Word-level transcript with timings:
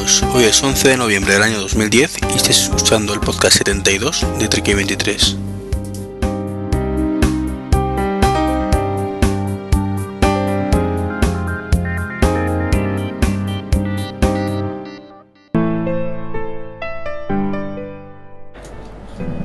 todos, 0.00 0.22
hoy 0.34 0.44
es 0.44 0.62
11 0.62 0.88
de 0.88 0.96
noviembre 0.96 1.34
del 1.34 1.42
año 1.42 1.60
2010 1.60 2.18
y 2.32 2.36
estáis 2.36 2.60
escuchando 2.60 3.12
el 3.12 3.20
podcast 3.20 3.58
72 3.58 4.26
de 4.38 4.48
Tricky 4.48 4.74
23. 4.74 5.36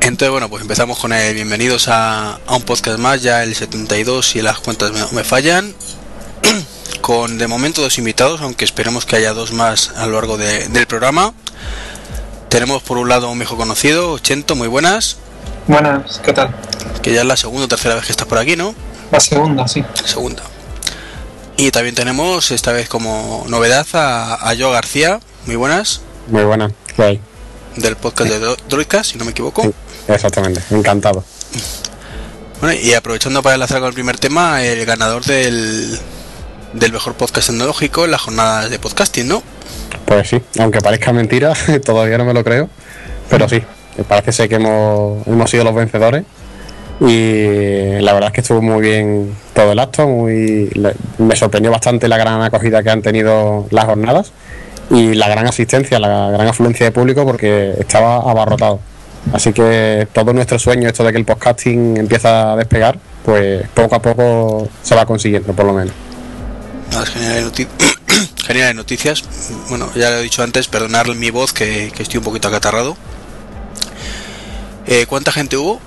Entonces, 0.01 0.29
bueno, 0.29 0.49
pues 0.49 0.62
empezamos 0.62 0.98
con 0.99 1.12
el 1.12 1.34
bienvenidos 1.34 1.90
a, 1.90 2.35
a 2.35 2.55
un 2.55 2.62
podcast 2.62 2.99
más, 2.99 3.21
ya 3.21 3.43
el 3.43 3.55
72 3.55 4.35
y 4.37 4.41
las 4.41 4.59
cuentas 4.59 4.91
me, 4.91 4.99
me 5.12 5.23
fallan 5.26 5.73
con 7.05 7.37
de 7.37 7.45
momento 7.47 7.83
dos 7.83 7.99
invitados, 7.99 8.41
aunque 8.41 8.65
esperemos 8.65 9.05
que 9.05 9.15
haya 9.15 9.31
dos 9.33 9.51
más 9.53 9.91
a 9.95 10.07
lo 10.07 10.13
largo 10.13 10.37
de- 10.37 10.67
del 10.69 10.87
programa. 10.87 11.33
Tenemos 12.49 12.81
por 12.81 12.97
un 12.97 13.07
lado 13.09 13.29
un 13.29 13.37
viejo 13.37 13.57
conocido, 13.57 14.17
Chento, 14.17 14.55
muy 14.55 14.67
buenas, 14.67 15.17
Buenas, 15.67 16.19
¿qué 16.25 16.33
tal? 16.33 16.49
que 17.03 17.13
ya 17.13 17.21
es 17.21 17.27
la 17.27 17.37
segunda 17.37 17.65
o 17.65 17.67
tercera 17.67 17.93
vez 17.93 18.05
que 18.05 18.11
estás 18.11 18.25
por 18.27 18.39
aquí, 18.39 18.55
¿no? 18.55 18.73
La 19.11 19.19
segunda, 19.19 19.67
sí. 19.67 19.83
Segunda. 20.03 20.41
Y 21.57 21.69
también 21.69 21.93
tenemos 21.93 22.49
esta 22.49 22.71
vez 22.71 22.89
como 22.89 23.45
novedad 23.49 23.85
a, 23.93 24.49
a 24.49 24.55
Joe 24.57 24.71
García, 24.73 25.19
muy 25.45 25.57
buenas, 25.57 26.01
Muy 26.27 26.43
buena, 26.43 26.71
¿qué 26.95 27.03
hay? 27.03 27.21
del 27.75 27.97
podcast 27.97 28.31
de 28.31 28.40
Dro- 28.41 28.57
Droidcast, 28.67 29.12
si 29.12 29.19
no 29.19 29.25
me 29.25 29.31
equivoco. 29.31 29.62
Sí, 29.62 29.71
exactamente, 30.07 30.59
encantado. 30.71 31.23
Bueno, 32.62 32.79
y 32.81 32.93
aprovechando 32.95 33.43
para 33.43 33.53
enlazar 33.53 33.77
con 33.79 33.90
el 33.90 33.93
primer 33.93 34.17
tema, 34.17 34.63
el 34.63 34.84
ganador 34.87 35.23
del, 35.23 35.99
del 36.76 36.91
mejor 36.91 37.13
podcast 37.13 37.48
tecnológico 37.48 38.05
en 38.05 38.12
las 38.12 38.21
jornadas 38.21 38.70
de 38.70 38.79
podcasting, 38.79 39.27
¿no? 39.27 39.41
Pues 40.05 40.29
sí, 40.29 40.41
aunque 40.59 40.81
parezca 40.81 41.13
mentira, 41.13 41.54
todavía 41.85 42.18
no 42.18 42.26
me 42.26 42.34
lo 42.34 42.43
creo, 42.43 42.70
pero 43.29 43.48
sí, 43.48 43.63
parece 44.07 44.31
ser 44.31 44.49
que 44.49 44.55
hemos, 44.55 45.26
hemos 45.26 45.49
sido 45.49 45.63
los 45.63 45.73
vencedores 45.73 46.26
y 46.99 47.99
la 48.01 48.13
verdad 48.13 48.27
es 48.27 48.34
que 48.34 48.41
estuvo 48.41 48.62
muy 48.62 48.81
bien 48.81 49.35
todo 49.53 49.71
el 49.71 49.79
acto, 49.79 50.07
muy, 50.07 50.70
me 51.18 51.35
sorprendió 51.35 51.71
bastante 51.71 52.07
la 52.07 52.18
gran 52.18 52.41
acogida 52.41 52.84
que 52.84 52.90
han 52.90 53.01
tenido 53.01 53.68
las 53.71 53.85
jornadas 53.85 54.31
y 54.90 55.15
la 55.15 55.29
gran 55.29 55.48
asistencia, 55.48 55.99
la 55.99 56.29
gran 56.31 56.48
afluencia 56.48 56.85
de 56.85 56.91
público 56.91 57.26
porque 57.26 57.73
estaba 57.79 58.18
abarrotado. 58.18 58.79
Así 59.34 59.53
que 59.53 60.07
todo 60.13 60.34
nuestro 60.34 60.59
sueño, 60.59 60.87
esto 60.87 61.03
de 61.03 61.12
que 61.12 61.18
el 61.18 61.26
podcasting 61.26 61.98
empieza 61.98 62.53
a 62.53 62.55
despegar, 62.55 62.99
pues 63.26 63.68
poco 63.73 63.96
a 63.96 64.01
poco 64.01 64.68
se 64.84 64.94
va 64.94 65.06
consiguiendo 65.06 65.53
por 65.53 65.66
lo 65.66 65.73
menos. 65.73 66.04
Noti- 66.91 67.67
geniales 68.45 68.75
noticias. 68.75 69.23
Bueno, 69.69 69.89
ya 69.95 70.09
lo 70.11 70.17
he 70.17 70.23
dicho 70.23 70.44
antes, 70.44 70.67
perdonar 70.67 71.13
mi 71.16 71.29
voz 71.31 71.53
que, 71.53 71.91
que 71.95 72.03
estoy 72.03 72.19
un 72.19 72.23
poquito 72.23 72.47
acatarrado. 72.47 72.95
Eh, 74.88 75.06
¿Cuánta 75.07 75.31
gente 75.31 75.57
hubo? 75.57 75.79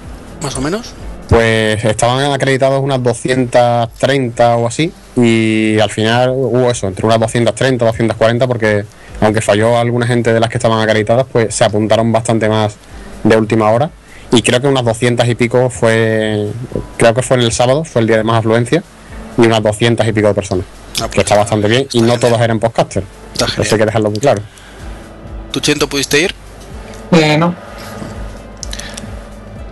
Más 0.43 0.57
o 0.57 0.61
menos. 0.61 0.93
Pues 1.29 1.85
estaban 1.85 2.33
acreditados 2.33 2.83
unas 2.83 3.03
230 3.03 4.57
o 4.57 4.67
así 4.67 4.93
y 5.15 5.79
al 5.79 5.91
final 5.91 6.31
hubo 6.31 6.71
eso, 6.71 6.89
entre 6.89 7.05
unas 7.05 7.21
230 7.21 7.85
o 7.85 7.89
240 7.89 8.47
porque 8.47 8.87
aunque 9.21 9.43
falló 9.43 9.77
alguna 9.79 10.07
gente 10.07 10.33
de 10.33 10.41
las 10.41 10.49
que 10.49 10.57
estaban 10.57 10.81
acreditadas, 10.81 11.27
pues 11.31 11.55
se 11.55 11.65
apuntaron 11.65 12.11
bastante 12.13 12.49
más 12.49 12.77
de 13.25 13.37
última 13.37 13.71
hora 13.71 13.91
y 14.33 14.41
creo 14.41 14.61
que 14.63 14.69
unas 14.69 14.85
200 14.87 15.29
y 15.29 15.35
pico 15.35 15.69
fue, 15.69 16.49
creo 16.97 17.13
que 17.13 17.21
fue 17.23 17.37
en 17.37 17.43
el 17.43 17.53
sábado, 17.53 17.85
fue 17.85 18.01
el 18.01 18.07
día 18.07 18.17
de 18.17 18.25
más 18.25 18.39
afluencia 18.39 18.83
y 19.37 19.43
unas 19.43 19.63
200 19.63 20.07
y 20.09 20.13
pico 20.13 20.29
de 20.29 20.35
personas, 20.35 20.65
Ah, 21.01 21.09
que 21.09 21.17
pues 21.17 21.25
está 21.27 21.37
bastante 21.37 21.69
bien 21.69 21.89
y 21.93 22.03
no 22.03 22.15
genial. 22.15 22.21
todos 22.21 22.41
eran 22.41 22.59
podcasters, 22.61 23.07
eso 23.35 23.75
hay 23.75 23.79
que 23.79 23.87
dejarlo 23.87 24.11
muy 24.11 24.19
claro. 24.21 24.43
¿Tú, 25.53 25.61
Chento, 25.61 25.89
pudiste 25.89 26.21
ir? 26.21 26.35
Eh, 27.13 27.39
no, 27.39 27.55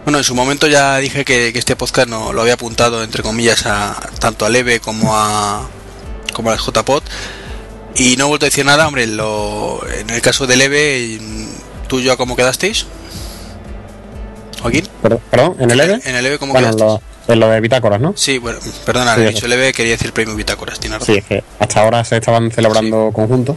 Bueno, 0.05 0.19
en 0.19 0.25
su 0.25 0.35
momento 0.35 0.67
ya 0.69 0.97
dije 0.99 1.25
que, 1.25 1.53
que 1.53 1.59
este 1.59 1.75
podcast 1.77 2.09
no 2.09 2.33
lo 2.33 2.41
había 2.43 2.55
apuntado, 2.55 3.03
entre 3.03 3.23
comillas, 3.23 3.67
a 3.67 3.95
tanto 4.21 4.47
a 4.47 4.51
Leve 4.51 4.81
como 4.81 5.17
a 5.17 5.69
como 6.33 6.51
al 6.51 6.59
JPod. 6.59 7.03
Y 7.97 8.17
no 8.17 8.27
he 8.27 8.29
vuelto 8.29 8.47
a 8.47 8.49
decir 8.51 8.65
nada, 8.65 8.87
hombre, 8.87 9.07
lo, 9.07 9.81
en 9.89 10.11
el 10.11 10.21
caso 10.21 10.47
de 10.47 10.57
Leve, 10.57 11.19
¿tú 11.89 11.99
y 11.99 12.05
yo 12.05 12.17
cómo 12.17 12.37
quedasteis? 12.37 12.87
¿Joaquín? 14.61 14.87
Perdón, 15.03 15.21
perdón, 15.31 15.57
¿en 15.59 15.71
el 15.71 15.81
EVE? 15.81 16.01
En 16.05 16.15
el 16.17 16.23
Leve, 16.25 16.39
¿cómo 16.39 16.53
Bueno, 16.53 16.69
en 16.69 16.77
quedasteis? 16.77 17.01
lo, 17.03 17.06
en 17.29 17.41
lo 17.41 17.49
de 17.49 17.61
bitácoras, 17.61 18.01
¿no? 18.01 18.13
Sí, 18.17 18.39
bueno, 18.39 18.59
perdona, 18.85 19.15
Sí, 19.15 19.23
he 19.23 19.29
dicho 19.29 19.49
leve, 19.49 19.73
quería 19.73 19.93
decir 19.93 20.13
premio 20.13 20.35
Bitácoras, 20.35 20.79
tiene 20.79 20.99
razón. 20.99 21.15
Sí, 21.15 21.19
es 21.19 21.25
que 21.25 21.45
hasta 21.59 21.83
ahora 21.83 22.05
se 22.05 22.17
estaban 22.17 22.51
celebrando 22.51 23.11
conjuntos. 23.13 23.57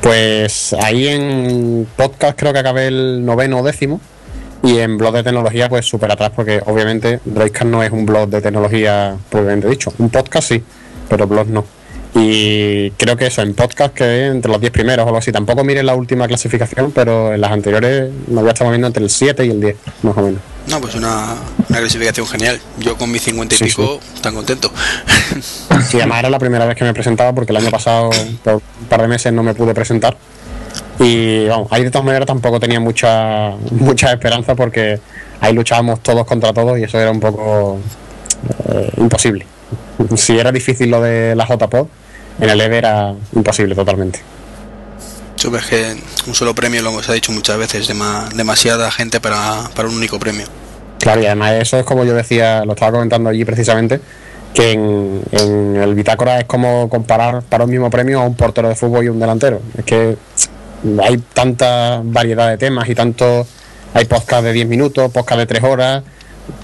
Pues 0.00 0.72
ahí 0.74 1.08
en 1.08 1.86
podcast 1.96 2.38
creo 2.38 2.52
que 2.52 2.58
acabé 2.58 2.88
el 2.88 3.24
noveno 3.24 3.60
o 3.60 3.62
décimo. 3.62 4.00
Y 4.64 4.78
en 4.78 4.96
blog 4.96 5.14
de 5.14 5.24
tecnología, 5.24 5.68
pues 5.68 5.86
súper 5.86 6.12
atrás, 6.12 6.30
porque 6.34 6.62
obviamente 6.66 7.18
Droidcast 7.24 7.66
no 7.66 7.82
es 7.82 7.90
un 7.90 8.06
blog 8.06 8.28
de 8.28 8.40
tecnología 8.40 9.16
propiamente 9.28 9.68
dicho. 9.68 9.92
Un 9.98 10.08
podcast 10.08 10.48
sí, 10.48 10.62
pero 11.08 11.26
blog 11.26 11.48
no. 11.48 11.64
Y 12.14 12.90
creo 12.92 13.16
que 13.16 13.26
eso, 13.26 13.42
en 13.42 13.54
podcast 13.54 13.94
que 13.94 14.26
entre 14.26 14.52
los 14.52 14.60
10 14.60 14.72
primeros 14.72 15.04
o 15.04 15.08
algo 15.08 15.18
así. 15.18 15.32
Tampoco 15.32 15.64
miren 15.64 15.86
la 15.86 15.94
última 15.94 16.28
clasificación, 16.28 16.92
pero 16.92 17.34
en 17.34 17.40
las 17.40 17.50
anteriores 17.50 18.10
me 18.28 18.40
había 18.40 18.52
estado 18.52 18.68
moviendo 18.68 18.86
entre 18.86 19.02
el 19.02 19.10
7 19.10 19.44
y 19.46 19.50
el 19.50 19.60
10, 19.60 19.76
más 20.02 20.16
o 20.16 20.22
menos. 20.22 20.40
No, 20.68 20.80
pues 20.80 20.94
una, 20.94 21.34
una 21.68 21.78
clasificación 21.78 22.26
genial. 22.26 22.60
Yo 22.78 22.96
con 22.96 23.10
mi 23.10 23.18
50 23.18 23.54
y 23.54 23.58
Sí, 23.58 23.64
pico, 23.64 24.00
tan 24.20 24.34
contento. 24.34 24.72
Sí, 25.88 25.96
además 25.96 26.20
era 26.20 26.30
la 26.30 26.38
primera 26.38 26.66
vez 26.66 26.76
que 26.76 26.84
me 26.84 26.92
presentaba 26.94 27.32
porque 27.32 27.52
el 27.52 27.56
año 27.56 27.70
pasado 27.70 28.10
por 28.44 28.54
un 28.54 28.86
par 28.88 29.00
de 29.02 29.08
meses 29.08 29.32
no 29.32 29.42
me 29.42 29.54
pude 29.54 29.74
presentar. 29.74 30.16
Y 30.98 31.46
vamos, 31.46 31.68
ahí 31.70 31.82
de 31.82 31.90
todas 31.90 32.04
maneras 32.04 32.26
tampoco 32.26 32.60
tenía 32.60 32.80
mucha 32.80 33.50
mucha 33.70 34.12
esperanza 34.12 34.54
porque 34.54 35.00
ahí 35.40 35.52
luchábamos 35.52 36.00
todos 36.00 36.26
contra 36.26 36.52
todos 36.52 36.78
y 36.78 36.84
eso 36.84 36.98
era 37.00 37.10
un 37.10 37.20
poco 37.20 37.78
eh, 38.68 38.90
imposible. 38.98 39.46
Si 40.16 40.38
era 40.38 40.52
difícil 40.52 40.90
lo 40.90 41.00
de 41.00 41.34
la 41.34 41.46
JPod, 41.46 41.86
en 42.40 42.50
el 42.50 42.60
EVE 42.60 42.78
era 42.78 43.14
imposible 43.34 43.74
totalmente. 43.74 44.20
Yo 45.42 45.56
es 45.56 45.66
que 45.66 45.96
un 46.26 46.34
solo 46.34 46.54
premio, 46.54 46.82
lo 46.82 46.90
hemos 46.90 47.10
dicho 47.12 47.32
muchas 47.32 47.58
veces, 47.58 47.88
dema- 47.90 48.28
demasiada 48.30 48.90
gente 48.92 49.20
para, 49.20 49.68
para 49.74 49.88
un 49.88 49.96
único 49.96 50.18
premio. 50.18 50.46
Claro, 51.00 51.20
y 51.20 51.26
además 51.26 51.54
eso 51.54 51.78
es 51.78 51.84
como 51.84 52.04
yo 52.04 52.14
decía, 52.14 52.64
lo 52.64 52.74
estaba 52.74 52.92
comentando 52.92 53.28
allí 53.28 53.44
precisamente, 53.44 54.00
que 54.54 54.72
en, 54.72 55.22
en 55.32 55.76
el 55.76 55.94
Bitácora 55.94 56.38
es 56.38 56.44
como 56.44 56.88
comparar 56.88 57.42
para 57.42 57.64
un 57.64 57.70
mismo 57.70 57.90
premio 57.90 58.20
a 58.20 58.24
un 58.24 58.36
portero 58.36 58.68
de 58.68 58.76
fútbol 58.76 59.04
y 59.04 59.08
un 59.08 59.18
delantero. 59.18 59.60
Es 59.76 59.84
que 59.84 60.16
hay 61.02 61.18
tanta 61.32 62.00
variedad 62.04 62.48
de 62.48 62.58
temas 62.58 62.88
y 62.88 62.94
tanto... 62.94 63.46
Hay 63.94 64.06
podcast 64.06 64.44
de 64.44 64.54
10 64.54 64.68
minutos, 64.68 65.12
podcast 65.12 65.40
de 65.40 65.46
3 65.46 65.64
horas, 65.64 66.02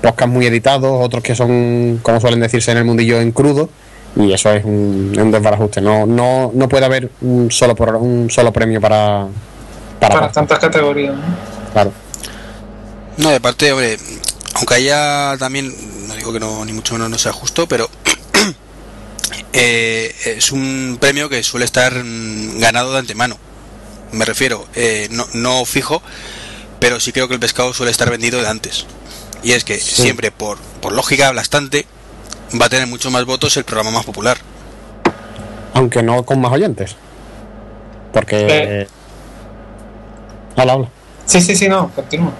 podcast 0.00 0.31
muy 0.33 0.47
editados, 0.47 1.05
otros 1.05 1.22
que 1.22 1.34
son, 1.34 2.00
como 2.03 2.21
suelen 2.21 2.41
decirse 2.41 2.71
en 2.72 2.78
el 2.78 2.84
mundillo, 2.84 3.21
en 3.21 3.33
crudo. 3.33 3.69
Y 4.16 4.32
eso 4.32 4.52
es 4.52 4.64
un, 4.64 5.14
un 5.19 5.30
desbarajuste. 5.30 5.80
No, 5.80 6.06
no, 6.06 6.50
no 6.54 6.69
puede 6.69 6.84
haber 6.86 7.10
un 7.20 7.50
solo, 7.50 7.74
por- 7.74 7.96
un 7.96 8.30
solo 8.30 8.52
premio 8.52 8.80
para... 8.80 9.26
Para, 10.00 10.30
tantas 10.30 10.58
categorías. 10.58 11.14
¿no? 11.14 11.22
claro. 11.72 11.92
No, 13.16 13.30
de 13.30 13.41
parte, 13.41 13.72
hombre, 13.72 13.98
aunque 14.54 14.74
haya 14.76 15.36
también, 15.38 15.74
no 16.06 16.14
digo 16.14 16.32
que 16.32 16.38
no, 16.41 16.64
ni 16.64 16.72
mucho 16.72 16.94
menos 16.94 17.10
no 17.10 17.19
sea 17.19 17.32
justo, 17.32 17.66
pero 17.66 17.88
eh, 19.52 20.14
es 20.25 20.52
un 20.52 20.98
premio 21.00 21.28
que 21.28 21.42
suele 21.42 21.64
estar 21.64 21.93
mm, 21.94 22.58
ganado 22.58 22.93
de 22.93 22.99
antemano. 23.00 23.37
Me 24.12 24.25
refiero, 24.25 24.66
eh, 24.75 25.08
no, 25.11 25.26
no 25.34 25.64
fijo, 25.64 26.02
pero 26.81 27.00
sí 27.00 27.12
creo 27.12 27.28
que 27.28 27.34
el 27.34 27.40
pescado 27.40 27.75
suele 27.75 27.90
estar 27.90 28.11
vendido 28.11 28.40
de 28.40 28.49
antes. 28.49 28.87
Y 29.43 29.52
es 29.52 29.64
que 29.64 29.78
siempre, 29.78 30.31
por, 30.31 30.58
por 30.81 30.93
lógica 30.93 31.31
bastante, 31.32 31.87
va 32.61 32.67
a 32.67 32.69
tener 32.69 32.87
mucho 32.87 33.11
más 33.11 33.25
votos 33.25 33.56
el 33.56 33.65
programa 33.65 33.91
más 33.91 34.05
popular. 34.05 34.39
aunque 35.75 36.03
no 36.03 36.25
con 36.25 36.41
más 36.41 36.53
oyentes. 36.53 36.97
Porque. 38.12 38.47
Eh. 38.50 38.87
Habla, 40.56 40.73
habla. 40.73 40.89
Sí, 41.27 41.41
sí, 41.41 41.55
sí, 41.55 41.69
no, 41.69 41.91
continúa. 41.95 42.33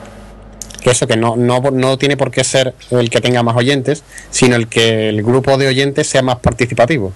Que 0.83 0.91
eso, 0.91 1.07
que 1.07 1.17
no, 1.17 1.37
no, 1.37 1.61
no 1.61 1.99
tiene 1.99 2.17
por 2.17 2.31
qué 2.31 2.43
ser 2.45 2.75
el 2.91 3.11
que 3.11 3.21
tenga 3.21 3.43
más 3.43 3.57
oyentes, 3.57 4.03
sino 4.31 4.57
el 4.57 4.69
que 4.69 5.09
el 5.09 5.23
grupo 5.23 5.57
de 5.57 5.69
oyentes 5.69 6.09
sea 6.09 6.23
más 6.23 6.37
participativo. 6.37 7.13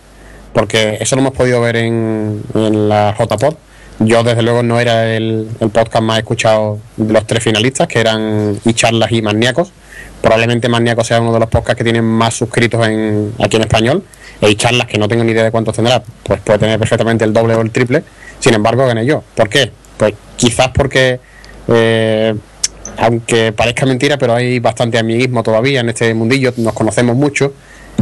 Porque 0.53 0.99
eso 1.01 1.17
lo 1.17 1.23
hemos 1.23 1.33
podido 1.33 1.61
ver 1.61 1.77
en, 1.77 2.43
en 2.55 2.89
la 2.89 3.17
JPod. 3.19 3.55
Yo, 4.01 4.23
desde 4.23 4.43
luego, 4.43 4.63
no 4.63 4.81
era 4.81 5.15
el, 5.15 5.49
el 5.61 5.71
podcast 5.71 6.05
más 6.05 6.19
escuchado 6.19 6.79
de 6.97 7.13
los 7.13 7.27
tres 7.27 7.43
finalistas, 7.43 7.89
que 7.89 8.01
eran 8.01 8.61
y 8.65 8.75
charlas 8.75 9.11
y 9.13 9.23
maníacos. 9.23 9.73
Probablemente 10.23 10.69
Maníacos 10.69 11.09
sea 11.09 11.21
uno 11.21 11.33
de 11.33 11.41
los 11.41 11.49
podcasts 11.49 11.77
que 11.77 11.85
tienen 11.85 12.05
más 12.05 12.35
suscritos 12.35 12.87
en, 12.87 13.35
aquí 13.41 13.57
en 13.57 13.63
español. 13.63 14.05
Y 14.41 14.55
charlas 14.55 14.87
que 14.87 14.99
no 14.99 15.09
tengo 15.09 15.23
ni 15.25 15.33
idea 15.33 15.45
de 15.45 15.51
cuántos 15.51 15.77
tendrá, 15.77 16.03
pues 16.23 16.41
puede 16.41 16.59
tener 16.59 16.79
perfectamente 16.79 17.25
el 17.25 17.33
doble 17.33 17.55
o 17.55 17.61
el 17.61 17.71
triple. 17.71 18.03
Sin 18.41 18.55
embargo, 18.55 18.87
gané 18.87 19.05
yo. 19.05 19.23
¿Por 19.35 19.49
qué? 19.49 19.71
Pues 19.97 20.15
quizás 20.37 20.69
porque, 20.75 21.21
eh, 21.69 22.35
aunque 22.99 23.53
parezca 23.53 23.87
mentira, 23.87 24.19
pero 24.19 24.35
hay 24.35 24.59
bastante 24.59 24.99
amiguismo 24.99 25.43
todavía 25.43 25.81
en 25.81 25.91
este 25.91 26.13
mundillo, 26.15 26.53
nos 26.57 26.73
conocemos 26.73 27.15
mucho. 27.15 27.53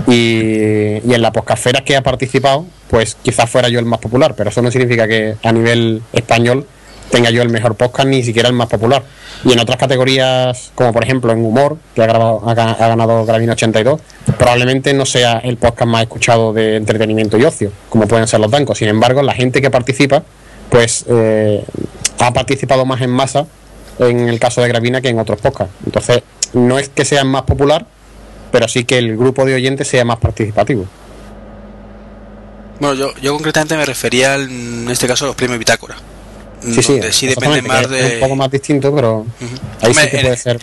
Y, 0.07 1.01
y 1.05 1.15
en 1.15 1.21
la 1.21 1.31
poscafera 1.33 1.83
que 1.85 1.97
ha 1.97 2.03
participado, 2.03 2.67
pues 2.89 3.17
quizás 3.23 3.51
fuera 3.51 3.69
yo 3.69 3.79
el 3.79 3.85
más 3.85 4.01
popular, 4.01 4.35
pero 4.35 4.49
eso 4.49 4.63
no 4.63 4.71
significa 4.71 5.07
que 5.07 5.37
a 5.43 5.53
nivel 5.53 6.03
español 6.13 6.67
tenga 7.11 7.31
yo 7.31 7.43
el 7.43 7.49
mejor 7.49 7.75
podcast 7.75 8.09
ni 8.09 8.23
siquiera 8.23 8.49
el 8.49 8.55
más 8.55 8.69
popular. 8.69 9.03
Y 9.45 9.53
en 9.53 9.59
otras 9.59 9.79
categorías, 9.79 10.71
como 10.75 10.93
por 10.93 11.03
ejemplo 11.03 11.33
en 11.33 11.45
humor, 11.45 11.79
que 11.95 12.03
ha, 12.03 12.07
grabado, 12.07 12.43
ha, 12.49 12.55
ga- 12.55 12.77
ha 12.79 12.89
ganado 12.89 13.25
Gravina 13.25 13.53
82, 13.55 14.01
probablemente 14.39 14.93
no 14.95 15.07
sea 15.07 15.39
el 15.39 15.57
podcast 15.57 15.89
más 15.91 16.03
escuchado 16.03 16.53
de 16.53 16.77
entretenimiento 16.77 17.39
y 17.39 17.45
ocio, 17.45 17.73
como 17.89 18.07
pueden 18.07 18.27
ser 18.27 18.41
los 18.41 18.51
bancos. 18.51 18.79
Sin 18.79 18.89
embargo, 18.89 19.23
la 19.23 19.33
gente 19.33 19.61
que 19.63 19.71
participa, 19.71 20.23
pues 20.69 21.05
eh, 21.09 21.65
ha 22.19 22.33
participado 22.33 22.85
más 22.85 23.01
en 23.01 23.11
masa 23.11 23.47
en 23.99 24.29
el 24.29 24.39
caso 24.39 24.61
de 24.63 24.69
Gravina 24.69 25.01
que 25.01 25.09
en 25.09 25.19
otros 25.19 25.41
podcasts. 25.41 25.75
Entonces, 25.85 26.23
no 26.53 26.79
es 26.79 26.89
que 26.91 27.05
sea 27.05 27.25
más 27.25 27.43
popular, 27.43 27.87
pero 28.53 28.69
sí 28.69 28.85
que 28.85 28.99
el 28.99 29.17
grupo 29.17 29.45
de 29.45 29.55
oyentes 29.55 29.89
sea 29.89 30.05
más 30.05 30.19
participativo. 30.19 30.87
Bueno, 32.79 32.95
yo, 32.95 33.15
yo 33.21 33.33
concretamente 33.35 33.77
me 33.77 33.85
refería 33.85 34.35
al- 34.35 34.51
en 34.51 34.89
este 34.91 35.07
caso 35.07 35.25
a 35.25 35.29
los 35.29 35.37
premios 35.37 35.59
Bitácora. 35.59 35.97
Sí, 36.63 36.83
sí, 36.83 36.93
donde 36.93 37.13
sí 37.13 37.27
depende 37.27 37.63
más 37.63 37.83
es 37.83 37.91
de. 37.91 38.15
un 38.15 38.21
poco 38.21 38.37
más 38.37 38.51
distinto, 38.51 38.95
pero 38.95 39.27
ahí 39.81 39.89
Hombre, 39.91 40.05
sí 40.05 40.11
que 40.11 40.17
en- 40.19 40.23
puede 40.23 40.37
ser. 40.37 40.61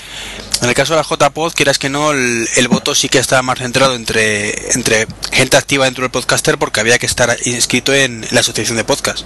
En 0.61 0.69
el 0.69 0.75
caso 0.75 0.95
de 0.95 1.01
la 1.01 1.07
JPod, 1.07 1.53
quieras 1.53 1.77
que 1.79 1.89
no, 1.89 2.11
el, 2.11 2.47
el 2.55 2.67
voto 2.67 2.93
sí 2.95 3.09
que 3.09 3.19
está 3.19 3.41
más 3.41 3.59
centrado 3.59 3.95
entre, 3.95 4.71
entre 4.73 5.07
gente 5.31 5.55
activa 5.57 5.85
dentro 5.85 6.03
del 6.03 6.11
podcaster 6.11 6.57
porque 6.57 6.79
había 6.79 6.97
que 6.97 7.05
estar 7.05 7.35
inscrito 7.45 7.93
en 7.93 8.25
la 8.31 8.39
asociación 8.41 8.75
de 8.77 8.83
podcast. 8.83 9.23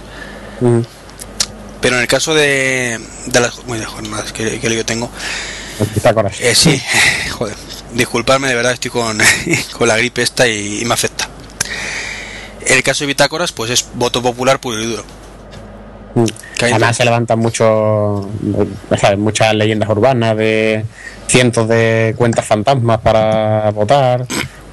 mm, 0.60 0.80
Pero 1.80 1.96
en 1.96 2.02
el 2.02 2.08
caso 2.08 2.34
de, 2.34 2.98
de 3.26 3.40
las 3.40 3.64
bueno, 3.64 3.90
jornadas 3.90 4.32
que, 4.32 4.60
que 4.60 4.74
yo 4.74 4.84
tengo, 4.84 5.10
Pitágoras. 5.94 6.38
eh, 6.40 6.54
sí, 6.54 6.80
joder, 7.30 7.56
disculpadme, 7.94 8.48
de 8.48 8.54
verdad 8.54 8.72
estoy 8.72 8.90
con, 8.90 9.18
con 9.78 9.88
la 9.88 9.96
gripe 9.96 10.22
esta 10.22 10.46
y, 10.46 10.80
y 10.82 10.84
me 10.84 10.94
afecta. 10.94 11.28
En 12.66 12.76
el 12.76 12.82
caso 12.82 13.00
de 13.04 13.08
Bitácoras, 13.08 13.52
pues 13.52 13.70
es 13.70 13.86
voto 13.94 14.22
popular 14.22 14.60
puro 14.60 14.80
y 14.82 14.86
duro. 14.86 15.04
Además 16.60 16.96
se 16.96 17.04
levantan 17.04 17.38
mucho, 17.38 18.28
¿sabes? 19.00 19.18
muchas 19.18 19.54
leyendas 19.54 19.88
urbanas 19.88 20.36
de 20.36 20.84
cientos 21.26 21.68
de 21.68 22.14
cuentas 22.16 22.44
fantasmas 22.44 23.00
para 23.00 23.70
votar. 23.70 24.26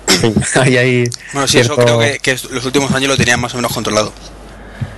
En 0.07 0.33
fin, 0.33 0.35
hay 0.61 0.77
ahí 0.77 1.03
Bueno, 1.33 1.47
sí, 1.47 1.59
eso 1.59 1.75
creo 1.75 1.97
que, 1.99 2.19
que 2.19 2.37
los 2.51 2.65
últimos 2.65 2.91
años 2.91 3.09
lo 3.09 3.17
tenían 3.17 3.39
más 3.39 3.53
o 3.53 3.57
menos 3.57 3.73
controlado. 3.73 4.11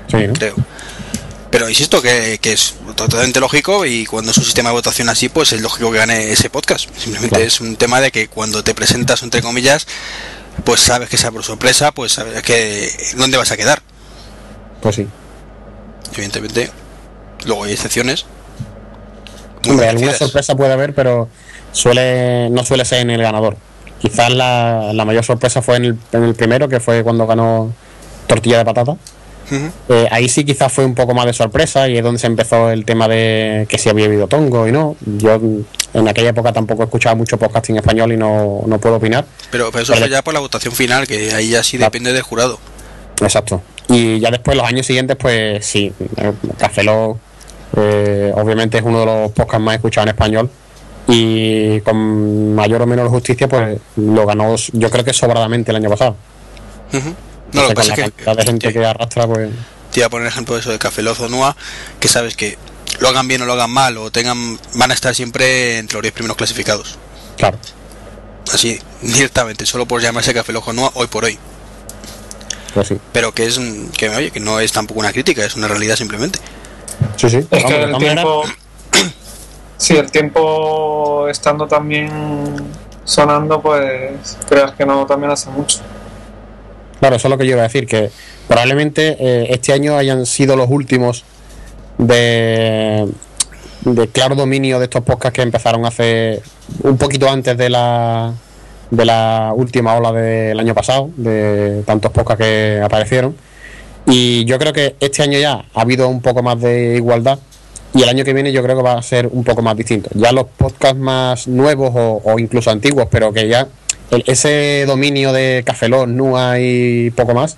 sí, 0.07 0.17
¿no? 0.27 0.33
creo. 0.33 0.55
Pero 1.51 1.67
insisto 1.69 2.01
que, 2.01 2.39
que 2.41 2.53
es 2.53 2.75
totalmente 2.95 3.39
lógico 3.41 3.85
y 3.85 4.05
cuando 4.05 4.31
es 4.31 4.37
un 4.37 4.45
sistema 4.45 4.69
de 4.69 4.75
votación 4.75 5.09
así, 5.09 5.27
pues 5.27 5.51
es 5.51 5.59
lógico 5.61 5.91
que 5.91 5.97
gane 5.97 6.31
ese 6.31 6.49
podcast. 6.49 6.89
Simplemente 6.97 7.35
Claro. 7.35 7.45
es 7.45 7.59
un 7.59 7.75
tema 7.75 7.99
de 7.99 8.09
que 8.11 8.29
cuando 8.29 8.63
te 8.63 8.73
presentas, 8.73 9.21
entre 9.21 9.41
comillas, 9.41 9.85
pues 10.63 10.79
sabes 10.79 11.09
que 11.09 11.17
sea 11.17 11.29
por 11.31 11.43
sorpresa, 11.43 11.91
pues 11.91 12.13
sabes 12.13 12.41
que 12.41 12.89
dónde 13.17 13.37
vas 13.37 13.51
a 13.51 13.57
quedar. 13.57 13.81
Pues 14.81 14.95
sí. 14.95 15.07
Evidentemente, 16.13 16.69
luego 17.45 17.63
hay 17.63 17.73
excepciones. 17.73 18.25
Hombre, 19.67 19.87
alguna 19.87 20.13
sorpresa 20.13 20.55
puede 20.55 20.73
haber, 20.73 20.93
pero 20.95 21.29
suele 21.71 22.49
no 22.49 22.65
suele 22.65 22.85
ser 22.85 22.99
en 22.99 23.11
el 23.11 23.21
ganador. 23.21 23.57
Quizás 24.01 24.33
la, 24.33 24.91
la 24.93 25.05
mayor 25.05 25.23
sorpresa 25.23 25.61
fue 25.61 25.77
en 25.77 25.85
el, 25.85 25.97
en 26.11 26.23
el 26.23 26.33
primero, 26.33 26.67
que 26.67 26.79
fue 26.79 27.03
cuando 27.03 27.27
ganó 27.27 27.71
Tortilla 28.27 28.57
de 28.57 28.65
Patata. 28.65 28.97
Eh, 29.89 30.07
ahí 30.11 30.29
sí 30.29 30.45
quizás 30.45 30.71
fue 30.71 30.85
un 30.85 30.95
poco 30.95 31.13
más 31.13 31.25
de 31.25 31.33
sorpresa 31.33 31.89
y 31.89 31.97
es 31.97 32.03
donde 32.03 32.19
se 32.19 32.27
empezó 32.27 32.69
el 32.69 32.85
tema 32.85 33.09
de 33.09 33.65
que 33.67 33.77
si 33.77 33.89
había 33.89 34.05
habido 34.05 34.27
tongo 34.27 34.67
y 34.67 34.71
no. 34.71 34.95
Yo 35.05 35.39
en 35.93 36.07
aquella 36.07 36.29
época 36.29 36.53
tampoco 36.53 36.83
escuchaba 36.83 37.15
mucho 37.15 37.37
podcasting 37.37 37.75
español 37.75 38.13
y 38.13 38.17
no, 38.17 38.61
no 38.65 38.79
puedo 38.79 38.95
opinar. 38.95 39.25
Pero, 39.51 39.69
pero 39.71 39.83
eso 39.83 39.93
fue 39.93 40.09
ya 40.09 40.21
por 40.21 40.33
la 40.33 40.39
votación 40.39 40.73
final, 40.73 41.05
que 41.05 41.33
ahí 41.33 41.49
ya 41.49 41.63
sí 41.63 41.77
depende 41.77 42.13
del 42.13 42.21
jurado. 42.21 42.59
Exacto. 43.21 43.61
Y 43.89 44.19
ya 44.19 44.31
después, 44.31 44.55
los 44.55 44.65
años 44.65 44.85
siguientes, 44.85 45.17
pues 45.17 45.65
sí, 45.65 45.91
Café 46.57 46.83
Lock, 46.83 47.17
eh, 47.77 48.31
obviamente 48.35 48.77
es 48.77 48.83
uno 48.83 48.99
de 49.01 49.05
los 49.05 49.31
podcasts 49.31 49.63
más 49.63 49.75
escuchados 49.75 50.07
en 50.07 50.09
español 50.15 50.49
y 51.07 51.81
con 51.81 52.55
mayor 52.55 52.81
o 52.81 52.87
menor 52.87 53.09
justicia, 53.09 53.47
pues 53.47 53.79
lo 53.95 54.25
ganó, 54.25 54.55
yo 54.73 54.89
creo 54.89 55.03
que 55.03 55.13
sobradamente 55.13 55.71
el 55.71 55.77
año 55.77 55.89
pasado. 55.89 56.15
No, 57.53 57.63
lo 57.63 57.67
que 57.69 57.73
pasa 57.73 57.89
la 57.89 57.93
es 57.93 57.99
que 57.99 58.11
cantidad 58.11 58.35
de 58.35 58.43
gente 58.43 58.67
te, 58.67 58.73
que 58.73 58.85
arrastra, 58.85 59.27
pues 59.27 59.49
te 59.91 59.99
iba 59.99 60.07
a 60.07 60.09
poner 60.09 60.27
ejemplo 60.27 60.55
de 60.55 60.61
eso 60.61 60.71
de 60.71 60.79
Café 60.79 61.01
Loz 61.01 61.19
o 61.19 61.29
Nua, 61.29 61.55
que 61.99 62.07
sabes 62.07 62.35
que 62.35 62.57
lo 62.99 63.09
hagan 63.09 63.27
bien 63.27 63.41
o 63.41 63.45
lo 63.45 63.53
hagan 63.53 63.71
mal, 63.71 63.97
o 63.97 64.11
tengan 64.11 64.59
van 64.75 64.91
a 64.91 64.93
estar 64.93 65.13
siempre 65.15 65.77
entre 65.79 65.95
los 65.95 66.03
10 66.03 66.13
primeros 66.13 66.37
clasificados. 66.37 66.97
claro. 67.37 67.57
así 68.53 68.79
directamente 69.01 69.65
solo 69.65 69.85
por 69.85 70.01
llamarse 70.01 70.33
Café 70.33 70.53
Loco 70.53 70.71
Nua 70.73 70.91
hoy 70.95 71.07
por 71.07 71.25
hoy 71.25 71.37
Sí. 72.85 72.97
pero 73.11 73.33
que 73.33 73.45
es 73.45 73.59
que 73.97 74.09
oye 74.09 74.31
que 74.31 74.39
no 74.39 74.59
es 74.59 74.71
tampoco 74.71 74.99
una 75.01 75.11
crítica 75.11 75.43
es 75.43 75.55
una 75.55 75.67
realidad 75.67 75.97
simplemente 75.97 76.39
Sí, 77.15 77.29
sí. 77.29 77.47
Es 77.51 77.63
que 77.63 77.83
el 77.83 77.97
tiempo. 77.97 78.43
Sí, 79.77 79.97
el 79.97 80.11
tiempo 80.11 81.27
estando 81.27 81.67
también 81.67 82.07
sonando, 83.03 83.59
pues 83.63 84.37
creas 84.47 84.73
que 84.73 84.85
no, 84.85 85.07
también 85.07 85.31
hace 85.31 85.49
mucho. 85.49 85.79
Claro, 86.99 87.15
eso 87.15 87.27
es 87.27 87.31
lo 87.31 87.37
que 87.39 87.47
yo 87.47 87.53
iba 87.53 87.61
a 87.61 87.63
decir, 87.63 87.87
que 87.87 88.11
probablemente 88.47 89.17
eh, 89.19 89.47
este 89.49 89.73
año 89.73 89.97
hayan 89.97 90.27
sido 90.27 90.55
los 90.55 90.69
últimos 90.69 91.25
de, 91.97 93.07
de 93.85 94.07
claro 94.09 94.35
dominio 94.35 94.77
de 94.77 94.83
estos 94.83 95.01
podcasts 95.01 95.35
que 95.35 95.41
empezaron 95.41 95.83
hace 95.83 96.43
un 96.83 96.99
poquito 96.99 97.27
antes 97.27 97.57
de 97.57 97.69
la 97.71 98.35
de 98.91 99.05
la 99.05 99.51
última 99.55 99.95
ola 99.95 100.11
del 100.11 100.59
año 100.59 100.75
pasado, 100.75 101.09
de 101.15 101.81
tantos 101.85 102.11
podcasts 102.11 102.43
que 102.43 102.81
aparecieron. 102.83 103.35
Y 104.05 104.45
yo 104.45 104.59
creo 104.59 104.73
que 104.73 104.95
este 104.99 105.23
año 105.23 105.39
ya 105.39 105.63
ha 105.73 105.81
habido 105.81 106.07
un 106.07 106.21
poco 106.21 106.43
más 106.43 106.59
de 106.61 106.95
igualdad 106.97 107.39
y 107.93 108.03
el 108.03 108.09
año 108.09 108.23
que 108.23 108.33
viene 108.33 108.51
yo 108.51 108.63
creo 108.63 108.77
que 108.77 108.83
va 108.83 108.93
a 108.93 109.01
ser 109.01 109.27
un 109.27 109.43
poco 109.43 109.61
más 109.61 109.75
distinto. 109.77 110.09
Ya 110.13 110.31
los 110.31 110.45
podcasts 110.57 110.97
más 110.97 111.47
nuevos 111.47 111.91
o, 111.95 112.39
incluso 112.39 112.71
antiguos, 112.71 113.07
pero 113.11 113.31
que 113.33 113.47
ya 113.47 113.67
el- 114.11 114.23
ese 114.27 114.85
dominio 114.87 115.31
de 115.33 115.63
Cafelón, 115.65 116.15
Nua 116.17 116.59
y 116.59 117.11
poco 117.11 117.33
más, 117.33 117.57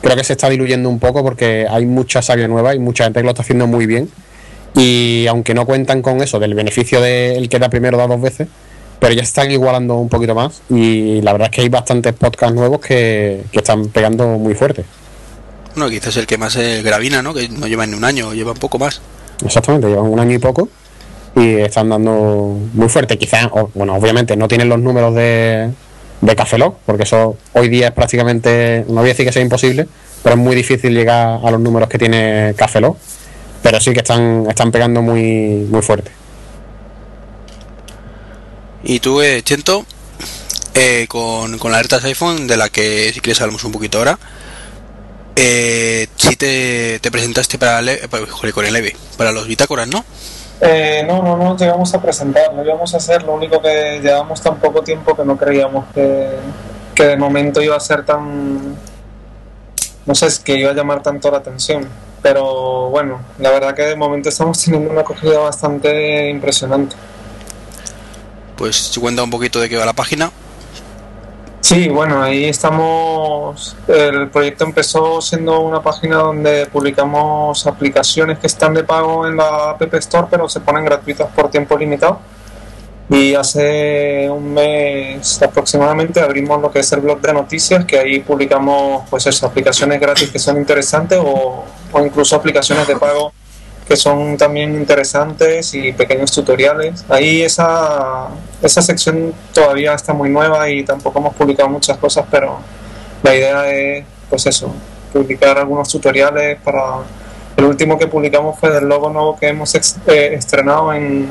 creo 0.00 0.16
que 0.16 0.24
se 0.24 0.32
está 0.32 0.48
diluyendo 0.48 0.88
un 0.88 0.98
poco 0.98 1.22
porque 1.22 1.66
hay 1.68 1.86
mucha 1.86 2.22
savia 2.22 2.48
nueva 2.48 2.74
y 2.74 2.78
mucha 2.78 3.04
gente 3.04 3.20
que 3.20 3.24
lo 3.24 3.30
está 3.30 3.42
haciendo 3.42 3.66
muy 3.66 3.86
bien. 3.86 4.08
Y 4.74 5.26
aunque 5.28 5.52
no 5.54 5.66
cuentan 5.66 6.00
con 6.00 6.22
eso, 6.22 6.38
del 6.38 6.54
beneficio 6.54 7.00
del 7.00 7.48
que 7.48 7.58
da 7.58 7.68
primero 7.68 7.98
da 7.98 8.06
dos 8.06 8.20
veces, 8.20 8.48
pero 9.02 9.14
ya 9.14 9.22
están 9.22 9.50
igualando 9.50 9.96
un 9.96 10.08
poquito 10.08 10.32
más. 10.32 10.62
Y 10.70 11.20
la 11.22 11.32
verdad 11.32 11.48
es 11.50 11.56
que 11.56 11.62
hay 11.62 11.68
bastantes 11.68 12.12
podcasts 12.12 12.54
nuevos 12.54 12.78
que, 12.78 13.42
que 13.50 13.58
están 13.58 13.88
pegando 13.88 14.24
muy 14.38 14.54
fuerte. 14.54 14.84
bueno 15.74 15.90
quizás 15.90 16.16
el 16.18 16.28
que 16.28 16.38
más 16.38 16.54
es 16.54 16.84
Gravina 16.84 17.20
no 17.20 17.34
que 17.34 17.48
no 17.48 17.66
lleva 17.66 17.84
ni 17.84 17.94
un 17.94 18.04
año 18.04 18.32
lleva 18.32 18.52
un 18.52 18.58
poco 18.58 18.78
más 18.78 19.00
Exactamente, 19.44 19.88
llevan 19.88 20.06
un 20.06 20.20
año 20.20 20.36
y 20.36 20.38
poco 20.38 20.68
y 21.34 21.56
están 21.56 21.88
dando 21.88 22.56
muy 22.74 22.88
fuerte. 22.88 23.18
Quizás, 23.18 23.50
bueno, 23.74 23.96
obviamente 23.96 24.36
no 24.36 24.46
tienen 24.46 24.68
los 24.68 24.78
números 24.78 25.12
de, 25.16 25.72
de 26.20 26.36
Café 26.36 26.58
Lock, 26.58 26.76
porque 26.86 27.02
eso 27.02 27.36
hoy 27.54 27.68
día 27.68 27.88
es 27.88 27.92
prácticamente, 27.92 28.84
no 28.86 29.00
voy 29.00 29.06
a 29.06 29.08
decir 29.08 29.26
que 29.26 29.32
sea 29.32 29.42
imposible, 29.42 29.88
pero 30.22 30.36
es 30.36 30.40
muy 30.40 30.54
difícil 30.54 30.94
llegar 30.94 31.40
a 31.42 31.50
los 31.50 31.58
números 31.58 31.88
que 31.88 31.98
tiene 31.98 32.54
Café 32.56 32.80
Lock, 32.80 32.96
pero 33.64 33.80
sí 33.80 33.92
que 33.92 33.98
están, 33.98 34.46
están 34.48 34.70
pegando 34.70 35.02
muy, 35.02 35.66
muy 35.68 35.82
fuerte. 35.82 36.12
Y 38.84 39.00
eh, 39.22 39.42
Chento 39.42 39.84
eh, 40.74 41.06
con, 41.08 41.58
con 41.58 41.70
la 41.72 41.78
alertas 41.78 42.04
iPhone 42.04 42.46
de 42.46 42.56
la 42.56 42.68
que 42.68 43.10
si 43.12 43.20
quieres 43.20 43.40
hablamos 43.40 43.64
un 43.64 43.72
poquito 43.72 43.98
ahora 43.98 44.18
eh, 45.36 46.08
si 46.16 46.36
te, 46.36 46.98
te 47.00 47.10
presentaste 47.10 47.58
para, 47.58 47.80
le- 47.80 48.08
para- 48.08 48.26
joder, 48.26 48.52
con 48.52 48.66
el 48.66 48.76
EVE 48.76 48.96
para 49.16 49.32
los 49.32 49.46
bitácoras 49.46 49.88
no 49.88 50.04
Eh, 50.60 51.04
no, 51.08 51.22
no, 51.22 51.36
no 51.36 51.56
llegamos 51.56 51.92
a 51.94 52.00
presentar, 52.00 52.54
lo 52.54 52.64
íbamos 52.64 52.94
a 52.94 52.98
hacer, 52.98 53.24
lo 53.24 53.34
único 53.34 53.60
que 53.60 54.00
llevamos 54.00 54.40
tan 54.40 54.60
poco 54.60 54.82
tiempo 54.82 55.16
que 55.16 55.24
no 55.24 55.36
creíamos 55.36 55.86
que, 55.92 56.28
que 56.94 57.04
de 57.04 57.16
momento 57.16 57.60
iba 57.60 57.76
a 57.76 57.80
ser 57.80 58.04
tan, 58.04 58.76
no 60.06 60.14
sé, 60.14 60.26
es 60.26 60.38
que 60.38 60.56
iba 60.56 60.70
a 60.70 60.74
llamar 60.74 61.02
tanto 61.02 61.30
la 61.30 61.38
atención. 61.38 61.88
Pero 62.22 62.90
bueno, 62.90 63.20
la 63.38 63.50
verdad 63.50 63.74
que 63.74 63.82
de 63.82 63.96
momento 63.96 64.28
estamos 64.28 64.62
teniendo 64.62 64.90
una 64.90 65.00
acogida 65.00 65.38
bastante 65.38 66.28
impresionante. 66.30 66.94
Pues 68.62 68.96
cuenta 69.00 69.24
un 69.24 69.30
poquito 69.30 69.60
de 69.60 69.68
qué 69.68 69.76
va 69.76 69.84
la 69.84 69.92
página 69.92 70.30
Sí, 71.60 71.88
bueno, 71.88 72.22
ahí 72.22 72.44
estamos. 72.44 73.76
El 73.88 74.28
proyecto 74.30 74.64
empezó 74.64 75.20
siendo 75.20 75.60
una 75.60 75.82
página 75.82 76.18
donde 76.18 76.66
publicamos 76.66 77.66
aplicaciones 77.66 78.38
que 78.38 78.46
están 78.46 78.74
de 78.74 78.84
pago 78.84 79.26
en 79.26 79.36
la 79.36 79.70
App 79.70 79.94
Store, 79.94 80.28
pero 80.30 80.48
se 80.48 80.60
ponen 80.60 80.84
gratuitas 80.84 81.28
por 81.34 81.50
tiempo 81.50 81.76
limitado. 81.76 82.20
Y 83.08 83.34
hace 83.34 84.28
un 84.30 84.54
mes 84.54 85.42
aproximadamente 85.42 86.20
abrimos 86.20 86.60
lo 86.60 86.70
que 86.70 86.80
es 86.80 86.92
el 86.92 87.00
blog 87.00 87.20
de 87.20 87.32
noticias, 87.32 87.84
que 87.84 87.98
ahí 87.98 88.20
publicamos 88.20 89.08
pues 89.08 89.26
eso, 89.26 89.46
aplicaciones 89.46 90.00
gratis 90.00 90.30
que 90.30 90.38
son 90.38 90.56
interesantes 90.56 91.18
o, 91.20 91.64
o 91.92 92.00
incluso 92.04 92.36
aplicaciones 92.36 92.86
de 92.86 92.96
pago 92.96 93.32
que 93.86 93.96
son 93.96 94.36
también 94.36 94.74
interesantes 94.74 95.74
y 95.74 95.92
pequeños 95.92 96.32
tutoriales. 96.32 97.04
Ahí 97.08 97.42
esa, 97.42 98.28
esa 98.62 98.80
sección 98.82 99.34
todavía 99.52 99.94
está 99.94 100.12
muy 100.12 100.30
nueva 100.30 100.68
y 100.70 100.84
tampoco 100.84 101.18
hemos 101.18 101.34
publicado 101.34 101.68
muchas 101.68 101.98
cosas, 101.98 102.24
pero 102.30 102.58
la 103.22 103.34
idea 103.34 103.72
es, 103.72 104.04
pues 104.30 104.46
eso, 104.46 104.72
publicar 105.12 105.58
algunos 105.58 105.88
tutoriales 105.88 106.58
para... 106.62 107.00
El 107.54 107.66
último 107.66 107.98
que 107.98 108.06
publicamos 108.06 108.58
fue 108.58 108.70
del 108.70 108.88
logo 108.88 109.10
nuevo 109.10 109.36
que 109.38 109.48
hemos 109.48 109.74
ex- 109.74 109.96
eh, 110.06 110.30
estrenado 110.32 110.92
en 110.94 111.28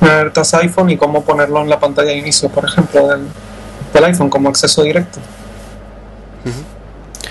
alertas 0.00 0.54
iPhone 0.54 0.88
y 0.90 0.96
cómo 0.96 1.22
ponerlo 1.22 1.60
en 1.60 1.68
la 1.68 1.78
pantalla 1.78 2.08
de 2.08 2.16
inicio, 2.16 2.48
por 2.48 2.64
ejemplo, 2.64 3.08
del, 3.08 3.26
del 3.92 4.04
iPhone 4.04 4.30
como 4.30 4.48
acceso 4.48 4.82
directo. 4.82 5.18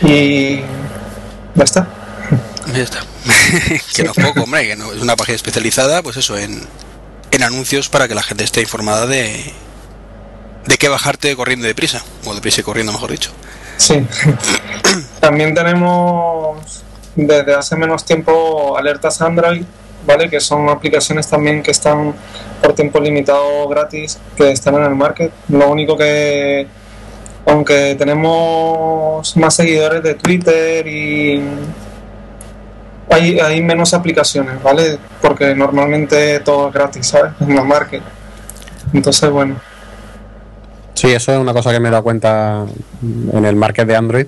Y 0.02 0.60
ya 1.56 1.64
está. 1.64 1.88
Ya 2.74 2.84
está. 2.84 3.00
que 3.96 4.04
no 4.04 4.12
es 4.12 4.18
poco, 4.18 4.44
hombre, 4.44 4.68
que 4.68 4.76
no, 4.76 4.92
es 4.92 5.02
una 5.02 5.16
página 5.16 5.36
especializada, 5.36 6.02
pues 6.02 6.18
eso, 6.18 6.38
en, 6.38 6.62
en 7.32 7.44
anuncios 7.44 7.90
para 7.90 8.08
que 8.08 8.16
la 8.16 8.24
gente 8.24 8.44
esté 8.44 8.62
informada 8.62 9.08
de, 9.08 9.54
de 10.66 10.78
qué 10.78 10.90
bajarte 10.90 11.36
corriendo 11.36 11.68
deprisa, 11.68 12.04
o 12.26 12.34
deprisa 12.36 12.62
y 12.62 12.64
corriendo, 12.64 12.92
mejor 12.92 13.12
dicho. 13.12 13.32
Sí. 13.78 14.06
También 15.20 15.54
tenemos 15.54 16.84
desde 17.16 17.56
hace 17.56 17.76
menos 17.76 18.06
tiempo 18.06 18.78
alertas 18.78 19.22
Android, 19.22 19.64
¿vale? 20.06 20.30
Que 20.30 20.40
son 20.40 20.70
aplicaciones 20.70 21.28
también 21.28 21.64
que 21.64 21.72
están 21.72 22.14
por 22.62 22.74
tiempo 22.74 23.00
limitado 23.00 23.68
gratis, 23.68 24.20
que 24.36 24.52
están 24.52 24.76
en 24.76 24.84
el 24.84 24.96
market. 24.96 25.32
Lo 25.50 25.70
único 25.70 25.98
que, 25.98 26.68
aunque 27.46 27.96
tenemos 27.98 29.36
más 29.36 29.56
seguidores 29.56 30.04
de 30.04 30.14
Twitter 30.14 30.88
y 30.88 31.42
hay, 33.10 33.40
hay 33.40 33.62
menos 33.62 33.94
aplicaciones, 33.94 34.62
¿vale? 34.62 34.98
Porque 35.22 35.56
normalmente 35.56 36.40
todo 36.42 36.68
es 36.68 36.74
gratis, 36.74 37.08
¿sabes? 37.08 37.32
En 37.42 37.56
la 37.56 37.64
market. 37.64 38.02
Entonces, 38.94 39.30
bueno. 39.30 39.56
Sí, 40.94 41.12
eso 41.12 41.32
es 41.34 41.38
una 41.40 41.54
cosa 41.54 41.72
que 41.72 41.80
me 41.80 41.90
he 41.90 41.92
dado 41.92 42.04
cuenta 42.04 42.66
en 43.34 43.46
el 43.46 43.56
market 43.56 43.88
de 43.88 43.96
Android. 43.96 44.26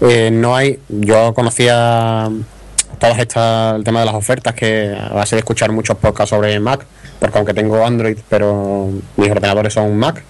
Eh, 0.00 0.30
no 0.32 0.54
hay, 0.54 0.78
yo 0.88 1.34
conocía 1.34 2.28
todas 2.98 3.18
estas, 3.18 3.74
el 3.76 3.84
tema 3.84 4.00
de 4.00 4.06
las 4.06 4.14
ofertas, 4.14 4.54
que 4.54 4.96
a 4.96 5.12
base 5.12 5.34
de 5.36 5.40
escuchar 5.40 5.72
muchos 5.72 5.96
podcasts 5.96 6.30
sobre 6.30 6.58
Mac, 6.60 6.84
porque 7.18 7.38
aunque 7.38 7.54
tengo 7.54 7.84
Android, 7.84 8.16
pero 8.28 8.90
mis 9.16 9.30
ordenadores 9.30 9.72
son 9.72 9.96
Mac, 9.96 10.22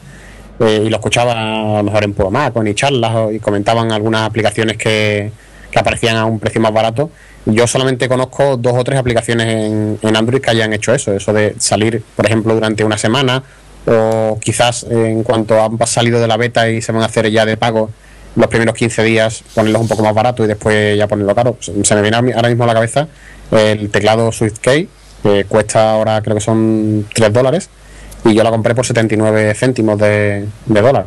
eh, 0.61 0.85
y 0.87 0.89
lo 0.89 0.97
escuchaba 0.97 1.33
a 1.33 1.77
lo 1.79 1.83
mejor 1.83 2.05
en 2.05 2.15
Puro 2.15 2.31
Mac 2.31 2.57
o 2.57 2.63
en 2.65 2.75
charlas, 2.75 3.15
o- 3.15 3.31
y 3.33 3.41
comentaban 3.41 3.93
algunas 3.93 4.23
aplicaciones 4.23 4.77
que, 4.79 5.31
que 5.71 5.79
aparecían 5.79 6.17
a 6.17 6.25
un 6.25 6.39
precio 6.39 6.61
más 6.61 6.73
barato. 6.73 7.11
Yo 7.47 7.67
solamente 7.67 8.09
conozco 8.09 8.57
dos 8.57 8.75
o 8.75 8.85
tres 8.85 8.99
aplicaciones 8.99 9.47
en, 9.47 9.99
en 10.01 10.17
Android 10.17 10.41
que 10.41 10.51
hayan 10.51 10.73
hecho 10.73 10.95
eso, 10.95 11.13
eso 11.13 11.33
de 11.33 11.55
salir, 11.59 12.03
por 12.17 12.25
ejemplo, 12.25 12.55
durante 12.55 12.85
una 12.85 12.97
semana 12.97 13.43
o 13.87 14.39
quizás 14.41 14.85
en 14.89 15.23
cuanto 15.23 15.63
han 15.63 15.79
salido 15.87 16.21
de 16.21 16.27
la 16.27 16.39
beta 16.39 16.69
y 16.71 16.81
se 16.81 16.93
van 16.93 17.03
a 17.03 17.07
hacer 17.07 17.31
ya 17.31 17.45
de 17.45 17.57
pago 17.57 17.91
los 18.37 18.49
primeros 18.49 18.75
15 18.75 19.03
días 19.05 19.45
ponerlos 19.55 19.83
un 19.83 19.89
poco 19.89 20.03
más 20.03 20.15
barato 20.15 20.45
y 20.45 20.49
después 20.49 20.97
ya 20.97 21.07
ponerlo 21.07 21.35
caro. 21.35 21.57
Se 21.61 21.95
me 21.95 22.03
viene 22.03 22.17
ahora 22.17 22.49
mismo 22.49 22.65
a 22.65 22.67
la 22.67 22.75
cabeza 22.75 23.09
el 23.51 23.91
teclado 23.91 24.33
SwiftKey, 24.33 24.89
que 25.23 25.45
cuesta 25.45 25.93
ahora 25.93 26.21
creo 26.23 26.35
que 26.35 26.41
son 26.41 27.07
3 27.15 27.33
dólares, 27.33 27.69
y 28.25 28.35
yo 28.35 28.43
la 28.43 28.51
compré 28.51 28.75
por 28.75 28.87
79 28.87 29.55
céntimos 29.55 29.99
de, 29.99 30.47
de 30.67 30.81
dólar. 30.81 31.07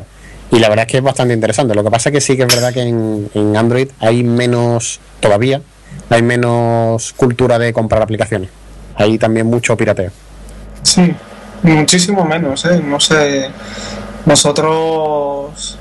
Y 0.52 0.60
la 0.60 0.70
verdad 0.70 0.86
es 0.86 0.92
que 0.92 0.98
es 0.98 1.04
bastante 1.04 1.34
interesante. 1.34 1.76
Lo 1.76 1.84
que 1.84 1.90
pasa 1.92 2.10
es 2.10 2.14
que 2.14 2.22
sí 2.22 2.38
que 2.38 2.44
es 2.44 2.56
verdad 2.56 2.74
que 2.74 2.82
en, 2.82 3.30
en 3.34 3.58
Android 3.58 3.90
hay 4.00 4.24
menos, 4.24 5.02
todavía, 5.20 5.62
hay 6.10 6.22
menos 6.22 7.14
cultura 7.14 7.58
de 7.60 7.74
comprar 7.74 8.02
aplicaciones. 8.02 8.50
Hay 8.96 9.18
también 9.18 9.48
mucho 9.48 9.76
pirateo. 9.78 10.12
Sí, 10.84 11.14
muchísimo 11.64 12.24
menos, 12.26 12.66
¿eh? 12.66 12.82
No 12.84 13.00
sé, 13.00 13.50
nosotros, 14.26 15.78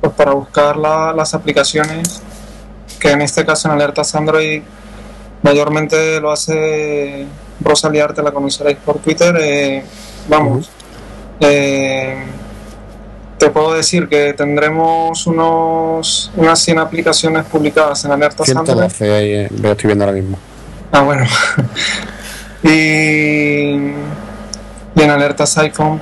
pues 0.00 0.12
para 0.14 0.32
buscar 0.32 0.76
la- 0.76 1.12
las 1.12 1.34
aplicaciones, 1.34 2.22
que 3.00 3.10
en 3.10 3.22
este 3.22 3.44
caso 3.44 3.68
en 3.68 3.74
alertas 3.74 4.14
Android 4.14 4.62
mayormente 5.42 6.20
lo 6.20 6.30
hace 6.32 7.26
Rosalía 7.60 8.04
Arte, 8.04 8.22
la 8.22 8.32
conoceréis 8.32 8.78
por 8.78 8.98
Twitter, 8.98 9.36
eh, 9.40 9.84
vamos, 10.28 10.70
eh, 11.40 12.16
te 13.44 13.50
puedo 13.50 13.74
decir 13.74 14.08
que 14.08 14.32
tendremos 14.32 15.26
unos 15.26 16.30
unas 16.34 16.58
100 16.60 16.78
aplicaciones 16.78 17.44
publicadas 17.44 18.02
en 18.06 18.12
alertas 18.12 18.48
Android. 18.48 18.88
112 18.88 19.14
ahí, 19.14 19.32
eh, 19.32 19.48
veo, 19.50 19.72
estoy 19.72 19.88
viendo 19.88 20.06
ahora 20.06 20.16
mismo. 20.16 20.38
Ah, 20.90 21.02
bueno. 21.02 21.26
y, 22.62 22.68
y 22.68 25.02
en 25.02 25.10
alertas 25.10 25.58
iPhone, 25.58 26.00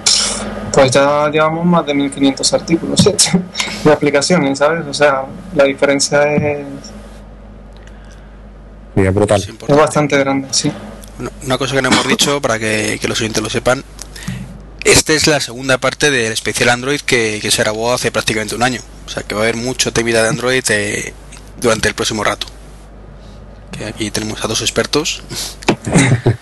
pues 0.73 0.93
ya 0.93 1.29
llevamos 1.31 1.67
más 1.67 1.85
de 1.85 1.95
1500 1.95 2.53
artículos 2.53 3.05
de 3.85 3.93
aplicaciones, 3.93 4.59
¿sabes? 4.59 4.87
O 4.87 4.95
sea, 4.95 5.25
la 5.57 5.65
diferencia 5.65 6.23
es, 6.33 6.65
Y 8.95 9.01
es 9.01 9.13
brutal. 9.13 9.43
Es 9.67 9.77
bastante 9.77 10.17
grande, 10.17 10.47
sí. 10.53 10.71
Una, 11.19 11.31
una 11.45 11.59
cosa 11.59 11.75
que 11.75 11.83
no 11.83 11.89
hemos 11.89 12.07
dicho 12.07 12.41
para 12.41 12.61
que, 12.61 12.99
que 13.01 13.09
los 13.09 13.21
oyentes 13.21 13.43
lo 13.43 13.51
sepan. 13.51 13.83
Esta 14.85 15.13
es 15.13 15.27
la 15.27 15.41
segunda 15.41 15.79
parte 15.79 16.11
del 16.11 16.33
especial 16.33 16.69
Android 16.71 17.01
que, 17.01 17.39
que 17.41 17.51
se 17.51 17.63
grabó 17.63 17.93
hace 17.93 18.11
prácticamente 18.11 18.55
un 18.55 18.63
año. 18.63 18.81
O 19.07 19.11
sea 19.11 19.23
que 19.23 19.35
va 19.35 19.43
a 19.43 19.45
haber 19.45 19.57
mucho 19.57 19.93
temida 19.93 20.23
de 20.23 20.29
Android 20.29 20.65
eh, 20.71 21.13
durante 21.61 21.89
el 21.89 21.95
próximo 21.95 22.25
rato. 22.25 22.47
Que 23.71 23.85
aquí 23.87 24.11
tenemos 24.11 24.45
a 24.45 24.49
dos 24.49 24.61
expertos. 24.61 25.23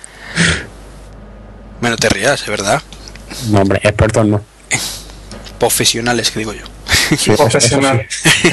Menos 1.81 1.99
te 1.99 2.09
rías, 2.09 2.43
es 2.43 2.49
verdad. 2.49 2.83
No, 3.49 3.61
hombre, 3.61 3.81
expertos 3.83 4.27
no. 4.27 4.43
Profesionales, 5.59 6.31
que 6.31 6.39
digo 6.41 6.53
yo. 6.53 6.65
Sí, 7.17 7.33
Profesional. 7.33 8.07
sí. 8.09 8.51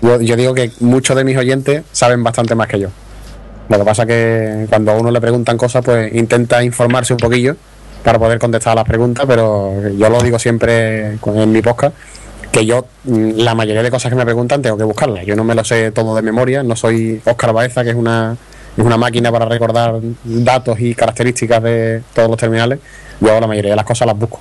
Yo, 0.00 0.20
yo 0.20 0.36
digo 0.36 0.54
que 0.54 0.72
muchos 0.80 1.16
de 1.16 1.22
mis 1.24 1.36
oyentes 1.36 1.84
saben 1.92 2.24
bastante 2.24 2.54
más 2.54 2.66
que 2.68 2.80
yo. 2.80 2.88
Lo 3.68 3.78
que 3.78 3.84
pasa 3.84 4.06
que 4.06 4.66
cuando 4.68 4.92
a 4.92 4.94
uno 4.96 5.10
le 5.10 5.20
preguntan 5.20 5.56
cosas, 5.56 5.84
pues 5.84 6.14
intenta 6.14 6.62
informarse 6.62 7.12
un 7.12 7.18
poquillo 7.18 7.56
para 8.02 8.18
poder 8.18 8.38
contestar 8.38 8.72
a 8.72 8.76
las 8.76 8.84
preguntas, 8.84 9.24
pero 9.26 9.88
yo 9.96 10.10
lo 10.10 10.20
digo 10.20 10.38
siempre 10.38 11.18
en 11.24 11.52
mi 11.52 11.62
podcast, 11.62 11.94
que 12.50 12.66
yo 12.66 12.86
mm, 13.04 13.30
la 13.36 13.54
mayoría 13.54 13.82
de 13.82 13.90
cosas 13.90 14.10
que 14.10 14.16
me 14.16 14.24
preguntan 14.24 14.60
tengo 14.62 14.76
que 14.76 14.84
buscarlas. 14.84 15.24
Yo 15.24 15.36
no 15.36 15.44
me 15.44 15.54
lo 15.54 15.64
sé 15.64 15.92
todo 15.92 16.14
de 16.14 16.22
memoria, 16.22 16.62
no 16.62 16.76
soy 16.76 17.20
Oscar 17.24 17.52
Baeza, 17.52 17.84
que 17.84 17.90
es 17.90 17.96
una, 17.96 18.36
es 18.76 18.84
una 18.84 18.96
máquina 18.96 19.30
para 19.32 19.46
recordar 19.46 19.94
datos 20.24 20.80
y 20.80 20.94
características 20.94 21.62
de 21.62 22.02
todos 22.14 22.28
los 22.28 22.38
terminales. 22.38 22.80
Yo 23.20 23.40
la 23.40 23.46
mayoría 23.46 23.70
de 23.70 23.76
las 23.76 23.86
cosas 23.86 24.06
las 24.06 24.18
busco. 24.18 24.40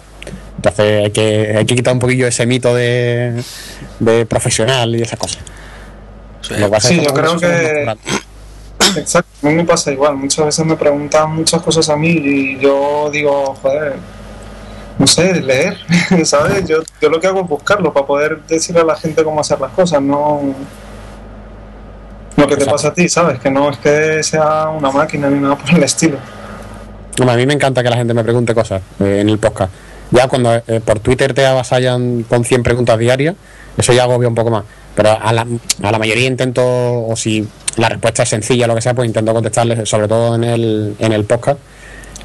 Entonces 0.58 1.06
hay 1.06 1.12
que, 1.12 1.56
hay 1.58 1.66
que 1.66 1.76
quitar 1.76 1.94
un 1.94 2.00
poquillo 2.00 2.28
ese 2.28 2.46
mito 2.46 2.76
de, 2.76 3.42
de 4.00 4.26
profesional 4.26 4.96
y 4.96 5.02
esas 5.02 5.18
cosas. 5.18 5.40
O 6.42 6.44
sea, 6.44 6.60
Lo 6.60 6.66
que 6.66 6.72
pasa 6.72 6.88
Sí, 6.90 7.00
es 7.00 7.06
yo 7.06 7.14
creo 7.14 7.38
que-. 7.38 7.86
Exacto, 8.98 9.30
a 9.44 9.50
mí 9.50 9.56
me 9.56 9.66
pasa 9.66 9.92
igual. 9.92 10.16
Muchas 10.16 10.46
veces 10.46 10.66
me 10.66 10.76
preguntan 10.76 11.36
muchas 11.36 11.62
cosas 11.62 11.90
a 11.90 11.96
mí 11.96 12.10
y 12.10 12.60
yo 12.60 13.10
digo, 13.12 13.56
joder, 13.62 13.96
no 14.98 15.08
sé, 15.08 15.42
leer, 15.42 15.78
¿sabes? 16.26 16.68
Yo, 16.68 16.78
yo 17.02 17.10
lo 17.10 17.20
que 17.20 17.28
hago 17.28 17.42
es 17.42 17.48
buscarlo 17.48 17.94
para 17.94 18.06
poder 18.06 18.42
decirle 18.48 18.82
a 18.82 18.86
la 18.86 18.96
gente 18.96 19.24
cómo 19.24 19.40
hacer 19.42 19.60
las 19.60 19.72
cosas, 19.72 20.02
no 20.02 20.54
lo 22.38 22.48
que 22.48 22.56
te 22.56 22.64
Exacto. 22.64 22.72
pasa 22.72 22.88
a 22.90 22.94
ti, 22.94 23.10
¿sabes? 23.10 23.40
Que 23.40 23.50
no 23.52 23.70
es 23.70 23.78
que 23.78 24.24
sea 24.24 24.70
una 24.70 24.92
máquina 24.92 25.30
ni 25.30 25.40
nada 25.40 25.58
por 25.58 25.70
el 25.72 25.84
estilo. 25.84 26.18
Hombre, 27.20 27.34
a 27.34 27.38
mí 27.38 27.46
me 27.46 27.54
encanta 27.54 27.84
que 27.84 27.90
la 27.90 27.98
gente 27.98 28.14
me 28.14 28.24
pregunte 28.24 28.54
cosas 28.56 28.82
eh, 29.00 29.20
en 29.22 29.30
el 29.30 29.38
podcast. 29.38 29.72
Ya 30.12 30.28
cuando 30.28 30.56
eh, 30.56 30.82
por 30.84 31.00
Twitter 31.00 31.34
te 31.34 31.46
avasallan 31.46 32.24
con 32.24 32.44
100 32.44 32.64
preguntas 32.64 32.98
diarias, 32.98 33.36
eso 33.78 33.94
ya 33.94 34.04
agobia 34.04 34.28
un 34.28 34.36
poco 34.36 34.50
más. 34.50 34.64
Pero 34.96 35.18
a 35.22 35.32
la, 35.32 35.46
a 35.84 35.92
la 35.92 36.00
mayoría 36.00 36.28
intento, 36.28 36.64
o 36.64 37.16
si 37.16 37.48
la 37.78 37.90
respuesta 37.90 38.24
es 38.24 38.30
sencilla, 38.30 38.68
lo 38.68 38.76
que 38.76 38.82
sea, 38.82 38.94
pues 38.94 39.08
intento 39.08 39.34
contestarles, 39.34 39.88
sobre 39.90 40.08
todo 40.08 40.36
en 40.36 40.44
el, 40.44 40.96
en 41.00 41.12
el 41.14 41.26
podcast. 41.26 41.60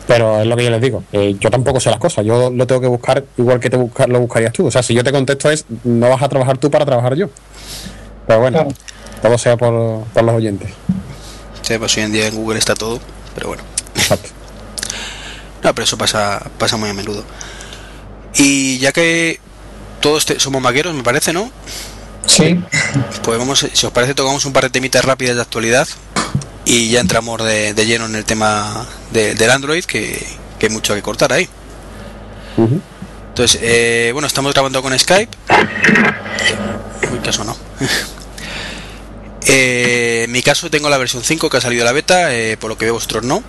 Pero 0.06 0.40
es 0.40 0.46
lo 0.46 0.56
que 0.56 0.62
yo 0.62 0.70
les 0.70 0.80
digo, 0.80 1.02
eh, 1.12 1.34
yo 1.40 1.50
tampoco 1.50 1.80
sé 1.80 1.90
las 1.90 1.98
cosas, 1.98 2.24
yo 2.24 2.50
lo 2.50 2.64
tengo 2.66 2.80
que 2.80 2.86
buscar 2.86 3.24
igual 3.38 3.58
que 3.58 3.68
te 3.70 3.76
busca- 3.76 4.06
lo 4.06 4.20
buscarías 4.20 4.52
tú. 4.52 4.66
O 4.66 4.70
sea, 4.70 4.82
si 4.82 4.94
yo 4.94 5.02
te 5.02 5.10
contesto 5.10 5.50
es, 5.50 5.64
no 5.82 6.08
vas 6.08 6.22
a 6.22 6.28
trabajar 6.28 6.58
tú 6.58 6.70
para 6.70 6.84
trabajar 6.86 7.14
yo. 7.16 7.28
Pero 8.28 8.40
bueno, 8.40 8.58
Claro. 8.58 8.74
todo 9.20 9.36
sea 9.38 9.56
por, 9.56 10.04
por 10.04 10.22
los 10.22 10.34
oyentes. 10.36 10.70
sí, 11.62 11.76
pues 11.78 11.96
hoy 11.96 12.04
en 12.04 12.12
día 12.12 12.28
en 12.28 12.36
Google 12.36 12.58
está 12.58 12.74
todo, 12.74 13.00
pero 13.34 13.48
bueno. 13.48 13.64
Exacto. 13.96 14.28
No, 15.64 15.74
pero 15.74 15.82
eso 15.84 15.98
pasa, 15.98 16.40
pasa 16.58 16.76
muy 16.76 16.88
a 16.88 16.94
menudo. 16.94 17.24
Y 18.36 18.78
ya 18.78 18.92
que 18.92 19.40
todos 20.00 20.24
te- 20.26 20.38
somos 20.38 20.62
maqueros, 20.62 20.94
me 20.94 21.02
parece, 21.02 21.32
¿no? 21.32 21.50
Sí, 22.36 22.60
Pues 23.22 23.38
vamos, 23.38 23.66
si 23.72 23.86
os 23.86 23.92
parece, 23.92 24.14
tocamos 24.14 24.44
un 24.44 24.52
par 24.52 24.64
de 24.64 24.70
temitas 24.70 25.04
rápidas 25.04 25.36
de 25.36 25.42
actualidad 25.42 25.88
y 26.64 26.90
ya 26.90 27.00
entramos 27.00 27.42
de, 27.42 27.72
de 27.74 27.86
lleno 27.86 28.06
en 28.06 28.14
el 28.16 28.24
tema 28.24 28.86
de- 29.12 29.34
del 29.34 29.50
Android, 29.50 29.84
que, 29.84 30.24
que 30.58 30.66
hay 30.66 30.72
mucho 30.72 30.94
que 30.94 31.02
cortar 31.02 31.32
ahí. 31.32 31.48
Entonces, 33.28 33.60
eh, 33.62 34.10
bueno, 34.12 34.26
estamos 34.26 34.52
grabando 34.52 34.82
con 34.82 34.98
Skype. 34.98 35.36
Uy, 37.12 37.18
caso 37.20 37.44
no. 37.44 37.56
Eh, 39.48 40.22
en 40.24 40.32
mi 40.32 40.42
caso 40.42 40.68
tengo 40.70 40.90
la 40.90 40.98
versión 40.98 41.22
5 41.22 41.48
que 41.48 41.56
ha 41.58 41.60
salido 41.60 41.82
a 41.82 41.86
la 41.86 41.92
beta, 41.92 42.34
eh, 42.34 42.56
por 42.56 42.68
lo 42.68 42.76
que 42.76 42.86
veo 42.86 42.94
vosotros 42.94 43.22
no. 43.22 43.44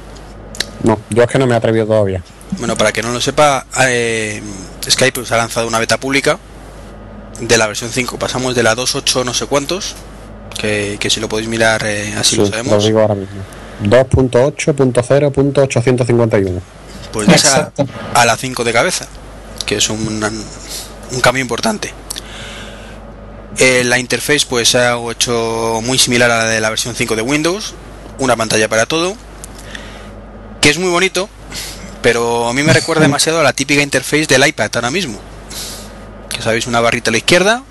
No, 0.83 0.99
yo 1.09 1.23
es 1.23 1.27
que 1.29 1.39
no 1.39 1.47
me 1.47 1.55
he 1.55 1.57
atrevido 1.57 1.87
todavía. 1.87 2.21
Bueno, 2.59 2.77
para 2.77 2.91
que 2.91 3.01
no 3.01 3.11
lo 3.11 3.19
sepa, 3.19 3.65
Skype 4.87 5.11
pues, 5.13 5.31
ha 5.31 5.37
lanzado 5.37 5.67
una 5.67 5.79
beta 5.79 5.97
pública 5.99 6.37
de 7.39 7.57
la 7.57 7.67
versión 7.67 7.89
5. 7.91 8.17
Pasamos 8.19 8.55
de 8.55 8.63
la 8.63 8.75
2.8 8.75 9.23
no 9.25 9.33
sé 9.33 9.45
cuántos, 9.45 9.95
que, 10.59 10.97
que 10.99 11.09
si 11.09 11.19
lo 11.19 11.27
podéis 11.29 11.49
mirar 11.49 11.83
eh, 11.85 12.13
así 12.17 12.31
Sí, 12.31 12.35
lo 12.37 12.43
lo 12.43 12.49
sabemos. 12.49 12.83
digo 12.83 12.99
ahora 13.01 13.15
mismo. 13.15 13.41
2.8.0.851. 13.83 16.59
Pues 17.11 17.27
de 17.27 17.35
esa 17.35 17.71
a 18.13 18.25
la 18.25 18.35
5 18.37 18.63
de 18.63 18.73
cabeza, 18.73 19.07
que 19.65 19.75
es 19.77 19.89
un, 19.89 20.23
un 21.11 21.21
cambio 21.21 21.41
importante. 21.41 21.93
Eh, 23.59 23.83
la 23.85 23.97
interface 23.97 24.45
pues 24.47 24.69
se 24.69 24.77
ha 24.79 24.97
hecho 25.11 25.79
muy 25.83 25.97
similar 25.97 26.29
a 26.29 26.43
la 26.43 26.45
de 26.45 26.61
la 26.61 26.69
versión 26.69 26.93
5 26.95 27.15
de 27.15 27.21
Windows, 27.23 27.73
una 28.19 28.35
pantalla 28.35 28.67
para 28.67 28.85
todo, 28.85 29.15
que 30.61 30.69
es 30.69 30.77
muy 30.77 30.89
bonito, 30.91 31.27
pero 32.03 32.47
a 32.47 32.53
mí 32.53 32.61
me 32.63 32.71
recuerda 32.73 33.01
demasiado 33.03 33.39
a 33.39 33.43
la 33.43 33.53
típica 33.53 33.81
interface 33.81 34.27
del 34.27 34.45
iPad 34.47 34.69
ahora 34.75 34.91
mismo. 34.91 35.19
Que 36.37 36.41
sabéis, 36.43 36.67
una 36.67 36.79
barrita 36.79 37.09
a 37.09 37.11
la 37.11 37.17
izquierda 37.17 37.63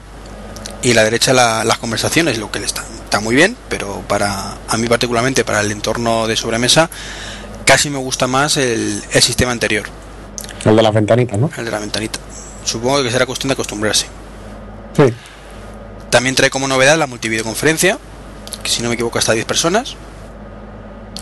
y 0.82 0.90
a 0.92 0.94
la 0.96 1.04
derecha 1.04 1.32
la- 1.32 1.64
las 1.64 1.78
conversaciones, 1.78 2.36
lo 2.38 2.50
que 2.50 2.58
está, 2.58 2.84
está 3.04 3.20
muy 3.20 3.34
bien, 3.34 3.56
pero 3.68 4.02
para 4.08 4.56
a 4.68 4.76
mí 4.76 4.86
particularmente 4.88 5.44
para 5.44 5.60
el 5.60 5.70
entorno 5.70 6.26
de 6.26 6.36
sobremesa 6.36 6.90
casi 7.64 7.88
me 7.90 7.98
gusta 7.98 8.26
más 8.26 8.56
el, 8.58 9.02
el 9.12 9.22
sistema 9.22 9.52
anterior, 9.52 9.86
El 10.64 10.76
de 10.76 10.82
las 10.82 10.92
ventanitas, 10.92 11.38
¿no? 11.38 11.50
el 11.56 11.64
de 11.64 11.70
la 11.70 11.78
ventanita. 11.78 12.18
Supongo 12.64 13.02
que 13.02 13.10
será 13.10 13.24
cuestión 13.26 13.48
de 13.48 13.52
acostumbrarse. 13.54 14.06
Sí. 14.96 15.04
También 16.10 16.34
trae 16.34 16.50
como 16.50 16.66
novedad 16.68 16.96
la 16.98 17.06
multivideoconferencia, 17.06 17.98
que 18.62 18.70
si 18.70 18.82
no 18.82 18.88
me 18.88 18.94
equivoco 18.94 19.18
hasta 19.18 19.32
10 19.32 19.44
personas, 19.46 19.94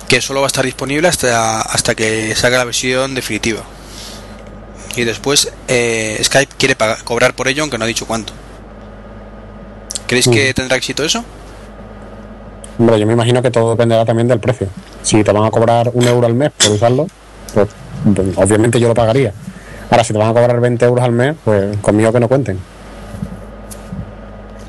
que 0.09 0.21
solo 0.21 0.41
va 0.41 0.47
a 0.47 0.49
estar 0.49 0.65
disponible 0.65 1.09
hasta, 1.09 1.61
hasta 1.61 1.95
que 1.95 2.35
salga 2.37 2.59
la 2.59 2.65
versión 2.65 3.15
definitiva. 3.15 3.63
Y 4.97 5.05
después 5.05 5.53
eh, 5.69 6.21
Skype 6.23 6.55
quiere 6.57 6.77
pagar- 6.77 7.03
cobrar 7.05 7.35
por 7.35 7.49
ello, 7.49 7.63
aunque 7.63 7.79
no 7.79 7.85
ha 7.85 7.89
dicho 7.89 8.07
cuánto. 8.07 8.33
¿Creéis 10.07 10.29
que 10.29 10.51
Mm. 10.51 10.55
tendrá 10.55 10.77
éxito 10.77 11.03
eso? 11.05 11.25
Hombre, 12.79 12.99
yo 13.01 13.07
me 13.07 13.13
imagino 13.13 13.41
que 13.43 13.51
todo 13.51 13.71
dependerá 13.71 14.05
también 14.05 14.29
del 14.29 14.41
precio. 14.41 14.69
Si 15.03 15.23
te 15.25 15.33
van 15.33 15.45
a 15.45 15.51
cobrar 15.51 15.91
un 15.95 16.07
euro 16.07 16.27
al 16.27 16.35
mes 16.35 16.51
por 16.53 16.73
usarlo, 16.73 17.07
pues 17.55 17.69
pues, 18.05 18.37
obviamente 18.37 18.79
yo 18.79 18.89
lo 18.89 18.95
pagaría. 18.95 19.33
Ahora, 19.91 20.05
si 20.05 20.13
te 20.13 20.19
van 20.19 20.29
a 20.29 20.35
cobrar 20.35 20.61
20 20.61 20.85
euros 20.85 21.03
al 21.05 21.13
mes, 21.13 21.35
pues 21.45 21.77
conmigo 21.79 22.13
que 22.13 22.21
no 22.21 22.29
cuenten. 22.29 22.59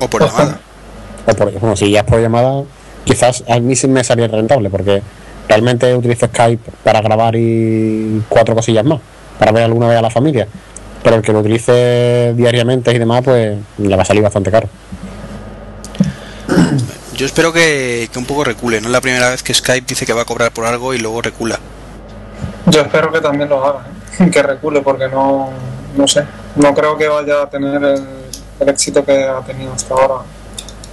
¿O 0.00 0.08
por 0.08 0.22
llamada? 0.24 0.58
O 1.26 1.34
por, 1.34 1.52
bueno, 1.58 1.76
si 1.76 1.90
ya 1.90 2.00
es 2.00 2.06
por 2.06 2.20
llamada, 2.20 2.62
quizás 3.04 3.44
a 3.48 3.58
mí 3.60 3.74
sí 3.76 3.88
me 3.88 4.02
salía 4.04 4.28
rentable, 4.28 4.70
porque 4.70 5.02
realmente 5.48 5.94
utilizo 5.94 6.26
Skype 6.26 6.70
para 6.84 7.00
grabar 7.02 7.34
y 7.36 8.22
cuatro 8.28 8.54
cosillas 8.54 8.84
más, 8.84 9.00
para 9.38 9.52
ver 9.52 9.64
alguna 9.64 9.88
vez 9.88 9.98
a 9.98 10.02
la 10.02 10.10
familia. 10.10 10.46
Pero 11.02 11.16
el 11.16 11.22
que 11.22 11.32
lo 11.32 11.40
utilice 11.40 12.34
diariamente 12.34 12.92
y 12.92 12.98
demás, 12.98 13.22
pues 13.24 13.58
le 13.78 13.96
va 13.96 14.02
a 14.02 14.04
salir 14.04 14.22
bastante 14.22 14.50
caro. 14.50 14.68
Yo 17.14 17.24
espero 17.24 17.52
que, 17.52 18.08
que 18.12 18.18
un 18.18 18.26
poco 18.26 18.44
recule. 18.44 18.80
No 18.80 18.88
es 18.88 18.92
la 18.92 19.00
primera 19.00 19.30
vez 19.30 19.42
que 19.42 19.54
Skype 19.54 19.86
dice 19.86 20.04
que 20.04 20.12
va 20.12 20.22
a 20.22 20.24
cobrar 20.24 20.52
por 20.52 20.66
algo 20.66 20.92
y 20.92 20.98
luego 20.98 21.22
recula. 21.22 21.58
Yo 22.66 22.80
espero 22.80 23.12
que 23.12 23.20
también 23.20 23.48
lo 23.48 23.64
haga, 23.64 23.86
¿eh? 24.18 24.30
que 24.30 24.42
recule, 24.42 24.80
porque 24.82 25.08
no, 25.08 25.50
no 25.96 26.08
sé, 26.08 26.24
no 26.56 26.74
creo 26.74 26.98
que 26.98 27.06
vaya 27.06 27.42
a 27.42 27.50
tener 27.50 27.82
el, 27.82 28.04
el 28.60 28.68
éxito 28.68 29.04
que 29.04 29.24
ha 29.24 29.40
tenido 29.40 29.72
hasta 29.72 29.94
ahora. 29.94 30.24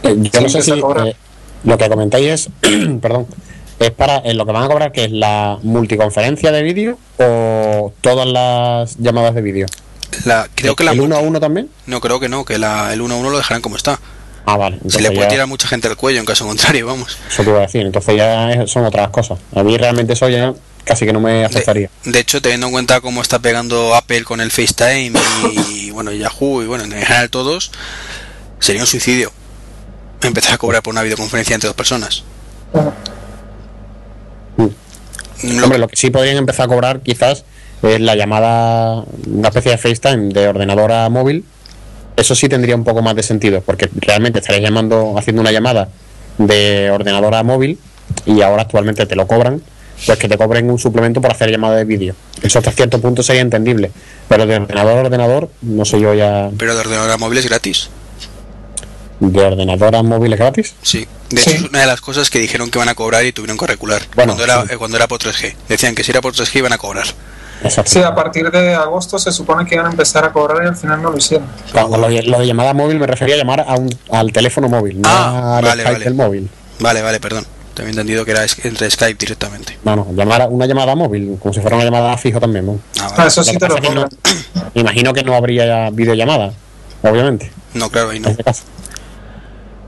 Eh, 0.03 0.15
yo 0.17 0.41
no 0.41 0.50
sé 0.50 0.62
si 0.62 0.71
eh, 0.71 1.15
lo 1.63 1.77
que 1.77 1.89
comentáis 1.89 2.27
es, 2.27 2.50
perdón, 3.01 3.27
es 3.80 3.92
para 3.92 4.18
eh, 4.18 4.34
lo 4.34 4.46
que 4.46 4.51
van 4.51 4.63
a 4.63 4.67
cobrar, 4.67 4.91
que 4.91 5.06
es 5.06 5.12
la 5.12 5.58
multiconferencia 5.63 6.52
de 6.52 6.63
vídeo 6.63 6.97
o 7.17 7.93
todas 8.02 8.28
las 8.28 8.97
llamadas 8.97 9.36
de 9.36 9.41
vídeo. 9.41 9.67
La, 10.26 10.47
creo 10.54 10.76
que 10.76 10.84
la 10.84 10.91
¿El 10.91 11.02
uno 11.02 11.15
a 11.15 11.19
uno 11.19 11.39
también? 11.39 11.69
No, 11.88 12.00
creo 12.00 12.19
que 12.19 12.30
no, 12.30 12.45
que 12.45 12.58
la, 12.60 12.93
el 12.93 13.02
1 13.02 13.13
a 13.13 13.17
1 13.17 13.30
lo 13.32 13.38
dejarán 13.38 13.62
como 13.62 13.76
está. 13.78 14.00
Ah, 14.45 14.58
vale. 14.58 14.78
Se 14.88 15.02
le 15.02 15.10
puede 15.12 15.21
ya- 15.24 15.28
tirar 15.30 15.47
mucha 15.47 15.67
gente 15.67 15.88
al 15.88 15.95
cuello 15.95 16.19
en 16.19 16.26
caso 16.26 16.45
contrario, 16.45 16.86
vamos. 16.86 17.17
Eso 17.30 17.43
te 17.43 17.50
iba 17.50 17.60
a 17.60 17.62
decir. 17.63 17.86
Entonces 17.86 18.15
ya 18.17 18.67
son 18.67 18.86
otras 18.86 19.10
cosas. 19.10 19.39
A 19.56 19.63
mí 19.63 19.78
realmente 19.78 20.13
eso 20.13 20.30
ya 20.30 20.54
casi 20.84 21.06
que 21.06 21.13
no 21.13 21.19
me 21.19 21.45
afectaría. 21.45 21.89
De 22.04 22.19
hecho, 22.19 22.41
teniendo 22.41 22.67
en 22.67 22.74
cuenta 22.74 23.02
cómo 23.02 23.21
está 23.21 23.39
pegando 23.39 23.95
Apple 23.95 24.24
con 24.24 24.39
el 24.41 24.52
FaceTime 24.52 25.13
y, 25.71 25.91
bueno, 25.91 26.12
Yahoo 26.12 26.62
y 26.62 26.67
bueno, 26.67 26.84
en 26.84 26.91
general 26.91 27.30
todos, 27.30 27.71
sería 28.60 28.82
un 28.82 28.88
suicidio 28.88 29.32
empezar 30.21 30.54
a 30.54 30.58
cobrar 30.58 30.84
por 30.84 30.91
una 30.93 31.02
videoconferencia 31.04 31.56
entre 31.56 31.67
dos 31.69 31.76
personas. 31.76 32.24
Lo- 35.43 35.63
Hombre, 35.63 35.77
lo 35.79 35.88
que 35.88 35.95
sí 35.95 36.10
podrían 36.10 36.38
empezar 36.38 36.65
a 36.65 36.67
cobrar 36.69 37.01
quizás 37.01 37.43
es 37.82 37.99
la 37.99 38.15
llamada, 38.15 39.03
una 39.27 39.49
especie 39.49 39.71
de 39.71 39.77
FaceTime 39.77 40.29
de 40.34 40.47
ordenador 40.47 40.91
a 40.91 41.10
móvil. 41.10 41.43
Eso 42.15 42.36
sí 42.36 42.47
tendría 42.47 42.75
un 42.75 42.84
poco 42.84 43.01
más 43.01 43.15
de 43.15 43.23
sentido, 43.23 43.62
porque 43.65 43.89
realmente 43.95 44.39
estarías 44.39 44.62
llamando, 44.63 45.15
haciendo 45.17 45.41
una 45.41 45.51
llamada 45.51 45.89
de 46.38 46.89
ordenador 46.91 47.34
a 47.36 47.43
móvil 47.43 47.79
y 48.25 48.41
ahora 48.41 48.62
actualmente 48.63 49.06
te 49.06 49.15
lo 49.15 49.25
cobran, 49.27 49.62
pues 50.06 50.17
que 50.19 50.27
te 50.29 50.38
cobren 50.38 50.69
un 50.69 50.77
suplemento 50.79 51.21
por 51.21 51.32
hacer 51.32 51.49
llamada 51.49 51.75
de 51.77 51.86
vídeo. 51.86 52.15
Eso 52.41 52.60
hasta 52.60 52.71
cierto 52.71 53.01
punto 53.01 53.23
sería 53.23 53.41
entendible, 53.41 53.91
pero 54.29 54.45
de 54.45 54.58
ordenador 54.58 54.97
a 54.97 55.01
ordenador, 55.01 55.49
no 55.62 55.86
sé 55.86 55.99
yo 55.99 56.13
ya, 56.13 56.49
pero 56.58 56.73
de 56.75 56.82
ordenador 56.82 57.10
a 57.12 57.17
móvil 57.17 57.39
es 57.39 57.47
gratis. 57.49 57.89
De 59.31 59.41
ordenador 59.45 59.95
a 59.95 60.03
móvil 60.03 60.33
es 60.33 60.39
gratis. 60.39 60.75
Sí. 60.81 61.07
De 61.29 61.41
Sí. 61.41 61.49
hecho, 61.51 61.63
es 61.63 61.69
una 61.69 61.79
de 61.81 61.88
las 61.88 62.01
cosas 62.01 62.29
que 62.29 62.39
dijeron 62.39 62.69
que 62.69 62.77
van 62.79 62.89
a 62.89 62.95
cobrar 62.95 63.25
y 63.25 63.31
tuvieron 63.31 63.57
que 63.57 63.65
recular. 63.67 64.01
Bueno, 64.15 64.36
cuando, 64.36 64.43
era, 64.43 64.62
sí. 64.67 64.73
eh, 64.73 64.77
cuando 64.77 64.97
era 64.97 65.07
por 65.07 65.19
3G. 65.19 65.55
Decían 65.69 65.95
que 65.95 66.03
si 66.03 66.12
era 66.12 66.21
por 66.21 66.33
3G 66.33 66.57
iban 66.57 66.73
a 66.73 66.77
cobrar. 66.77 67.05
Exacto. 67.63 67.91
sí, 67.91 67.99
a 68.01 68.13
partir 68.13 68.51
de 68.51 68.73
agosto 68.75 69.17
se 69.17 69.31
supone 69.31 69.65
que 69.65 69.75
iban 69.75 69.88
a 69.88 69.89
empezar 69.91 70.25
a 70.25 70.33
cobrar 70.33 70.63
y 70.65 70.67
al 70.67 70.75
final 70.75 71.01
no 71.01 71.12
lo 71.12 71.17
hicieron. 71.17 71.47
Claro, 71.71 71.95
lo, 71.97 72.09
de, 72.09 72.21
lo 72.23 72.39
de 72.39 72.45
llamada 72.47 72.73
móvil 72.73 72.99
me 72.99 73.07
refería 73.07 73.36
a 73.36 73.38
llamar 73.38 73.62
a 73.65 73.75
un, 73.75 73.89
al 74.12 74.33
teléfono 74.33 74.67
móvil, 74.67 74.99
no 74.99 75.07
Ah, 75.07 75.57
al 75.59 75.63
vale, 75.63 75.81
Skype 75.83 75.93
vale. 75.93 76.03
del 76.05 76.13
móvil. 76.13 76.49
Vale, 76.79 77.01
vale, 77.01 77.19
perdón. 77.21 77.45
Te 77.73 77.81
había 77.81 77.91
entendido 77.91 78.25
que 78.25 78.31
era 78.31 78.43
entre 78.63 78.91
Skype 78.91 79.15
directamente. 79.17 79.79
No, 79.86 79.95
no, 79.95 80.07
llamar 80.13 80.41
a- 80.41 80.47
una 80.47 80.65
llamada 80.65 80.93
móvil, 80.93 81.38
como 81.39 81.53
si 81.53 81.62
fuera 81.62 81.77
una 81.77 81.86
llamada 81.86 82.17
fijo 82.17 82.39
también. 82.39 82.65
¿no? 82.65 82.79
Ah, 82.99 83.13
Ah, 83.17 83.27
eso 83.27 83.41
sí 83.43 83.53
Lo 83.53 83.59
te 83.59 83.67
lo 83.69 83.75
que 83.77 83.89
no- 83.91 84.09
imagino 84.73 85.13
que 85.13 85.23
no 85.23 85.33
habría 85.33 85.89
videollamada, 85.89 86.51
obviamente, 87.01 87.49
No, 87.75 87.89
claro, 87.89 88.09
ahí 88.09 88.17
en 88.17 88.23
no. 88.23 88.29
este 88.29 88.43
caso. 88.43 88.63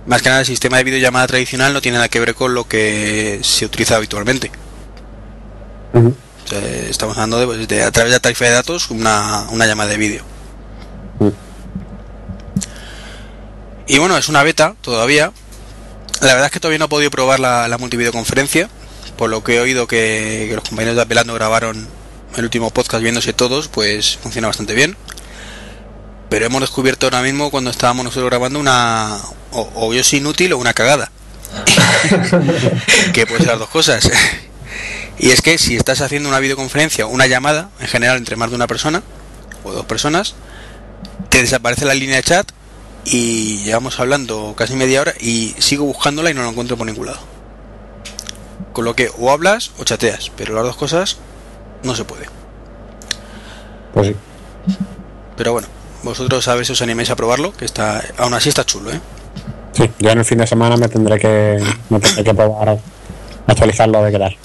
Más 0.05 0.21
que 0.21 0.29
nada, 0.29 0.41
el 0.41 0.45
sistema 0.45 0.77
de 0.77 0.83
videollamada 0.83 1.27
tradicional 1.27 1.73
no 1.73 1.81
tiene 1.81 1.97
nada 1.97 2.09
que 2.09 2.19
ver 2.19 2.35
con 2.35 2.53
lo 2.53 2.67
que 2.67 3.39
se 3.41 3.65
utiliza 3.65 3.95
habitualmente. 3.95 4.51
Ujú. 5.93 6.15
O 6.45 6.47
sea, 6.47 6.59
estamos 6.59 7.17
hablando 7.17 7.39
de, 7.39 7.45
pues, 7.47 7.67
de, 7.67 7.83
a 7.83 7.91
través 7.91 8.11
de 8.11 8.17
la 8.17 8.19
tarifa 8.19 8.45
de 8.45 8.51
datos 8.51 8.91
una, 8.91 9.47
una 9.49 9.65
llamada 9.65 9.89
de 9.89 9.97
vídeo. 9.97 10.23
Y 13.87 13.97
bueno, 13.99 14.17
es 14.17 14.29
una 14.29 14.43
beta 14.43 14.75
todavía. 14.81 15.31
La 16.21 16.33
verdad 16.33 16.45
es 16.45 16.51
que 16.51 16.59
todavía 16.59 16.79
no 16.79 16.85
he 16.85 16.89
podido 16.89 17.11
probar 17.11 17.39
la, 17.39 17.67
la 17.67 17.77
multivideoconferencia, 17.77 18.69
por 19.17 19.29
lo 19.29 19.43
que 19.43 19.55
he 19.55 19.59
oído 19.59 19.87
que, 19.87 20.45
que 20.49 20.55
los 20.55 20.67
compañeros 20.67 20.95
de 20.95 21.01
Apelando 21.01 21.33
grabaron 21.33 21.87
el 22.35 22.43
último 22.43 22.69
podcast 22.69 23.01
viéndose 23.01 23.33
todos, 23.33 23.67
pues 23.67 24.17
funciona 24.17 24.47
bastante 24.47 24.73
bien. 24.73 24.97
Pero 26.35 26.47
hemos 26.47 26.59
descubierto 26.59 27.05
ahora 27.05 27.21
mismo 27.21 27.49
cuando 27.49 27.69
estábamos 27.69 28.03
nosotros 28.03 28.29
grabando 28.29 28.59
una 28.59 29.19
o, 29.53 29.69
o 29.73 29.93
yo 29.93 30.03
soy 30.03 30.19
inútil 30.19 30.51
o 30.51 30.57
una 30.57 30.73
cagada. 30.73 31.09
que 33.13 33.25
puede 33.25 33.39
ser 33.39 33.51
las 33.51 33.59
dos 33.59 33.69
cosas. 33.69 34.11
y 35.17 35.29
es 35.29 35.41
que 35.41 35.57
si 35.57 35.77
estás 35.77 36.01
haciendo 36.01 36.27
una 36.27 36.39
videoconferencia 36.39 37.05
o 37.05 37.09
una 37.09 37.25
llamada, 37.27 37.69
en 37.79 37.87
general 37.87 38.17
entre 38.17 38.35
más 38.35 38.49
de 38.49 38.57
una 38.57 38.67
persona 38.67 39.01
o 39.63 39.71
dos 39.71 39.85
personas, 39.85 40.35
te 41.29 41.39
desaparece 41.39 41.85
la 41.85 41.93
línea 41.93 42.17
de 42.17 42.23
chat 42.23 42.51
y 43.05 43.59
llevamos 43.63 43.97
hablando 44.01 44.55
casi 44.57 44.75
media 44.75 44.99
hora 44.99 45.13
y 45.17 45.55
sigo 45.59 45.85
buscándola 45.85 46.31
y 46.31 46.33
no 46.33 46.43
la 46.43 46.49
encuentro 46.49 46.75
por 46.75 46.85
ningún 46.85 47.05
lado. 47.05 47.21
Con 48.73 48.83
lo 48.83 48.93
que 48.93 49.09
o 49.17 49.31
hablas 49.31 49.71
o 49.77 49.85
chateas, 49.85 50.33
pero 50.35 50.53
las 50.53 50.65
dos 50.65 50.75
cosas 50.75 51.15
no 51.83 51.95
se 51.95 52.03
puede. 52.03 52.25
Pues 53.93 54.07
sí. 54.09 54.15
Pero 55.37 55.53
bueno, 55.53 55.69
vosotros 56.05 56.47
a 56.47 56.55
ver 56.55 56.65
si 56.65 56.71
os 56.71 56.81
animáis 56.81 57.09
a 57.09 57.15
probarlo, 57.15 57.51
que 57.51 57.65
está 57.65 58.01
aún 58.17 58.33
así 58.33 58.49
está 58.49 58.63
chulo, 58.63 58.91
¿eh? 58.91 58.99
Sí, 59.73 59.89
yo 59.99 60.11
en 60.11 60.19
el 60.19 60.25
fin 60.25 60.37
de 60.37 60.47
semana 60.47 60.77
me 60.77 60.87
tendré 60.87 61.19
que, 61.19 61.61
me 61.89 61.99
tendré 61.99 62.23
que 62.23 62.33
probar 62.33 62.77
actualizarlo 63.47 64.01
de 64.03 64.11
quedar. 64.11 64.35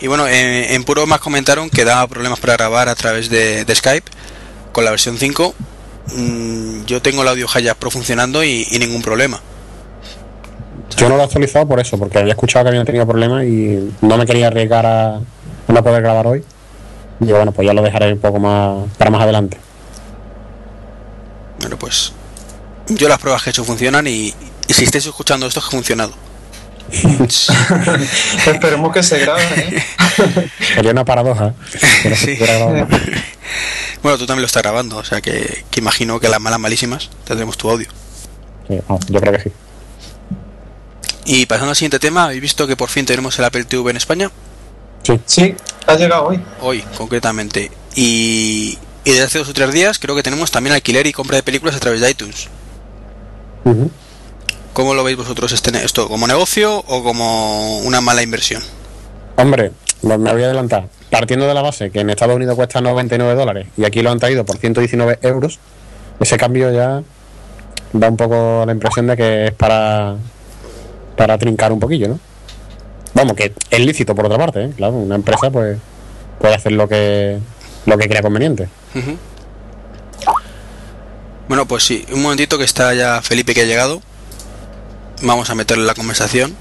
Y 0.00 0.06
bueno, 0.08 0.26
en, 0.26 0.72
en 0.72 0.84
Puro 0.84 1.06
más 1.06 1.20
comentaron 1.20 1.70
que 1.70 1.84
daba 1.84 2.06
problemas 2.08 2.40
para 2.40 2.54
grabar 2.54 2.88
a 2.88 2.94
través 2.94 3.30
de, 3.30 3.64
de 3.64 3.74
Skype 3.74 4.10
con 4.72 4.84
la 4.84 4.90
versión 4.90 5.18
5. 5.18 5.54
Mm, 6.16 6.84
yo 6.86 7.00
tengo 7.02 7.22
el 7.22 7.28
audio 7.28 7.46
Hayas 7.52 7.76
Pro 7.76 7.90
funcionando 7.90 8.42
y, 8.42 8.66
y 8.70 8.78
ningún 8.78 9.02
problema. 9.02 9.40
Yo 10.96 11.08
no 11.08 11.16
lo 11.16 11.22
he 11.22 11.24
actualizado 11.24 11.68
por 11.68 11.78
eso, 11.78 11.98
porque 11.98 12.18
había 12.18 12.32
escuchado 12.32 12.64
que 12.64 12.68
habían 12.70 12.86
tenido 12.86 13.06
problemas 13.06 13.44
y 13.44 13.92
no 14.00 14.16
me 14.16 14.26
quería 14.26 14.48
arriesgar 14.48 14.86
a, 14.86 15.20
no 15.68 15.84
poder 15.84 16.02
grabar 16.02 16.26
hoy. 16.26 16.44
Y 17.20 17.26
bueno, 17.26 17.52
pues 17.52 17.66
ya 17.66 17.74
lo 17.74 17.82
dejaré 17.82 18.12
un 18.12 18.18
poco 18.18 18.38
más 18.38 18.88
para 18.96 19.10
más 19.10 19.22
adelante. 19.22 19.58
Bueno, 21.68 21.78
pues 21.80 22.12
yo 22.88 23.10
las 23.10 23.18
pruebas 23.18 23.42
que 23.42 23.50
he 23.50 23.52
hecho 23.52 23.62
funcionan 23.62 24.06
y, 24.06 24.32
y 24.66 24.72
si 24.72 24.84
estáis 24.84 25.04
escuchando 25.04 25.46
esto 25.46 25.60
es 25.60 25.66
que 25.66 25.68
ha 25.68 25.72
funcionado. 25.72 26.14
Esperemos 28.46 28.90
que 28.90 29.02
se 29.02 29.18
grabe. 29.18 29.42
¿eh? 29.44 29.84
Sería 30.74 30.92
una 30.92 31.04
paradoja. 31.04 31.52
que 32.02 32.08
no 32.08 32.16
se 32.16 32.24
Sí. 32.24 32.34
pudiera 32.36 32.58
grabar. 32.58 32.88
Bueno, 34.02 34.16
tú 34.16 34.26
también 34.26 34.42
lo 34.42 34.46
estás 34.46 34.62
grabando, 34.62 34.96
o 34.98 35.04
sea 35.04 35.20
que, 35.20 35.64
que 35.70 35.80
imagino 35.80 36.20
que 36.20 36.28
las 36.28 36.40
malas 36.40 36.60
malísimas 36.60 37.10
tendremos 37.24 37.58
tu 37.58 37.68
audio. 37.68 37.88
Sí, 38.68 38.78
yo 39.08 39.20
creo 39.20 39.32
que 39.34 39.40
sí. 39.42 39.50
Y 41.26 41.46
pasando 41.46 41.70
al 41.70 41.76
siguiente 41.76 41.98
tema, 41.98 42.24
¿habéis 42.26 42.40
visto 42.40 42.66
que 42.66 42.76
por 42.76 42.88
fin 42.90 43.04
tenemos 43.04 43.38
el 43.38 43.44
Apple 43.44 43.64
TV 43.64 43.90
en 43.90 43.96
España? 43.98 44.30
Sí. 45.02 45.20
Sí, 45.26 45.54
ha 45.86 45.96
llegado 45.96 46.28
hoy. 46.28 46.40
Hoy, 46.62 46.80
concretamente. 46.96 47.70
Y, 47.96 48.78
y 49.04 49.10
desde 49.10 49.24
hace 49.24 49.38
dos 49.38 49.48
o 49.48 49.54
tres 49.54 49.72
días 49.72 49.98
creo 49.98 50.14
que 50.14 50.22
tenemos 50.22 50.50
también 50.50 50.74
alquiler 50.74 51.06
y 51.06 51.12
compra 51.12 51.36
de 51.36 51.42
películas 51.42 51.76
a 51.76 51.80
través 51.80 52.00
de 52.00 52.10
iTunes. 52.10 52.48
¿Cómo 54.72 54.94
lo 54.94 55.04
veis 55.04 55.16
vosotros 55.16 55.52
este, 55.52 55.70
esto? 55.84 56.08
¿Como 56.08 56.26
negocio 56.26 56.78
o 56.86 57.02
como 57.02 57.78
una 57.80 58.00
mala 58.00 58.22
inversión? 58.22 58.62
Hombre, 59.36 59.72
me 60.02 60.16
me 60.18 60.32
voy 60.32 60.42
a 60.42 60.46
adelantar. 60.46 60.88
Partiendo 61.10 61.46
de 61.46 61.54
la 61.54 61.62
base 61.62 61.90
que 61.90 62.00
en 62.00 62.10
Estados 62.10 62.36
Unidos 62.36 62.54
cuesta 62.54 62.80
99 62.80 63.34
dólares 63.34 63.68
y 63.76 63.84
aquí 63.84 64.02
lo 64.02 64.10
han 64.10 64.18
traído 64.18 64.44
por 64.44 64.58
119 64.58 65.18
euros, 65.22 65.58
ese 66.20 66.36
cambio 66.36 66.70
ya 66.72 67.02
da 67.92 68.08
un 68.08 68.16
poco 68.16 68.64
la 68.66 68.72
impresión 68.72 69.06
de 69.06 69.16
que 69.16 69.46
es 69.46 69.52
para, 69.52 70.16
para 71.16 71.38
trincar 71.38 71.72
un 71.72 71.80
poquillo, 71.80 72.08
¿no? 72.08 72.20
Vamos, 73.14 73.34
que 73.34 73.52
es 73.70 73.80
lícito 73.80 74.14
por 74.14 74.26
otra 74.26 74.38
parte, 74.38 74.64
¿eh? 74.64 74.72
Claro, 74.76 74.94
una 74.94 75.14
empresa 75.14 75.50
pues 75.50 75.78
puede 76.38 76.54
hacer 76.54 76.72
lo 76.72 76.88
que, 76.88 77.38
lo 77.86 77.98
que 77.98 78.08
crea 78.08 78.22
conveniente. 78.22 78.68
Bueno, 81.48 81.66
pues 81.66 81.84
sí, 81.84 82.04
un 82.12 82.22
momentito 82.22 82.58
que 82.58 82.64
está 82.64 82.92
ya 82.94 83.22
Felipe 83.22 83.54
que 83.54 83.62
ha 83.62 83.66
llegado. 83.66 84.02
Vamos 85.22 85.50
a 85.50 85.54
meterle 85.54 85.84
la 85.84 85.94
conversación 85.94 86.54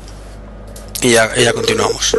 y 1.01 1.11
ya, 1.11 1.29
y 1.35 1.43
ya 1.43 1.53
continuamos. 1.53 2.15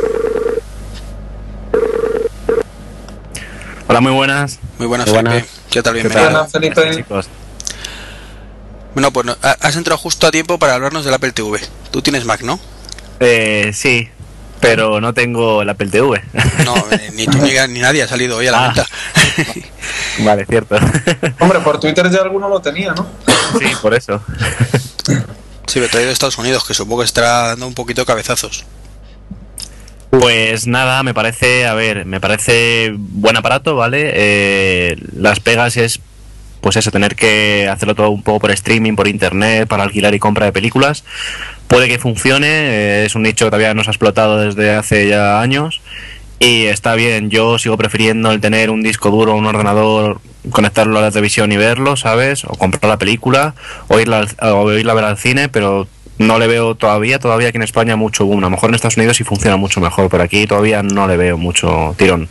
Hola, 3.89 4.01
muy 4.01 4.13
buenas. 4.13 4.59
Muy 4.79 4.87
buenas, 4.87 5.07
Muy 5.09 5.15
buenas. 5.15 5.35
Felipe. 5.35 5.51
¿Qué 5.71 5.83
tal? 5.83 5.95
¿Qué 5.95 6.01
Bienvenido. 6.03 6.31
Buenas, 6.31 6.53
Felipe. 6.53 6.91
chicos? 6.95 7.29
Bueno, 8.95 9.13
pues 9.13 9.27
has 9.43 9.77
entrado 9.77 9.99
justo 9.99 10.27
a 10.27 10.31
tiempo 10.31 10.59
para 10.59 10.75
hablarnos 10.75 11.05
del 11.05 11.15
Apple 11.15 11.33
TV. 11.33 11.61
Tú 11.91 12.03
tienes 12.03 12.25
Mac, 12.25 12.43
¿no? 12.43 12.61
Eh, 13.21 13.71
sí, 13.75 14.09
pero 14.61 15.01
no 15.01 15.15
tengo 15.15 15.63
el 15.63 15.69
Apple 15.69 15.89
TV. 15.89 16.23
No, 16.65 16.75
ni 17.15 17.27
tú 17.27 17.39
ni, 17.39 17.53
ni 17.73 17.81
nadie 17.81 18.03
ha 18.03 18.09
salido 18.09 18.37
hoy 18.39 18.47
a 18.49 18.53
la 18.53 18.65
Ah. 18.65 18.67
venta. 18.75 18.87
vale, 20.21 20.47
cierto. 20.47 20.77
Hombre, 21.41 21.61
por 21.61 21.79
Twitter 21.81 22.11
ya 22.11 22.21
alguno 22.23 22.49
lo 22.49 22.61
tenía, 22.61 22.93
¿no? 22.95 23.07
sí, 23.59 23.67
por 23.81 23.95
eso. 23.95 24.23
Sí, 25.67 25.81
me 25.81 25.87
he 25.87 25.89
traído 25.89 26.09
de 26.09 26.13
Estados 26.13 26.39
Unidos, 26.39 26.65
que 26.67 26.75
supongo 26.75 27.03
que 27.03 27.07
estará 27.07 27.49
dando 27.49 27.67
un 27.67 27.75
poquito 27.75 28.01
de 28.03 28.07
cabezazos. 28.07 28.65
Pues 30.11 30.67
nada, 30.67 31.03
me 31.03 31.13
parece, 31.13 31.67
a 31.67 31.75
ver, 31.75 32.07
me 32.07 32.19
parece 32.21 32.95
buen 32.97 33.37
aparato, 33.37 33.77
¿vale? 33.77 34.11
Eh, 34.15 34.97
las 35.15 35.39
pegas 35.41 35.77
es, 35.77 36.01
pues 36.61 36.77
eso, 36.77 36.91
tener 36.91 37.15
que 37.17 37.69
hacerlo 37.71 37.95
todo 37.95 38.11
un 38.11 38.23
poco 38.23 38.41
por 38.41 38.51
streaming, 38.51 38.95
por 38.97 39.09
internet, 39.09 39.69
para 39.69 39.83
alquilar 39.85 40.15
y 40.15 40.19
compra 40.19 40.47
de 40.47 40.53
películas. 40.53 41.05
Puede 41.67 41.89
que 41.89 41.99
funcione, 41.99 42.47
eh, 42.49 43.05
es 43.07 43.15
un 43.15 43.23
nicho 43.23 43.45
que 43.47 43.51
todavía 43.51 43.75
no 43.75 43.85
se 43.85 43.91
ha 43.91 43.93
explotado 43.93 44.39
desde 44.39 44.75
hace 44.75 45.09
ya 45.09 45.41
años. 45.41 45.81
Y 46.41 46.67
está 46.67 46.95
bien, 46.95 47.31
yo 47.31 47.59
sigo 47.59 47.77
prefiriendo 47.77 48.31
el 48.31 48.41
tener 48.41 48.71
un 48.71 48.83
disco 48.83 49.11
duro, 49.11 49.35
un 49.35 49.47
ordenador, 49.47 50.21
conectarlo 50.51 50.99
a 50.99 51.03
la 51.03 51.11
televisión 51.11 51.51
y 51.51 51.57
verlo, 51.57 51.97
¿sabes? 51.97 52.45
O 52.45 52.51
comprar 52.51 52.89
la 52.89 52.97
película, 52.97 53.55
o 53.89 53.99
irla, 53.99 54.19
al- 54.39 54.53
o 54.53 54.73
irla 54.73 54.93
a 54.93 54.95
ver 54.95 55.05
al 55.05 55.19
cine, 55.19 55.49
pero 55.49 55.89
no 56.19 56.39
le 56.39 56.47
veo 56.47 56.75
todavía, 56.77 57.19
todavía 57.19 57.49
aquí 57.49 57.57
en 57.57 57.65
España 57.65 57.97
mucho 57.97 58.25
boom. 58.25 58.39
A 58.39 58.43
lo 58.43 58.51
mejor 58.51 58.71
en 58.71 58.77
Estados 58.77 58.97
Unidos 58.97 59.17
sí 59.17 59.25
funciona 59.25 59.57
mucho 59.57 59.81
mejor, 59.81 60.09
pero 60.09 60.23
aquí 60.23 60.47
todavía 60.47 60.83
no 60.83 61.09
le 61.09 61.17
veo 61.17 61.37
mucho 61.37 61.95
tirón. 61.99 62.29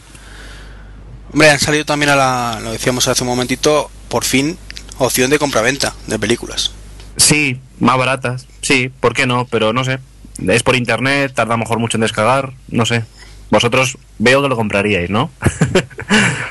Hombre, 1.33 1.49
han 1.51 1.59
salido 1.59 1.83
también 1.85 2.09
a 2.11 2.15
la, 2.15 2.59
lo 2.63 2.71
decíamos 2.71 3.07
hace 3.09 3.23
un 3.23 3.29
momentito, 3.29 3.91
por 4.09 4.23
fin, 4.23 4.57
opción 4.97 5.29
de 5.29 5.39
compraventa 5.39 5.93
de 6.07 6.19
películas. 6.19 6.71
Sí, 7.17 7.59
más 7.79 7.97
baratas, 7.97 8.47
sí, 8.61 8.89
¿por 8.99 9.13
qué 9.13 9.25
no? 9.25 9.45
Pero 9.45 9.73
no 9.73 9.83
sé, 9.83 9.99
es 10.47 10.63
por 10.63 10.75
internet, 10.75 11.33
tarda 11.33 11.53
a 11.53 11.57
lo 11.57 11.63
mejor 11.63 11.79
mucho 11.79 11.97
en 11.97 12.01
descargar, 12.01 12.53
no 12.69 12.85
sé. 12.85 13.03
Vosotros 13.49 13.97
veo 14.19 14.41
que 14.41 14.49
lo 14.49 14.55
compraríais, 14.55 15.09
¿no? 15.09 15.31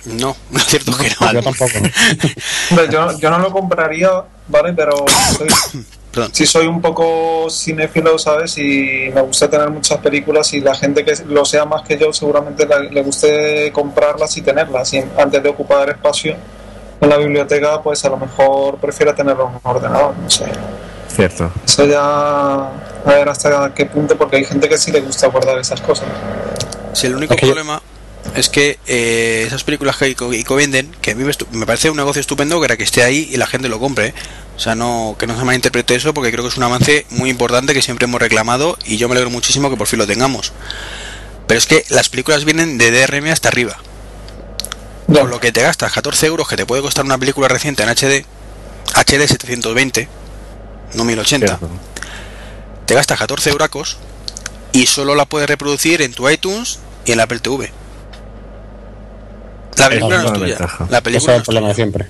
No, 0.06 0.36
cierto 0.58 0.92
es 0.92 0.96
que 0.98 1.10
no. 1.20 1.32
Yo 1.32 1.42
tampoco. 1.42 1.72
Yo, 2.92 3.18
yo 3.18 3.30
no 3.30 3.38
lo 3.38 3.50
compraría, 3.50 4.08
¿vale? 4.46 4.72
Pero 4.72 5.04
soy, 5.36 5.48
sí 6.32 6.46
soy 6.46 6.66
un 6.66 6.80
poco 6.80 7.48
cinéfilo, 7.50 8.16
¿sabes? 8.18 8.56
Y 8.58 9.10
me 9.12 9.20
gusta 9.22 9.50
tener 9.50 9.68
muchas 9.70 9.98
películas 9.98 10.52
y 10.54 10.60
la 10.60 10.76
gente 10.76 11.04
que 11.04 11.14
lo 11.26 11.44
sea 11.44 11.64
más 11.64 11.82
que 11.82 11.98
yo 11.98 12.12
seguramente 12.12 12.66
le, 12.66 12.90
le 12.90 13.02
guste 13.02 13.72
comprarlas 13.72 14.36
y 14.36 14.42
tenerlas. 14.42 14.92
Y 14.94 15.02
antes 15.18 15.42
de 15.42 15.48
ocupar 15.48 15.88
espacio 15.90 16.36
en 17.00 17.08
la 17.08 17.16
biblioteca, 17.16 17.82
pues 17.82 18.04
a 18.04 18.08
lo 18.08 18.16
mejor 18.16 18.76
prefiero 18.78 19.14
tenerlo 19.14 19.48
en 19.48 19.54
un 19.54 19.60
ordenador, 19.62 20.14
no 20.16 20.30
sé. 20.30 20.46
Cierto. 21.08 21.50
Eso 21.64 21.86
ya 21.86 22.68
a 22.68 23.14
ver 23.14 23.28
hasta 23.28 23.72
qué 23.74 23.86
punto, 23.86 24.16
porque 24.16 24.36
hay 24.36 24.44
gente 24.44 24.68
que 24.68 24.76
sí 24.76 24.92
le 24.92 25.00
gusta 25.00 25.28
guardar 25.28 25.58
esas 25.58 25.80
cosas. 25.80 26.08
Si 26.92 27.06
el 27.06 27.16
único 27.16 27.34
que 27.36 27.46
problema 27.46 27.80
es 28.34 28.48
que 28.48 28.78
eh, 28.86 29.44
esas 29.46 29.64
películas 29.64 29.96
que 29.96 30.08
Ico, 30.08 30.32
Ico 30.32 30.56
venden, 30.56 30.94
que 31.00 31.12
a 31.12 31.14
mí 31.14 31.24
me, 31.52 31.66
parece 31.66 31.90
un 31.90 31.96
negocio 31.96 32.20
estupendo 32.20 32.58
que 32.60 32.66
era 32.66 32.76
que 32.76 32.82
esté 32.82 33.02
ahí 33.02 33.28
y 33.30 33.36
la 33.36 33.46
gente 33.46 33.68
lo 33.68 33.78
compre. 33.78 34.14
O 34.56 34.58
sea, 34.58 34.74
no 34.74 35.16
que 35.18 35.26
no 35.26 35.38
se 35.38 35.44
malinterprete 35.44 35.94
eso 35.94 36.14
porque 36.14 36.32
creo 36.32 36.42
que 36.42 36.48
es 36.48 36.56
un 36.56 36.62
avance 36.62 37.06
muy 37.10 37.30
importante 37.30 37.74
que 37.74 37.82
siempre 37.82 38.06
hemos 38.06 38.20
reclamado 38.20 38.78
y 38.84 38.96
yo 38.96 39.08
me 39.08 39.12
alegro 39.12 39.30
muchísimo 39.30 39.70
que 39.70 39.76
por 39.76 39.86
fin 39.86 39.98
lo 39.98 40.06
tengamos. 40.06 40.52
Pero 41.46 41.58
es 41.58 41.66
que 41.66 41.84
las 41.90 42.08
películas 42.08 42.44
vienen 42.44 42.78
de 42.78 42.90
DRM 42.90 43.26
hasta 43.28 43.48
arriba. 43.48 43.78
Ya. 45.08 45.20
Con 45.20 45.30
lo 45.30 45.40
que 45.40 45.52
te 45.52 45.62
gastas 45.62 45.92
14 45.92 46.26
euros 46.26 46.48
que 46.48 46.56
te 46.56 46.66
puede 46.66 46.82
costar 46.82 47.04
una 47.04 47.16
película 47.18 47.48
reciente 47.48 47.82
en 47.82 47.88
HD, 47.90 48.24
HD 48.94 49.26
720, 49.28 50.08
no 50.94 51.04
1080, 51.04 51.46
cierto. 51.46 51.68
te 52.86 52.94
gastas 52.94 53.18
14 53.18 53.50
euracos 53.50 53.98
y 54.72 54.86
solo 54.86 55.14
la 55.14 55.24
puedes 55.24 55.48
reproducir 55.48 56.02
en 56.02 56.12
tu 56.12 56.28
iTunes 56.28 56.80
y 57.04 57.12
en 57.12 57.18
la 57.18 57.24
Apple 57.24 57.38
TV. 57.38 57.70
La 59.76 59.88
película 59.88 60.18
no 60.18 60.26
es 60.26 60.32
tuya. 60.32 60.46
ventaja. 60.46 60.86
La 60.90 61.00
película 61.00 61.22
es 61.22 61.26
no 61.28 61.34
el 61.34 61.40
es 61.40 61.44
problema 61.46 61.68
de 61.68 61.74
siempre. 61.74 62.06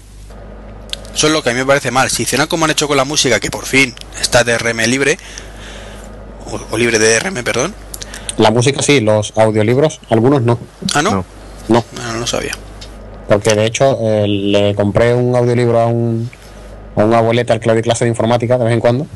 Eso 1.14 1.26
es 1.26 1.32
lo 1.32 1.42
que 1.42 1.50
a 1.50 1.52
mí 1.52 1.58
me 1.58 1.66
parece 1.66 1.90
mal. 1.90 2.10
Si 2.10 2.22
hicieran 2.22 2.46
como 2.46 2.64
han 2.64 2.70
hecho 2.70 2.88
con 2.88 2.96
la 2.96 3.04
música, 3.04 3.40
que 3.40 3.50
por 3.50 3.64
fin 3.66 3.94
está 4.20 4.44
DRM 4.44 4.78
libre, 4.86 5.18
o, 6.46 6.60
o 6.70 6.78
libre 6.78 6.98
de 6.98 7.18
DRM, 7.18 7.42
perdón. 7.42 7.74
La 8.36 8.50
música 8.50 8.82
sí, 8.82 9.00
los 9.00 9.32
audiolibros, 9.36 10.00
algunos 10.10 10.42
no. 10.42 10.58
Ah, 10.94 11.02
no, 11.02 11.10
No. 11.10 11.24
No, 11.68 11.84
no, 11.92 12.12
no 12.12 12.20
lo 12.20 12.26
sabía. 12.26 12.52
Porque 13.28 13.54
de 13.54 13.66
hecho 13.66 13.98
eh, 14.00 14.26
le 14.26 14.74
compré 14.74 15.14
un 15.14 15.34
audiolibro 15.34 15.80
a 15.80 15.86
un, 15.86 16.30
a 16.96 17.04
un 17.04 17.14
abuelete 17.14 17.52
al 17.52 17.60
que 17.60 17.68
le 17.68 17.74
doy 17.74 17.82
clase 17.82 18.04
de 18.04 18.10
informática 18.10 18.58
de 18.58 18.64
vez 18.64 18.74
en 18.74 18.80
cuando. 18.80 19.06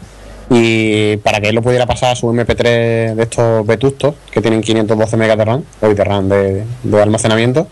Y 0.53 1.17
para 1.19 1.41
que 1.41 1.49
él 1.49 1.55
lo 1.55 1.63
pudiera 1.63 1.87
pasar 1.87 2.11
a 2.11 2.17
su 2.17 2.27
MP3 2.27 3.15
de 3.15 3.23
estos 3.23 3.65
vetustos, 3.65 4.17
que 4.33 4.41
tienen 4.41 4.63
512 4.63 5.17
megas 5.17 5.39
de 5.39 5.45
RAM, 5.45 5.63
o 5.81 5.89
de 5.89 6.05
RAM 6.05 6.29
de, 6.29 6.65
de 6.83 7.03
almacenamiento, 7.03 7.69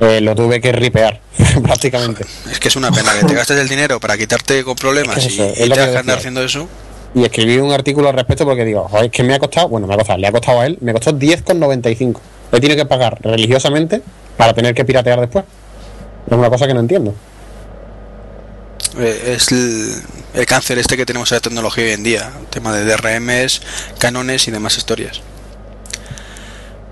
eh, 0.00 0.20
lo 0.20 0.36
tuve 0.36 0.60
que 0.60 0.70
ripear 0.70 1.20
prácticamente. 1.62 2.24
Es 2.50 2.60
que 2.60 2.68
es 2.68 2.76
una 2.76 2.92
pena 2.92 3.12
que 3.18 3.26
te 3.26 3.34
gastes 3.34 3.58
el 3.58 3.68
dinero 3.68 3.98
para 3.98 4.16
quitarte 4.16 4.62
con 4.62 4.76
problemas 4.76 5.16
Es 5.18 5.36
y, 5.36 5.42
es 5.42 5.58
te 5.58 5.68
que 5.70 5.80
andar 5.80 6.18
haciendo 6.18 6.44
eso. 6.44 6.68
Y 7.16 7.24
escribí 7.24 7.58
un 7.58 7.72
artículo 7.72 8.08
al 8.08 8.14
respecto 8.14 8.44
porque 8.44 8.64
digo, 8.64 8.86
joder, 8.88 9.06
es 9.06 9.10
que 9.10 9.22
me 9.24 9.34
ha 9.34 9.38
costado, 9.40 9.68
bueno, 9.68 9.88
me 9.88 9.94
ha 9.94 9.96
costado, 9.96 10.18
le 10.18 10.26
ha 10.28 10.32
costado 10.32 10.60
a 10.60 10.66
él, 10.66 10.78
me 10.80 10.92
costó 10.92 11.12
10,95. 11.12 12.18
Le 12.52 12.60
tiene 12.60 12.76
que 12.76 12.86
pagar 12.86 13.18
religiosamente 13.22 14.02
para 14.36 14.52
tener 14.52 14.74
que 14.74 14.84
piratear 14.84 15.20
después. 15.20 15.44
Es 16.26 16.36
una 16.36 16.50
cosa 16.50 16.66
que 16.66 16.74
no 16.74 16.80
entiendo. 16.80 17.14
Eh, 18.98 19.34
es 19.34 19.50
el, 19.52 19.94
el 20.34 20.46
cáncer 20.46 20.78
este 20.78 20.96
que 20.96 21.06
tenemos 21.06 21.30
en 21.32 21.36
la 21.36 21.40
tecnología 21.40 21.84
hoy 21.84 21.90
en 21.92 22.02
día. 22.02 22.32
El 22.40 22.46
tema 22.46 22.74
de 22.74 22.84
DRMs, 22.84 23.60
canones 23.98 24.48
y 24.48 24.50
demás 24.50 24.76
historias. 24.76 25.20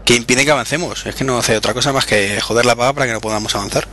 Que 0.05 0.15
impiden 0.15 0.45
que 0.45 0.51
avancemos. 0.51 1.07
Es 1.07 1.15
que 1.15 1.25
no 1.25 1.39
hace 1.39 1.57
otra 1.57 1.75
cosa 1.75 1.93
más 1.93 2.07
que 2.07 2.41
joder 2.41 2.67
la 2.67 2.75
paga 2.77 2.93
para 2.93 3.07
que 3.07 3.13
no 3.13 3.21
podamos 3.21 3.55
avanzar. 3.55 3.87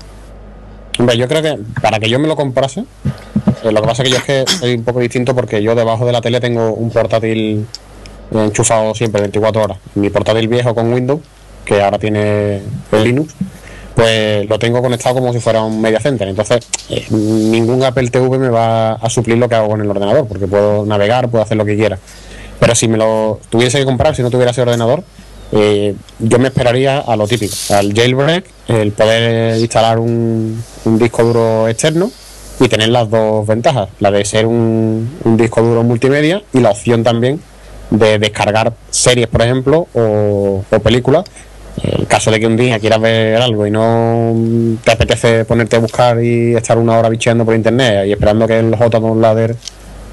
Hombre, 0.97 1.17
yo 1.17 1.27
creo 1.27 1.41
que 1.41 1.57
para 1.81 1.99
que 1.99 2.09
yo 2.09 2.19
me 2.19 2.27
lo 2.27 2.35
comprase, 2.35 2.83
eh, 3.63 3.71
lo 3.71 3.81
que 3.81 3.87
pasa 3.87 4.03
es 4.03 4.09
que 4.09 4.13
yo 4.13 4.17
es 4.17 4.23
que 4.23 4.51
soy 4.51 4.73
un 4.73 4.83
poco 4.83 4.99
distinto 4.99 5.33
porque 5.33 5.63
yo 5.63 5.73
debajo 5.73 6.05
de 6.05 6.11
la 6.11 6.19
tele 6.19 6.41
tengo 6.41 6.73
un 6.73 6.89
portátil 6.91 7.65
enchufado 8.31 8.93
siempre 8.93 9.21
24 9.21 9.63
horas. 9.63 9.77
Mi 9.95 10.09
portátil 10.09 10.47
viejo 10.47 10.75
con 10.75 10.91
Windows, 10.91 11.21
que 11.63 11.81
ahora 11.81 11.99
tiene 11.99 12.61
el 12.91 13.03
Linux, 13.03 13.33
pues 13.99 14.47
lo 14.47 14.57
tengo 14.57 14.81
conectado 14.81 15.15
como 15.15 15.33
si 15.33 15.41
fuera 15.41 15.61
un 15.61 15.81
media 15.81 15.99
center. 15.99 16.29
Entonces, 16.29 16.65
eh, 16.89 17.05
ningún 17.09 17.83
Apple 17.83 18.09
TV 18.09 18.37
me 18.37 18.47
va 18.47 18.93
a 18.93 19.09
suplir 19.09 19.37
lo 19.37 19.49
que 19.49 19.55
hago 19.55 19.67
con 19.67 19.81
el 19.81 19.89
ordenador, 19.89 20.25
porque 20.25 20.47
puedo 20.47 20.85
navegar, 20.85 21.27
puedo 21.27 21.43
hacer 21.43 21.57
lo 21.57 21.65
que 21.65 21.75
quiera. 21.75 21.99
Pero 22.61 22.75
si 22.75 22.87
me 22.87 22.97
lo 22.97 23.41
tuviese 23.49 23.77
que 23.77 23.83
comprar, 23.83 24.15
si 24.15 24.21
no 24.21 24.29
tuviera 24.29 24.51
ese 24.51 24.61
ordenador, 24.61 25.03
eh, 25.51 25.95
yo 26.19 26.39
me 26.39 26.47
esperaría 26.47 26.99
a 26.99 27.17
lo 27.17 27.27
típico, 27.27 27.53
al 27.71 27.93
jailbreak, 27.93 28.45
el 28.69 28.93
poder 28.93 29.59
instalar 29.59 29.99
un, 29.99 30.63
disco 30.85 31.25
duro 31.25 31.67
externo 31.67 32.09
y 32.61 32.69
tener 32.69 32.89
las 32.89 33.09
dos 33.09 33.45
ventajas, 33.45 33.89
la 33.99 34.11
de 34.11 34.23
ser 34.23 34.45
un, 34.45 35.09
disco 35.35 35.61
duro 35.61 35.83
multimedia 35.83 36.41
y 36.53 36.61
la 36.61 36.69
opción 36.69 37.03
también 37.03 37.41
de 37.89 38.17
descargar 38.17 38.71
series, 38.91 39.27
por 39.27 39.41
ejemplo, 39.41 39.87
o 39.93 40.63
películas 40.81 41.25
el 41.83 42.07
caso 42.07 42.31
de 42.31 42.39
que 42.39 42.47
un 42.47 42.57
día 42.57 42.79
quieras 42.79 43.01
ver 43.01 43.41
algo 43.41 43.65
y 43.65 43.71
no 43.71 44.33
te 44.83 44.91
apetece 44.91 45.45
ponerte 45.45 45.75
a 45.75 45.79
buscar 45.79 46.21
y 46.23 46.55
estar 46.55 46.77
una 46.77 46.97
hora 46.97 47.09
bicheando 47.09 47.45
por 47.45 47.55
internet 47.55 48.07
y 48.07 48.11
esperando 48.11 48.47
que 48.47 48.59
el 48.59 48.75
J 48.75 48.99
Ladder 49.15 49.55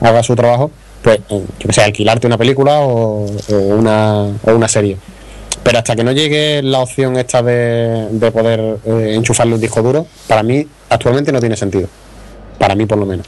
haga 0.00 0.22
su 0.22 0.36
trabajo, 0.36 0.70
pues, 1.02 1.20
eh, 1.28 1.44
yo 1.58 1.68
que 1.68 1.80
alquilarte 1.80 2.26
una 2.26 2.38
película 2.38 2.80
o, 2.80 3.26
una, 3.48 4.24
o 4.42 4.54
una 4.54 4.68
serie. 4.68 4.96
Pero 5.62 5.78
hasta 5.78 5.96
que 5.96 6.04
no 6.04 6.12
llegue 6.12 6.62
la 6.62 6.80
opción 6.80 7.16
esta 7.16 7.42
de, 7.42 8.08
de 8.10 8.30
poder 8.30 8.78
eh, 8.84 9.14
enchufarle 9.14 9.54
un 9.54 9.60
disco 9.60 9.82
duro, 9.82 10.06
para 10.28 10.42
mí 10.42 10.66
actualmente 10.90 11.32
no 11.32 11.40
tiene 11.40 11.56
sentido. 11.56 11.88
Para 12.58 12.74
mí 12.74 12.86
por 12.86 12.98
lo 12.98 13.06
menos. 13.06 13.26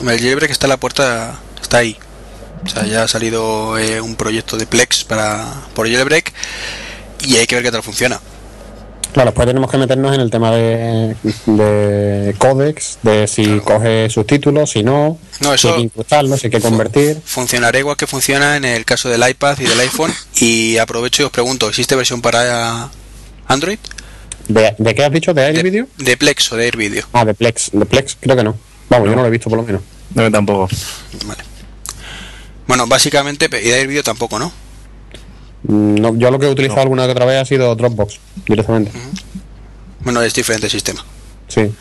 El 0.00 0.18
jailbreak 0.18 0.50
está 0.50 0.66
a 0.66 0.68
la 0.68 0.76
puerta, 0.76 1.38
está 1.60 1.78
ahí. 1.78 1.96
O 2.64 2.68
sea, 2.68 2.84
ya 2.84 3.02
ha 3.02 3.08
salido 3.08 3.76
eh, 3.76 4.00
un 4.00 4.14
proyecto 4.14 4.56
de 4.56 4.66
Plex 4.66 5.04
para 5.04 5.44
por 5.74 5.90
jailbreak 5.90 6.32
y 7.24 7.36
hay 7.36 7.46
que 7.46 7.54
ver 7.54 7.64
qué 7.64 7.70
tal 7.70 7.82
funciona. 7.82 8.20
Claro, 9.12 9.30
después 9.30 9.46
tenemos 9.46 9.70
que 9.70 9.76
meternos 9.76 10.14
en 10.14 10.22
el 10.22 10.30
tema 10.30 10.50
de, 10.52 11.14
de 11.44 12.34
códex, 12.38 12.98
de 13.02 13.26
si 13.28 13.60
coge 13.60 14.08
subtítulos, 14.08 14.70
si 14.70 14.82
no, 14.82 15.18
no 15.40 15.58
si 15.58 15.68
hay 15.68 15.74
que 15.74 15.80
incrustarlo, 15.82 16.36
si 16.38 16.46
hay 16.46 16.50
que 16.50 16.60
convertir. 16.60 17.20
Funcionará 17.22 17.78
igual 17.78 17.98
que 17.98 18.06
funciona 18.06 18.56
en 18.56 18.64
el 18.64 18.86
caso 18.86 19.10
del 19.10 19.28
iPad 19.28 19.58
y 19.60 19.64
del 19.64 19.80
iPhone. 19.80 20.12
Y 20.40 20.78
aprovecho 20.78 21.22
y 21.22 21.26
os 21.26 21.30
pregunto, 21.30 21.68
¿existe 21.68 21.94
versión 21.94 22.22
para 22.22 22.88
Android? 23.48 23.78
¿De, 24.48 24.94
qué 24.94 25.04
has 25.04 25.12
dicho? 25.12 25.34
¿De 25.34 25.42
Air 25.42 25.62
Video? 25.62 25.86
De 25.98 26.16
Plex 26.16 26.52
o 26.52 26.56
de 26.56 26.64
Air 26.64 26.76
Video. 26.78 27.06
Ah, 27.12 27.26
de 27.26 27.34
Plex. 27.34 27.70
De 27.72 27.84
Plex 27.84 28.16
creo 28.18 28.34
que 28.34 28.44
no. 28.44 28.56
Vamos, 28.88 29.08
yo 29.08 29.14
no 29.14 29.22
lo 29.22 29.28
he 29.28 29.30
visto 29.30 29.50
por 29.50 29.58
lo 29.58 29.64
menos. 29.64 29.82
No, 30.14 30.30
tampoco. 30.30 30.68
Vale. 31.26 31.42
Bueno, 32.66 32.86
básicamente, 32.86 33.46
y 33.46 33.68
de 33.68 33.78
Air 33.78 33.88
Video 33.88 34.02
tampoco, 34.02 34.38
¿no? 34.38 34.52
No, 35.64 36.16
yo 36.16 36.30
lo 36.30 36.38
que 36.38 36.46
he 36.46 36.50
utilizado 36.50 36.82
alguna 36.82 37.04
que 37.04 37.12
otra 37.12 37.24
vez 37.24 37.40
ha 37.40 37.44
sido 37.44 37.74
Dropbox, 37.74 38.18
directamente. 38.46 38.90
Bueno, 40.00 40.20
es 40.22 40.34
diferente 40.34 40.68
sistema. 40.68 41.04
Sí. 41.48 41.72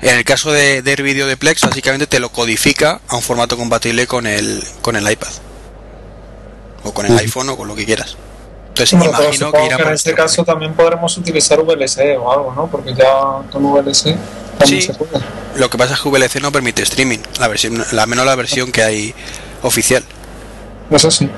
En 0.00 0.16
el 0.16 0.24
caso 0.24 0.52
de, 0.52 0.82
de 0.82 0.96
Video 0.96 1.26
de 1.26 1.36
Plex, 1.36 1.62
básicamente 1.62 2.06
te 2.06 2.20
lo 2.20 2.30
codifica 2.30 3.00
a 3.08 3.16
un 3.16 3.22
formato 3.22 3.56
compatible 3.56 4.06
con 4.06 4.26
el, 4.26 4.62
con 4.80 4.96
el 4.96 5.10
iPad. 5.10 5.30
O 6.84 6.92
con 6.92 7.06
el 7.06 7.18
iPhone 7.18 7.48
o 7.48 7.56
con 7.56 7.66
lo 7.66 7.74
que 7.74 7.84
quieras. 7.84 8.16
Entonces 8.68 8.92
imagino 8.92 9.50
que, 9.50 9.66
en 9.66 9.88
este 9.92 10.14
caso 10.14 10.44
también 10.44 10.72
podremos 10.74 11.16
utilizar 11.16 11.60
VLC 11.60 12.16
o 12.20 12.30
algo, 12.30 12.52
¿no? 12.54 12.68
Porque 12.68 12.94
ya 12.94 13.42
con 13.50 13.64
VLC 13.64 14.16
también 14.56 14.82
se 14.82 14.94
puede. 14.94 15.20
Lo 15.56 15.68
que 15.68 15.76
pasa 15.76 15.94
es 15.94 16.00
que 16.00 16.08
VLC 16.08 16.40
no 16.40 16.52
permite 16.52 16.82
streaming, 16.82 17.18
la 17.40 17.48
versión, 17.48 17.84
la 17.90 18.06
menos 18.06 18.24
la 18.24 18.36
versión 18.36 18.70
que 18.70 18.82
hay 18.82 19.14
oficial. 19.62 20.04
Eso 20.90 21.10
sí. 21.10 21.28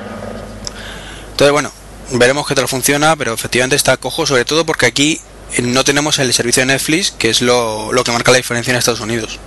Entonces, 1.41 1.53
bueno, 1.53 1.73
veremos 2.19 2.47
qué 2.47 2.55
tal 2.55 2.69
funciona, 2.69 3.17
pero 3.17 3.33
efectivamente 3.33 3.75
está 3.75 3.97
cojo, 3.97 4.27
sobre 4.27 4.45
todo 4.45 4.67
porque 4.67 4.85
aquí 4.85 5.23
eh, 5.57 5.63
no 5.63 5.85
tenemos 5.85 6.19
el 6.19 6.35
servicio 6.35 6.61
de 6.61 6.67
Netflix, 6.67 7.13
que 7.13 7.31
es 7.31 7.41
lo, 7.41 7.91
que 8.05 8.13
marca 8.13 8.31
la 8.31 8.37
diferencia 8.37 8.73
en 8.73 8.77
Estados 8.77 9.01
Unidos. 9.01 9.39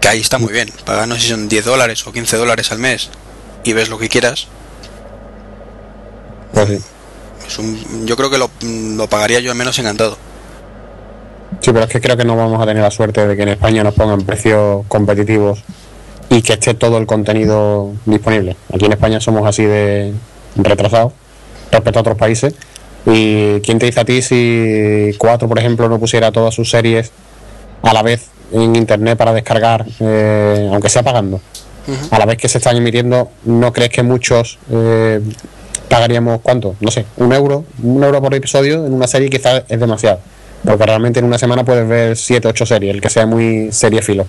Que 0.00 0.06
ahí 0.06 0.20
está 0.20 0.38
muy 0.38 0.52
bien, 0.52 0.70
pagar 0.84 1.08
no 1.08 1.16
sé 1.16 1.22
si 1.22 1.28
son 1.30 1.48
10 1.48 1.64
dólares 1.64 2.06
o 2.06 2.12
15 2.12 2.36
dólares 2.36 2.70
al 2.70 2.78
mes 2.78 3.10
y 3.64 3.72
ves 3.72 3.88
lo 3.88 3.98
que 3.98 4.08
quieras. 4.08 4.46
Pues 6.52 6.80
yo 8.04 8.16
creo 8.16 8.30
que 8.30 8.38
lo, 8.38 8.52
lo 8.62 9.08
pagaría 9.08 9.40
yo 9.40 9.50
al 9.50 9.58
menos 9.58 9.80
encantado. 9.80 10.16
Sí, 11.58 11.72
pero 11.72 11.86
es 11.86 11.90
que 11.90 12.00
creo 12.00 12.16
que 12.16 12.24
no 12.24 12.36
vamos 12.36 12.62
a 12.62 12.66
tener 12.66 12.84
la 12.84 12.92
suerte 12.92 13.26
de 13.26 13.34
que 13.34 13.42
en 13.42 13.48
España 13.48 13.82
nos 13.82 13.94
pongan 13.94 14.20
precios 14.20 14.86
competitivos 14.86 15.58
y 16.30 16.42
que 16.42 16.54
esté 16.54 16.74
todo 16.74 16.96
el 16.96 17.06
contenido 17.06 17.92
disponible. 18.06 18.56
Aquí 18.72 18.86
en 18.86 18.92
España 18.92 19.20
somos 19.20 19.46
así 19.46 19.64
de 19.64 20.14
retrasados 20.54 21.12
respecto 21.70 21.98
a 21.98 22.02
otros 22.02 22.16
países. 22.16 22.54
¿Y 23.04 23.60
quién 23.60 23.78
te 23.78 23.86
dice 23.86 24.00
a 24.00 24.04
ti 24.04 24.22
si 24.22 25.10
Cuatro, 25.18 25.48
por 25.48 25.58
ejemplo, 25.58 25.88
no 25.88 25.98
pusiera 25.98 26.30
todas 26.30 26.54
sus 26.54 26.70
series 26.70 27.10
a 27.82 27.92
la 27.92 28.02
vez 28.02 28.28
en 28.52 28.76
internet 28.76 29.18
para 29.18 29.32
descargar, 29.32 29.84
eh, 29.98 30.70
aunque 30.72 30.88
sea 30.88 31.02
pagando? 31.02 31.40
A 32.12 32.18
la 32.18 32.26
vez 32.26 32.36
que 32.36 32.48
se 32.48 32.58
están 32.58 32.76
emitiendo, 32.76 33.30
¿no 33.44 33.72
crees 33.72 33.90
que 33.90 34.04
muchos 34.04 34.58
eh, 34.70 35.20
pagaríamos 35.88 36.40
cuánto? 36.42 36.76
No 36.80 36.92
sé, 36.92 37.06
un 37.16 37.32
euro, 37.32 37.64
un 37.82 38.04
euro 38.04 38.20
por 38.20 38.32
episodio 38.34 38.86
en 38.86 38.92
una 38.92 39.08
serie 39.08 39.28
quizás 39.28 39.64
es 39.68 39.80
demasiado. 39.80 40.20
Porque 40.64 40.86
realmente 40.86 41.18
en 41.18 41.24
una 41.24 41.38
semana 41.38 41.64
puedes 41.64 41.88
ver 41.88 42.16
7, 42.16 42.46
8 42.46 42.66
series, 42.66 42.94
el 42.94 43.00
que 43.00 43.10
sea 43.10 43.26
muy 43.26 43.72
serie 43.72 44.02
filo. 44.02 44.26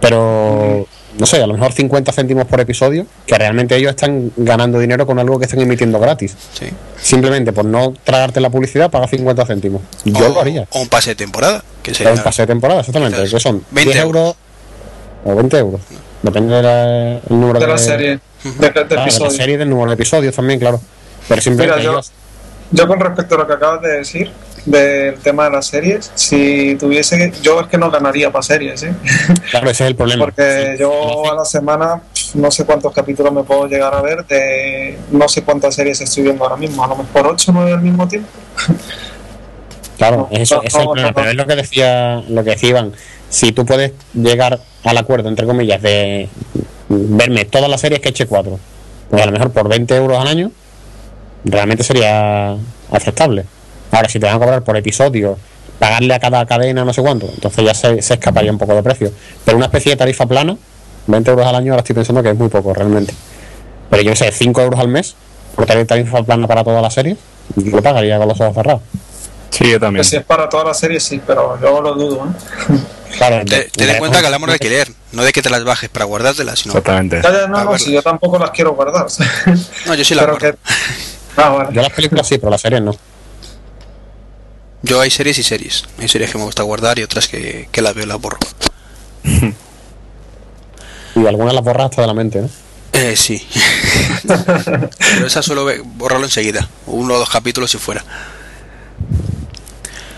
Pero 0.00 0.86
no 1.18 1.26
sé, 1.26 1.42
a 1.42 1.46
lo 1.46 1.54
mejor 1.54 1.72
50 1.72 2.12
céntimos 2.12 2.46
por 2.46 2.60
episodio, 2.60 3.06
que 3.26 3.36
realmente 3.36 3.76
ellos 3.76 3.90
están 3.90 4.32
ganando 4.36 4.78
dinero 4.78 5.06
con 5.06 5.18
algo 5.18 5.38
que 5.38 5.46
están 5.46 5.60
emitiendo 5.60 5.98
gratis. 5.98 6.36
Sí. 6.52 6.66
Simplemente 7.00 7.52
por 7.52 7.64
no 7.64 7.94
tragarte 8.04 8.40
la 8.40 8.50
publicidad, 8.50 8.90
paga 8.90 9.08
50 9.08 9.46
céntimos. 9.46 9.82
Yo 10.04 10.28
lo 10.28 10.40
haría. 10.40 10.66
O 10.70 10.80
un 10.80 10.88
pase 10.88 11.10
de 11.10 11.16
temporada. 11.16 11.62
Que 11.82 11.94
sería... 11.94 12.12
un 12.12 12.22
pase 12.22 12.42
de 12.42 12.46
temporada, 12.46 12.80
exactamente. 12.80 13.22
Que 13.28 13.40
son 13.40 13.64
20 13.70 13.92
10 13.92 14.04
euros 14.04 14.36
o 15.24 15.34
20 15.34 15.58
euros. 15.58 15.80
Depende 16.22 16.54
del 16.54 17.20
número 17.28 17.60
de, 17.60 17.66
la 17.66 17.78
serie. 17.78 18.20
De, 18.58 18.96
la 18.96 19.30
serie 19.30 19.58
del 19.58 19.70
número 19.70 19.90
de 19.90 19.94
episodios 19.94 20.34
también, 20.34 20.58
claro. 20.58 20.80
Pero 21.28 21.40
simplemente 21.40 21.82
ellos... 21.82 22.12
yo 22.70 22.86
con 22.86 23.00
respecto 23.00 23.34
a 23.34 23.38
lo 23.38 23.46
que 23.46 23.52
acabas 23.52 23.82
de 23.82 23.98
decir, 23.98 24.32
del 24.66 25.14
tema 25.20 25.44
de 25.44 25.50
las 25.52 25.66
series, 25.66 26.10
si 26.14 26.76
tuviese, 26.76 27.32
yo 27.40 27.60
es 27.60 27.68
que 27.68 27.78
no 27.78 27.90
ganaría 27.90 28.30
para 28.30 28.42
series, 28.42 28.82
¿eh? 28.82 28.94
Claro, 29.50 29.70
ese 29.70 29.84
es 29.84 29.90
el 29.90 29.96
problema. 29.96 30.24
Porque 30.24 30.76
yo 30.78 31.30
a 31.30 31.34
la 31.34 31.44
semana 31.44 32.02
no 32.34 32.50
sé 32.50 32.66
cuántos 32.66 32.92
capítulos 32.92 33.32
me 33.32 33.44
puedo 33.44 33.66
llegar 33.68 33.94
a 33.94 34.02
ver 34.02 34.26
de 34.26 34.98
no 35.12 35.28
sé 35.28 35.42
cuántas 35.42 35.74
series 35.74 36.00
estoy 36.00 36.24
viendo 36.24 36.44
ahora 36.44 36.56
mismo, 36.56 36.84
a 36.84 36.88
lo 36.88 36.96
mejor 36.96 37.28
8 37.28 37.50
o 37.50 37.54
9 37.54 37.72
al 37.72 37.82
mismo 37.82 38.06
tiempo. 38.08 38.28
Claro, 39.96 40.28
eso, 40.30 40.62
es 40.62 40.74
el 40.74 40.84
problema, 40.84 41.12
pero 41.14 41.30
es 41.30 41.36
lo 41.36 41.46
que 41.46 41.56
decía, 41.56 42.22
lo 42.28 42.44
que 42.44 42.50
decía 42.50 42.70
Iván. 42.70 42.92
Si 43.30 43.52
tú 43.52 43.64
puedes 43.64 43.92
llegar 44.12 44.60
al 44.84 44.98
acuerdo, 44.98 45.28
entre 45.28 45.46
comillas, 45.46 45.80
de 45.80 46.28
verme 46.88 47.44
todas 47.46 47.70
las 47.70 47.80
series 47.80 48.00
que 48.00 48.10
eche 48.10 48.26
4, 48.26 48.58
pues 49.10 49.22
a 49.22 49.26
lo 49.26 49.32
mejor 49.32 49.52
por 49.52 49.68
20 49.68 49.96
euros 49.96 50.18
al 50.18 50.28
año, 50.28 50.50
realmente 51.44 51.82
sería 51.82 52.56
aceptable. 52.90 53.46
Ahora, 53.90 54.08
si 54.08 54.18
te 54.18 54.26
van 54.26 54.36
a 54.36 54.38
cobrar 54.38 54.62
por 54.62 54.76
episodio, 54.76 55.38
pagarle 55.78 56.14
a 56.14 56.18
cada 56.18 56.44
cadena 56.46 56.84
no 56.84 56.92
sé 56.92 57.02
cuánto, 57.02 57.26
entonces 57.32 57.64
ya 57.64 57.74
se, 57.74 57.98
escaparía 57.98 58.50
un 58.50 58.58
poco 58.58 58.74
de 58.74 58.82
precio. 58.82 59.12
Pero 59.44 59.56
una 59.56 59.66
especie 59.66 59.92
de 59.92 59.96
tarifa 59.96 60.26
plana, 60.26 60.56
20 61.06 61.30
euros 61.30 61.46
al 61.46 61.54
año, 61.54 61.72
ahora 61.72 61.80
estoy 61.80 61.94
pensando 61.94 62.22
que 62.22 62.30
es 62.30 62.36
muy 62.36 62.48
poco 62.48 62.74
realmente. 62.74 63.14
Pero 63.90 64.02
yo 64.02 64.16
sé, 64.16 64.30
5 64.32 64.60
euros 64.60 64.80
al 64.80 64.88
mes 64.88 65.14
por 65.54 65.66
tener 65.66 65.86
tarifa 65.86 66.22
plana 66.22 66.46
para 66.46 66.64
toda 66.64 66.82
la 66.82 66.90
serie, 66.90 67.16
yo 67.56 67.76
lo 67.76 67.82
pagaría 67.82 68.18
con 68.18 68.28
los 68.28 68.40
ojos 68.40 68.54
cerrados. 68.54 68.82
Sí, 69.50 69.70
yo 69.70 69.80
también. 69.80 70.00
Pues 70.00 70.08
si 70.08 70.16
es 70.16 70.24
para 70.24 70.48
toda 70.48 70.64
la 70.64 70.74
serie, 70.74 71.00
sí, 71.00 71.20
pero 71.26 71.58
yo 71.60 71.80
lo 71.80 71.94
dudo. 71.94 72.26
¿eh? 72.26 72.78
Claro, 73.16 73.44
ten, 73.46 73.88
en 73.88 73.98
cuenta 73.98 74.20
que 74.20 74.26
hablamos 74.26 74.48
de 74.48 74.54
alquiler, 74.54 74.88
no 75.12 75.22
de 75.22 75.32
que 75.32 75.40
te 75.40 75.48
las 75.48 75.64
bajes 75.64 75.88
para 75.88 76.04
guardártelas, 76.04 76.58
sino. 76.58 76.72
Exactamente. 76.72 77.22
no, 77.48 77.64
no, 77.64 77.78
si 77.78 77.92
yo 77.92 78.02
tampoco 78.02 78.38
las 78.38 78.50
quiero 78.50 78.74
guardar. 78.74 79.06
No, 79.86 79.94
yo 79.94 80.04
sí 80.04 80.14
las 80.14 80.26
guardo. 80.26 80.58
Ah, 81.38 81.68
yo 81.72 81.80
las 81.80 81.92
películas 81.92 82.26
sí, 82.26 82.36
pero 82.36 82.50
las 82.50 82.60
series 82.60 82.82
no. 82.82 82.92
Yo 84.86 85.00
hay 85.00 85.10
series 85.10 85.36
y 85.38 85.42
series. 85.42 85.84
Hay 85.98 86.06
series 86.06 86.30
que 86.30 86.38
me 86.38 86.44
gusta 86.44 86.62
guardar 86.62 86.96
y 87.00 87.02
otras 87.02 87.26
que, 87.26 87.68
las 87.74 87.92
veo 87.92 88.04
y 88.04 88.06
las 88.06 88.20
borro. 88.20 88.38
y 91.16 91.26
algunas 91.26 91.54
las 91.54 91.64
borras 91.64 91.86
hasta 91.90 92.02
de 92.02 92.06
la 92.06 92.14
mente, 92.14 92.40
¿no? 92.40 92.48
Eh, 92.92 93.16
sí. 93.16 93.44
Pero 94.26 95.26
esa 95.26 95.42
suelo 95.42 95.66
borrarlo 95.96 96.26
enseguida. 96.26 96.68
Uno 96.86 97.14
o 97.14 97.18
dos 97.18 97.28
capítulos 97.28 97.72
si 97.72 97.78
fuera. 97.78 98.04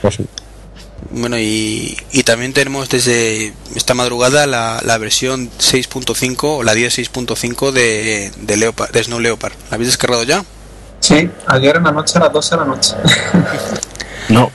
Pues 0.02 0.16
sí. 0.16 0.26
Bueno, 1.12 1.38
y, 1.38 1.96
y, 2.12 2.22
también 2.24 2.52
tenemos 2.52 2.90
desde 2.90 3.54
esta 3.74 3.94
madrugada 3.94 4.46
la, 4.46 4.82
la 4.84 4.98
versión 4.98 5.50
6.5 5.50 6.36
o 6.42 6.62
la 6.62 6.74
10.6.5 6.74 7.70
de, 7.70 8.30
de, 8.36 8.56
Leopard, 8.58 8.90
de 8.90 9.02
Snow 9.02 9.18
Leopard. 9.18 9.54
¿La 9.70 9.76
habéis 9.76 9.88
descargado 9.88 10.24
ya? 10.24 10.44
Sí, 11.00 11.30
ayer 11.46 11.76
en 11.76 11.84
la 11.84 11.92
noche 11.92 12.18
a 12.18 12.20
las 12.20 12.32
12 12.34 12.50
de 12.50 12.60
la 12.60 12.66
noche. 12.66 12.94
no, 14.28 14.50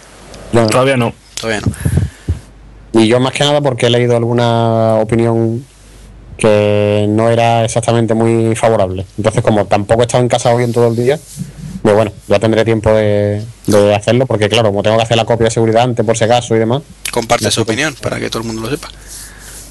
todavía 0.67 0.97
no. 0.97 1.13
Todavía 1.39 1.61
no. 1.61 3.01
Y 3.01 3.07
yo 3.07 3.19
más 3.19 3.33
que 3.33 3.43
nada 3.43 3.59
porque 3.61 3.87
he 3.87 3.89
leído 3.89 4.15
alguna 4.15 4.95
opinión 4.95 5.65
que 6.37 7.05
no 7.09 7.29
era 7.29 7.65
exactamente 7.65 8.13
muy 8.13 8.55
favorable. 8.55 9.05
Entonces, 9.17 9.41
como 9.41 9.65
tampoco 9.65 10.01
he 10.01 10.05
estado 10.05 10.23
en 10.23 10.29
casa 10.29 10.53
hoy 10.53 10.63
en 10.63 10.73
todo 10.73 10.87
el 10.87 10.95
día, 10.95 11.19
pues 11.81 11.95
bueno, 11.95 12.11
ya 12.27 12.39
tendré 12.39 12.63
tiempo 12.63 12.91
de, 12.91 13.43
hacerlo, 13.95 14.25
porque 14.25 14.49
claro, 14.49 14.69
como 14.69 14.83
tengo 14.83 14.97
que 14.97 15.03
hacer 15.03 15.17
la 15.17 15.25
copia 15.25 15.45
de 15.45 15.51
seguridad 15.51 15.83
antes 15.83 16.05
por 16.05 16.17
si 16.17 16.23
acaso 16.23 16.55
y 16.55 16.59
demás. 16.59 16.81
Comparte 17.11 17.49
su 17.51 17.61
opinión 17.61 17.95
para 18.01 18.19
que 18.19 18.29
todo 18.29 18.41
el 18.41 18.47
mundo 18.47 18.61
lo 18.61 18.69
sepa. 18.69 18.89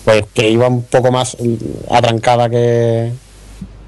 Pues 0.05 0.25
que 0.35 0.51
iba 0.51 0.67
un 0.67 0.83
poco 0.83 1.13
más 1.13 1.37
atrancada 1.91 2.51
que, 2.51 3.13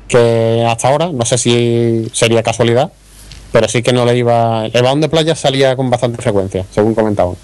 que 0.09 0.65
hasta 0.69 0.89
ahora. 0.89 1.11
No 1.13 1.25
sé 1.25 1.39
si 1.39 2.09
sería 2.13 2.43
casualidad, 2.43 2.93
pero 3.55 3.69
sí 3.69 3.85
que 3.85 3.93
no 3.93 4.05
le 4.05 4.17
iba. 4.17 4.67
El 4.67 4.83
balón 4.83 5.01
de 5.01 5.09
playa 5.09 5.37
salía 5.37 5.77
con 5.77 5.89
bastante 5.89 6.21
frecuencia, 6.21 6.67
según 6.75 6.93
comentaban. 6.93 7.37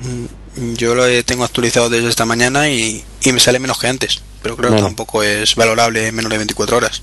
Mm, 0.00 0.74
yo 0.74 0.94
lo 0.94 1.02
tengo 1.24 1.42
actualizado 1.42 1.90
desde 1.90 2.08
esta 2.08 2.24
mañana 2.24 2.70
y, 2.70 3.02
me 3.32 3.40
sale 3.40 3.58
menos 3.58 3.80
que 3.80 3.88
antes, 3.88 4.22
pero 4.42 4.56
creo 4.56 4.70
que 4.70 4.80
tampoco 4.80 5.24
es 5.24 5.56
valorable 5.56 6.06
en 6.06 6.14
menos 6.14 6.30
de 6.30 6.36
24 6.36 6.76
horas. 6.76 7.02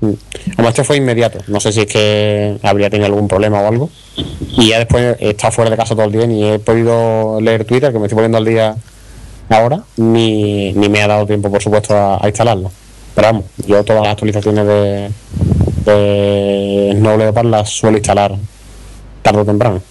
Mm. 0.00 0.12
Como 0.56 0.70
este 0.70 0.84
fue 0.84 0.96
inmediato, 0.96 1.40
no 1.48 1.60
sé 1.60 1.72
si 1.72 1.80
es 1.80 1.86
que 1.86 2.58
habría 2.62 2.88
tenido 2.88 3.08
algún 3.08 3.28
problema 3.28 3.60
o 3.60 3.68
algo. 3.68 3.90
Y 4.16 4.70
ya 4.70 4.78
después 4.78 5.18
estado 5.20 5.52
fuera 5.52 5.70
de 5.70 5.76
casa 5.76 5.94
todo 5.94 6.06
el 6.06 6.12
día, 6.12 6.26
ni 6.26 6.50
he 6.50 6.58
podido 6.60 7.42
leer 7.42 7.66
Twitter, 7.66 7.92
que 7.92 7.98
me 7.98 8.06
estoy 8.06 8.16
poniendo 8.16 8.38
al 8.38 8.46
día 8.46 8.74
ahora, 9.50 9.84
ni, 9.98 10.72
ni 10.72 10.88
me 10.88 11.02
ha 11.02 11.08
dado 11.08 11.26
tiempo, 11.26 11.50
por 11.50 11.62
supuesto, 11.62 11.94
a, 11.94 12.24
a 12.24 12.26
instalarlo. 12.26 12.72
Pero 13.14 13.26
vamos, 13.26 13.44
yo 13.66 13.84
todas 13.84 14.02
las 14.02 14.12
actualizaciones 14.12 14.66
de, 14.66 15.10
de 15.84 16.92
Snow 16.96 17.18
Leopard 17.18 17.46
las 17.46 17.70
suelo 17.70 17.96
instalar 17.98 18.32
tarde 19.22 19.40
o 19.40 19.44
temprano. 19.44 19.82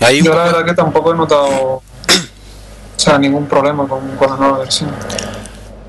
Ahí 0.00 0.22
Yo 0.22 0.34
la 0.34 0.44
verdad 0.44 0.64
que 0.64 0.74
tampoco 0.74 1.12
he 1.12 1.16
notado 1.16 1.48
o 1.48 1.82
sea, 2.96 3.18
ningún 3.18 3.46
problema 3.46 3.86
con, 3.88 4.16
con 4.16 4.30
la 4.30 4.36
nueva 4.36 4.58
versión. 4.58 4.90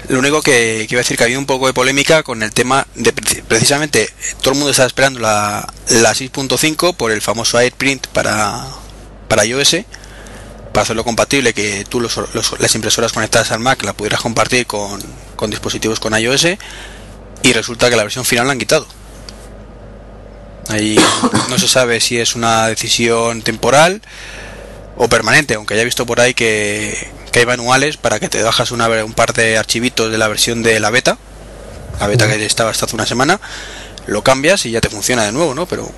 Lo 0.08 0.20
único 0.20 0.42
que, 0.42 0.86
que 0.88 0.96
iba 0.96 1.00
a 1.00 1.04
decir 1.04 1.18
que 1.18 1.26
había 1.26 1.38
un 1.38 1.46
poco 1.46 1.68
de 1.68 1.74
polémica 1.74 2.24
con 2.24 2.42
el 2.42 2.52
tema 2.54 2.88
de 2.96 3.14
preci- 3.14 3.44
precisamente 3.44 4.10
todo 4.42 4.52
el 4.52 4.56
mundo 4.58 4.72
estaba 4.72 4.88
esperando 4.88 5.20
la, 5.20 5.68
la 5.90 6.12
6.5 6.14 6.96
por 6.96 7.12
el 7.12 7.22
famoso 7.22 7.58
AirPrint 7.58 8.08
para, 8.08 8.64
para 9.28 9.44
iOS 9.46 9.78
para 10.72 10.84
hacerlo 10.84 11.04
compatible 11.04 11.54
que 11.54 11.84
tú 11.90 12.00
los, 12.00 12.16
los- 12.34 12.58
las 12.60 12.74
impresoras 12.76 13.12
conectadas 13.12 13.52
al 13.52 13.60
Mac 13.60 13.84
la 13.84 13.92
pudieras 13.94 14.22
compartir 14.22 14.66
con, 14.66 15.02
con 15.36 15.50
dispositivos 15.50 16.00
con 16.00 16.18
iOS 16.18 16.48
y 17.44 17.54
resulta 17.54 17.90
que 17.90 17.96
la 17.96 18.04
versión 18.04 18.26
final 18.26 18.48
la 18.48 18.54
han 18.54 18.60
quitado. 18.60 18.88
Ahí 20.70 21.00
no 21.50 21.58
se 21.58 21.68
sabe 21.68 22.00
si 22.00 22.20
es 22.20 22.36
una 22.36 22.68
decisión 22.68 23.42
temporal 23.42 24.02
o 24.98 25.08
permanente, 25.08 25.54
aunque 25.54 25.76
haya 25.76 25.84
visto 25.84 26.06
por 26.06 26.20
ahí 26.20 26.34
que, 26.34 27.12
que 27.32 27.40
hay 27.40 27.46
manuales 27.46 27.98
para 27.98 28.20
que 28.20 28.30
te 28.30 28.44
bajas 28.44 28.72
una, 28.72 28.88
un 29.04 29.14
par 29.14 29.34
de 29.34 29.58
archivitos 29.58 30.12
de 30.12 30.18
la 30.18 30.28
versión 30.28 30.64
de 30.64 30.80
la 30.80 30.90
beta, 30.90 31.18
la 32.00 32.08
beta 32.08 32.28
que 32.28 32.46
estaba 32.46 32.72
hasta 32.72 32.86
hace 32.86 32.96
una 32.96 33.06
semana, 33.06 33.40
lo 34.08 34.24
cambias 34.24 34.66
y 34.66 34.72
ya 34.72 34.82
te 34.82 34.90
funciona 34.90 35.24
de 35.24 35.32
nuevo, 35.32 35.54
¿no? 35.54 35.66
Pero 35.68 35.90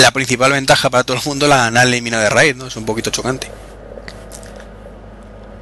la 0.00 0.10
principal 0.12 0.52
ventaja 0.52 0.90
para 0.90 1.04
todo 1.04 1.16
el 1.16 1.22
mundo 1.24 1.46
la 1.46 1.66
han 1.66 1.76
eliminado 1.76 2.22
de 2.22 2.30
raíz, 2.30 2.56
¿no? 2.56 2.66
Es 2.66 2.76
un 2.76 2.86
poquito 2.86 3.10
chocante. 3.10 3.48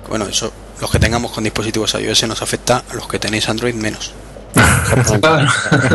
Bueno, 0.09 0.27
eso, 0.27 0.53
los 0.81 0.91
que 0.91 0.99
tengamos 0.99 1.33
con 1.33 1.45
dispositivos 1.45 1.95
iOS 1.95 2.25
nos 2.25 2.43
afecta, 2.43 2.85
a 2.89 2.95
los 2.95 3.07
que 3.09 3.19
tenéis 3.19 3.49
Android 3.49 3.75
menos. 3.75 4.13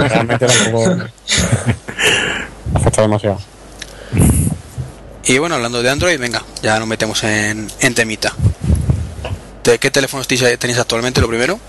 Realmente 0.09 0.45
tampoco 0.47 0.95
afecta 2.75 3.01
demasiado. 3.01 3.39
Y 5.25 5.37
bueno, 5.39 5.55
hablando 5.55 5.81
de 5.81 5.89
Android, 5.89 6.19
venga, 6.19 6.43
ya 6.61 6.77
nos 6.77 6.87
metemos 6.87 7.23
en, 7.23 7.67
en 7.79 7.95
temita. 7.95 8.33
¿De 9.63 9.79
qué 9.79 9.89
teléfonos 9.89 10.27
tenéis 10.27 10.77
actualmente, 10.77 11.21
lo 11.21 11.27
primero? 11.27 11.59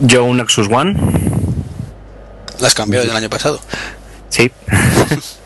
Yo 0.00 0.24
un 0.24 0.38
Nexus 0.38 0.68
One. 0.68 0.96
Las 2.58 2.74
cambiado 2.74 3.06
del 3.06 3.16
año 3.16 3.30
pasado. 3.30 3.60
Sí. 4.28 4.50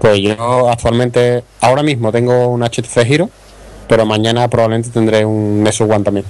Pues 0.00 0.18
yo 0.22 0.70
actualmente, 0.70 1.44
ahora 1.60 1.82
mismo 1.82 2.10
tengo 2.10 2.48
un 2.48 2.62
HTC 2.62 3.04
Giro, 3.04 3.28
pero 3.86 4.06
mañana 4.06 4.48
probablemente 4.48 4.88
tendré 4.88 5.26
un 5.26 5.62
Nexus 5.62 5.90
One 5.90 6.02
también. 6.02 6.24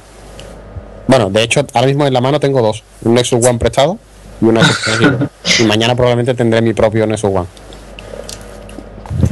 Bueno, 1.11 1.29
de 1.29 1.43
hecho, 1.43 1.67
ahora 1.75 1.89
mismo 1.89 2.07
en 2.07 2.13
la 2.15 2.21
mano 2.21 2.39
tengo 2.39 2.63
dos: 2.63 2.85
un 3.03 3.15
Nexus 3.15 3.45
One 3.45 3.59
prestado 3.59 3.99
y 4.41 4.45
un 4.45 4.57
Giro. 4.61 5.29
Y 5.59 5.65
mañana 5.65 5.97
probablemente 5.97 6.35
tendré 6.35 6.63
mi 6.63 6.73
propio 6.73 7.05
Nexus 7.05 7.31
One. 7.35 7.47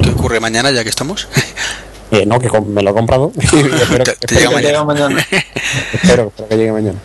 ¿Qué 0.03 0.11
ocurre 0.11 0.41
mañana 0.41 0.71
ya 0.73 0.83
que 0.83 0.91
estamos? 0.91 1.29
Eh, 2.11 2.25
no, 2.25 2.39
que 2.41 2.49
me 2.63 2.83
lo 2.83 2.93
he 2.93 2.95
comprado 2.95 3.31
espero, 3.37 4.03
Te- 4.03 4.13
te 4.17 4.35
espero 4.35 4.49
llega 4.49 4.61
que, 4.63 4.67
Llega 4.67 4.83
mañana. 4.85 5.19
espero- 5.93 6.29
espero 6.29 6.49
que 6.49 6.57
llegue 6.57 6.73
mañana. 6.73 6.99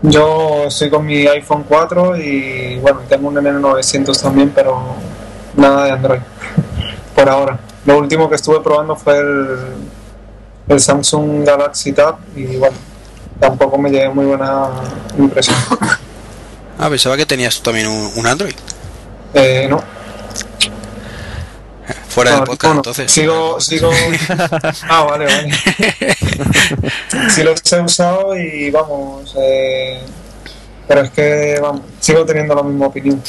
Yo 0.00 0.64
estoy 0.68 0.88
con 0.88 1.04
mi 1.04 1.26
iPhone 1.26 1.64
4 1.68 2.16
y 2.16 2.78
bueno, 2.78 3.00
tengo 3.06 3.28
un 3.28 3.34
N900 3.34 4.22
también, 4.22 4.52
pero 4.54 4.80
nada 5.54 5.84
de 5.84 5.90
Android 5.90 6.20
por 7.14 7.28
ahora. 7.28 7.58
Lo 7.84 7.98
último 7.98 8.30
que 8.30 8.36
estuve 8.36 8.60
probando 8.60 8.96
fue 8.96 9.18
el, 9.18 9.46
el 10.68 10.80
Samsung 10.80 11.44
Galaxy 11.44 11.92
Tab 11.92 12.16
y 12.34 12.56
bueno, 12.56 12.76
tampoco 13.40 13.78
me 13.78 13.90
llevé 13.90 14.08
muy 14.10 14.26
buena 14.26 14.68
impresión. 15.18 15.56
Ah, 16.78 16.90
pensaba 16.90 17.16
que 17.16 17.24
tenías 17.24 17.62
también 17.62 17.86
un, 17.86 18.12
un 18.16 18.26
Android. 18.26 18.52
Eh, 19.32 19.66
no, 19.70 19.82
Fuera 22.08 22.32
del 22.32 22.40
no, 22.40 22.44
podcast, 22.46 22.74
no, 22.74 22.80
entonces. 22.80 23.10
Sigo, 23.10 23.58
sigo. 23.60 23.90
Ah, 24.88 25.04
vale, 25.04 25.24
vale. 25.24 25.52
sí 27.30 27.42
los 27.42 27.60
he 27.72 27.80
usado 27.80 28.36
y 28.36 28.70
vamos. 28.70 29.34
eh, 29.40 30.00
pero 30.86 31.00
es 31.00 31.10
que 31.12 31.58
vamos, 31.62 31.80
sigo 31.98 32.26
teniendo 32.26 32.54
la 32.54 32.62
misma 32.62 32.86
opinión. 32.88 33.22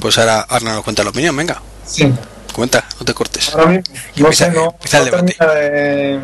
Pues 0.00 0.18
ahora 0.18 0.40
Arna 0.48 0.74
nos 0.74 0.84
cuenta 0.84 1.04
la 1.04 1.10
opinión, 1.10 1.36
venga. 1.36 1.60
Sí. 1.86 2.12
Cuenta, 2.52 2.84
no 2.98 3.04
te 3.06 3.14
cortes. 3.14 3.54
Ahora 3.54 3.66
mismo, 3.68 3.82
no 4.16 4.26
Empieza- 4.28 4.44
sé, 4.46 4.50
no, 4.52 4.74
termina 5.10 5.46
de- 5.54 6.20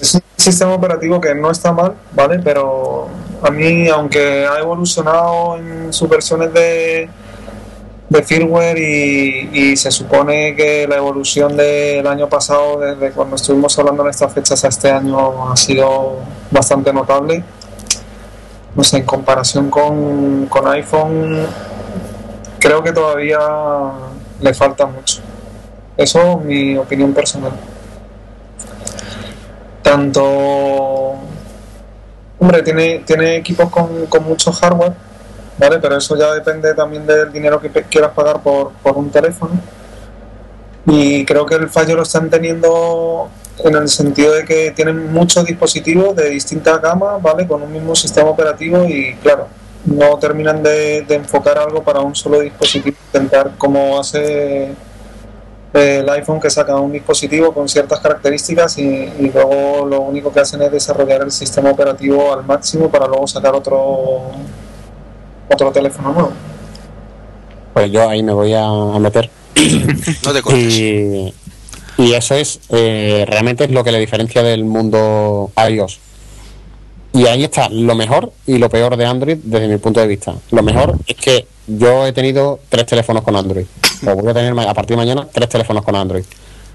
Es 0.00 0.14
un 0.14 0.22
sistema 0.36 0.72
operativo 0.74 1.20
que 1.20 1.34
no 1.34 1.50
está 1.50 1.72
mal, 1.72 1.94
¿vale? 2.12 2.40
Pero 2.40 3.08
a 3.42 3.50
mí, 3.50 3.88
aunque 3.88 4.46
ha 4.46 4.58
evolucionado 4.58 5.56
en 5.56 5.92
sus 5.92 6.08
versiones 6.08 6.52
de, 6.52 7.08
de 8.08 8.22
firmware 8.22 8.76
y, 8.78 9.50
y 9.52 9.76
se 9.76 9.90
supone 9.90 10.54
que 10.56 10.86
la 10.88 10.96
evolución 10.96 11.56
del 11.56 12.06
año 12.06 12.28
pasado, 12.28 12.80
desde 12.80 13.12
cuando 13.12 13.36
estuvimos 13.36 13.78
hablando 13.78 14.02
en 14.02 14.10
estas 14.10 14.32
fechas 14.32 14.64
a 14.64 14.68
este 14.68 14.90
año, 14.90 15.50
ha 15.52 15.56
sido 15.56 16.18
bastante 16.50 16.92
notable. 16.92 17.44
No 18.74 18.82
sé, 18.82 18.98
en 18.98 19.04
comparación 19.04 19.70
con, 19.70 20.46
con 20.46 20.66
iPhone, 20.68 21.46
creo 22.58 22.82
que 22.82 22.92
todavía 22.92 23.38
le 24.44 24.52
falta 24.52 24.84
mucho. 24.84 25.22
Eso 25.96 26.38
es 26.38 26.44
mi 26.44 26.76
opinión 26.76 27.14
personal. 27.14 27.52
Tanto. 29.82 31.14
Hombre, 32.38 32.62
tiene, 32.62 32.98
tiene 33.06 33.36
equipos 33.36 33.70
con, 33.70 34.04
con 34.06 34.24
mucho 34.24 34.52
hardware, 34.52 34.92
¿vale? 35.58 35.78
Pero 35.78 35.96
eso 35.96 36.14
ya 36.16 36.34
depende 36.34 36.74
también 36.74 37.06
del 37.06 37.32
dinero 37.32 37.58
que 37.58 37.70
quieras 37.70 38.10
pagar 38.10 38.42
por, 38.42 38.72
por 38.82 38.98
un 38.98 39.10
teléfono. 39.10 39.58
Y 40.86 41.24
creo 41.24 41.46
que 41.46 41.54
el 41.54 41.70
fallo 41.70 41.96
lo 41.96 42.02
están 42.02 42.28
teniendo 42.28 43.30
en 43.64 43.74
el 43.76 43.88
sentido 43.88 44.34
de 44.34 44.44
que 44.44 44.72
tienen 44.72 45.10
muchos 45.10 45.46
dispositivos 45.46 46.14
de 46.16 46.28
distintas 46.28 46.82
gamas, 46.82 47.22
¿vale? 47.22 47.46
Con 47.46 47.62
un 47.62 47.72
mismo 47.72 47.94
sistema 47.94 48.28
operativo 48.28 48.84
y, 48.84 49.14
claro, 49.22 49.48
no 49.86 50.18
terminan 50.18 50.62
de, 50.62 51.02
de 51.02 51.14
enfocar 51.14 51.58
algo 51.58 51.82
para 51.82 52.00
un 52.00 52.14
solo 52.14 52.40
dispositivo, 52.40 52.96
intentar 53.12 53.52
como 53.58 53.98
hace 53.98 54.74
el 55.72 56.08
iPhone 56.08 56.40
que 56.40 56.50
saca 56.50 56.76
un 56.76 56.92
dispositivo 56.92 57.52
con 57.52 57.68
ciertas 57.68 57.98
características 58.00 58.78
y, 58.78 58.82
y 58.82 59.30
luego 59.34 59.84
lo 59.84 60.02
único 60.02 60.32
que 60.32 60.40
hacen 60.40 60.62
es 60.62 60.70
desarrollar 60.70 61.22
el 61.22 61.32
sistema 61.32 61.70
operativo 61.70 62.32
al 62.32 62.44
máximo 62.44 62.88
para 62.88 63.06
luego 63.06 63.26
sacar 63.26 63.54
otro 63.54 64.30
otro 65.52 65.72
teléfono 65.72 66.12
nuevo. 66.12 66.32
Pues 67.72 67.90
yo 67.90 68.08
ahí 68.08 68.22
me 68.22 68.32
voy 68.32 68.54
a, 68.54 68.68
meter. 69.00 69.30
No 70.24 70.32
te 70.32 70.42
cortes. 70.42 70.62
Y, 70.62 71.34
y 71.98 72.12
eso 72.14 72.34
es 72.34 72.60
eh, 72.70 73.24
realmente 73.28 73.64
es 73.64 73.70
lo 73.70 73.82
que 73.82 73.92
le 73.92 73.98
diferencia 73.98 74.42
del 74.42 74.64
mundo 74.64 75.50
iOS. 75.68 75.98
Y 77.14 77.26
ahí 77.26 77.44
está 77.44 77.68
lo 77.70 77.94
mejor 77.94 78.32
y 78.46 78.58
lo 78.58 78.68
peor 78.68 78.96
de 78.96 79.06
Android 79.06 79.38
desde 79.42 79.68
mi 79.68 79.78
punto 79.78 80.00
de 80.00 80.06
vista. 80.08 80.34
Lo 80.50 80.62
mejor 80.62 80.96
es 81.06 81.14
que 81.14 81.46
yo 81.66 82.06
he 82.06 82.12
tenido 82.12 82.58
tres 82.68 82.86
teléfonos 82.86 83.22
con 83.22 83.36
Android. 83.36 83.64
O 84.06 84.14
voy 84.16 84.28
a 84.30 84.34
tener 84.34 84.52
a 84.68 84.74
partir 84.74 84.96
de 84.96 85.02
mañana 85.04 85.26
tres 85.32 85.48
teléfonos 85.48 85.84
con 85.84 85.94
Android. 85.94 86.24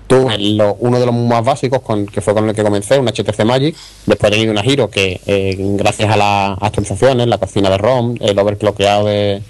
Tuve 0.07 0.37
lo- 0.39 0.75
uno 0.79 0.99
de 0.99 1.05
los 1.05 1.13
más 1.13 1.43
básicos, 1.43 1.81
con, 1.81 2.05
que 2.07 2.21
fue 2.21 2.33
con 2.33 2.49
el 2.49 2.55
que 2.55 2.63
comencé, 2.63 2.97
un 2.97 3.07
HTC 3.07 3.43
Magic. 3.45 3.75
Después 4.07 4.31
he 4.31 4.35
tenido 4.35 4.51
una 4.51 4.63
Giro 4.63 4.89
que, 4.89 5.19
eh, 5.27 5.55
gracias 5.59 6.09
a 6.09 6.17
las 6.17 6.57
actualizaciones, 6.61 7.27
la 7.27 7.37
cocina 7.37 7.69
de 7.69 7.77
ROM, 7.77 8.15
el 8.19 8.39
overclockeado 8.39 9.05
de, 9.05 9.43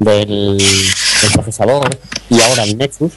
del, 0.00 0.58
del 0.58 1.32
procesador 1.32 1.88
y 2.28 2.40
ahora 2.40 2.64
el 2.64 2.76
Nexus, 2.76 3.12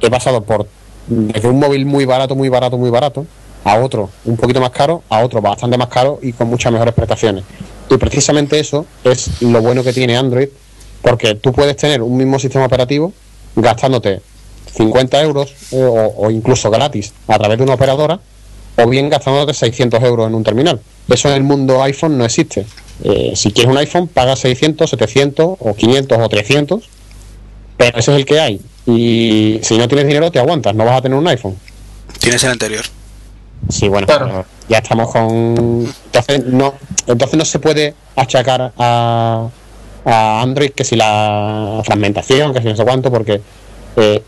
he 0.00 0.10
pasado 0.10 0.42
por 0.42 0.68
desde 1.08 1.48
un 1.48 1.58
móvil 1.58 1.86
muy 1.86 2.04
barato, 2.04 2.36
muy 2.36 2.50
barato, 2.50 2.76
muy 2.76 2.90
barato, 2.90 3.26
a 3.64 3.78
otro 3.78 4.10
un 4.24 4.36
poquito 4.36 4.60
más 4.60 4.70
caro, 4.70 5.02
a 5.08 5.20
otro 5.20 5.40
bastante 5.40 5.76
más 5.76 5.88
caro 5.88 6.18
y 6.22 6.32
con 6.32 6.48
muchas 6.48 6.72
mejores 6.72 6.94
prestaciones. 6.94 7.44
Y 7.90 7.96
precisamente 7.96 8.58
eso 8.58 8.86
es 9.04 9.42
lo 9.42 9.60
bueno 9.60 9.82
que 9.82 9.92
tiene 9.92 10.16
Android, 10.16 10.48
porque 11.02 11.34
tú 11.34 11.52
puedes 11.52 11.76
tener 11.76 12.02
un 12.02 12.16
mismo 12.16 12.38
sistema 12.38 12.66
operativo 12.66 13.12
gastándote 13.56 14.20
50 14.76 15.22
euros 15.22 15.54
eh, 15.72 15.82
o, 15.82 16.26
o 16.26 16.30
incluso 16.30 16.70
gratis 16.70 17.12
a 17.26 17.38
través 17.38 17.58
de 17.58 17.64
una 17.64 17.74
operadora, 17.74 18.20
o 18.76 18.88
bien 18.88 19.08
gastándote 19.08 19.54
600 19.54 20.02
euros 20.02 20.26
en 20.28 20.34
un 20.34 20.44
terminal. 20.44 20.80
Eso 21.08 21.28
en 21.28 21.34
el 21.34 21.42
mundo 21.42 21.82
iPhone 21.82 22.18
no 22.18 22.24
existe. 22.24 22.66
Eh, 23.02 23.32
si 23.34 23.52
quieres 23.52 23.70
un 23.70 23.78
iPhone, 23.78 24.08
pagas 24.08 24.40
600, 24.40 24.90
700 24.90 25.56
o 25.58 25.74
500 25.74 26.18
o 26.18 26.28
300, 26.28 26.88
pero 27.76 27.98
ese 27.98 28.12
es 28.12 28.16
el 28.18 28.26
que 28.26 28.40
hay. 28.40 28.60
Y 28.86 29.60
si 29.62 29.78
no 29.78 29.88
tienes 29.88 30.06
dinero, 30.06 30.30
te 30.30 30.38
aguantas, 30.38 30.74
no 30.74 30.84
vas 30.84 30.98
a 30.98 31.02
tener 31.02 31.16
un 31.16 31.26
iPhone. 31.26 31.56
Tienes 32.18 32.42
el 32.44 32.50
anterior. 32.50 32.84
Sí, 33.68 33.88
bueno, 33.88 34.06
Claro. 34.06 34.44
ya 34.68 34.78
estamos 34.78 35.10
con. 35.12 35.86
Entonces 36.06 36.44
no, 36.46 36.74
entonces 37.06 37.36
no 37.38 37.44
se 37.44 37.58
puede 37.58 37.94
achacar 38.16 38.72
a, 38.78 39.48
a 40.04 40.40
Android 40.42 40.70
que 40.70 40.84
si 40.84 40.96
la 40.96 41.82
fragmentación, 41.84 42.54
que 42.54 42.60
si 42.62 42.66
no 42.68 42.76
sé 42.76 42.84
cuánto, 42.84 43.10
porque 43.10 43.40
eh, 43.96 44.22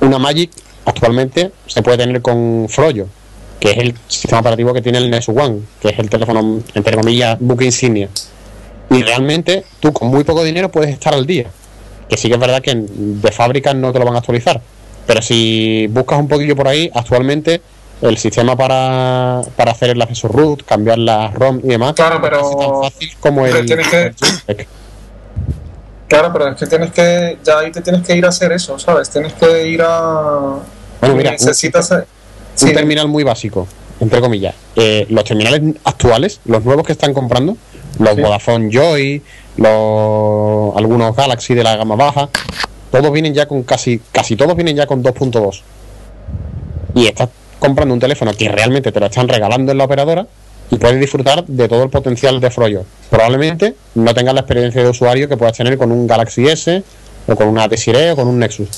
una 0.00 0.18
Magic 0.18 0.50
actualmente 0.86 1.52
se 1.66 1.82
puede 1.82 1.98
tener 1.98 2.22
con 2.22 2.66
Froyo, 2.70 3.06
que 3.60 3.72
es 3.72 3.78
el 3.78 3.94
sistema 4.06 4.40
operativo 4.40 4.72
que 4.72 4.80
tiene 4.80 4.98
el 4.98 5.10
Nexus 5.10 5.36
One, 5.36 5.60
que 5.80 5.90
es 5.90 5.98
el 5.98 6.08
teléfono, 6.08 6.60
entre 6.74 6.96
comillas, 6.96 7.36
buque 7.40 7.66
insignia. 7.66 8.08
Y 8.90 9.02
realmente 9.02 9.64
tú 9.80 9.92
con 9.92 10.08
muy 10.08 10.24
poco 10.24 10.42
dinero 10.44 10.70
puedes 10.70 10.90
estar 10.90 11.12
al 11.12 11.26
día. 11.26 11.44
Que 12.08 12.16
sí 12.16 12.28
que 12.28 12.34
es 12.34 12.40
verdad 12.40 12.62
que 12.62 12.74
de 12.74 13.32
fábrica 13.32 13.74
no 13.74 13.92
te 13.92 13.98
lo 13.98 14.06
van 14.06 14.14
a 14.14 14.18
actualizar. 14.18 14.62
Pero 15.06 15.20
si 15.20 15.86
buscas 15.88 16.18
un 16.18 16.26
poquillo 16.28 16.56
por 16.56 16.68
ahí, 16.68 16.90
actualmente 16.94 17.60
el 18.02 18.16
sistema 18.18 18.56
para, 18.56 19.42
para 19.56 19.72
hacer 19.72 19.90
el 19.90 20.00
acceso 20.02 20.28
root, 20.28 20.62
cambiar 20.64 20.98
la 20.98 21.30
ROM 21.30 21.58
y 21.64 21.68
demás, 21.68 21.94
Claro, 21.94 22.20
pero- 22.22 22.50
es 22.50 22.56
tan 22.58 22.82
fácil 22.82 23.10
como 23.20 23.42
pero 23.42 23.56
el, 23.58 23.66
tienes 23.66 23.88
que- 23.88 24.02
el 24.02 24.14
JPEG. 24.14 24.68
Claro, 26.08 26.32
pero 26.32 26.48
es 26.48 26.56
que 26.56 26.66
tienes 26.66 26.90
que, 26.92 27.38
ya 27.44 27.58
ahí 27.58 27.70
te 27.70 27.82
tienes 27.82 28.06
que 28.06 28.16
ir 28.16 28.24
a 28.24 28.28
hacer 28.30 28.52
eso, 28.52 28.78
¿sabes? 28.78 29.10
Tienes 29.10 29.34
que 29.34 29.68
ir 29.68 29.82
a... 29.84 30.56
Bueno, 31.00 31.14
mira, 31.16 31.32
necesitas... 31.32 31.90
un 31.90 32.04
sí, 32.54 32.72
terminal 32.72 33.08
muy 33.08 33.24
básico, 33.24 33.66
entre 34.00 34.20
comillas. 34.20 34.54
Eh, 34.74 35.06
los 35.10 35.24
terminales 35.24 35.60
actuales, 35.84 36.40
los 36.46 36.64
nuevos 36.64 36.86
que 36.86 36.92
están 36.92 37.12
comprando, 37.12 37.56
los 37.98 38.14
Sí. 38.14 38.22
Vodafone 38.22 38.70
Joy, 38.72 39.22
los 39.58 40.76
algunos 40.76 41.14
Galaxy 41.14 41.54
de 41.54 41.62
la 41.64 41.76
gama 41.76 41.94
baja, 41.96 42.28
todos 42.90 43.12
vienen 43.12 43.34
ya 43.34 43.46
con 43.46 43.62
casi, 43.64 44.00
casi 44.12 44.34
todos 44.34 44.56
vienen 44.56 44.76
ya 44.76 44.86
con 44.86 45.02
2.2. 45.02 45.60
Y 46.94 47.06
estás 47.06 47.28
comprando 47.58 47.94
un 47.94 48.00
teléfono 48.00 48.32
que 48.32 48.48
realmente 48.48 48.92
te 48.92 49.00
lo 49.00 49.06
están 49.06 49.28
regalando 49.28 49.72
en 49.72 49.78
la 49.78 49.84
operadora 49.84 50.26
y 50.70 50.76
puedes 50.76 51.00
disfrutar 51.00 51.44
de 51.46 51.68
todo 51.68 51.82
el 51.82 51.90
potencial 51.90 52.40
de 52.40 52.50
Froyo. 52.50 52.84
Probablemente 53.10 53.74
no 53.94 54.14
tengas 54.14 54.34
la 54.34 54.40
experiencia 54.40 54.82
de 54.82 54.90
usuario 54.90 55.28
que 55.28 55.36
puedas 55.36 55.56
tener 55.56 55.78
con 55.78 55.90
un 55.92 56.06
Galaxy 56.06 56.46
S 56.46 56.82
o 57.26 57.36
con 57.36 57.48
una 57.48 57.66
Desiree 57.68 58.12
o 58.12 58.16
con 58.16 58.28
un 58.28 58.38
Nexus. 58.38 58.68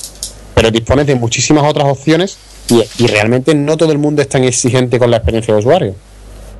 Pero 0.55 0.71
dispones 0.71 1.07
de 1.07 1.15
muchísimas 1.15 1.63
otras 1.63 1.87
opciones 1.87 2.37
y, 2.69 2.81
y 3.03 3.07
realmente 3.07 3.53
no 3.55 3.77
todo 3.77 3.91
el 3.91 3.97
mundo 3.97 4.21
es 4.21 4.29
tan 4.29 4.43
exigente 4.43 4.99
con 4.99 5.11
la 5.11 5.17
experiencia 5.17 5.53
de 5.53 5.59
usuario. 5.59 5.95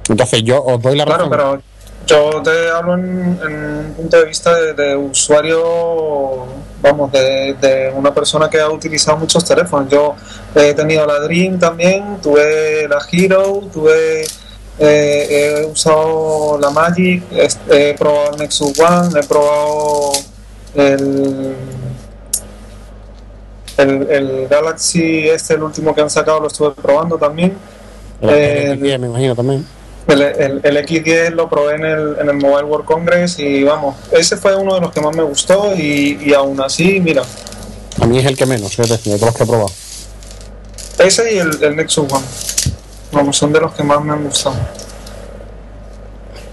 Entonces 0.09 0.43
yo 0.43 0.63
os 0.63 0.81
doy 0.81 0.97
la 0.97 1.05
Claro, 1.05 1.29
razón. 1.29 1.29
pero 1.31 1.61
yo 2.05 2.41
te 2.43 2.69
hablo 2.69 2.95
en, 2.95 3.39
en 3.43 3.53
un 3.87 3.93
punto 3.95 4.17
de 4.17 4.25
vista 4.25 4.53
de, 4.55 4.73
de 4.73 4.95
usuario, 4.95 6.45
vamos, 6.81 7.11
de, 7.11 7.55
de 7.61 7.91
una 7.95 8.13
persona 8.13 8.49
que 8.49 8.59
ha 8.59 8.69
utilizado 8.69 9.17
muchos 9.17 9.45
teléfonos. 9.45 9.89
Yo 9.89 10.15
he 10.55 10.73
tenido 10.73 11.05
la 11.05 11.19
Dream 11.19 11.59
también, 11.59 12.17
tuve 12.21 12.87
la 12.87 12.99
Hero, 13.11 13.61
tuve, 13.71 14.23
eh, 14.79 15.59
he 15.59 15.65
usado 15.65 16.57
la 16.59 16.69
Magic, 16.71 17.23
he 17.69 17.93
probado 17.97 18.31
el 18.31 18.37
Nexus 18.39 18.79
One, 18.79 19.19
he 19.19 19.23
probado 19.23 20.11
el, 20.75 21.55
el, 23.77 24.09
el 24.09 24.47
Galaxy 24.47 25.29
este, 25.29 25.53
el 25.53 25.63
último 25.63 25.93
que 25.93 26.01
han 26.01 26.09
sacado, 26.09 26.39
lo 26.39 26.47
estuve 26.47 26.71
probando 26.71 27.17
también. 27.17 27.57
El 28.21 28.29
eh, 28.29 28.77
X10 28.79 28.99
me 28.99 29.07
imagino 29.07 29.35
también. 29.35 29.80
El, 30.07 30.21
el- 30.21 30.61
el 30.63 30.77
X10 30.85 31.29
lo 31.31 31.47
probé 31.49 31.75
en 31.75 31.85
el, 31.85 32.15
en 32.19 32.29
el 32.29 32.35
Mobile 32.37 32.63
World 32.65 32.85
Congress 32.85 33.37
y 33.39 33.63
vamos, 33.63 33.95
ese 34.11 34.35
fue 34.35 34.55
uno 34.55 34.75
de 34.75 34.81
los 34.81 34.91
que 34.91 34.99
más 34.99 35.15
me 35.15 35.23
gustó 35.23 35.73
y, 35.75 36.19
y 36.25 36.33
aún 36.33 36.59
así, 36.59 36.99
mira, 36.99 37.23
A 38.01 38.05
mí 38.07 38.17
es 38.17 38.25
el 38.25 38.35
que 38.35 38.45
menos, 38.45 38.75
de 38.75 38.83
todos 38.97 39.21
los 39.21 39.35
que 39.35 39.43
he 39.43 39.45
probado. 39.45 39.71
ese 40.99 41.33
y 41.33 41.37
el, 41.37 41.63
el 41.63 41.75
Nexus 41.75 42.11
One, 42.11 42.25
vamos, 43.11 43.37
son 43.37 43.53
de 43.53 43.61
los 43.61 43.73
que 43.73 43.83
más 43.83 44.03
me 44.03 44.13
han 44.13 44.23
gustado. 44.23 44.55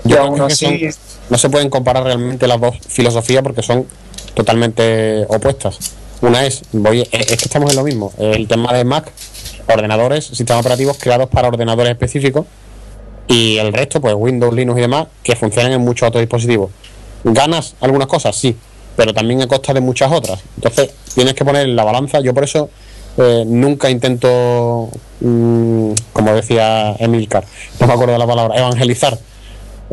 Y 0.04 0.10
Yo 0.10 0.16
creo 0.16 0.26
aún 0.28 0.40
así, 0.42 0.90
son- 0.90 1.00
no 1.30 1.38
se 1.38 1.50
pueden 1.50 1.68
comparar 1.70 2.04
realmente 2.04 2.46
las 2.46 2.60
dos 2.60 2.76
filosofías 2.86 3.42
porque 3.42 3.62
son 3.62 3.86
totalmente 4.34 5.24
opuestas. 5.28 5.78
Una 6.20 6.44
es, 6.46 6.62
voy, 6.72 7.06
es 7.10 7.26
que 7.26 7.34
estamos 7.34 7.70
en 7.70 7.76
lo 7.76 7.82
mismo, 7.84 8.12
el 8.18 8.46
tema 8.48 8.72
de 8.72 8.84
Mac, 8.84 9.10
ordenadores, 9.72 10.26
sistemas 10.26 10.60
operativos 10.60 10.96
creados 11.00 11.28
para 11.28 11.48
ordenadores 11.48 11.92
específicos 11.92 12.44
y 13.28 13.58
el 13.58 13.72
resto, 13.72 14.00
pues 14.00 14.14
Windows, 14.16 14.54
Linux 14.54 14.78
y 14.78 14.80
demás, 14.80 15.06
que 15.22 15.36
funcionan 15.36 15.72
en 15.72 15.82
muchos 15.82 16.08
otros 16.08 16.22
dispositivos. 16.22 16.70
¿Ganas 17.24 17.74
algunas 17.80 18.08
cosas? 18.08 18.34
Sí, 18.34 18.56
pero 18.96 19.12
también 19.12 19.42
a 19.42 19.46
costa 19.46 19.74
de 19.74 19.80
muchas 19.80 20.10
otras. 20.10 20.40
Entonces 20.56 20.90
tienes 21.14 21.34
que 21.34 21.44
poner 21.44 21.68
la 21.68 21.84
balanza, 21.84 22.20
yo 22.20 22.32
por 22.32 22.44
eso 22.44 22.70
eh, 23.18 23.44
nunca 23.46 23.90
intento, 23.90 24.88
mm, 25.20 25.92
como 26.12 26.34
decía 26.34 26.96
Emilcar, 26.98 27.44
no 27.80 27.86
me 27.86 27.92
acuerdo 27.92 28.14
de 28.14 28.18
la 28.18 28.26
palabra, 28.26 28.58
evangelizar 28.58 29.18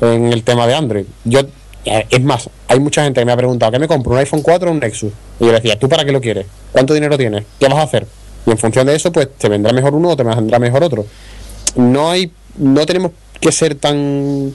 en 0.02 0.32
el 0.32 0.44
tema 0.44 0.66
de 0.66 0.76
Android. 0.76 1.06
Yo, 1.26 1.42
eh, 1.86 2.08
es 2.10 2.22
más, 2.22 2.50
hay 2.68 2.80
mucha 2.80 3.04
gente 3.04 3.20
que 3.20 3.26
me 3.26 3.34
ha 3.34 3.38
preguntado, 3.38 3.72
¿qué 3.72 3.80
me 3.80 3.88
compro? 3.88 4.14
¿Un 4.14 4.20
iPhone 4.20 4.42
4 4.42 4.70
o 4.70 4.72
un 4.72 4.80
Nexus? 4.80 5.12
Y 5.40 5.46
yo 5.46 5.52
decía, 5.52 5.78
¿tú 5.78 5.90
para 5.90 6.06
qué 6.06 6.12
lo 6.12 6.22
quieres? 6.22 6.46
¿Cuánto 6.72 6.94
dinero 6.94 7.18
tienes? 7.18 7.44
¿Qué 7.60 7.68
vas 7.68 7.80
a 7.80 7.84
hacer? 7.84 8.08
Y 8.46 8.52
en 8.52 8.58
función 8.58 8.88
de 8.88 8.96
eso, 8.96 9.12
pues 9.12 9.28
te 9.38 9.50
vendrá 9.50 9.74
mejor 9.74 9.94
uno 9.94 10.10
o 10.10 10.16
te 10.16 10.24
vendrá 10.24 10.58
mejor 10.60 10.84
otro. 10.84 11.06
No 11.76 12.12
hay, 12.12 12.32
no 12.58 12.86
tenemos 12.86 13.12
que 13.46 13.52
ser 13.52 13.76
tan 13.76 14.52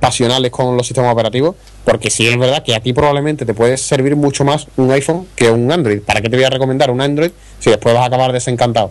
pasionales 0.00 0.50
con 0.50 0.76
los 0.76 0.84
sistemas 0.84 1.12
operativos, 1.12 1.54
porque 1.84 2.10
sí 2.10 2.26
es 2.26 2.36
verdad 2.36 2.64
que 2.64 2.74
a 2.74 2.80
ti 2.80 2.92
probablemente 2.92 3.46
te 3.46 3.54
puede 3.54 3.76
servir 3.76 4.16
mucho 4.16 4.44
más 4.44 4.66
un 4.76 4.90
iPhone 4.90 5.28
que 5.36 5.48
un 5.48 5.70
Android. 5.70 6.00
¿Para 6.00 6.20
qué 6.20 6.28
te 6.28 6.34
voy 6.36 6.44
a 6.44 6.50
recomendar 6.50 6.90
un 6.90 7.00
Android 7.00 7.30
si 7.60 7.70
después 7.70 7.94
vas 7.94 8.02
a 8.02 8.06
acabar 8.06 8.32
desencantado? 8.32 8.90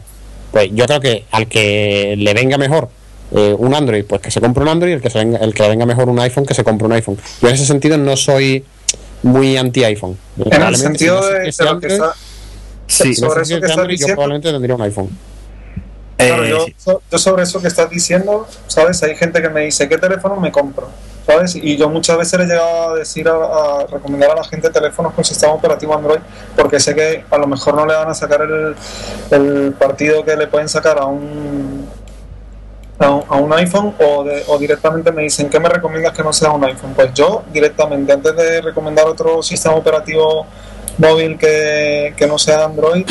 Pues 0.54 0.70
yo 0.74 0.86
creo 0.86 1.02
que 1.02 1.26
al 1.32 1.48
que 1.48 2.16
le 2.18 2.34
venga 2.34 2.58
mejor 2.58 2.88
eh, 3.36 3.54
un 3.58 3.76
Android, 3.76 4.06
pues 4.06 4.22
que 4.22 4.32
se 4.32 4.40
compre 4.40 4.64
un 4.64 4.70
Android, 4.70 4.94
el 4.94 5.02
que, 5.02 5.10
se 5.10 5.18
venga, 5.20 5.40
el 5.40 5.54
que 5.54 5.64
le 5.64 5.70
venga 5.70 5.86
mejor 5.86 6.08
un 6.08 6.20
iPhone, 6.20 6.46
que 6.46 6.54
se 6.54 6.64
compre 6.64 6.86
un 6.88 6.94
iPhone. 6.94 7.18
Yo 7.42 7.50
en 7.50 7.56
ese 7.56 7.66
sentido 7.66 7.98
no 7.98 8.16
soy 8.16 8.64
muy 9.24 9.58
anti-iPhone. 9.58 10.18
en 10.38 10.62
el 10.64 10.76
sentido 10.78 11.26
de, 11.28 11.40
de 11.52 11.66
lo 11.66 11.80
que 11.82 11.88
está... 11.88 12.14
Sí, 12.88 13.16
sobre 13.16 13.42
eso 13.44 13.60
que 13.60 13.66
Android, 13.66 13.78
yo 13.78 13.88
diciendo- 13.92 14.14
probablemente 14.16 14.52
tendría 14.52 14.76
un 14.76 14.82
iPhone. 14.82 15.10
Claro, 16.18 16.44
Eh, 16.46 16.50
yo, 16.50 16.66
so- 16.78 17.02
yo 17.12 17.18
sobre 17.18 17.44
eso 17.44 17.62
que 17.62 17.68
estás 17.68 17.90
diciendo, 17.90 18.48
¿sabes? 18.68 19.02
Hay 19.04 19.16
gente 19.16 19.42
que 19.42 19.50
me 19.50 19.62
dice, 19.62 19.90
¿qué 19.90 19.98
teléfono 19.98 20.36
me 20.38 20.52
compro? 20.52 20.88
¿Sabes? 21.26 21.56
Y 21.56 21.78
yo 21.78 21.90
muchas 21.90 22.18
veces 22.18 22.40
le 22.40 22.46
he 22.46 22.48
llegado 22.48 22.90
a 22.92 22.96
decir, 22.96 23.28
a, 23.28 23.34
a 23.34 23.88
recomendar 23.88 24.32
a 24.32 24.36
la 24.36 24.44
gente 24.44 24.70
teléfonos 24.70 25.14
con 25.14 25.24
sistema 25.24 25.54
operativo 25.54 25.96
Android, 25.96 26.20
porque 26.56 26.80
sé 26.80 26.94
que 26.96 27.24
a 27.30 27.38
lo 27.38 27.48
mejor 27.48 27.74
no 27.76 27.86
le 27.86 27.96
van 27.96 28.10
a 28.10 28.14
sacar 28.14 28.42
el, 28.42 28.76
el 29.32 29.74
partido 29.74 30.24
que 30.26 30.36
le 30.36 30.48
pueden 30.48 30.68
sacar 30.70 30.98
a 31.00 31.06
un, 31.06 31.88
a 33.00 33.10
un, 33.12 33.24
a 33.30 33.36
un 33.38 33.54
iPhone 33.54 33.94
o, 34.00 34.24
de- 34.24 34.44
o 34.48 34.58
directamente 34.58 35.12
me 35.12 35.24
dicen, 35.24 35.50
¿qué 35.50 35.60
me 35.60 35.70
recomiendas 35.70 36.14
que 36.14 36.24
no 36.24 36.34
sea 36.34 36.52
un 36.52 36.64
iPhone? 36.66 36.94
Pues 36.96 37.14
yo 37.14 37.44
directamente, 37.52 38.12
antes 38.14 38.36
de 38.36 38.62
recomendar 38.62 39.08
otro 39.08 39.42
sistema 39.42 39.76
operativo 39.76 40.46
móvil 40.98 41.38
que, 41.38 42.14
que 42.18 42.28
no 42.28 42.38
sea 42.38 42.66
Android, 42.66 43.06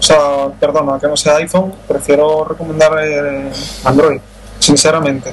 o 0.00 0.02
sea, 0.02 0.48
perdona, 0.58 0.98
que 0.98 1.06
no 1.06 1.16
sea 1.16 1.36
iPhone, 1.36 1.74
prefiero 1.86 2.42
recomendar 2.44 2.92
eh, 3.04 3.50
Android, 3.84 4.18
sinceramente. 4.58 5.30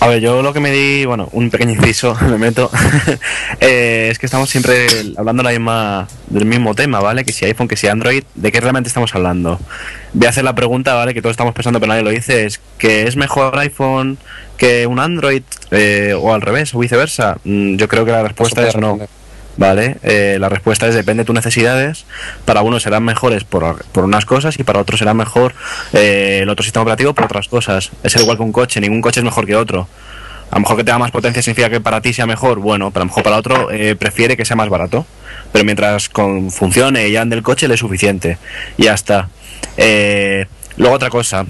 A 0.00 0.08
ver, 0.08 0.20
yo 0.20 0.42
lo 0.42 0.52
que 0.52 0.58
me 0.58 0.72
di, 0.72 1.04
bueno, 1.04 1.28
un 1.30 1.48
pequeño 1.48 1.70
inciso, 1.70 2.16
me 2.28 2.36
meto, 2.36 2.72
eh, 3.60 4.08
es 4.10 4.18
que 4.18 4.26
estamos 4.26 4.50
siempre 4.50 4.88
hablando 5.16 5.44
la 5.44 5.50
misma, 5.50 6.08
del 6.26 6.44
mismo 6.44 6.74
tema, 6.74 6.98
¿vale? 6.98 7.24
Que 7.24 7.32
si 7.32 7.44
iPhone, 7.44 7.68
que 7.68 7.76
si 7.76 7.86
Android, 7.86 8.24
¿de 8.34 8.50
qué 8.50 8.60
realmente 8.60 8.88
estamos 8.88 9.14
hablando? 9.14 9.60
Voy 10.12 10.26
a 10.26 10.30
hacer 10.30 10.42
la 10.42 10.56
pregunta, 10.56 10.94
¿vale? 10.94 11.14
Que 11.14 11.22
todos 11.22 11.34
estamos 11.34 11.54
pensando, 11.54 11.78
pero 11.78 11.90
nadie 11.90 12.02
lo 12.02 12.10
dice, 12.10 12.46
es 12.46 12.60
que 12.78 13.06
es 13.06 13.14
mejor 13.14 13.56
iPhone 13.60 14.18
que 14.56 14.88
un 14.88 14.98
Android 14.98 15.44
eh, 15.70 16.16
o 16.20 16.34
al 16.34 16.40
revés, 16.40 16.74
o 16.74 16.80
viceversa. 16.80 17.38
Mm, 17.44 17.76
yo 17.76 17.86
creo 17.86 18.04
que 18.04 18.10
la 18.10 18.24
respuesta 18.24 18.66
es 18.66 18.76
no. 18.76 18.98
¿Vale? 19.56 19.98
Eh, 20.02 20.38
la 20.40 20.48
respuesta 20.48 20.88
es 20.88 20.94
depende 20.94 21.22
de 21.22 21.26
tus 21.26 21.34
necesidades. 21.34 22.06
Para 22.44 22.62
unos 22.62 22.82
serán 22.82 23.04
mejores 23.04 23.44
por, 23.44 23.84
por 23.86 24.04
unas 24.04 24.24
cosas 24.24 24.58
y 24.58 24.64
para 24.64 24.80
otros 24.80 24.98
será 24.98 25.12
mejor 25.14 25.54
eh, 25.92 26.40
el 26.42 26.48
otro 26.48 26.62
sistema 26.62 26.82
operativo 26.82 27.12
por 27.12 27.26
otras 27.26 27.48
cosas. 27.48 27.90
Es 28.02 28.16
igual 28.16 28.38
que 28.38 28.42
un 28.42 28.52
coche, 28.52 28.80
ningún 28.80 29.02
coche 29.02 29.20
es 29.20 29.24
mejor 29.24 29.46
que 29.46 29.56
otro. 29.56 29.88
A 30.50 30.56
lo 30.56 30.60
mejor 30.60 30.76
que 30.76 30.84
tenga 30.84 30.98
más 30.98 31.10
potencia 31.10 31.42
significa 31.42 31.70
que 31.70 31.80
para 31.80 32.02
ti 32.02 32.12
sea 32.12 32.26
mejor, 32.26 32.58
bueno, 32.58 32.90
pero 32.90 33.02
a 33.02 33.04
lo 33.04 33.08
mejor 33.08 33.22
para 33.22 33.36
otro 33.36 33.70
eh, 33.70 33.96
prefiere 33.96 34.36
que 34.36 34.44
sea 34.44 34.54
más 34.54 34.68
barato. 34.68 35.06
Pero 35.50 35.64
mientras 35.64 36.10
con, 36.10 36.50
funcione 36.50 37.08
y 37.08 37.16
ande 37.16 37.36
el 37.36 37.42
coche 37.42 37.68
le 37.68 37.74
es 37.74 37.80
suficiente. 37.80 38.36
Y 38.76 38.84
ya 38.84 38.92
está. 38.92 39.30
Eh, 39.78 40.46
luego 40.76 40.94
otra 40.94 41.08
cosa, 41.08 41.46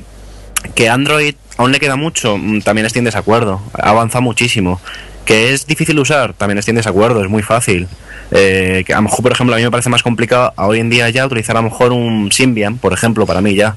que 0.76 0.88
Android 0.88 1.34
aún 1.56 1.72
le 1.72 1.80
queda 1.80 1.96
mucho, 1.96 2.38
mm, 2.38 2.60
también 2.60 2.86
estoy 2.86 3.00
en 3.00 3.06
desacuerdo. 3.06 3.60
Ha 3.74 3.90
avanzado 3.90 4.22
muchísimo. 4.22 4.80
Que 5.24 5.52
es 5.52 5.66
difícil 5.66 5.98
usar, 5.98 6.32
también 6.34 6.58
estoy 6.58 6.72
en 6.72 6.76
desacuerdo, 6.76 7.22
es 7.22 7.30
muy 7.30 7.42
fácil. 7.42 7.86
Eh, 8.32 8.82
que 8.86 8.92
a 8.92 8.96
lo 8.96 9.02
mejor, 9.02 9.22
por 9.22 9.32
ejemplo, 9.32 9.54
a 9.54 9.58
mí 9.58 9.64
me 9.64 9.70
parece 9.70 9.88
más 9.90 10.02
complicado 10.02 10.52
a 10.56 10.66
hoy 10.66 10.80
en 10.80 10.90
día 10.90 11.08
ya 11.10 11.26
utilizar 11.26 11.56
a 11.56 11.60
lo 11.62 11.68
mejor 11.70 11.92
un 11.92 12.32
Symbian, 12.32 12.78
por 12.78 12.92
ejemplo, 12.92 13.26
para 13.26 13.40
mí 13.40 13.54
ya. 13.54 13.76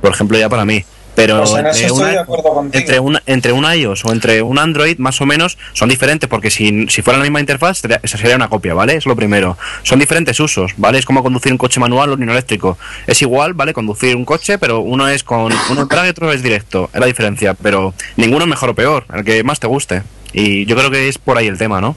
Por 0.00 0.12
ejemplo, 0.12 0.38
ya 0.38 0.48
para 0.48 0.64
mí. 0.64 0.84
Pero 1.16 1.38
Pues 1.38 1.50
en 1.50 1.66
entre, 1.66 1.90
una- 1.92 2.24
entre, 2.72 3.00
un, 3.00 3.18
entre 3.26 3.52
un 3.52 3.64
iOS 3.74 4.04
o 4.04 4.12
entre 4.12 4.40
un 4.42 4.58
Android, 4.58 4.96
más 4.98 5.20
o 5.20 5.26
menos, 5.26 5.58
son 5.74 5.88
diferentes, 5.88 6.30
porque 6.30 6.50
si, 6.50 6.86
si 6.88 7.02
fuera 7.02 7.18
la 7.18 7.24
misma 7.24 7.40
interfaz, 7.40 7.78
sería- 7.78 8.00
esa 8.02 8.16
sería 8.16 8.36
una 8.36 8.48
copia, 8.48 8.72
¿vale? 8.74 8.94
Es 8.94 9.04
lo 9.06 9.16
primero. 9.16 9.58
Son 9.82 9.98
diferentes 9.98 10.38
usos, 10.40 10.72
¿vale? 10.78 10.98
Es 10.98 11.04
como 11.04 11.22
conducir 11.22 11.50
un 11.52 11.58
coche 11.58 11.80
manual 11.80 12.10
o 12.10 12.14
un 12.14 12.28
eléctrico. 12.30 12.78
Es 13.08 13.20
igual, 13.20 13.52
¿vale? 13.54 13.74
Conducir 13.74 14.14
un 14.16 14.24
coche, 14.24 14.56
pero 14.56 14.80
uno 14.80 15.08
es 15.08 15.24
con 15.24 15.52
uno 15.70 15.82
entrada 15.82 16.06
y 16.06 16.10
otro 16.10 16.32
es 16.32 16.42
directo. 16.44 16.88
Es 16.94 17.00
la 17.00 17.06
diferencia, 17.06 17.54
pero 17.54 17.92
ninguno 18.16 18.44
es 18.44 18.48
mejor 18.48 18.70
o 18.70 18.74
peor, 18.74 19.04
el 19.12 19.24
que 19.24 19.42
más 19.42 19.58
te 19.60 19.66
guste. 19.66 20.02
Y 20.32 20.64
yo 20.66 20.76
creo 20.76 20.90
que 20.90 21.08
es 21.08 21.18
por 21.18 21.36
ahí 21.38 21.46
el 21.48 21.58
tema, 21.58 21.80
¿no? 21.80 21.96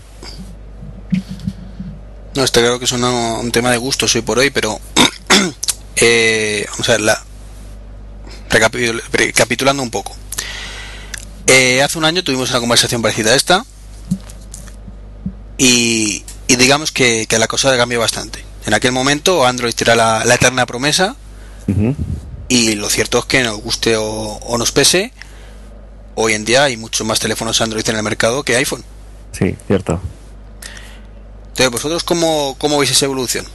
No, 2.36 2.44
está 2.44 2.62
claro 2.62 2.80
que 2.80 2.86
es 2.86 2.92
una- 2.92 3.12
un 3.38 3.52
tema 3.52 3.70
de 3.72 3.78
gusto 3.78 4.08
hoy 4.14 4.22
por 4.22 4.40
hoy, 4.40 4.50
pero 4.50 4.80
eh, 5.98 6.66
vamos 6.72 6.90
a 6.90 6.92
ver, 6.94 7.02
la, 7.02 7.24
recapitul- 8.50 9.04
recapitulando 9.12 9.84
un 9.84 9.92
poco. 9.92 10.16
Eh, 11.46 11.84
hace 11.84 11.98
un 11.98 12.06
año 12.06 12.24
tuvimos 12.24 12.50
una 12.50 12.60
conversación 12.60 13.02
parecida 13.02 13.32
a 13.32 13.36
esta 13.36 13.66
y, 15.58 16.24
y 16.48 16.56
digamos 16.56 16.92
que, 16.92 17.28
que 17.28 17.38
la 17.38 17.48
cosa 17.48 17.76
cambió 17.78 18.00
bastante. 18.00 18.44
En 18.66 18.74
aquel 18.74 18.92
momento 18.94 19.46
Android 19.46 19.74
era 19.80 19.96
la, 19.96 20.24
la 20.26 20.36
eterna 20.36 20.66
promesa 20.66 21.16
y 22.50 22.76
lo 22.76 22.90
cierto 22.90 23.20
es 23.20 23.26
que 23.26 23.44
nos 23.44 23.58
guste 23.62 23.96
o, 23.98 24.04
o 24.06 24.58
nos 24.58 24.72
pese, 24.72 25.12
hoy 26.16 26.34
en 26.34 26.46
día 26.46 26.64
hay 26.64 26.78
muchos 26.78 27.06
más 27.06 27.20
teléfonos 27.20 27.62
Android 27.62 27.88
en 27.88 27.96
el 27.96 28.04
mercado 28.04 28.44
que 28.44 28.56
iPhone. 28.56 28.84
Sí, 29.32 29.56
cierto. 29.68 30.00
Entonces, 31.50 31.72
¿vosotros 31.72 32.04
cómo, 32.04 32.56
cómo 32.58 32.78
veis 32.78 32.92
esa 32.92 33.06
evolución? 33.06 33.46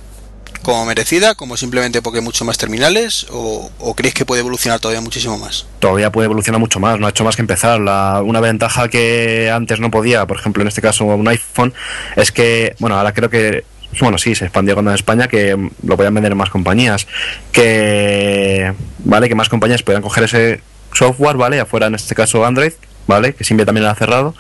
¿Como 0.63 0.85
merecida? 0.87 1.35
¿Como 1.35 1.57
simplemente 1.57 2.03
porque 2.03 2.19
hay 2.19 2.25
muchos 2.25 2.47
más 2.47 2.59
terminales? 2.59 3.27
¿O, 3.31 3.71
o 3.79 3.95
creéis 3.95 4.15
que 4.15 4.25
puede 4.25 4.41
evolucionar 4.41 4.81
todavía 4.81 5.01
muchísimo 5.01 5.39
más? 5.39 5.67
todavía 5.79 6.11
puede 6.13 6.27
evolucionar 6.27 6.61
mucho 6.61 6.81
más, 6.81 6.99
no 6.99 7.07
ha 7.07 7.11
hecho 7.11 7.25
más 7.25 7.37
que 7.37 7.43
empezar. 7.43 7.81
La, 7.81 8.23
una 8.23 8.41
ventaja 8.41 8.89
que 8.89 9.51
antes 9.51 9.81
no 9.81 9.91
podía, 9.91 10.27
por 10.27 10.39
ejemplo, 10.39 10.63
en 10.63 10.69
este 10.69 10.83
caso 10.83 11.05
un 11.05 11.29
iPhone, 11.29 11.73
es 12.17 12.33
que, 12.33 12.75
bueno, 12.79 12.97
ahora 12.97 13.13
creo 13.13 13.31
que, 13.31 13.65
bueno, 14.01 14.19
sí, 14.19 14.35
se 14.35 14.45
expandió 14.45 14.75
cuando 14.75 14.91
en 14.91 14.97
España, 14.97 15.29
que 15.29 15.57
lo 15.83 15.97
podían 15.97 16.15
vender 16.15 16.33
en 16.33 16.39
más 16.39 16.51
compañías, 16.51 17.07
que, 17.53 18.73
vale, 18.99 19.29
que 19.29 19.35
más 19.35 19.49
compañías 19.49 19.83
puedan 19.83 20.03
coger 20.03 20.25
ese 20.25 20.61
software, 20.99 21.37
vale, 21.37 21.61
afuera 21.61 21.87
en 21.87 21.95
este 21.95 22.15
caso 22.15 22.45
Android, 22.45 22.73
vale, 23.07 23.33
que 23.33 23.45
siempre 23.45 23.65
también 23.65 23.85
era 23.85 23.95
cerrado, 23.95 24.35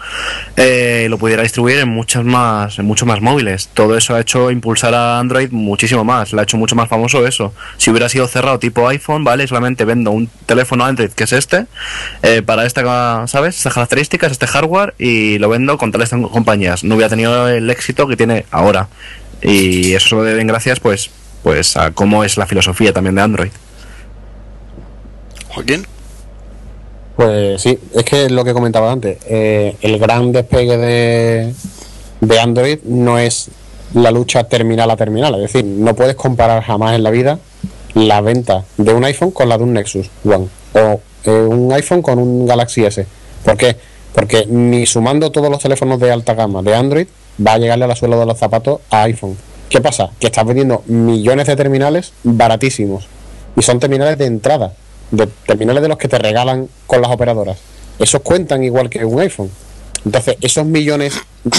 eh, 0.56 1.06
lo 1.08 1.16
pudiera 1.16 1.42
distribuir 1.42 1.78
en 1.78 1.88
muchas 1.88 2.24
más, 2.24 2.78
en 2.78 2.84
muchos 2.84 3.06
más 3.08 3.20
móviles. 3.20 3.68
Todo 3.72 3.96
eso 3.96 4.14
ha 4.14 4.20
hecho 4.20 4.50
impulsar 4.50 4.94
a 4.94 5.18
Android 5.18 5.50
muchísimo 5.50 6.04
más, 6.04 6.32
le 6.32 6.40
ha 6.40 6.42
hecho 6.42 6.56
mucho 6.56 6.76
más 6.76 6.88
famoso 6.88 7.26
eso. 7.26 7.54
Si 7.76 7.90
hubiera 7.90 8.08
sido 8.08 8.26
cerrado 8.28 8.58
tipo 8.58 8.86
iPhone, 8.88 9.24
vale, 9.24 9.46
solamente 9.46 9.84
vendo 9.84 10.10
un 10.10 10.28
teléfono 10.46 10.84
Android 10.84 11.10
que 11.10 11.24
es 11.24 11.32
este, 11.32 11.66
eh, 12.22 12.42
para 12.42 12.66
esta, 12.66 13.26
¿sabes? 13.26 13.56
Estas 13.56 13.74
características, 13.74 14.32
este 14.32 14.46
hardware, 14.46 14.94
y 14.98 15.38
lo 15.38 15.48
vendo 15.48 15.78
con 15.78 15.92
tales 15.92 16.10
compañías. 16.10 16.84
No 16.84 16.96
hubiera 16.96 17.08
tenido 17.08 17.48
el 17.48 17.70
éxito 17.70 18.06
que 18.06 18.16
tiene 18.16 18.44
ahora. 18.50 18.88
Y 19.40 19.94
eso 19.94 20.16
lo 20.16 20.24
deben 20.24 20.48
gracias, 20.48 20.80
pues, 20.80 21.10
pues 21.42 21.76
a 21.76 21.92
cómo 21.92 22.24
es 22.24 22.36
la 22.36 22.46
filosofía 22.46 22.92
también 22.92 23.14
de 23.14 23.22
Android. 23.22 23.52
¿Joaquín? 25.48 25.86
Pues 27.18 27.60
sí, 27.60 27.76
es 27.96 28.04
que 28.04 28.30
lo 28.30 28.44
que 28.44 28.52
comentaba 28.52 28.92
antes. 28.92 29.18
eh, 29.26 29.74
el 29.82 29.98
gran 29.98 30.30
despegue 30.30 30.76
de, 30.76 31.52
de 32.20 32.38
Android 32.38 32.78
no 32.84 33.18
es 33.18 33.50
la 33.92 34.12
lucha 34.12 34.44
terminal 34.44 34.88
a 34.88 34.96
terminal. 34.96 35.34
Es 35.34 35.52
decir, 35.52 35.64
no 35.64 35.96
puedes 35.96 36.14
comparar 36.14 36.62
jamás 36.62 36.94
en 36.94 37.02
la 37.02 37.10
vida 37.10 37.40
la 37.94 38.20
venta 38.20 38.64
de 38.76 38.94
un 38.94 39.04
iPhone 39.04 39.32
con 39.32 39.48
la 39.48 39.58
de 39.58 39.64
un 39.64 39.72
Nexus 39.72 40.08
One 40.24 40.46
o 40.74 41.00
eh, 41.24 41.30
un 41.32 41.72
iPhone 41.72 42.02
con 42.02 42.20
un 42.20 42.46
Galaxy 42.46 42.84
S. 42.84 43.04
¿Por 43.44 43.56
qué? 43.56 43.74
Porque 44.14 44.46
ni 44.46 44.86
sumando 44.86 45.32
todos 45.32 45.50
los 45.50 45.60
teléfonos 45.60 45.98
de 45.98 46.12
alta 46.12 46.34
gama 46.34 46.62
de 46.62 46.76
Android 46.76 47.08
va 47.44 47.54
a 47.54 47.58
llegarle 47.58 47.86
a 47.86 47.88
la 47.88 47.96
suela 47.96 48.16
de 48.16 48.26
los 48.26 48.38
zapatos 48.38 48.78
a 48.90 49.02
iPhone. 49.02 49.36
¿Qué 49.68 49.80
pasa? 49.80 50.10
Que 50.20 50.28
estás 50.28 50.46
vendiendo 50.46 50.84
millones 50.86 51.48
de 51.48 51.56
terminales 51.56 52.12
baratísimos 52.22 53.08
y 53.56 53.62
son 53.62 53.80
terminales 53.80 54.18
de 54.18 54.26
entrada, 54.26 54.72
de 55.10 55.26
terminales 55.46 55.82
de 55.82 55.88
los 55.88 55.98
que 55.98 56.08
te 56.08 56.18
regalan 56.18 56.68
con 56.86 57.00
las 57.02 57.10
operadoras. 57.10 57.58
Esos 57.98 58.22
cuentan 58.22 58.62
igual 58.62 58.88
que 58.90 59.04
un 59.04 59.20
iPhone. 59.20 59.50
Entonces, 60.04 60.36
esos 60.40 60.64
millones 60.64 61.14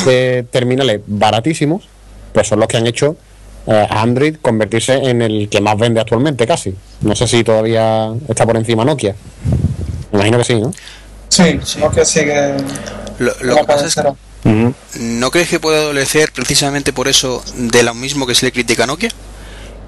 de 0.06 0.45
terminales 0.50 1.02
baratísimos, 1.06 1.88
pues 2.34 2.47
son 2.47 2.60
los 2.60 2.68
que 2.68 2.78
han 2.78 2.88
hecho 2.88 3.18
eh, 3.68 3.88
a 3.89 4.02
Android 4.02 4.38
convertirse 4.41 4.93
en 4.93 5.22
el 5.22 5.50
que 5.50 5.62
más 5.62 5.78
vende 5.78 6.00
actualmente, 6.00 6.47
casi. 6.47 6.74
No 7.02 7.16
sé 7.16 7.28
si 7.28 7.43
todavía 7.43 8.14
está 8.28 8.45
por 8.45 8.56
encima 8.58 8.86
Nokia. 8.86 9.16
Me 10.12 10.20
imagino 10.20 10.38
que 10.38 10.43
sí, 10.43 10.56
¿no? 10.56 10.74
Sí, 11.28 11.60
no 11.80 11.91
que 11.91 12.06
sigue 12.06 12.56
Lo, 13.20 13.34
lo 13.41 13.56
que 13.58 13.64
pasa 13.66 13.86
es 13.86 13.95
que. 13.95 14.14
¿no 15.00 15.32
crees 15.32 15.50
que 15.50 15.60
puede 15.60 15.78
adolecer 15.78 16.32
precisamente 16.32 16.93
por 16.93 17.08
eso 17.08 17.43
de 17.56 17.84
lo 17.84 17.93
mismo 17.93 18.26
que 18.26 18.36
se 18.36 18.45
le 18.45 18.52
critica 18.52 18.84
a 18.84 18.88
Nokia? 18.88 19.10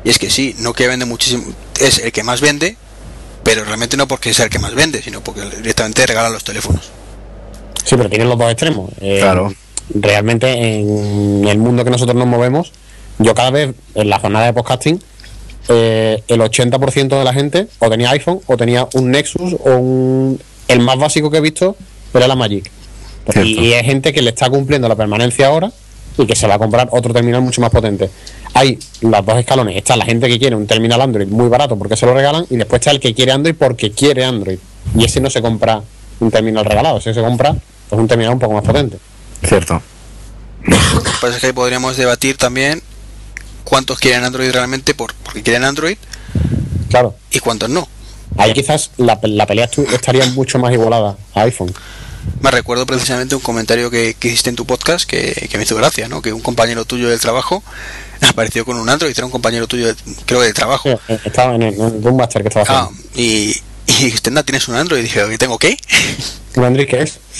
Y 0.03 0.09
es 0.09 0.19
que 0.19 0.29
sí, 0.29 0.55
Nokia 0.59 0.87
vende 0.87 1.05
muchísimo, 1.05 1.45
es 1.79 1.99
el 1.99 2.11
que 2.11 2.23
más 2.23 2.41
vende, 2.41 2.75
pero 3.43 3.63
realmente 3.63 3.97
no 3.97 4.07
porque 4.07 4.33
sea 4.33 4.45
el 4.45 4.51
que 4.51 4.59
más 4.59 4.73
vende, 4.75 5.01
sino 5.01 5.21
porque 5.21 5.41
directamente 5.41 6.05
regala 6.05 6.29
los 6.29 6.43
teléfonos. 6.43 6.89
Sí, 7.83 7.95
pero 7.97 8.09
tienen 8.09 8.29
los 8.29 8.37
dos 8.37 8.51
extremos. 8.51 8.91
Eh, 9.01 9.19
Claro. 9.21 9.53
Realmente, 9.93 10.49
en 10.51 11.45
el 11.47 11.57
mundo 11.57 11.83
que 11.83 11.89
nosotros 11.89 12.15
nos 12.15 12.27
movemos, 12.27 12.71
yo 13.17 13.35
cada 13.35 13.51
vez 13.51 13.75
en 13.95 14.09
la 14.09 14.19
jornada 14.19 14.45
de 14.45 14.53
podcasting, 14.53 15.01
eh, 15.67 16.23
el 16.27 16.39
80% 16.41 17.17
de 17.17 17.23
la 17.23 17.33
gente 17.33 17.67
o 17.79 17.89
tenía 17.89 18.11
iPhone 18.11 18.39
o 18.47 18.57
tenía 18.57 18.87
un 18.93 19.11
Nexus 19.11 19.53
o 19.53 19.75
un. 19.75 20.41
El 20.67 20.79
más 20.79 20.97
básico 20.97 21.29
que 21.29 21.37
he 21.37 21.41
visto 21.41 21.75
era 22.13 22.27
la 22.27 22.35
Magic. 22.35 22.71
Cierto. 23.29 23.49
Y 23.49 23.73
es 23.73 23.83
gente 23.83 24.13
que 24.13 24.21
le 24.21 24.29
está 24.29 24.49
cumpliendo 24.49 24.87
la 24.87 24.95
permanencia 24.95 25.47
ahora 25.47 25.71
y 26.17 26.25
que 26.25 26.35
se 26.35 26.47
va 26.47 26.55
a 26.55 26.59
comprar 26.59 26.89
otro 26.91 27.13
terminal 27.13 27.41
mucho 27.41 27.61
más 27.61 27.69
potente. 27.69 28.09
Hay 28.53 28.77
los 29.01 29.25
dos 29.25 29.37
escalones. 29.37 29.75
Está 29.75 29.95
la 29.95 30.05
gente 30.05 30.27
que 30.27 30.37
quiere 30.37 30.55
un 30.55 30.67
terminal 30.67 31.01
Android 31.01 31.27
muy 31.27 31.47
barato 31.47 31.77
porque 31.77 31.95
se 31.95 32.05
lo 32.05 32.13
regalan 32.13 32.45
y 32.49 32.57
después 32.57 32.81
está 32.81 32.91
el 32.91 32.99
que 32.99 33.13
quiere 33.13 33.31
Android 33.31 33.55
porque 33.57 33.91
quiere 33.91 34.25
Android. 34.25 34.59
Y 34.97 35.05
ese 35.05 35.21
no 35.21 35.29
se 35.29 35.41
compra 35.41 35.81
un 36.19 36.31
terminal 36.31 36.65
regalado, 36.65 36.97
ese 36.97 37.13
se 37.13 37.21
compra 37.21 37.55
pues, 37.89 37.99
un 37.99 38.07
terminal 38.07 38.33
un 38.33 38.39
poco 38.39 38.53
más 38.53 38.63
potente. 38.63 38.97
Cierto. 39.43 39.81
Lo 40.63 41.03
que 41.03 41.11
pasa 41.21 41.35
es 41.35 41.39
que 41.39 41.47
ahí 41.47 41.53
podríamos 41.53 41.97
debatir 41.97 42.37
también 42.37 42.81
cuántos 43.63 43.99
quieren 43.99 44.23
Android 44.23 44.51
realmente 44.51 44.93
por, 44.93 45.13
porque 45.23 45.41
quieren 45.41 45.63
Android 45.63 45.97
Claro, 46.91 47.15
y 47.31 47.39
cuántos 47.39 47.69
no. 47.69 47.87
ahí 48.37 48.53
quizás 48.53 48.91
la, 48.97 49.17
la 49.23 49.47
pelea 49.47 49.69
estaría 49.93 50.25
mucho 50.27 50.59
más 50.59 50.73
igualada 50.73 51.17
a 51.33 51.41
iPhone. 51.43 51.73
Me 52.41 52.51
recuerdo 52.51 52.85
precisamente 52.85 53.35
un 53.35 53.41
comentario 53.41 53.89
que, 53.91 54.15
que 54.19 54.27
hiciste 54.29 54.49
en 54.49 54.55
tu 54.55 54.65
podcast 54.65 55.07
que, 55.07 55.47
que 55.49 55.57
me 55.57 55.63
hizo 55.63 55.75
gracia, 55.75 56.07
¿no? 56.07 56.21
Que 56.21 56.33
un 56.33 56.41
compañero 56.41 56.85
tuyo 56.85 57.09
del 57.09 57.19
trabajo 57.19 57.63
apareció 58.27 58.65
con 58.65 58.77
un 58.77 58.89
Android, 58.89 59.13
era 59.15 59.25
un 59.25 59.31
compañero 59.31 59.67
tuyo, 59.67 59.87
de- 59.87 59.95
creo 60.25 60.39
que 60.41 60.47
de 60.47 60.53
trabajo. 60.53 60.89
Sí, 61.07 61.13
Estaba 61.25 61.55
en 61.55 61.63
el, 61.63 61.75
Boommaster 61.75 62.41
que 62.41 62.47
estaba 62.49 62.65
Ah, 62.69 62.89
haciendo. 62.89 63.03
y, 63.15 63.55
y 63.87 63.93
dijiste, 64.05 64.31
tienes 64.43 64.67
un 64.67 64.75
Android. 64.75 64.99
Y 64.99 65.03
dije, 65.03 65.21
¿qué 65.29 65.37
tengo 65.37 65.57
qué? 65.57 65.77
¿Un 66.55 66.65
Android 66.65 66.87
qué 66.87 67.01
es? 67.03 67.19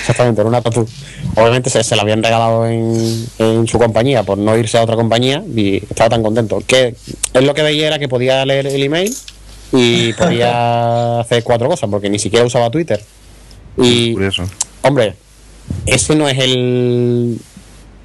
Exactamente, 0.00 0.40
era 0.40 0.48
una 0.48 0.62
tatu. 0.62 0.86
Obviamente 1.34 1.70
se, 1.70 1.82
se 1.82 1.96
la 1.96 2.02
habían 2.02 2.22
regalado 2.22 2.66
en, 2.66 3.26
en 3.38 3.66
su 3.66 3.78
compañía 3.78 4.22
por 4.22 4.38
no 4.38 4.56
irse 4.56 4.78
a 4.78 4.82
otra 4.82 4.96
compañía 4.96 5.42
y 5.54 5.76
estaba 5.76 6.10
tan 6.10 6.22
contento. 6.22 6.62
Que 6.66 6.94
es 7.34 7.42
lo 7.44 7.54
que 7.54 7.62
veía 7.62 7.88
era 7.88 7.98
que 7.98 8.08
podía 8.08 8.44
leer 8.46 8.66
el 8.68 8.82
email 8.82 9.14
y 9.72 10.12
podía 10.12 11.20
hacer 11.20 11.42
cuatro 11.42 11.68
cosas 11.68 11.90
porque 11.90 12.08
ni 12.08 12.18
siquiera 12.18 12.44
usaba 12.46 12.70
Twitter. 12.70 13.02
Y, 13.78 14.12
Curioso. 14.14 14.44
hombre, 14.82 15.14
ese 15.86 16.14
no 16.14 16.28
es 16.28 16.38
el. 16.38 17.38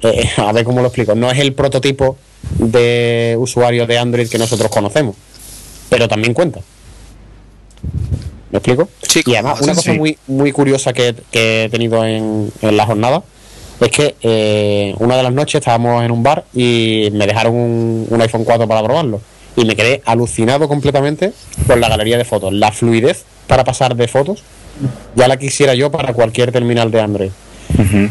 eh, 0.02 0.30
a 0.36 0.52
ver 0.52 0.64
cómo 0.64 0.80
lo 0.80 0.88
explico. 0.88 1.14
No 1.14 1.30
es 1.30 1.38
el 1.38 1.54
prototipo 1.54 2.16
de 2.58 3.36
usuario 3.38 3.86
de 3.86 3.98
Android 3.98 4.28
que 4.28 4.38
nosotros 4.38 4.70
conocemos. 4.70 5.16
Pero 5.88 6.08
también 6.08 6.34
cuenta. 6.34 6.60
¿Me 8.50 8.58
explico? 8.58 8.88
Sí, 9.02 9.22
y 9.26 9.34
además, 9.34 9.60
una 9.62 9.74
cosa 9.74 9.92
sí. 9.92 9.98
muy, 9.98 10.18
muy 10.26 10.52
curiosa 10.52 10.92
que, 10.92 11.14
que 11.30 11.64
he 11.64 11.68
tenido 11.70 12.04
en, 12.04 12.52
en 12.60 12.76
la 12.76 12.86
jornada 12.86 13.22
es 13.80 13.90
que 13.90 14.14
eh, 14.22 14.94
una 14.98 15.16
de 15.16 15.22
las 15.22 15.32
noches 15.32 15.56
estábamos 15.60 16.04
en 16.04 16.10
un 16.10 16.22
bar 16.22 16.44
y 16.54 17.08
me 17.12 17.26
dejaron 17.26 17.54
un, 17.54 18.06
un 18.08 18.20
iPhone 18.20 18.44
4 18.44 18.68
para 18.68 18.82
probarlo. 18.82 19.20
Y 19.56 19.64
me 19.64 19.74
quedé 19.76 20.02
alucinado 20.04 20.68
completamente 20.68 21.32
con 21.66 21.80
la 21.80 21.88
galería 21.88 22.16
de 22.16 22.24
fotos. 22.24 22.52
La 22.52 22.72
fluidez 22.72 23.24
para 23.46 23.64
pasar 23.64 23.96
de 23.96 24.08
fotos 24.08 24.42
ya 25.14 25.28
la 25.28 25.36
quisiera 25.36 25.74
yo 25.74 25.90
para 25.90 26.12
cualquier 26.12 26.52
terminal 26.52 26.90
de 26.90 27.00
Android. 27.00 27.30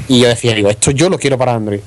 Y 0.08 0.22
yo 0.22 0.28
decía, 0.28 0.54
digo, 0.54 0.70
esto 0.70 0.92
yo 0.92 1.10
lo 1.10 1.20
quiero 1.20 1.38
para 1.38 1.54
Android. 1.54 1.82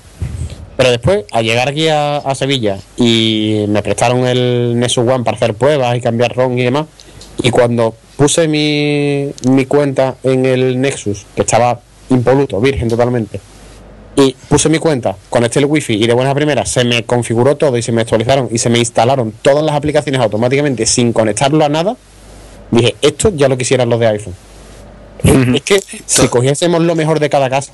Pero 0.76 0.90
después, 0.90 1.24
al 1.30 1.44
llegar 1.44 1.68
aquí 1.68 1.88
a, 1.88 2.18
a 2.18 2.34
Sevilla 2.34 2.78
y 2.96 3.64
me 3.68 3.82
prestaron 3.82 4.26
el 4.26 4.78
Nexus 4.78 5.06
One 5.06 5.24
para 5.24 5.36
hacer 5.36 5.54
pruebas 5.54 5.96
y 5.96 6.00
cambiar 6.00 6.34
ROM 6.34 6.56
y 6.58 6.64
demás, 6.64 6.86
y 7.42 7.50
cuando 7.50 7.94
puse 8.16 8.48
mi, 8.48 9.30
mi 9.48 9.66
cuenta 9.66 10.16
en 10.22 10.46
el 10.46 10.80
Nexus, 10.80 11.26
que 11.34 11.42
estaba 11.42 11.80
impoluto, 12.10 12.60
virgen 12.60 12.88
totalmente, 12.88 13.40
y 14.16 14.34
puse 14.48 14.68
mi 14.68 14.78
cuenta, 14.78 15.16
conecté 15.30 15.60
el 15.60 15.66
wifi 15.66 15.94
y 15.94 16.06
de 16.06 16.14
buena 16.14 16.34
primera 16.34 16.64
se 16.64 16.84
me 16.84 17.04
configuró 17.04 17.56
todo 17.56 17.76
y 17.76 17.82
se 17.82 17.90
me 17.90 18.02
actualizaron 18.02 18.48
y 18.52 18.58
se 18.58 18.70
me 18.70 18.78
instalaron 18.78 19.32
todas 19.42 19.64
las 19.64 19.74
aplicaciones 19.74 20.20
automáticamente 20.20 20.86
sin 20.86 21.12
conectarlo 21.12 21.64
a 21.64 21.68
nada, 21.68 21.96
Dije, 22.74 22.96
esto 23.02 23.30
ya 23.34 23.48
lo 23.48 23.56
quisieran 23.56 23.88
los 23.88 24.00
de 24.00 24.08
iPhone. 24.08 24.34
Es 25.24 25.62
que 25.62 25.82
si 26.06 26.28
cogiésemos 26.28 26.82
lo 26.82 26.94
mejor 26.94 27.18
de 27.18 27.30
cada 27.30 27.48
casa, 27.48 27.72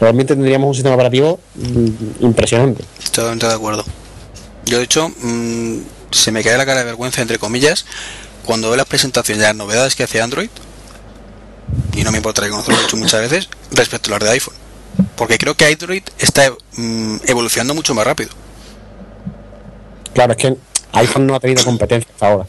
realmente 0.00 0.34
tendríamos 0.34 0.68
un 0.68 0.74
sistema 0.74 0.94
operativo 0.94 1.40
mm, 1.54 2.24
impresionante. 2.24 2.84
Totalmente 3.12 3.46
de 3.46 3.54
acuerdo. 3.54 3.84
Yo, 4.64 4.78
de 4.78 4.84
hecho, 4.84 5.08
mm, 5.08 5.78
se 6.10 6.32
me 6.32 6.42
cae 6.42 6.56
la 6.58 6.66
cara 6.66 6.80
de 6.80 6.86
vergüenza, 6.86 7.22
entre 7.22 7.38
comillas, 7.38 7.86
cuando 8.44 8.68
veo 8.68 8.76
las 8.76 8.86
presentaciones 8.86 9.40
de 9.40 9.48
las 9.48 9.56
novedades 9.56 9.94
que 9.94 10.04
hace 10.04 10.20
Android, 10.20 10.50
y 11.94 12.02
no 12.02 12.10
me 12.10 12.18
importa 12.18 12.42
reconocerlo 12.42 12.80
mucho 12.80 12.96
muchas 12.96 13.20
veces, 13.20 13.48
respecto 13.72 14.08
a 14.08 14.18
las 14.18 14.28
de 14.28 14.30
iPhone. 14.30 14.54
Porque 15.16 15.38
creo 15.38 15.54
que 15.54 15.66
Android 15.66 16.02
está 16.18 16.50
mm, 16.76 17.16
evolucionando 17.26 17.74
mucho 17.74 17.94
más 17.94 18.06
rápido. 18.06 18.30
Claro, 20.14 20.32
es 20.32 20.38
que 20.38 20.56
iPhone 20.92 21.26
no 21.26 21.34
ha 21.34 21.40
tenido 21.40 21.64
competencia 21.64 22.10
hasta 22.12 22.26
ahora. 22.26 22.46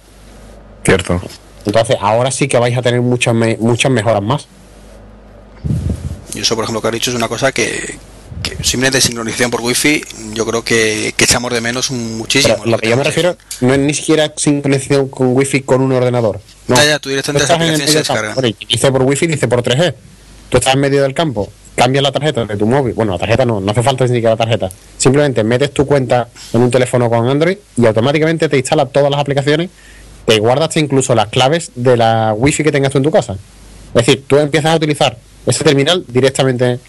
Cierto. 0.84 1.22
Entonces, 1.70 1.98
ahora 2.02 2.32
sí 2.32 2.48
que 2.48 2.58
vais 2.58 2.76
a 2.78 2.82
tener 2.82 3.02
muchas, 3.02 3.34
me- 3.36 3.58
muchas 3.58 3.92
mejoras 3.92 4.24
más. 4.24 4.48
Y 6.34 6.40
eso, 6.40 6.56
por 6.56 6.64
ejemplo, 6.64 6.82
que 6.82 6.88
has 6.88 6.94
dicho 6.94 7.12
es 7.12 7.16
una 7.16 7.28
cosa 7.28 7.52
que, 7.52 7.98
que 8.44 8.56
simplemente 8.64 9.02
sincronización 9.02 9.52
por 9.52 9.62
wifi, 9.62 10.04
yo 10.34 10.46
creo 10.46 10.64
que, 10.64 11.14
que 11.16 11.24
echamos 11.26 11.52
de 11.54 11.62
menos 11.62 11.92
muchísimo. 11.92 12.56
Pero 12.58 12.72
lo 12.72 12.78
que 12.80 12.90
yo 12.90 12.98
me 12.98 13.04
refiero 13.04 13.38
no 13.62 13.74
es 13.74 13.80
ni 13.80 13.94
siquiera 13.94 14.34
sincronización 14.36 15.10
con 15.10 15.36
wifi 15.36 15.62
con 15.62 15.82
un 15.82 15.92
ordenador. 15.92 16.40
No. 16.68 16.76
Ya, 16.76 16.86
ya, 16.86 17.00
tú 17.00 17.10
directamente 17.10 17.46
Tú 17.48 17.54
en 17.54 18.04
se. 18.04 18.14
Bueno, 18.34 18.48
y 18.48 18.66
Dice 18.66 18.92
por 18.92 19.04
wifi, 19.04 19.28
dice 19.28 19.48
por 19.48 19.62
3G. 19.64 19.94
Tú 20.50 20.58
estás 20.58 20.74
en 20.74 20.80
medio 20.80 21.04
del 21.04 21.14
campo, 21.14 21.48
cambias 21.76 22.02
la 22.04 22.12
tarjeta 22.12 22.46
de 22.46 22.58
tu 22.58 22.66
móvil. 22.66 22.94
Bueno, 22.94 23.12
la 23.14 23.20
tarjeta 23.20 23.46
no, 23.46 23.60
no 23.62 23.72
hace 23.72 23.84
falta 23.84 24.04
ni 24.06 24.10
siquiera 24.10 24.32
la 24.32 24.38
tarjeta. 24.38 24.70
Simplemente 24.98 25.44
metes 25.44 25.72
tu 25.72 25.86
cuenta 25.86 26.28
en 26.54 26.62
un 26.62 26.72
teléfono 26.72 27.08
con 27.10 27.28
Android 27.30 27.58
y 27.78 27.86
automáticamente 27.86 28.50
te 28.50 28.58
instala 28.58 28.88
todas 28.88 29.12
las 29.12 29.20
aplicaciones, 29.20 29.70
te 30.30 30.40
guardas 30.40 30.78
incluso 30.78 31.16
las 31.16 31.28
claves 31.28 31.72
de 31.76 31.98
la 31.98 32.34
wifi 32.38 32.64
que 32.64 32.72
tengas 32.72 32.92
tú 32.92 33.00
en 33.00 33.04
tu 33.04 33.12
casa. 33.12 33.34
Es 33.34 34.06
decir, 34.06 34.24
tú 34.28 34.38
empiezas 34.38 34.72
a 34.74 34.76
utilizar 34.76 35.18
ese 35.46 35.64
terminal 35.64 36.06
directamente 36.08 36.80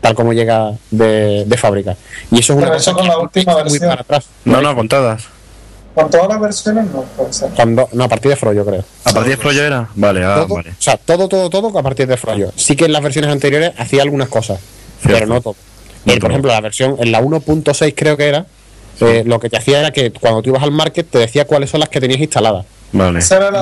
tal 0.00 0.14
como 0.14 0.32
llega 0.32 0.72
de, 0.90 1.44
de 1.46 1.56
fábrica. 1.56 1.96
Y 2.30 2.38
eso 2.38 2.52
es 2.52 2.58
una 2.58 2.66
Pero 2.66 2.76
eso 2.78 2.92
cosa 2.92 3.00
con 3.00 3.08
la 3.08 3.18
última 3.18 3.52
muy 3.54 3.62
versión. 3.64 3.88
para 3.88 4.02
atrás. 4.02 4.26
No, 4.44 4.62
no, 4.62 4.74
con 4.76 4.88
todas. 4.88 5.24
Con 5.94 6.10
todas 6.10 6.28
las 6.28 6.40
versiones 6.40 6.84
no 6.92 7.02
puede 7.16 7.32
ser. 7.32 7.50
Cuando, 7.56 7.88
no, 7.92 8.04
a 8.04 8.08
partir 8.08 8.30
de 8.30 8.36
Froyo, 8.36 8.64
creo. 8.64 8.84
¿A 9.04 9.12
partir 9.12 9.30
de 9.32 9.36
Froyo 9.38 9.64
era? 9.64 9.88
Vale, 9.96 10.24
ah, 10.24 10.44
todo, 10.46 10.54
vale. 10.56 10.70
O 10.70 10.74
sea, 10.78 10.96
todo, 10.98 11.26
todo, 11.28 11.50
todo 11.50 11.76
a 11.76 11.82
partir 11.82 12.06
de 12.06 12.16
Froyo. 12.16 12.52
Sí 12.54 12.76
que 12.76 12.84
en 12.84 12.92
las 12.92 13.02
versiones 13.02 13.30
anteriores 13.32 13.72
hacía 13.78 14.02
algunas 14.02 14.28
cosas, 14.28 14.60
Cierto. 15.00 15.14
pero 15.18 15.26
no 15.26 15.40
todo. 15.40 15.56
No 16.04 16.12
Eh, 16.12 16.16
por 16.16 16.20
todo. 16.20 16.30
ejemplo, 16.30 16.52
la 16.52 16.60
versión, 16.60 16.96
en 17.00 17.10
la 17.10 17.20
1.6 17.22 17.94
creo 17.96 18.16
que 18.16 18.26
era, 18.28 18.46
eh, 19.00 19.24
lo 19.26 19.40
que 19.40 19.48
te 19.50 19.56
hacía 19.56 19.80
era 19.80 19.90
que 19.90 20.12
cuando 20.12 20.42
tú 20.42 20.50
ibas 20.50 20.62
al 20.62 20.70
market 20.70 21.08
te 21.10 21.18
decía 21.18 21.46
cuáles 21.46 21.70
son 21.70 21.80
las 21.80 21.88
que 21.88 22.00
tenías 22.00 22.20
instaladas. 22.20 22.64
Vale. 22.92 23.18
Esa 23.18 23.36
era 23.36 23.48
Y 23.48 23.52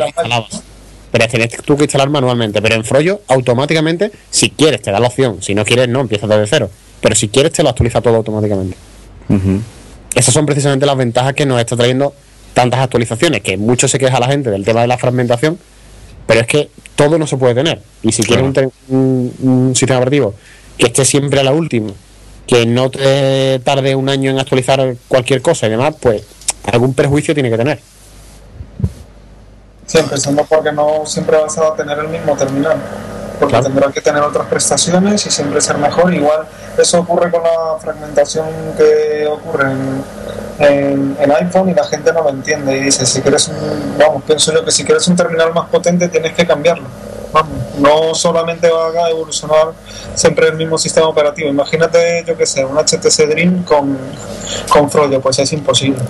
la, 0.00 0.06
instalabas. 0.06 0.62
Pero 1.10 1.28
tienes 1.28 1.50
tú 1.64 1.76
que 1.76 1.84
instalar 1.84 2.08
manualmente. 2.10 2.60
Pero 2.60 2.74
en 2.74 2.84
Froyo, 2.84 3.20
automáticamente, 3.28 4.10
si 4.30 4.50
quieres, 4.50 4.82
te 4.82 4.90
da 4.90 5.00
la 5.00 5.06
opción. 5.06 5.42
Si 5.42 5.54
no 5.54 5.64
quieres, 5.64 5.88
no, 5.88 6.00
empiezas 6.00 6.28
desde 6.28 6.46
cero. 6.46 6.70
Pero 7.00 7.14
si 7.14 7.28
quieres, 7.28 7.52
te 7.52 7.62
lo 7.62 7.68
actualiza 7.70 8.00
todo 8.00 8.16
automáticamente. 8.16 8.76
Ujú. 9.28 9.60
Esas 10.14 10.32
son 10.34 10.46
precisamente 10.46 10.86
las 10.86 10.96
ventajas 10.96 11.34
que 11.34 11.46
nos 11.46 11.60
está 11.60 11.76
trayendo 11.76 12.14
tantas 12.54 12.80
actualizaciones, 12.80 13.42
que 13.42 13.56
mucho 13.56 13.86
se 13.86 13.98
queja 13.98 14.18
la 14.18 14.28
gente 14.28 14.50
del 14.50 14.64
tema 14.64 14.80
de 14.80 14.86
la 14.86 14.96
fragmentación, 14.96 15.58
pero 16.26 16.40
es 16.40 16.46
que 16.46 16.70
todo 16.96 17.18
no 17.18 17.26
se 17.26 17.36
puede 17.36 17.54
tener. 17.54 17.82
Y 18.02 18.12
si 18.12 18.22
Claro. 18.22 18.50
quieres 18.52 18.72
un, 18.88 19.32
un- 19.42 19.50
un 19.68 19.76
sistema 19.76 19.98
operativo 19.98 20.34
que 20.78 20.86
esté 20.86 21.04
siempre 21.04 21.40
a 21.40 21.42
la 21.44 21.52
última, 21.52 21.92
que 22.46 22.64
no 22.64 22.90
te 22.90 23.58
tarde 23.62 23.94
un 23.94 24.08
año 24.08 24.30
en 24.30 24.38
actualizar 24.38 24.96
cualquier 25.08 25.42
cosa 25.42 25.66
y 25.66 25.70
demás, 25.70 25.94
pues 26.00 26.22
algún 26.72 26.94
perjuicio 26.94 27.34
tiene 27.34 27.50
que 27.50 27.58
tener. 27.58 27.80
Sí, 29.86 29.98
empezando 29.98 30.44
porque 30.44 30.72
no 30.72 31.06
siempre 31.06 31.36
vas 31.40 31.56
a 31.58 31.74
tener 31.74 31.98
el 31.98 32.08
mismo 32.08 32.36
terminal. 32.36 32.76
Porque 33.38 33.52
Claro. 33.52 33.66
tendrás 33.66 33.92
que 33.92 34.00
tener 34.00 34.22
otras 34.22 34.46
prestaciones 34.46 35.26
y 35.26 35.30
siempre 35.30 35.60
ser 35.60 35.76
mejor. 35.78 36.12
Igual 36.14 36.46
eso 36.78 37.00
ocurre 37.00 37.30
con 37.30 37.42
la 37.42 37.78
fragmentación 37.80 38.46
que 38.78 39.26
ocurre 39.26 39.72
en, 39.72 40.04
en- 40.58 41.16
en 41.20 41.32
iPhone 41.32 41.68
y 41.68 41.74
la 41.74 41.84
gente 41.84 42.12
no 42.14 42.22
lo 42.22 42.30
entiende. 42.30 42.76
Y 42.78 42.80
dice, 42.84 43.04
si 43.04 43.20
quieres 43.20 43.48
un, 43.48 43.98
vamos, 43.98 44.22
pienso 44.24 44.52
yo 44.54 44.64
que 44.64 44.70
si 44.70 44.84
quieres 44.84 45.06
un 45.08 45.16
terminal 45.16 45.52
más 45.52 45.68
potente 45.68 46.08
tienes 46.08 46.32
que 46.32 46.46
cambiarlo. 46.46 46.86
Vamos, 47.32 47.52
no 47.78 48.14
solamente 48.14 48.70
va 48.70 48.86
a 49.04 49.10
evolucionar 49.10 49.72
siempre 50.14 50.48
el 50.48 50.54
mismo 50.56 50.78
sistema 50.78 51.06
operativo. 51.08 51.50
Imagínate, 51.50 52.24
yo 52.26 52.36
que 52.38 52.46
sé, 52.46 52.64
un 52.64 52.78
HTC 52.78 53.28
Dream 53.28 53.64
con, 53.64 53.98
con 54.70 54.90
Froyo, 54.90 55.20
pues 55.20 55.38
es 55.40 55.52
imposible. 55.52 56.00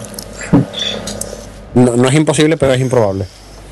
No, 1.75 1.97
no 1.97 2.09
es 2.09 2.15
imposible, 2.15 2.57
pero 2.57 2.73
es 2.73 2.81
improbable. 2.81 3.27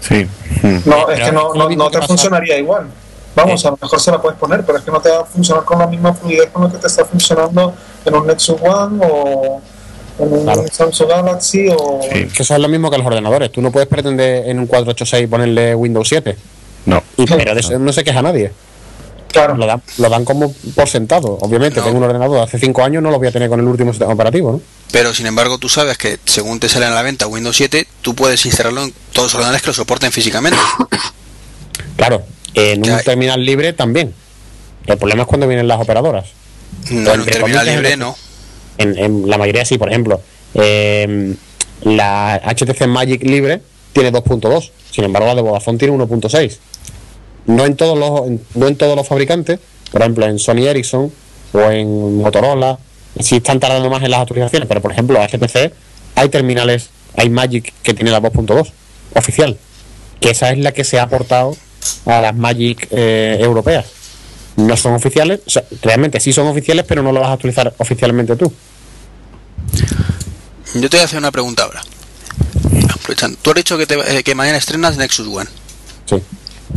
Sí. 0.07 0.27
Mm. 0.63 0.89
No, 0.89 1.09
es 1.09 1.21
que 1.21 1.33
no, 1.33 1.55
¿no 1.55 1.91
te 1.91 2.03
funcionaría 2.03 2.59
igual. 2.59 2.89
Vamos, 3.35 3.65
a 3.67 3.71
lo 3.71 3.79
mejor 3.81 4.01
se 4.01 4.11
la 4.13 4.23
puedes 4.23 4.39
poner, 4.39 4.65
pero 4.65 4.79
es 4.79 4.85
que 4.85 4.91
no 4.93 5.01
te 5.01 5.11
va 5.11 5.23
a 5.23 5.25
funcionar 5.25 5.65
con 5.65 5.79
la 5.79 5.87
misma 5.87 6.15
fluidez 6.15 6.51
con 6.53 6.65
la 6.65 6.71
que 6.71 6.79
te 6.79 6.87
está 6.87 7.05
funcionando 7.05 7.75
en 8.05 8.15
un 8.15 8.27
Nexus 8.27 8.57
One 8.63 9.05
o 9.05 9.61
en 10.19 10.33
un 10.33 10.45
Claro. 10.45 10.65
Samsung 10.71 11.09
Galaxy 11.09 11.69
o... 11.69 12.01
Sí. 12.03 12.27
Que 12.27 12.43
eso 12.43 12.55
es 12.55 12.61
lo 12.61 12.69
mismo 12.69 12.91
que 12.91 12.99
los 12.99 13.07
ordenadores. 13.07 13.51
Tú 13.51 13.61
no 13.61 13.73
puedes 13.73 13.89
pretender 13.89 14.49
en 14.49 14.61
un 14.61 14.67
486 14.67 15.29
ponerle 15.29 15.75
Windows 15.75 16.09
7. 16.09 16.37
No. 16.87 17.03
Y, 17.17 17.27
pero 17.27 17.55
de 17.55 17.61
eso 17.61 17.79
no 17.79 17.93
se 17.93 18.05
queja 18.05 18.23
nadie. 18.23 18.53
Claro, 19.35 19.57
Lo 19.57 19.66
dan, 19.66 19.82
lo 19.99 20.09
dan 20.09 20.24
como 20.24 20.53
por 20.74 20.89
sentado. 20.89 21.39
Obviamente, 21.41 21.80
No. 21.80 21.85
tengo 21.87 21.99
un 21.99 22.05
ordenador 22.05 22.37
de 22.39 22.43
hace 22.45 22.59
5 22.59 22.82
años, 22.82 23.03
no 23.03 23.11
lo 23.11 23.18
voy 23.18 23.28
a 23.28 23.32
tener 23.32 23.49
con 23.51 23.61
el 23.61 23.66
último 23.66 23.93
sistema 23.93 24.12
operativo, 24.14 24.53
¿no? 24.53 24.61
Pero 24.93 25.12
sin 25.12 25.26
embargo, 25.26 25.59
tú 25.59 25.68
sabes 25.68 25.99
que 25.99 26.18
según 26.24 26.61
te 26.61 26.68
sale 26.68 26.87
a 26.87 26.91
la 26.91 27.03
venta 27.03 27.26
Windows 27.26 27.57
7, 27.57 27.87
tú 28.01 28.14
puedes 28.14 28.47
instalarlo 28.47 28.82
en 28.85 28.95
todos 29.12 29.26
los 29.26 29.35
ordenadores 29.35 29.61
que 29.62 29.68
lo 29.68 29.74
soporten 29.74 30.11
físicamente. 30.12 30.59
Claro, 31.97 32.22
en 32.55 32.82
Ya. 32.82 32.97
un 32.97 33.03
terminal 33.03 33.45
libre 33.45 33.72
también. 33.72 34.12
El 34.87 34.99
problema 34.99 35.22
es 35.22 35.28
cuando 35.28 35.47
vienen 35.47 35.68
las 35.68 35.80
operadoras. 35.80 36.26
No, 36.91 37.12
en 37.14 37.20
un 37.20 37.26
terminal 37.26 37.66
libre 37.66 37.93
en- 37.93 38.01
no. 38.01 38.16
En, 38.78 38.99
en 38.99 39.30
la 39.30 39.39
mayoría 39.39 39.64
sí, 39.64 39.78
por 39.78 39.89
ejemplo. 39.89 40.20
eh, 40.55 41.35
la 41.82 42.41
HTC 42.45 42.87
Magic 42.87 43.22
libre 43.24 43.61
tiene 43.93 44.11
2.2. 44.12 44.70
Sin 44.91 45.05
embargo, 45.05 45.28
la 45.28 45.35
de 45.35 45.43
Vodafone 45.43 45.78
tiene 45.78 45.95
1.6. 45.95 46.59
No 47.47 47.67
en 47.67 47.77
todos 47.77 47.99
los 47.99 48.41
no 48.55 48.67
en 48.69 48.77
todos 48.77 48.97
los 48.97 49.07
fabricantes, 49.07 49.59
por 49.93 50.01
ejemplo, 50.03 50.27
en 50.27 50.39
Sony 50.39 50.67
Ericsson 50.67 51.13
o 51.53 51.61
en 51.71 52.19
Motorola, 52.19 52.79
sí 53.21 53.37
están 53.37 53.61
tardando 53.61 53.91
más 53.91 54.03
en 54.03 54.11
las 54.11 54.21
actualizaciones, 54.21 54.67
pero 54.69 54.81
por 54.81 54.93
ejemplo, 54.93 55.21
HTC 55.21 55.73
hay 56.17 56.29
terminales, 56.31 56.89
hay 57.17 57.29
Magic 57.31 57.73
que 57.83 57.95
tiene 57.95 58.11
la 58.11 58.21
2.2 58.21 58.71
oficial, 59.15 59.59
que 60.21 60.31
esa 60.31 60.51
es 60.51 60.59
la 60.59 60.73
que 60.73 60.85
se 60.85 60.99
ha 60.99 61.03
aportado 61.05 61.57
a 62.07 62.21
las 62.21 62.35
Magic 62.35 62.89
eh, 62.91 63.37
europeas. 63.41 63.87
No 64.57 64.77
son 64.77 64.95
oficiales, 64.95 65.41
o 65.47 65.51
sea, 65.51 65.65
realmente 65.83 66.21
sí 66.21 66.33
son 66.33 66.47
oficiales, 66.47 66.85
pero 66.89 67.03
no 67.03 67.13
lo 67.13 67.21
vas 67.21 67.29
a 67.31 67.33
actualizar 67.33 67.75
oficialmente 67.79 68.37
tú. 68.37 68.53
Yo 70.75 70.89
te 70.91 70.97
voy 70.97 71.01
a 71.01 71.05
hacer 71.05 71.19
una 71.19 71.31
pregunta 71.31 71.65
ahora. 71.65 71.83
Aprovechando. 72.93 73.39
Tú 73.43 73.51
has 73.51 73.57
dicho 73.57 73.77
que, 73.79 73.87
te- 73.87 74.19
eh, 74.19 74.23
que 74.23 74.35
mañana 74.35 74.59
estrenas 74.59 74.97
Nexus 74.97 75.27
One. 75.29 75.49
Sí. 76.07 76.17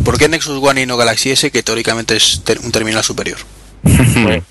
¿Por 0.04 0.18
qué 0.18 0.28
Nexus 0.30 0.62
One 0.64 0.82
y 0.82 0.86
no 0.86 0.98
Galaxy 0.98 1.32
S, 1.32 1.50
que 1.52 1.64
teóricamente 1.64 2.16
es 2.16 2.42
ter- 2.44 2.60
un 2.64 2.72
terminal 2.72 3.04
superior? 3.04 3.38
Pues, 3.82 4.44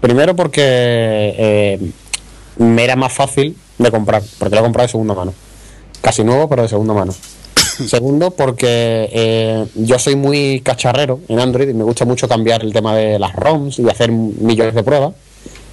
primero 0.00 0.36
porque 0.36 0.60
eh, 0.62 1.90
me 2.58 2.84
era 2.84 2.96
más 2.96 3.12
fácil 3.12 3.56
de 3.78 3.90
comprar, 3.90 4.22
porque 4.38 4.54
lo 4.54 4.60
he 4.60 4.64
comprado 4.64 4.86
de 4.86 4.90
segunda 4.92 5.14
mano. 5.14 5.34
Casi 6.00 6.22
nuevo, 6.24 6.48
pero 6.48 6.62
de 6.62 6.68
segunda 6.68 6.94
mano. 6.94 7.14
Segundo, 7.88 8.32
porque 8.32 9.08
eh, 9.12 9.66
yo 9.74 9.98
soy 10.00 10.16
muy 10.16 10.60
cacharrero 10.64 11.20
en 11.28 11.38
Android 11.38 11.68
y 11.68 11.74
me 11.74 11.84
gusta 11.84 12.04
mucho 12.04 12.28
cambiar 12.28 12.62
el 12.64 12.72
tema 12.72 12.94
de 12.96 13.18
las 13.20 13.32
ROMs 13.34 13.78
y 13.78 13.88
hacer 13.88 14.10
millones 14.10 14.74
de 14.74 14.82
pruebas. 14.82 15.14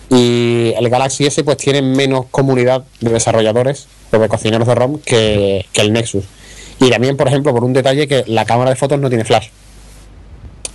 Y 0.10 0.72
el 0.78 0.88
Galaxy 0.90 1.26
S 1.26 1.44
pues 1.44 1.58
tiene 1.58 1.82
menos 1.82 2.26
comunidad 2.30 2.84
de 3.02 3.12
desarrolladores 3.12 3.88
o 4.12 4.20
de 4.20 4.28
cocineros 4.30 4.68
de 4.68 4.76
ROM 4.76 5.00
que, 5.00 5.66
que 5.74 5.82
el 5.82 5.94
Nexus. 5.94 6.26
Y 6.80 6.90
también, 6.90 7.16
por 7.16 7.28
ejemplo, 7.28 7.54
por 7.54 7.64
un 7.64 7.74
detalle 7.74 8.08
que 8.08 8.24
la 8.28 8.46
cámara 8.46 8.70
de 8.70 8.76
fotos 8.76 9.00
no 9.00 9.10
tiene 9.10 9.24
flash. 9.24 9.48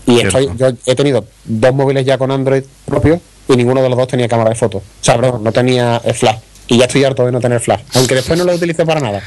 Y 0.06 0.20
estoy, 0.20 0.50
yo 0.56 0.68
he 0.86 0.94
tenido 0.94 1.24
dos 1.44 1.74
móviles 1.74 2.04
ya 2.04 2.18
con 2.18 2.30
Android 2.30 2.64
propio 2.84 3.20
y 3.48 3.56
ninguno 3.56 3.82
de 3.82 3.88
los 3.88 3.98
dos 3.98 4.08
tenía 4.08 4.28
cámara 4.28 4.50
de 4.50 4.56
fotos. 4.56 4.82
O 4.82 5.04
sea, 5.04 5.16
perdón, 5.16 5.44
no 5.44 5.52
tenía 5.52 6.00
eh, 6.04 6.14
flash. 6.14 6.38
Y 6.68 6.78
ya 6.78 6.84
estoy 6.84 7.04
harto 7.04 7.26
de 7.26 7.32
no 7.32 7.40
tener 7.40 7.60
flash. 7.60 7.80
Aunque 7.94 8.14
después 8.14 8.38
no 8.38 8.44
lo 8.44 8.54
utilice 8.54 8.86
para 8.86 9.00
nada. 9.00 9.22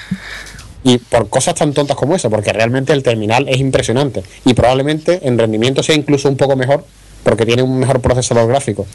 Y 0.84 0.98
por 0.98 1.30
cosas 1.30 1.56
tan 1.56 1.74
tontas 1.74 1.96
como 1.96 2.16
eso, 2.16 2.30
porque 2.30 2.52
realmente 2.52 2.94
el 2.94 3.04
terminal 3.04 3.48
es 3.48 3.58
impresionante. 3.58 4.24
Y 4.46 4.54
probablemente 4.54 5.20
en 5.24 5.38
rendimiento 5.38 5.84
sea 5.84 5.96
incluso 5.96 6.30
un 6.30 6.38
poco 6.38 6.56
mejor, 6.56 6.86
porque 7.24 7.46
tiene 7.46 7.64
un 7.64 7.80
mejor 7.80 8.02
procesador 8.02 8.48
gráfico. 8.48 8.86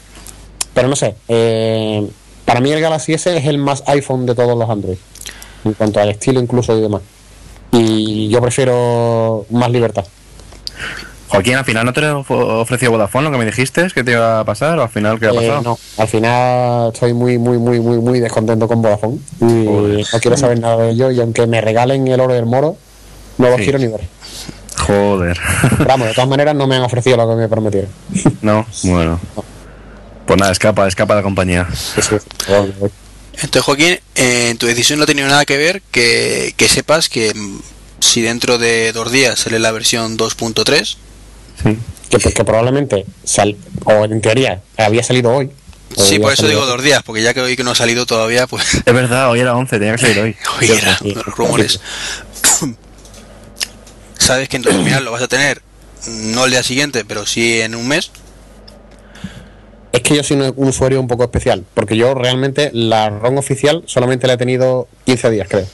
Pero 0.73 0.87
no 0.87 0.95
sé, 0.95 1.15
eh, 1.27 2.07
para 2.45 2.59
mí 2.59 2.71
el 2.71 2.81
Galaxy 2.81 3.13
S 3.13 3.35
es 3.35 3.45
el 3.45 3.57
más 3.57 3.83
iPhone 3.87 4.25
de 4.25 4.35
todos 4.35 4.57
los 4.57 4.69
Android. 4.69 4.97
En 5.65 5.73
cuanto 5.73 5.99
al 5.99 6.09
estilo 6.09 6.39
incluso 6.39 6.77
y 6.77 6.81
demás. 6.81 7.01
Y 7.71 8.29
yo 8.29 8.41
prefiero 8.41 9.45
más 9.51 9.69
libertad. 9.69 10.05
Joaquín, 11.27 11.55
al 11.55 11.65
final 11.65 11.85
no 11.85 11.93
te 11.93 12.03
ofreció 12.07 12.89
Vodafone 12.89 13.25
lo 13.25 13.31
que 13.31 13.37
me 13.37 13.45
dijiste 13.45 13.87
que 13.93 14.03
te 14.03 14.13
iba 14.13 14.39
a 14.39 14.43
pasar 14.45 14.79
o 14.79 14.81
al 14.83 14.89
final 14.89 15.19
qué 15.19 15.27
ha 15.27 15.29
Eh, 15.29 15.35
pasado. 15.35 15.61
no, 15.61 15.77
al 15.97 16.07
final 16.07 16.91
estoy 16.91 17.13
muy, 17.13 17.37
muy, 17.37 17.59
muy, 17.59 17.79
muy, 17.79 17.97
muy 17.99 18.19
descontento 18.19 18.67
con 18.67 18.81
Vodafone 18.81 19.19
y 19.41 19.43
no 19.45 20.19
quiero 20.19 20.37
saber 20.37 20.59
nada 20.59 20.77
de 20.77 20.89
ello. 20.89 21.11
Y 21.11 21.19
aunque 21.21 21.45
me 21.45 21.61
regalen 21.61 22.07
el 22.07 22.19
oro 22.19 22.33
del 22.33 22.45
moro, 22.45 22.77
No 23.37 23.49
lo 23.49 23.57
Sí. 23.57 23.63
quiero 23.63 23.79
ni 23.79 23.87
ver. 23.87 24.01
Joder. 24.85 25.39
Pero 25.77 25.85
vamos, 25.85 26.07
de 26.07 26.13
todas 26.15 26.29
maneras 26.29 26.55
no 26.55 26.67
me 26.67 26.75
han 26.75 26.81
ofrecido 26.83 27.15
lo 27.15 27.29
que 27.29 27.35
me 27.35 27.47
prometieron. 27.47 27.89
no, 28.41 28.65
bueno. 28.83 29.19
Pues 30.25 30.37
nada, 30.39 30.51
escapa, 30.51 30.87
escapa 30.87 31.13
de 31.13 31.19
la 31.19 31.23
compañía. 31.23 31.67
Sí, 31.73 32.01
sí, 32.01 32.15
sí. 32.19 32.25
Bueno, 32.49 32.73
Entonces, 33.41 33.61
Joaquín, 33.63 33.99
eh, 34.15 34.49
en 34.49 34.57
tu 34.57 34.67
decisión 34.67 34.99
no 34.99 35.03
ha 35.03 35.07
tenido 35.07 35.27
nada 35.27 35.45
que 35.45 35.57
ver 35.57 35.81
que, 35.91 36.53
que 36.57 36.67
sepas 36.67 37.07
que 37.09 37.33
mm, 37.33 37.59
si 37.99 38.21
dentro 38.21 38.57
de 38.57 38.91
dos 38.91 39.11
días 39.11 39.39
sale 39.39 39.59
la 39.59 39.71
versión 39.71 40.17
2.3, 40.17 40.97
Sí. 41.63 41.77
Que, 42.09 42.17
que 42.17 42.43
probablemente, 42.45 43.05
sal, 43.23 43.55
o 43.83 44.05
en 44.05 44.21
teoría, 44.21 44.61
había 44.77 45.03
salido 45.03 45.31
hoy. 45.31 45.51
sí, 45.97 46.17
por 46.19 46.31
eso 46.33 46.43
salido- 46.43 46.61
digo 46.61 46.71
dos 46.71 46.81
días, 46.83 47.03
porque 47.03 47.21
ya 47.21 47.33
que 47.33 47.41
hoy 47.41 47.55
que 47.57 47.63
no 47.63 47.71
ha 47.71 47.75
salido 47.75 48.05
todavía, 48.05 48.47
pues 48.47 48.63
Es 48.85 48.93
verdad, 48.93 49.29
hoy 49.29 49.41
era 49.41 49.55
11, 49.55 49.77
tenía 49.77 49.95
que 49.95 50.01
salir 50.01 50.19
hoy. 50.19 50.35
hoy 50.61 50.71
era 50.71 50.97
sí. 50.97 51.11
los 51.13 51.25
rumores. 51.25 51.79
Sabes 54.17 54.49
que 54.49 54.57
en 54.57 54.63
tu 54.63 54.69
terminal 54.69 55.03
lo 55.03 55.11
vas 55.11 55.21
a 55.23 55.27
tener 55.27 55.61
no 56.07 56.45
el 56.45 56.51
día 56.51 56.63
siguiente, 56.63 57.03
pero 57.05 57.25
sí 57.25 57.61
en 57.61 57.75
un 57.75 57.87
mes. 57.87 58.11
Es 59.91 60.01
que 60.01 60.15
yo 60.15 60.23
soy 60.23 60.37
un, 60.37 60.67
usuario 60.67 60.99
un 60.99 61.07
poco 61.07 61.23
especial, 61.23 61.65
porque 61.73 61.97
yo 61.97 62.13
realmente 62.13 62.69
la 62.73 63.09
ROM 63.09 63.37
oficial 63.37 63.83
solamente 63.85 64.27
la 64.27 64.33
he 64.33 64.37
tenido 64.37 64.87
15 65.05 65.29
días, 65.31 65.47
creo, 65.49 65.65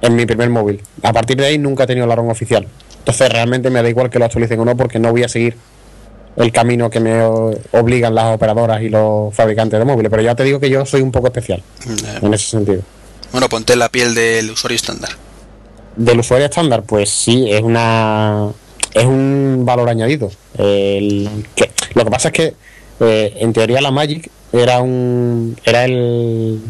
en 0.00 0.16
mi 0.16 0.24
primer 0.24 0.48
móvil. 0.48 0.80
A 1.02 1.12
partir 1.12 1.36
de 1.36 1.46
ahí 1.46 1.58
nunca 1.58 1.84
he 1.84 1.86
tenido 1.86 2.06
la 2.06 2.16
ROM 2.16 2.28
oficial. 2.28 2.66
Entonces 2.98 3.28
realmente 3.28 3.68
me 3.68 3.82
da 3.82 3.88
igual 3.88 4.08
que 4.08 4.18
lo 4.18 4.24
actualicen 4.24 4.58
o 4.60 4.64
no, 4.64 4.76
porque 4.76 4.98
no 4.98 5.10
voy 5.10 5.24
a 5.24 5.28
seguir 5.28 5.56
el 6.36 6.50
camino 6.52 6.90
que 6.90 7.00
me 7.00 7.22
obligan 7.22 8.14
las 8.14 8.34
operadoras 8.34 8.82
y 8.82 8.88
los 8.88 9.34
fabricantes 9.34 9.78
de 9.78 9.84
móviles. 9.84 10.10
Pero 10.10 10.22
ya 10.22 10.34
te 10.34 10.44
digo 10.44 10.58
que 10.58 10.70
yo 10.70 10.86
soy 10.86 11.02
un 11.02 11.12
poco 11.12 11.26
especial 11.26 11.62
en 12.22 12.32
ese 12.32 12.46
sentido. 12.46 12.82
Bueno, 13.30 13.48
ponte 13.48 13.76
la 13.76 13.88
piel 13.88 14.14
del 14.14 14.50
usuario 14.50 14.76
estándar. 14.76 15.10
Del 15.96 16.20
usuario 16.20 16.46
estándar, 16.46 16.82
pues 16.82 17.10
sí, 17.10 17.50
es 17.52 17.62
una 17.62 18.50
es 18.94 19.04
un 19.04 19.64
valor 19.64 19.88
añadido. 19.88 20.30
El 20.56 21.44
que, 21.54 21.70
lo 21.94 22.04
que 22.04 22.10
pasa 22.10 22.28
es 22.28 22.34
que 22.34 22.54
eh, 23.00 23.36
en 23.40 23.52
teoría 23.52 23.80
la 23.80 23.90
Magic 23.90 24.30
era 24.52 24.80
un 24.80 25.56
era 25.64 25.84
el 25.84 26.60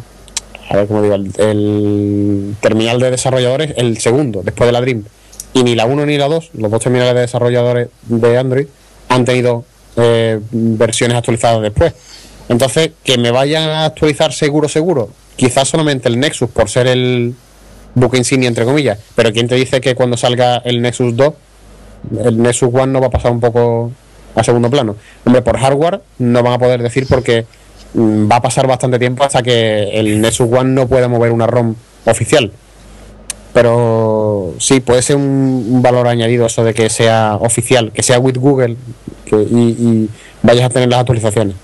a 0.68 0.77
ver 0.77 0.87
cómo 0.87 1.03
digo 1.03 1.14
el, 1.14 2.57
terminal 2.61 2.99
de 2.99 3.11
desarrolladores 3.11 3.75
el 3.77 3.99
segundo 3.99 4.43
después 4.43 4.66
de 4.66 4.72
la 4.72 4.81
Dream. 4.81 5.05
Y 5.53 5.62
ni 5.62 5.75
la 5.75 5.87
1 5.87 6.07
ni 6.07 6.18
la 6.18 6.27
2 6.29 6.51
los 6.55 6.70
dos 6.70 6.83
terminales 6.83 7.14
de 7.14 7.20
desarrolladores 7.20 7.89
de 8.09 8.39
Android 8.39 8.66
han 9.09 9.25
tenido 9.25 9.64
eh, 9.97 10.41
versiones 10.51 11.16
actualizadas 11.16 11.62
después. 11.62 11.93
Entonces 12.49 12.93
que 13.05 13.18
me 13.18 13.31
vayan 13.31 13.68
a 13.68 13.85
actualizar 13.85 14.33
seguro 14.33 14.68
seguro 14.68 15.11
quizás 15.37 15.68
solamente 15.68 16.09
el 16.09 16.18
Nexus 16.18 16.51
por 16.51 16.70
ser 16.70 16.87
el 16.87 17.35
buque 17.95 18.16
insignia 18.16 18.49
entre 18.49 18.64
comillas 18.64 18.99
pero 19.14 19.33
quién 19.33 19.49
te 19.49 19.55
dice 19.55 19.81
que 19.81 19.95
cuando 19.95 20.16
salga 20.16 20.59
el 20.59 20.81
Nexus 20.81 21.16
2 21.16 21.35
el 22.25 22.43
Nexus 22.43 22.70
One 22.72 22.93
no 22.93 23.01
va 23.01 23.09
a 23.09 23.11
pasar 23.11 23.33
un 23.33 23.41
poco 23.41 23.93
a 24.35 24.45
segundo 24.45 24.70
plano. 24.70 24.97
Hombre 25.24 25.43
por 25.43 25.59
hardware 25.59 26.01
no 26.18 26.43
van 26.43 26.55
a 26.55 26.59
poder 26.59 26.82
decir 26.82 27.07
porque 27.09 27.47
mm, 27.95 28.30
va 28.30 28.37
a 28.37 28.43
pasar 28.43 28.66
bastante 28.66 28.99
tiempo 28.99 29.24
hasta 29.24 29.43
que 29.43 29.91
el 29.99 30.20
Nexus 30.20 30.49
One 30.51 30.72
no 30.72 30.89
pueda 30.89 31.09
mover 31.09 31.32
una 31.32 31.47
ROM 31.47 31.74
oficial. 32.05 32.53
Pero 33.53 34.55
sí 34.59 34.80
puede 34.80 35.03
ser 35.03 35.16
un, 35.16 35.80
valor 35.80 36.09
añadido 36.09 36.47
eso 36.47 36.64
de 36.64 36.74
que 36.74 36.91
sea 36.91 37.37
oficial 37.41 37.93
que 37.93 38.03
sea 38.03 38.18
with 38.18 38.37
Google 38.37 38.76
y, 39.30 40.09
vayas 40.43 40.66
a 40.66 40.70
tener 40.70 40.89
las 40.89 41.01
actualizaciones. 41.01 41.55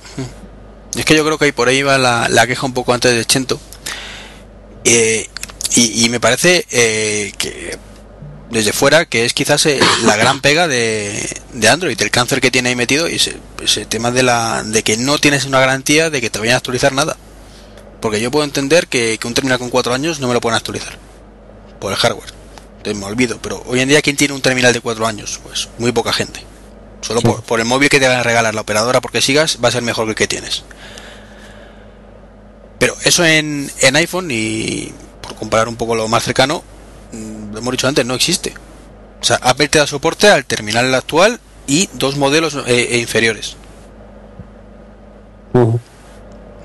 Es 0.97 1.05
que 1.05 1.15
yo 1.15 1.25
creo 1.25 1.39
que 1.39 1.47
ahí 1.47 1.53
por 1.53 1.69
ahí 1.69 1.83
va 1.83 1.99
la, 1.99 2.29
la 2.29 2.47
queja 2.47 2.67
un 2.67 2.73
poco 2.73 2.93
antes 2.93 3.13
de 3.15 3.25
Chento. 3.25 3.61
Eh, 4.85 5.27
y, 5.77 6.05
y 6.05 6.09
me 6.09 6.19
parece 6.21 6.65
eh, 6.71 7.33
que 7.39 7.77
desde 8.51 8.73
fuera 8.73 9.05
que 9.07 9.25
es 9.25 9.33
quizás 9.33 9.65
eh, 9.67 9.79
la 10.05 10.17
gran 10.17 10.41
pega 10.41 10.67
de, 10.69 11.41
de 11.53 11.69
Android, 11.69 12.01
el 12.01 12.11
cáncer 12.11 12.41
que 12.41 12.51
tiene 12.51 12.71
ahí 12.71 12.77
metido 12.77 13.09
y 13.09 13.15
ese, 13.17 13.37
ese 13.63 13.87
tema 13.87 14.11
de 14.11 14.23
la 14.23 14.63
de 14.65 14.83
que 14.83 14.97
no 14.97 15.19
tienes 15.19 15.45
una 15.45 15.61
garantía 15.61 16.11
de 16.11 16.21
que 16.21 16.31
te 16.31 16.39
vayan 16.39 16.55
a 16.55 16.59
actualizar 16.59 16.93
nada. 16.93 17.17
Porque 18.01 18.21
yo 18.21 18.31
puedo 18.31 18.45
entender 18.45 18.87
que, 18.89 19.19
que 19.19 19.27
un 19.27 19.35
terminal 19.35 19.59
con 19.59 19.71
cuatro 19.71 19.93
años 19.95 20.21
no 20.21 20.29
me 20.29 20.35
lo 20.35 20.41
pueden 20.41 20.57
actualizar 20.57 20.99
por 21.79 21.93
el 21.93 21.99
hardware. 21.99 22.33
Entonces 22.79 22.99
me 22.99 23.07
olvido, 23.07 23.39
pero 23.43 23.63
hoy 23.67 23.81
en 23.81 23.89
día 23.89 24.01
¿quién 24.03 24.17
tiene 24.17 24.35
un 24.35 24.41
terminal 24.41 24.73
de 24.73 24.81
cuatro 24.81 25.07
años? 25.07 25.39
Pues 25.43 25.69
muy 25.79 25.93
poca 25.93 26.13
gente. 26.13 26.43
Solo 27.03 27.21
Sí. 27.21 27.27
por, 27.27 27.43
por 27.43 27.61
el 27.61 27.67
móvil 27.67 27.89
que 27.89 28.01
te 28.01 28.09
van 28.09 28.19
a 28.19 28.23
regalar 28.23 28.55
la 28.55 28.63
operadora 28.63 29.01
porque 29.01 29.21
sigas 29.23 29.59
va 29.63 29.69
a 29.69 29.73
ser 29.73 29.83
mejor 29.83 30.07
que 30.07 30.11
el 30.11 30.17
que 30.17 30.27
tienes. 30.27 30.65
Pero 32.79 32.97
eso 33.05 33.25
en, 33.25 33.71
en 33.81 33.97
iPhone 33.97 34.29
y 34.31 34.93
por 35.21 35.35
comparar 35.37 35.69
un 35.69 35.77
poco 35.77 35.95
lo 35.95 36.09
más 36.09 36.25
cercano, 36.25 36.65
lo 37.13 37.59
hemos 37.59 37.73
dicho 37.73 37.89
antes, 37.89 38.05
no 38.07 38.15
existe. 38.15 38.53
O 39.21 39.25
sea, 39.25 39.37
Apple 39.43 39.69
te 39.69 39.79
da 39.79 39.87
soporte 39.87 40.29
al 40.29 40.45
terminal 40.45 40.95
actual 40.95 41.41
y 41.67 41.89
dos 41.95 42.17
modelos 42.17 42.55
eh, 42.67 42.89
eh, 42.93 42.99
inferiores. 42.99 43.57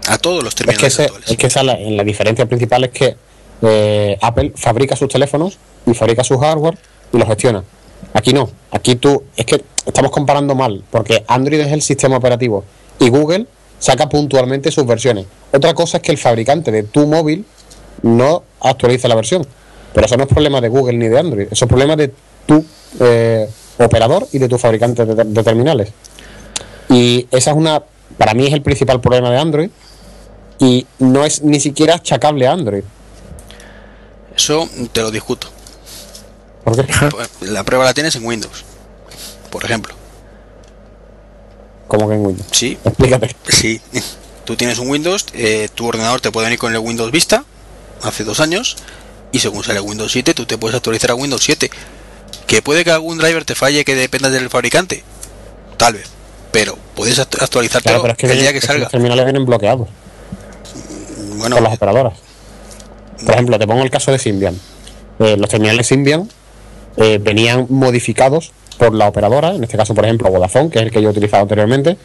A 0.08 0.18
todos 0.20 0.44
los 0.44 0.54
Es 0.54 0.56
que, 0.56 0.64
terminales 0.66 0.94
ese- 0.94 1.04
actuales. 1.06 1.32
es 1.32 1.38
que 1.38 1.48
esa 1.48 1.60
es 1.62 1.66
la, 1.66 1.78
la 1.78 2.04
diferencia 2.04 2.46
principal 2.46 2.84
es 2.84 2.92
que 2.92 3.16
eh, 3.62 4.18
Apple 4.22 4.54
fabrica 4.56 4.96
sus 4.96 5.10
teléfonos 5.10 5.58
y 5.86 5.94
fabrica 5.94 6.24
su 6.24 6.38
hardware 6.38 6.78
y 7.12 7.18
lo 7.18 7.26
gestiona. 7.26 7.64
Aquí 8.14 8.32
no. 8.34 8.50
Aquí 8.72 8.96
tú, 8.96 9.24
es 9.36 9.46
que 9.46 9.64
estamos 9.86 10.12
comparando 10.12 10.54
mal, 10.56 10.84
porque 10.92 11.24
Android 11.28 11.60
es 11.62 11.72
el 11.72 11.82
sistema 11.82 12.18
operativo 12.18 12.64
y 13.00 13.10
Google 13.10 13.48
saca 13.80 14.08
puntualmente 14.08 14.72
sus 14.72 14.86
versiones. 14.86 15.26
Otra 15.52 15.74
cosa 15.74 15.98
es 15.98 16.04
que 16.04 16.12
el 16.12 16.18
fabricante 16.18 16.72
de 16.72 16.84
tu 16.84 17.08
móvil 17.08 17.46
no 18.04 18.44
actualiza 18.62 19.08
la 19.08 19.16
versión. 19.16 19.48
Pero 19.96 20.08
eso 20.08 20.18
no 20.18 20.24
es 20.24 20.30
problema 20.30 20.60
de 20.60 20.68
Google 20.68 20.98
ni 20.98 21.08
de 21.08 21.18
Android, 21.18 21.48
eso 21.50 21.64
es 21.66 21.70
problema 21.70 21.96
de 21.96 22.14
tu 22.46 22.66
eh, 23.00 23.50
operador 23.78 24.28
y 24.34 24.40
de 24.40 24.50
tu 24.50 24.58
fabricante 24.58 25.06
de, 25.06 25.24
de 25.24 25.44
terminales. 25.44 25.90
Y 26.90 27.26
esa 27.32 27.52
es 27.52 27.58
una, 27.58 27.82
para 28.18 28.34
mí 28.34 28.46
es 28.46 28.54
el 28.54 28.62
principal 28.62 29.00
problema 29.00 29.32
de 29.32 29.38
Android 29.38 29.70
y 30.60 30.86
no 31.00 31.24
es 31.24 31.44
ni 31.44 31.62
siquiera 31.62 31.96
achacable 31.96 32.46
a 32.46 32.52
Android. 32.52 32.84
Eso 34.36 34.68
te 34.92 35.02
lo 35.02 35.12
discuto. 35.12 35.48
¿Por 36.66 36.76
qué? 36.76 36.94
Pues, 37.10 37.30
La 37.42 37.64
prueba 37.64 37.86
la 37.86 37.94
tienes 37.94 38.18
en 38.18 38.26
Windows, 38.26 38.66
por 39.50 39.64
ejemplo. 39.64 39.96
Como 41.88 42.10
que 42.10 42.16
en 42.16 42.26
Windows. 42.26 42.48
Sí, 42.52 42.78
Explícate. 42.84 43.34
Sí, 43.48 43.80
tú 44.44 44.58
tienes 44.58 44.78
un 44.78 44.90
Windows, 44.90 45.26
eh, 45.34 45.70
tu 45.74 45.88
ordenador 45.88 46.20
te 46.20 46.32
puede 46.32 46.48
venir 46.48 46.60
con 46.60 46.74
el 46.74 46.80
Windows 46.80 47.12
Vista 47.12 47.46
hace 48.04 48.26
dos 48.26 48.42
años 48.42 48.76
y 49.32 49.40
según 49.40 49.64
sale 49.64 49.80
Windows 49.82 50.12
7 50.12 50.34
tú 50.34 50.46
te 50.46 50.58
puedes 50.58 50.76
actualizar 50.76 51.12
a 51.12 51.16
Windows 51.16 51.44
7. 51.44 51.70
Que 52.48 52.62
puede 52.62 52.84
que 52.84 52.92
algún 52.92 53.18
driver 53.18 53.44
te 53.46 53.56
falle 53.56 53.84
que 53.86 53.96
dependa 53.96 54.30
del 54.30 54.50
fabricante, 54.50 55.04
tal 55.78 55.94
vez, 55.94 56.08
pero 56.52 56.78
puedes 56.96 57.18
act- 57.20 57.42
actualizarte 57.42 57.90
Claro, 57.90 58.02
pero 58.04 58.12
es 58.14 58.18
que, 58.18 58.28
el 58.32 58.40
día 58.40 58.54
que 58.54 58.62
salga. 58.62 58.84
los 58.84 58.92
terminales 58.92 59.26
vienen 59.26 59.46
bloqueados 59.46 59.88
Bueno, 61.38 61.56
por 61.56 61.64
las 61.64 61.74
operadoras. 61.74 62.14
Por 63.26 63.34
ejemplo, 63.34 63.58
te 63.58 63.66
pongo 63.68 63.82
el 63.84 63.90
caso 63.90 64.12
de 64.12 64.20
Symbian. 64.20 64.60
Eh, 65.20 65.38
los 65.38 65.50
terminales 65.50 65.88
Symbian 65.88 66.30
eh, 66.98 67.18
venían 67.22 67.66
modificados 67.70 68.52
por 68.78 68.94
la 68.94 69.08
operadora, 69.08 69.56
en 69.56 69.64
este 69.64 69.78
caso, 69.78 69.94
por 69.96 70.04
ejemplo, 70.06 70.30
Vodafone, 70.30 70.70
que 70.70 70.80
es 70.80 70.86
el 70.86 70.92
que 70.92 71.02
yo 71.02 71.08
he 71.10 71.12
utilizado 71.12 71.44
anteriormente. 71.44 71.98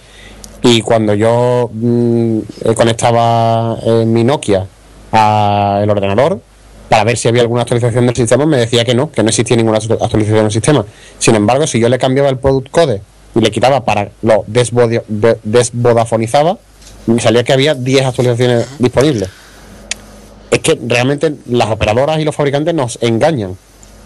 Y 0.62 0.82
cuando 0.82 1.14
yo 1.14 1.68
mm, 1.72 2.38
eh, 2.64 2.74
conectaba 2.74 3.76
eh, 3.84 4.04
mi 4.06 4.24
Nokia 4.24 4.66
al 5.12 5.90
ordenador 5.90 6.40
para 6.90 7.04
ver 7.04 7.16
si 7.16 7.28
había 7.28 7.40
alguna 7.42 7.62
actualización 7.62 8.04
del 8.04 8.14
sistema, 8.16 8.44
me 8.44 8.58
decía 8.58 8.84
que 8.84 8.94
no, 8.94 9.10
que 9.10 9.22
no 9.22 9.30
existía 9.30 9.56
ninguna 9.56 9.78
actualización 9.78 10.42
del 10.42 10.50
sistema. 10.52 10.84
Sin 11.18 11.34
embargo, 11.36 11.66
si 11.66 11.80
yo 11.80 11.88
le 11.88 11.98
cambiaba 11.98 12.28
el 12.28 12.36
product 12.36 12.68
code 12.70 13.00
y 13.34 13.40
le 13.40 13.50
quitaba 13.50 13.84
para 13.84 14.10
lo 14.22 14.44
desvodio- 14.46 15.04
de- 15.08 15.38
desvodafonizaba, 15.44 16.58
me 17.06 17.20
salía 17.20 17.44
que 17.44 17.52
había 17.54 17.74
10 17.74 18.04
actualizaciones 18.06 18.66
disponibles. 18.78 19.28
Es 20.50 20.58
que 20.58 20.78
realmente 20.84 21.32
las 21.46 21.70
operadoras 21.70 22.18
y 22.18 22.24
los 22.24 22.34
fabricantes 22.34 22.74
nos 22.74 22.98
engañan, 23.00 23.56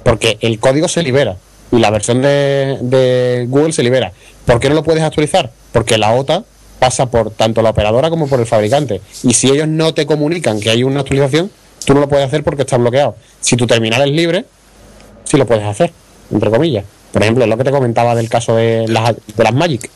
porque 0.03 0.37
el 0.43 0.59
código 0.61 0.87
se 0.89 1.03
libera 1.03 1.37
y 1.73 1.79
la 1.79 1.91
versión 1.91 2.21
de, 2.21 2.77
de 2.83 3.47
Google 3.49 3.73
se 3.73 3.83
libera. 3.83 4.13
¿Por 4.45 4.61
qué 4.61 4.69
no 4.69 4.75
lo 4.75 4.83
puedes 4.83 5.03
actualizar? 5.03 5.51
Porque 5.73 5.97
la 5.97 6.13
OTA 6.13 6.45
pasa 6.79 7.07
por 7.07 7.31
tanto 7.31 7.63
la 7.63 7.71
operadora 7.71 8.11
como 8.11 8.29
por 8.29 8.41
el 8.41 8.47
fabricante. 8.47 9.01
Y 9.23 9.33
si 9.33 9.49
ellos 9.51 9.69
no 9.69 9.95
te 9.95 10.05
comunican 10.05 10.61
que 10.61 10.69
hay 10.69 10.85
una 10.85 11.01
actualización, 11.01 11.51
tú 11.85 11.95
no 11.95 12.01
lo 12.01 12.09
puedes 12.09 12.27
hacer 12.27 12.43
porque 12.45 12.63
está 12.63 12.77
bloqueado. 12.77 13.17
Si 13.41 13.57
tu 13.57 13.67
terminal 13.67 14.03
es 14.03 14.11
libre, 14.15 14.45
sí 15.25 15.37
lo 15.37 15.47
puedes 15.47 15.65
hacer, 15.65 15.93
entre 16.31 16.51
comillas. 16.51 16.85
Por 17.13 17.23
ejemplo, 17.23 17.47
lo 17.47 17.57
que 17.57 17.65
te 17.65 17.71
comentaba 17.71 18.15
del 18.15 18.29
caso 18.29 18.57
de 18.57 18.87
las, 18.89 19.15
de 19.15 19.45
las 19.45 19.55
Magic. 19.55 19.91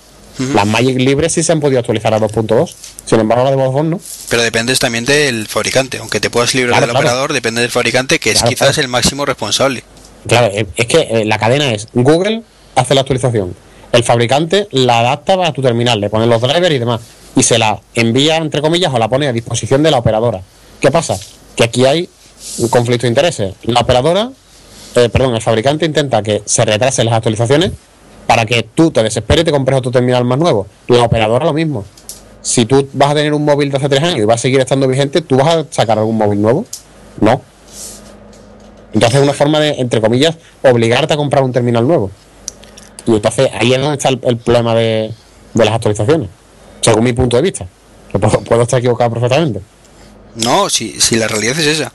Las 0.54 0.66
Magic 0.66 0.96
libres 0.98 1.32
sí 1.32 1.42
se 1.42 1.50
han 1.50 1.58
podido 1.58 1.80
actualizar 1.80 2.14
a 2.14 2.20
2.2. 2.20 2.72
Sin 3.04 3.18
embargo, 3.18 3.42
la 3.42 3.50
de 3.50 3.56
Vodafone 3.56 3.90
no. 3.90 4.00
pero 4.28 4.40
dependes 4.42 4.78
también 4.78 5.04
del 5.04 5.48
fabricante, 5.48 5.98
aunque 5.98 6.20
te 6.20 6.30
puedas 6.30 6.54
librar 6.54 6.74
Claro, 6.76 6.86
del 6.86 6.90
claro. 6.92 7.06
operador, 7.08 7.32
depende 7.32 7.60
del 7.60 7.72
fabricante 7.72 8.20
que 8.20 8.30
es 8.30 8.42
quizás 8.44 8.78
el 8.78 8.86
máximo 8.86 9.24
responsable. 9.24 9.82
Claro, 10.28 10.46
eh, 10.54 10.66
es 10.76 10.86
que 10.86 11.00
eh, 11.10 11.24
la 11.24 11.38
cadena 11.38 11.72
es 11.72 11.88
Google 11.92 12.42
hace 12.76 12.94
la 12.94 13.00
actualización, 13.00 13.56
el 13.90 14.04
fabricante 14.04 14.68
la 14.70 15.00
adapta 15.00 15.44
a 15.44 15.52
tu 15.52 15.60
terminal, 15.60 16.00
le 16.00 16.08
pone 16.08 16.26
los 16.26 16.40
drivers 16.40 16.74
y 16.74 16.78
demás, 16.78 17.00
y 17.34 17.42
se 17.42 17.58
la 17.58 17.80
envía, 17.94 18.36
entre 18.36 18.60
comillas, 18.60 18.92
o 18.94 18.98
la 19.00 19.08
pone 19.08 19.26
a 19.26 19.32
disposición 19.32 19.82
de 19.82 19.90
la 19.90 19.98
operadora. 19.98 20.40
¿Qué 20.80 20.92
pasa? 20.92 21.18
Que 21.58 21.64
aquí 21.64 21.84
hay 21.84 22.08
un 22.58 22.68
conflicto 22.68 23.02
de 23.02 23.08
intereses. 23.08 23.54
La 23.64 23.80
operadora 23.80 24.30
eh, 24.94 25.08
perdón, 25.10 25.34
el 25.34 25.42
fabricante 25.42 25.86
intenta 25.86 26.22
que 26.22 26.42
se 26.44 26.64
retrasen 26.64 27.06
las 27.06 27.14
actualizaciones 27.14 27.72
para 28.26 28.46
que 28.46 28.62
tú 28.62 28.90
te 28.90 29.02
desesperes 29.02 29.42
y 29.42 29.44
te 29.44 29.50
compres 29.50 29.78
otro 29.78 29.90
terminal 29.90 30.24
más 30.24 30.38
nuevo. 30.38 30.66
La 30.88 31.04
operadora 31.04 31.44
lo 31.44 31.52
mismo. 31.52 31.84
Si 32.42 32.66
tú 32.66 32.88
vas 32.92 33.10
a 33.10 33.14
tener 33.14 33.34
un 33.34 33.44
móvil 33.44 33.70
de 33.70 33.76
hace 33.76 33.88
tres 33.88 34.02
años 34.02 34.18
y 34.18 34.24
va 34.24 34.34
a 34.34 34.38
seguir 34.38 34.60
estando 34.60 34.88
vigente, 34.88 35.20
¿tú 35.20 35.36
vas 35.36 35.56
a 35.56 35.66
sacar 35.70 35.98
algún 35.98 36.16
móvil 36.16 36.40
nuevo? 36.40 36.64
No. 37.20 37.40
Entonces 38.92 39.18
es 39.18 39.24
una 39.24 39.34
forma 39.34 39.60
de, 39.60 39.70
entre 39.78 40.00
comillas, 40.00 40.36
obligarte 40.62 41.14
a 41.14 41.16
comprar 41.16 41.42
un 41.44 41.52
terminal 41.52 41.86
nuevo. 41.86 42.10
Y 43.06 43.14
entonces 43.14 43.50
ahí 43.58 43.72
es 43.72 43.80
donde 43.80 43.96
está 43.96 44.08
el, 44.08 44.36
problema 44.38 44.74
de, 44.74 45.12
de 45.54 45.64
las 45.64 45.74
actualizaciones, 45.74 46.28
según 46.80 47.04
mi 47.04 47.12
punto 47.12 47.36
de 47.36 47.42
vista. 47.42 47.66
Puedo 48.46 48.62
estar 48.62 48.78
equivocado 48.78 49.10
perfectamente. 49.10 49.60
No, 50.42 50.68
si, 50.70 51.00
si 51.00 51.16
la 51.16 51.28
realidad 51.28 51.58
es 51.58 51.66
esa. 51.66 51.92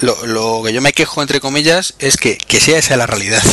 Lo, 0.00 0.26
lo 0.26 0.62
que 0.64 0.72
yo 0.72 0.80
me 0.80 0.92
quejo, 0.92 1.20
entre 1.22 1.40
comillas, 1.40 1.94
es 1.98 2.16
que, 2.16 2.38
que 2.38 2.58
sea 2.60 2.78
esa 2.78 2.96
la 2.96 3.06
realidad. 3.06 3.42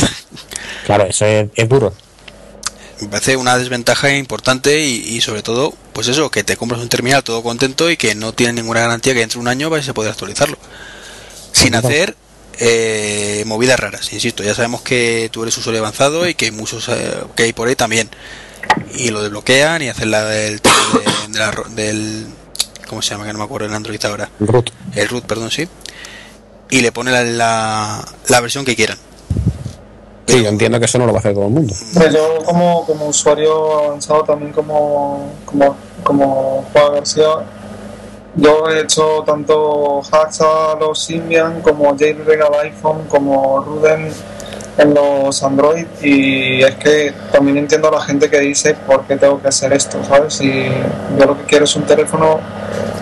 Claro, 0.86 1.04
eso 1.04 1.26
es, 1.26 1.48
es 1.54 1.68
duro. 1.68 1.92
Me 3.02 3.08
parece 3.08 3.36
una 3.36 3.58
desventaja 3.58 4.10
importante 4.16 4.80
y, 4.80 4.94
y 5.16 5.20
sobre 5.20 5.42
todo, 5.42 5.74
pues 5.92 6.08
eso, 6.08 6.30
que 6.30 6.44
te 6.44 6.56
compras 6.56 6.80
un 6.80 6.88
terminal 6.88 7.22
todo 7.22 7.42
contento 7.42 7.90
y 7.90 7.98
que 7.98 8.14
no 8.14 8.32
tiene 8.32 8.54
ninguna 8.54 8.80
garantía 8.80 9.12
que 9.12 9.20
dentro 9.20 9.38
de 9.38 9.42
un 9.42 9.48
año 9.48 9.68
vais 9.68 9.86
a 9.86 9.92
poder 9.92 10.10
actualizarlo. 10.12 10.56
Sin 11.52 11.74
hacer 11.74 12.16
eh, 12.58 13.42
movidas 13.46 13.78
raras, 13.78 14.10
insisto, 14.14 14.42
ya 14.42 14.54
sabemos 14.54 14.80
que 14.80 15.28
tú 15.30 15.42
eres 15.42 15.58
usuario 15.58 15.80
avanzado 15.82 16.26
y 16.26 16.34
que 16.34 16.46
hay 16.46 16.50
muchos 16.52 16.88
eh, 16.88 17.12
que 17.36 17.42
hay 17.42 17.52
por 17.52 17.68
ahí 17.68 17.76
también. 17.76 18.08
Y 18.94 19.10
lo 19.10 19.22
desbloquean 19.22 19.82
y 19.82 19.88
hacen 19.90 20.10
la 20.10 20.24
del, 20.24 20.62
tema 20.62 20.76
de- 21.26 21.32
de 21.32 21.38
la 21.38 21.50
del... 21.68 22.26
¿Cómo 22.88 23.02
se 23.02 23.10
llama? 23.10 23.26
Que 23.26 23.32
no 23.32 23.38
me 23.38 23.44
acuerdo 23.44 23.66
el 23.66 23.74
Android 23.74 24.02
ahora. 24.04 24.28
Root. 24.40 24.70
El 24.94 25.08
root, 25.08 25.24
perdón, 25.24 25.50
sí. 25.50 25.68
Y 26.70 26.80
le 26.80 26.90
pone 26.90 27.10
la, 27.10 27.22
la, 27.22 28.04
la 28.28 28.40
versión 28.40 28.64
que 28.64 28.74
quieran. 28.74 28.96
Sí, 30.26 30.42
yo 30.42 30.48
entiendo 30.48 30.78
que 30.78 30.84
eso 30.84 30.98
no 30.98 31.06
lo 31.06 31.12
va 31.12 31.18
a 31.18 31.20
hacer 31.20 31.34
todo 31.34 31.46
el 31.46 31.50
mundo. 31.50 31.74
Hombre, 31.94 32.12
yo 32.12 32.44
como, 32.44 32.84
como 32.84 33.06
usuario 33.06 33.84
avanzado 33.86 34.24
también 34.24 34.52
como, 34.52 35.32
como, 35.46 35.76
como 36.02 36.66
Juan 36.72 36.92
García, 36.94 37.28
yo 38.36 38.68
he 38.68 38.80
hecho 38.80 39.22
tanto 39.24 40.02
hacks 40.02 40.40
a 40.42 40.76
los 40.78 40.98
Symbian 40.98 41.62
como 41.62 41.96
jailbreak 41.96 42.42
al 42.42 42.60
iPhone 42.66 43.06
como 43.08 43.60
Ruden 43.60 44.12
en 44.78 44.94
los 44.94 45.42
Android 45.42 45.86
y 46.00 46.62
es 46.62 46.76
que 46.76 47.12
también 47.32 47.58
entiendo 47.58 47.88
a 47.88 47.92
la 47.92 48.00
gente 48.00 48.30
que 48.30 48.38
dice 48.38 48.74
por 48.74 49.04
qué 49.06 49.16
tengo 49.16 49.42
que 49.42 49.48
hacer 49.48 49.72
esto, 49.72 50.02
¿sabes? 50.04 50.40
Y 50.40 50.64
yo 51.18 51.26
lo 51.26 51.36
que 51.36 51.44
quiero 51.44 51.64
es 51.64 51.76
un 51.76 51.82
teléfono 51.82 52.40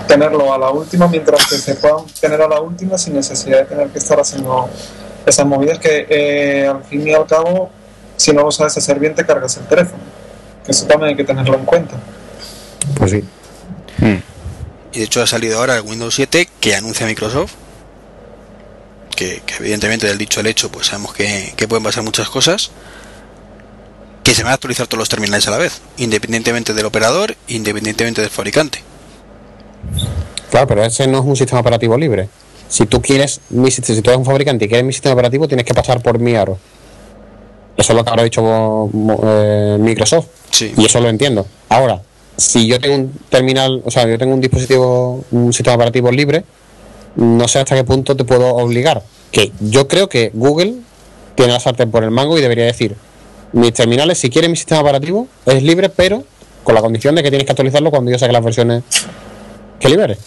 tenerlo 0.08 0.52
a 0.52 0.58
la 0.58 0.70
última 0.70 1.06
mientras 1.06 1.46
que 1.46 1.56
se 1.56 1.74
puedan 1.74 2.06
tener 2.20 2.40
a 2.40 2.48
la 2.48 2.60
última 2.60 2.96
sin 2.96 3.14
necesidad 3.14 3.58
de 3.58 3.64
tener 3.66 3.88
que 3.88 3.98
estar 3.98 4.18
haciendo 4.18 4.68
esas 5.26 5.46
movidas 5.46 5.78
que 5.78 6.06
eh, 6.08 6.66
al 6.66 6.82
fin 6.84 7.06
y 7.06 7.12
al 7.12 7.26
cabo 7.26 7.70
si 8.16 8.32
no 8.32 8.42
lo 8.42 8.50
sabes 8.50 8.76
hacer 8.78 8.98
bien 8.98 9.14
te 9.14 9.26
cargas 9.26 9.56
el 9.58 9.66
teléfono 9.66 10.02
que 10.64 10.70
eso 10.70 10.86
también 10.86 11.10
hay 11.10 11.16
que 11.16 11.24
tenerlo 11.24 11.56
en 11.56 11.64
cuenta 11.64 11.96
Pues 12.94 13.10
sí. 13.10 13.24
Y 14.92 15.00
de 15.00 15.04
hecho 15.04 15.22
ha 15.22 15.26
salido 15.26 15.58
ahora 15.58 15.76
el 15.76 15.82
Windows 15.82 16.14
7 16.14 16.48
que 16.58 16.74
anuncia 16.74 17.06
Microsoft. 17.06 17.52
Que, 19.16 19.42
que 19.44 19.54
evidentemente 19.60 20.06
del 20.06 20.18
dicho 20.18 20.40
al 20.40 20.46
hecho, 20.46 20.70
pues 20.70 20.86
sabemos 20.86 21.14
que, 21.14 21.52
que 21.56 21.66
pueden 21.66 21.82
pasar 21.82 22.04
muchas 22.04 22.28
cosas. 22.28 22.70
Que 24.22 24.34
se 24.34 24.42
van 24.42 24.52
a 24.52 24.54
actualizar 24.54 24.86
todos 24.86 24.98
los 24.98 25.08
terminales 25.08 25.48
a 25.48 25.50
la 25.52 25.58
vez, 25.58 25.80
independientemente 25.96 26.74
del 26.74 26.84
operador, 26.84 27.36
independientemente 27.48 28.20
del 28.20 28.30
fabricante. 28.30 28.82
Claro, 30.50 30.66
pero 30.66 30.84
ese 30.84 31.06
no 31.06 31.18
es 31.18 31.24
un 31.24 31.36
sistema 31.36 31.60
operativo 31.60 31.96
libre. 31.96 32.28
Si 32.68 32.86
tú 32.86 33.00
quieres, 33.00 33.40
mi, 33.50 33.70
si 33.70 33.80
tú 33.82 34.10
eres 34.10 34.18
un 34.18 34.24
fabricante 34.24 34.64
y 34.64 34.68
quieres 34.68 34.84
mi 34.84 34.92
sistema 34.92 35.14
operativo, 35.14 35.46
tienes 35.46 35.64
que 35.64 35.74
pasar 35.74 36.02
por 36.02 36.18
mi 36.18 36.34
aro. 36.34 36.58
Eso 37.76 37.92
es 37.92 37.96
lo 37.96 38.04
que 38.04 38.10
habrá 38.10 38.24
dicho 38.24 38.90
eh, 39.22 39.76
Microsoft. 39.78 40.26
Sí. 40.50 40.72
Y 40.76 40.86
eso 40.86 41.00
lo 41.00 41.08
entiendo. 41.08 41.46
Ahora, 41.68 42.02
si 42.36 42.66
yo 42.66 42.80
tengo 42.80 42.96
un 42.96 43.12
terminal, 43.28 43.82
o 43.84 43.90
sea, 43.90 44.08
yo 44.08 44.18
tengo 44.18 44.34
un 44.34 44.40
dispositivo, 44.40 45.24
un 45.30 45.52
sistema 45.52 45.76
operativo 45.76 46.10
libre, 46.10 46.44
no 47.16 47.48
sé 47.48 47.58
hasta 47.58 47.74
qué 47.74 47.84
punto 47.84 48.16
te 48.16 48.24
puedo 48.24 48.54
obligar. 48.54 49.02
Que 49.32 49.52
yo 49.60 49.88
creo 49.88 50.08
que 50.08 50.30
Google 50.32 50.76
tiene 51.34 51.52
la 51.52 51.60
sartén 51.60 51.90
por 51.90 52.04
el 52.04 52.10
mango 52.10 52.38
y 52.38 52.40
debería 52.40 52.64
decir, 52.64 52.96
mis 53.52 53.72
terminales, 53.72 54.18
si 54.18 54.30
quieren 54.30 54.50
mi 54.50 54.56
sistema 54.56 54.80
operativo, 54.80 55.28
es 55.46 55.62
libre, 55.62 55.88
pero 55.88 56.24
con 56.64 56.74
la 56.74 56.80
condición 56.80 57.14
de 57.14 57.22
que 57.22 57.30
tienes 57.30 57.46
que 57.46 57.52
actualizarlo 57.52 57.90
cuando 57.90 58.10
yo 58.10 58.18
saque 58.18 58.32
las 58.32 58.44
versiones 58.44 58.82
que 59.78 59.88
libere. 59.88 60.18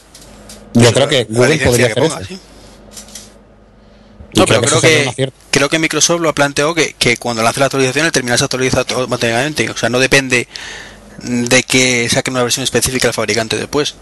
Yo 0.73 0.93
creo 0.93 1.07
que 1.07 1.25
Google 1.25 1.57
podría 1.57 1.87
que 1.87 1.91
hacer 1.91 2.03
ponga, 2.03 2.21
eso. 2.21 2.27
sí. 2.27 2.39
No, 4.35 4.45
pero 4.45 4.63
eso 4.63 4.79
creo 4.79 5.13
que, 5.15 5.31
creo 5.49 5.69
que 5.69 5.79
Microsoft 5.79 6.21
lo 6.21 6.29
ha 6.29 6.33
planteado 6.33 6.75
que, 6.75 6.93
que 6.93 7.17
cuando 7.17 7.41
lance 7.41 7.59
la 7.59 7.65
actualización 7.65 8.05
el 8.05 8.11
terminal 8.11 8.37
se 8.37 8.45
actualiza 8.45 8.79
automáticamente. 8.81 9.69
O 9.69 9.75
sea, 9.75 9.89
no 9.89 9.99
depende 9.99 10.47
de 11.23 11.63
que 11.63 12.07
saquen 12.09 12.35
una 12.35 12.43
versión 12.43 12.63
específica 12.63 13.07
al 13.07 13.13
fabricante 13.13 13.57
después. 13.57 13.95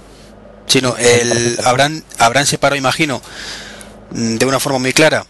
Sino 0.68 0.96
el, 0.98 1.60
habrán, 1.64 2.04
habrán 2.20 2.46
separado, 2.46 2.78
imagino, 2.78 3.22
mm, 4.12 4.36
de 4.36 4.46
una 4.46 4.60
forma 4.60 4.80
muy 4.80 4.94
clara 4.94 5.26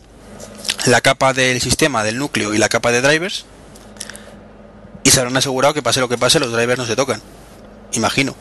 la 0.86 1.00
capa 1.00 1.32
del 1.32 1.60
sistema, 1.60 2.04
del 2.04 2.18
núcleo 2.18 2.54
y 2.54 2.58
la 2.58 2.68
capa 2.68 2.92
de 2.92 3.02
drivers. 3.02 3.44
Y 5.04 5.10
se 5.10 5.20
habrán 5.20 5.36
asegurado 5.36 5.74
que 5.74 5.82
pase 5.82 6.00
lo 6.00 6.08
que 6.08 6.16
pase, 6.16 6.38
los 6.38 6.52
drivers 6.52 6.78
no 6.78 6.86
se 6.86 6.96
tocan. 6.96 7.20
Imagino 7.92 8.34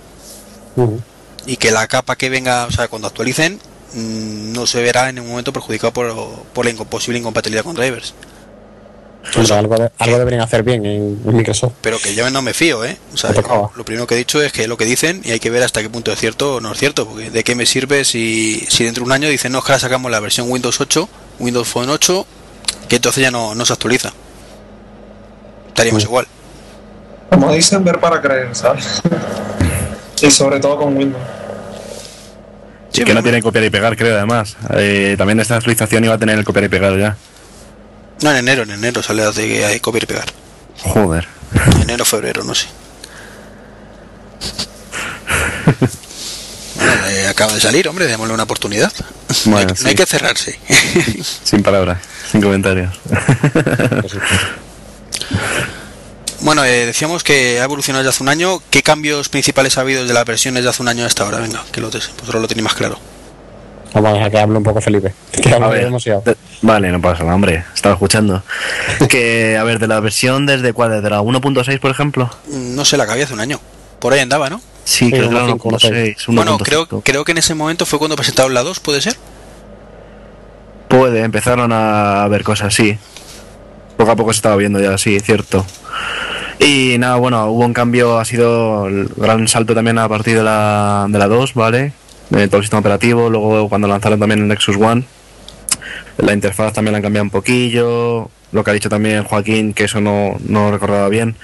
y 1.45 1.57
que 1.57 1.72
la 1.72 1.88
capa 1.88 2.15
que 2.15 2.30
venga, 2.30 2.65
o 2.65 2.72
sea, 2.72 2.88
cuando 2.88 3.07
actualicen, 3.07 3.59
mm, 3.93 4.53
no 4.53 4.67
se 4.67 4.82
verá 4.82 5.09
en 5.09 5.15
ningún 5.15 5.32
momento 5.32 5.53
perjudicado 5.53 5.93
por, 5.93 6.13
por 6.53 6.65
la 6.65 6.74
posible 6.86 7.19
incompatibilidad 7.19 7.63
con 7.63 7.76
drivers. 7.76 8.13
Hombre, 9.36 9.53
algo, 9.53 9.76
de- 9.78 9.91
algo 9.99 10.17
deberían 10.17 10.41
hacer 10.41 10.63
bien 10.63 10.86
en, 10.86 11.22
en 11.26 11.36
Microsoft. 11.38 11.74
Pero 11.82 11.99
que 11.99 12.15
yo 12.15 12.30
no 12.32 12.41
me 12.41 12.53
fío, 12.53 12.84
¿eh? 12.84 12.97
O 13.13 13.17
sea, 13.17 13.32
tocaba. 13.34 13.69
lo 13.76 13.86
primero 13.86 14.07
que 14.07 14.15
he 14.15 14.17
dicho 14.17 14.41
es 14.41 14.51
que 14.51 14.63
es 14.63 14.67
lo 14.67 14.78
que 14.78 14.86
dicen 14.86 15.22
y 15.24 15.32
hay 15.32 15.39
que 15.39 15.49
ver 15.51 15.61
hasta 15.63 15.82
qué 15.82 15.89
punto 15.89 16.11
es 16.11 16.19
cierto 16.19 16.55
o 16.55 16.61
no 16.61 16.72
es 16.72 16.80
cierto. 16.80 17.07
Porque 17.07 17.30
de 17.30 17.43
qué 17.43 17.53
me 17.55 17.65
sirve 17.65 18.03
si, 18.03 18.65
si 18.69 18.84
dentro 18.84 19.03
de 19.03 19.05
un 19.07 19.11
año 19.13 19.30
dicen, 19.30 19.51
no, 19.51 19.59
es 19.59 19.63
que 19.65 19.72
ahora 19.74 19.80
sacamos 19.80 20.09
la 20.11 20.19
versión 20.19 20.49
Windows 20.49 20.82
8, 20.82 21.07
Windows 21.39 21.67
Phone 21.67 21.89
8, 21.89 22.26
que 22.89 22.95
entonces 22.97 23.22
ya 23.22 23.30
no, 23.32 23.53
no 23.55 23.63
se 23.65 23.74
actualiza. 23.74 24.11
Estaríamos 25.67 26.01
Sí. 26.03 26.07
igual. 26.07 26.28
como 27.30 27.53
dicen 27.53 27.84
ver 27.84 27.99
para 27.99 28.22
creer 28.22 28.49
¿sabes? 28.55 29.01
y 30.22 30.30
sobre 30.32 30.59
todo 30.59 30.78
con 30.78 30.97
Windows 30.97 31.24
Sí, 32.91 32.99
que 33.01 33.05
pero 33.05 33.15
no 33.19 33.24
tiene 33.24 33.41
copiar 33.41 33.63
y 33.63 33.69
pegar, 33.69 33.95
creo, 33.95 34.17
además. 34.17 34.57
Eh, 34.76 35.15
también 35.17 35.39
esta 35.39 35.55
actualización 35.55 36.03
iba 36.03 36.13
a 36.15 36.17
tener 36.17 36.38
el 36.38 36.43
copiar 36.43 36.65
y 36.65 36.67
pegar 36.67 36.97
ya. 36.99 37.15
No, 38.22 38.32
en 38.32 38.38
enero, 38.38 38.63
en 38.63 38.72
enero 38.72 39.01
sale 39.01 39.24
de 39.24 39.47
que 39.47 39.65
hay 39.65 39.80
copiar 39.80 40.03
y 40.03 40.05
pegar. 40.05 40.26
Joder. 40.84 41.28
Enero, 41.82 42.05
febrero, 42.05 42.43
no 42.43 42.55
sé. 42.55 42.67
Bueno, 46.74 47.05
eh, 47.07 47.28
acaba 47.28 47.53
de 47.53 47.61
salir, 47.61 47.88
hombre, 47.88 48.07
démosle 48.07 48.34
una 48.34 48.43
oportunidad. 48.43 48.91
no, 49.45 49.57
hay, 49.57 49.65
no 49.65 49.95
que 49.95 50.05
cerrarse. 50.07 50.57
Sin 51.43 51.61
palabras, 51.61 51.99
sin 52.32 52.41
comentarios. 52.41 52.99
Bueno, 56.43 56.65
eh, 56.65 56.88
decíamos 56.88 57.24
que 57.24 57.61
ha 57.61 57.65
evolucionado 57.65 58.03
desde 58.03 58.15
hace 58.15 58.24
un 58.24 58.30
año. 58.30 58.63
¿Qué 58.72 58.82
cambios 58.82 59.30
principales 59.30 59.78
ha 59.78 59.82
habido 59.82 60.01
desde 60.01 60.15
las 60.15 60.26
versiones 60.26 60.63
de 60.63 60.69
hace 60.69 60.82
un 60.82 60.88
año 60.88 61.05
hasta 61.05 61.24
ahora? 61.24 61.38
Venga, 61.38 61.63
que 61.72 61.80
lo 61.80 61.91
vosotros 61.91 62.41
lo 62.41 62.47
tenéis 62.47 62.63
más 62.63 62.74
claro. 62.74 62.99
Vamos 63.94 64.10
a 64.12 64.14
dejar 64.14 64.32
que 64.32 64.39
hable 64.39 64.58
un 64.58 64.64
poco 64.64 64.80
Felipe. 64.82 65.14
Que 65.32 65.50
ver, 65.60 65.86
demasiado. 65.86 66.22
de- 66.26 66.36
vale, 66.62 66.92
no 66.92 67.02
pasa 67.02 67.24
nada, 67.24 67.36
hombre. 67.36 67.66
Estaba 67.74 67.94
escuchando. 67.96 68.42
que, 69.10 69.58
a 69.58 69.64
ver, 69.64 69.80
de 69.80 69.88
la 69.88 70.00
versión 70.00 70.46
desde 70.46 70.72
cuál, 70.74 70.92
desde 70.92 71.10
la 71.10 71.22
1.6, 71.22 71.80
por 71.80 71.92
ejemplo. 71.92 72.30
Mm, 72.48 72.76
No 72.76 72.86
sé, 72.86 72.96
la 72.98 73.06
que 73.06 73.12
había 73.12 73.26
hace 73.26 73.34
un 73.34 73.42
año. 73.42 73.60
Por 74.00 74.14
ahí 74.14 74.20
andaba, 74.22 74.50
¿no? 74.50 74.60
Sí, 74.84 75.06
Sí, 75.06 75.12
creo 75.12 75.30
que 75.30 75.36
era 75.36 75.46
1.5, 75.46 75.60
1.6. 75.80 76.16
Bueno, 76.28 76.58
1.5. 76.58 76.64
creo, 76.64 76.88
creo 77.02 77.24
que 77.26 77.32
en 77.34 77.38
ese 77.39 77.54
momento 77.54 77.86
fue 77.86 78.00
cuando 78.00 78.16
presentaron 78.16 78.54
la 78.54 78.64
2, 78.64 78.80
¿puede 78.80 79.02
ser? 79.02 79.16
Puede, 80.88 81.22
empezaron 81.24 81.72
a 81.74 82.28
ver 82.30 82.44
cosas 82.44 82.68
así. 82.68 82.98
Poco 83.98 84.12
a 84.12 84.16
poco 84.16 84.34
se 84.34 84.38
estaba 84.38 84.56
viendo 84.56 84.80
ya, 84.80 84.98
sí, 84.98 85.20
cierto. 85.20 85.66
Y 86.60 86.96
nada, 87.00 87.16
bueno, 87.18 87.46
hubo 87.48 87.66
un 87.66 87.74
cambio, 87.74 88.20
ha 88.20 88.26
sido 88.26 88.88
el 88.88 89.08
gran 89.16 89.48
salto 89.48 89.74
también 89.74 89.98
a 90.00 90.08
partir 90.10 90.38
de 90.38 90.44
la, 90.44 91.06
de 91.10 91.18
la 91.20 91.28
2, 91.28 91.54
¿vale? 91.54 91.94
De 92.32 92.48
todo 92.48 92.58
el 92.58 92.64
sistema 92.64 92.80
operativo, 92.80 93.30
luego 93.30 93.70
cuando 93.70 93.88
lanzaron 93.88 94.20
también 94.20 94.40
el 94.42 94.48
Nexus 94.48 94.78
One, 94.78 95.04
la 96.18 96.34
interfaz 96.34 96.74
también 96.74 96.94
la 96.94 96.98
han 96.98 97.04
cambiado 97.04 97.24
un 97.26 97.30
poquillo, 97.30 98.30
lo 98.52 98.64
que 98.64 98.72
ha 98.72 98.74
dicho 98.74 98.90
también 98.90 99.24
Joaquín, 99.24 99.74
que 99.74 99.84
eso 99.86 100.02
no, 100.02 100.38
no 100.46 100.72
recordaba 100.72 101.08
bien, 101.10 101.36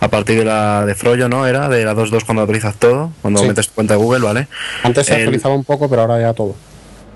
a 0.00 0.08
partir 0.08 0.38
de 0.38 0.44
la 0.44 0.84
de 0.86 0.94
Froyo, 0.94 1.28
¿no? 1.28 1.46
Era 1.46 1.68
de 1.68 1.84
la 1.84 1.94
2.2 1.94 2.24
cuando 2.24 2.42
actualizas 2.42 2.76
todo, 2.76 3.10
cuando 3.22 3.40
Sí. 3.40 3.48
metes 3.48 3.68
tu 3.68 3.74
cuenta 3.74 3.94
de 3.94 3.98
Google, 4.00 4.20
¿vale? 4.24 4.46
Antes 4.82 5.06
se 5.06 5.14
el- 5.14 5.20
actualizaba 5.22 5.54
un 5.54 5.64
poco, 5.64 5.88
pero 5.88 6.02
ahora 6.02 6.20
ya 6.20 6.32
todo. 6.34 6.54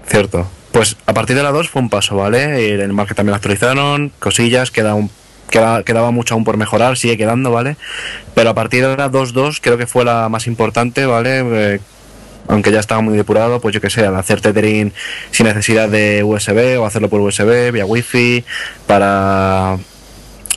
Cierto. 0.07 0.47
Pues 0.73 0.97
a 1.07 1.13
partir 1.15 1.37
de 1.37 1.43
la 1.43 1.51
2 1.53 1.69
fue 1.69 1.83
un 1.83 1.91
paso, 1.91 2.17
¿vale? 2.17 2.75
En 2.75 2.81
el 2.81 2.93
market 2.93 3.17
también 3.17 3.33
la 3.33 3.37
actualizaron, 3.37 4.11
cosillas, 4.19 4.71
queda 4.71 4.95
un, 4.95 5.11
queda- 5.51 5.83
quedaba 5.83 6.11
mucho 6.13 6.35
aún 6.35 6.45
por 6.45 6.57
mejorar, 6.57 6.97
sigue 6.97 7.17
quedando, 7.19 7.51
¿vale? 7.51 7.77
Pero 8.35 8.51
a 8.51 8.55
partir 8.55 8.87
de 8.87 8.97
la 8.97 9.09
2.2 9.11 9.61
creo 9.61 9.77
que 9.77 9.87
fue 9.87 10.05
la 10.05 10.29
más 10.31 10.47
importante, 10.47 11.05
¿vale? 11.07 11.41
Eh, 11.75 11.81
aunque 12.49 12.73
ya 12.73 12.81
estaba 12.81 13.01
muy 13.01 13.17
depurado, 13.17 13.61
pues 13.61 13.75
yo 13.75 13.81
que 13.81 13.91
sé, 13.91 14.05
al 14.05 14.17
hacer 14.17 14.41
tethering 14.41 14.93
sin 15.31 15.47
necesidad 15.47 15.89
de 15.89 16.25
USB 16.25 16.81
o 16.81 16.87
hacerlo 16.87 17.09
por 17.09 17.21
USB, 17.21 17.71
vía 17.73 17.87
Wi-Fi, 17.87 18.45
para 18.87 19.79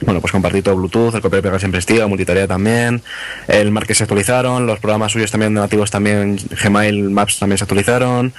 bueno, 0.01 0.19
pues 0.19 0.31
compartir 0.31 0.63
todo 0.63 0.75
Bluetooth, 0.75 1.13
el 1.13 1.21
copia 1.21 1.39
y 1.39 1.41
pega 1.41 1.59
siempre 1.59 1.79
estilo, 1.79 2.07
multitarea 2.09 2.47
también, 2.47 3.01
el 3.47 3.71
Market 3.71 3.95
se 3.95 4.03
actualizaron, 4.03 4.65
los 4.65 4.79
programas 4.79 5.11
suyos 5.11 5.29
también 5.29 5.53
nativos 5.53 5.91
también, 5.91 6.37
Gmail 6.63 7.09
Maps 7.11 7.39
también 7.39 7.57
se 7.57 7.65
actualizaron, 7.65 8.33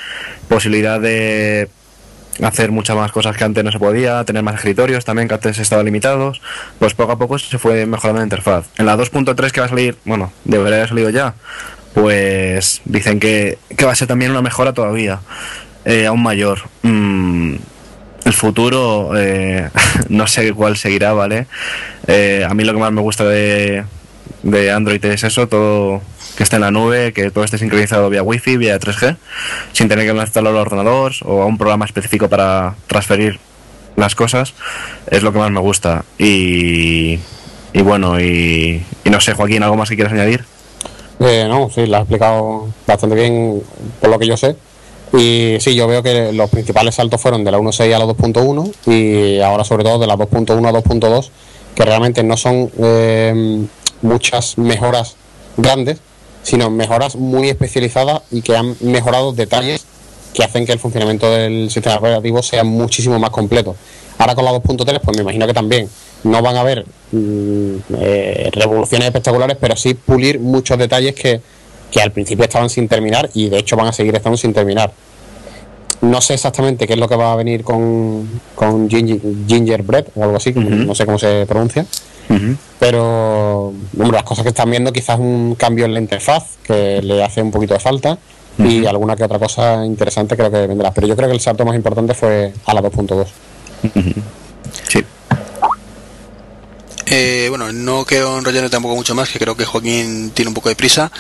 posibilidad 0.48 1.00
de 1.00 1.68
hacer 2.42 2.72
muchas 2.72 2.96
más 2.96 3.12
cosas 3.12 3.36
que 3.36 3.44
antes 3.44 3.62
no 3.62 3.70
se 3.70 3.78
podía, 3.78 4.24
tener 4.24 4.42
más 4.42 4.57
escritorios 4.57 5.05
también 5.05 5.28
que 5.28 5.34
antes 5.34 5.59
estaban 5.59 5.84
limitados, 5.84 6.40
pues 6.78 6.94
poco 6.94 7.12
a 7.12 7.18
poco 7.18 7.38
se 7.38 7.59
fue 7.59 7.86
mejorando 7.86 8.20
la 8.20 8.24
interfaz. 8.24 8.66
En 8.78 8.86
la 8.86 8.96
2.3 8.96 9.50
que 9.50 9.61
va 9.61 9.66
a 9.66 9.68
salir, 9.68 9.96
bueno, 10.05 10.32
debería 10.44 10.78
haber 10.78 10.88
salido 10.88 11.11
ya, 11.11 11.34
pues 11.95 12.80
dicen 12.84 13.20
que, 13.20 13.59
que 13.76 13.84
va 13.84 13.93
a 13.93 13.97
ser 13.97 14.09
también 14.09 14.30
una 14.30 14.43
mejora 14.43 14.72
todavía, 14.72 15.20
eh, 15.84 16.07
aún 16.07 16.22
mayor. 16.22 16.61
Mm, 16.82 17.55
el 18.24 18.32
futuro 18.32 19.12
eh, 19.16 19.68
no 20.09 20.26
sé 20.26 20.53
cuál 20.53 20.76
seguirá, 20.76 21.12
¿vale? 21.12 21.47
Eh, 22.07 22.47
a 22.49 22.55
mí 22.55 22.64
lo 22.64 22.72
que 22.72 22.80
más 22.80 22.93
me 22.93 23.01
gusta 23.01 23.24
de, 23.24 23.84
de 24.43 24.70
Android 24.70 25.05
es 25.05 25.24
eso, 25.24 25.49
todo 25.49 26.03
que 26.36 26.43
esté 26.45 26.57
en 26.57 26.62
la 26.62 26.70
nube, 26.70 27.12
que 27.12 27.30
todo 27.30 27.45
esté 27.45 27.59
sincronizado 27.59 28.09
vía 28.09 28.22
Wi-Fi, 28.22 28.57
vía 28.57 28.78
3G, 28.78 29.16
sin 29.72 29.88
tener 29.88 30.07
que 30.07 30.18
instalarlo 30.18 30.59
al 30.59 30.66
ordenador 30.66 31.12
o 31.22 31.43
a 31.43 31.47
un 31.47 31.59
programa 31.59 31.84
específico 31.84 32.28
para 32.28 32.74
transferir 32.86 33.38
las 33.97 34.14
cosas, 34.14 34.55
es 35.11 35.22
lo 35.22 35.32
que 35.32 35.38
más 35.38 35.51
me 35.51 35.61
gusta. 35.61 36.05
Y, 36.18 37.18
y 37.74 37.82
bueno, 37.82 38.18
y, 38.18 38.82
y 39.05 39.11
no 39.11 39.20
sé, 39.20 39.34
Joaquín, 39.34 39.62
¿algo 39.62 39.76
más 39.76 39.90
que 39.90 39.97
quieras 39.97 40.14
añadir? 40.14 40.45
Eh, 41.20 41.46
no, 41.48 41.70
sí, 41.70 41.86
lo 41.86 41.96
has 41.96 42.02
explicado 42.02 42.68
bastante 42.86 43.14
bien 43.14 43.62
por 44.00 44.10
lo 44.10 44.18
que 44.18 44.26
yo 44.26 44.36
sé. 44.36 44.56
Y 45.12 45.56
sí, 45.60 45.74
yo 45.74 45.86
veo 45.86 46.02
que 46.02 46.32
los 46.32 46.48
principales 46.48 46.94
saltos 46.94 47.20
fueron 47.20 47.44
de 47.44 47.50
la 47.50 47.58
1.6 47.58 47.94
a 47.94 47.98
la 47.98 48.06
2.1 48.06 48.72
y 48.86 49.40
ahora 49.40 49.62
sobre 49.62 49.84
todo 49.84 49.98
de 49.98 50.06
la 50.06 50.16
2.1 50.16 50.66
a 50.66 50.72
2.2, 50.72 51.30
que 51.74 51.84
realmente 51.84 52.22
no 52.22 52.36
son 52.36 52.70
eh, 52.78 53.66
muchas 54.00 54.56
mejoras 54.56 55.16
grandes, 55.56 55.98
sino 56.42 56.70
mejoras 56.70 57.16
muy 57.16 57.50
especializadas 57.50 58.22
y 58.30 58.40
que 58.40 58.56
han 58.56 58.74
mejorado 58.80 59.32
detalles 59.32 59.84
que 60.32 60.42
hacen 60.42 60.64
que 60.64 60.72
el 60.72 60.78
funcionamiento 60.78 61.30
del 61.30 61.70
sistema 61.70 61.96
operativo 61.96 62.42
sea 62.42 62.64
muchísimo 62.64 63.18
más 63.18 63.30
completo. 63.30 63.76
Ahora 64.18 64.34
con 64.34 64.44
la 64.44 64.52
2.3, 64.52 65.00
pues 65.00 65.16
me 65.16 65.22
imagino 65.22 65.46
que 65.46 65.54
también 65.54 65.88
no 66.24 66.42
van 66.42 66.56
a 66.56 66.60
haber 66.60 66.84
mm, 67.12 67.74
eh, 67.98 68.50
revoluciones 68.52 69.06
espectaculares, 69.06 69.56
pero 69.60 69.76
sí 69.76 69.94
pulir 69.94 70.40
muchos 70.40 70.78
detalles 70.78 71.14
que, 71.14 71.40
que 71.90 72.00
al 72.00 72.12
principio 72.12 72.44
estaban 72.44 72.70
sin 72.70 72.88
terminar 72.88 73.30
y 73.34 73.48
de 73.48 73.58
hecho 73.58 73.76
van 73.76 73.88
a 73.88 73.92
seguir 73.92 74.14
estando 74.14 74.36
sin 74.36 74.52
terminar. 74.52 74.92
No 76.00 76.20
sé 76.20 76.34
exactamente 76.34 76.86
qué 76.86 76.94
es 76.94 76.98
lo 76.98 77.08
que 77.08 77.14
va 77.14 77.32
a 77.32 77.36
venir 77.36 77.62
con, 77.62 78.28
con 78.56 78.90
ginger, 78.90 79.20
Gingerbread 79.46 80.06
o 80.16 80.24
algo 80.24 80.36
así, 80.36 80.52
no 80.52 80.94
sé 80.96 81.06
cómo 81.06 81.18
se 81.18 81.46
pronuncia. 81.46 81.86
Pero 82.80 83.68
hombre, 83.68 84.12
las 84.12 84.22
cosas 84.24 84.42
que 84.42 84.48
están 84.48 84.70
viendo, 84.70 84.92
quizás 84.92 85.18
un 85.18 85.54
cambio 85.54 85.84
en 85.84 85.94
la 85.94 86.00
interfaz 86.00 86.56
que 86.64 87.02
le 87.02 87.22
hace 87.22 87.42
un 87.42 87.50
poquito 87.50 87.74
de 87.74 87.80
falta 87.80 88.18
y 88.58 88.86
alguna 88.86 89.16
que 89.16 89.24
otra 89.24 89.38
cosa 89.38 89.84
interesante 89.84 90.36
creo 90.36 90.50
que 90.50 90.66
vendrá. 90.66 90.92
Pero 90.92 91.06
yo 91.06 91.14
creo 91.14 91.28
que 91.28 91.34
el 91.34 91.40
salto 91.40 91.64
más 91.64 91.76
importante 91.76 92.14
fue 92.14 92.52
a 92.66 92.74
la 92.74 92.82
2.2. 92.82 93.26
Sí. 94.88 95.04
Eh, 97.14 97.48
bueno, 97.50 97.70
no 97.72 98.06
quiero 98.06 98.38
enrollarme 98.38 98.70
tampoco 98.70 98.96
mucho 98.96 99.14
más, 99.14 99.28
que 99.28 99.38
creo 99.38 99.54
que 99.54 99.66
Joaquín 99.66 100.30
tiene 100.30 100.48
un 100.48 100.54
poco 100.54 100.70
de 100.70 100.76
prisa. 100.76 101.12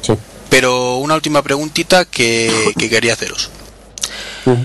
Sí. 0.00 0.14
Pero 0.48 0.96
una 0.96 1.14
última 1.14 1.42
preguntita 1.42 2.06
que, 2.06 2.72
que 2.78 2.88
quería 2.88 3.12
haceros. 3.12 3.50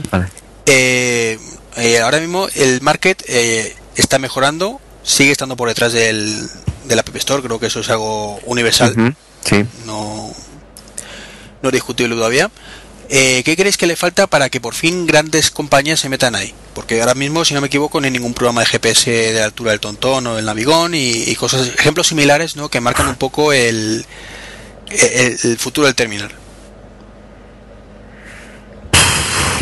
Vale. 0.09 0.28
Eh, 0.65 1.38
eh, 1.76 1.99
ahora 1.99 2.19
mismo 2.19 2.47
el 2.55 2.80
market 2.82 3.22
eh, 3.28 3.76
está 3.97 4.17
mejorando, 4.17 4.80
sigue 5.03 5.34
estando 5.34 5.57
por 5.57 5.67
detrás 5.67 5.91
del, 5.91 6.47
del 6.86 6.99
App 6.99 7.15
Store, 7.17 7.43
creo 7.43 7.59
que 7.59 7.65
eso 7.65 7.82
es 7.82 7.89
algo 7.89 8.39
universal. 8.45 9.15
Sí. 9.43 9.65
no, 9.86 10.32
no 11.61 11.69
es 11.69 11.74
discutible 11.74 12.15
todavía. 12.15 12.49
Eh, 13.14 13.41
¿Qué 13.43 13.57
creéis 13.57 13.76
que 13.76 13.88
le 13.88 13.97
falta 13.97 14.26
para 14.26 14.49
que 14.49 14.62
por 14.62 14.74
fin 14.74 15.05
grandes 15.05 15.51
compañías 15.51 15.99
se 15.99 16.07
metan 16.07 16.34
ahí? 16.34 16.53
Porque 16.74 17.01
ahora 17.01 17.14
mismo, 17.14 17.43
si 17.43 17.53
no 17.53 17.59
me 17.59 17.68
equivoco, 17.68 17.99
no 17.99 18.05
hay 18.05 18.12
ningún 18.12 18.34
programa 18.34 18.62
de 18.62 18.68
GPS 18.68 19.12
de 19.12 19.43
altura 19.43 19.72
del 19.72 19.82
Tontón 19.82 20.26
o 20.28 20.36
del 20.38 20.45
Navigón 20.45 20.93
y, 20.95 21.36
cosas, 21.36 21.68
ejemplos 21.78 22.07
similares, 22.07 22.55
¿no? 22.55 22.70
Que 22.70 22.80
marcan 22.80 23.09
un 23.09 23.16
poco 23.16 23.51
el 23.51 24.05
futuro 25.57 25.88
del 25.88 25.95
terminal. 25.95 26.32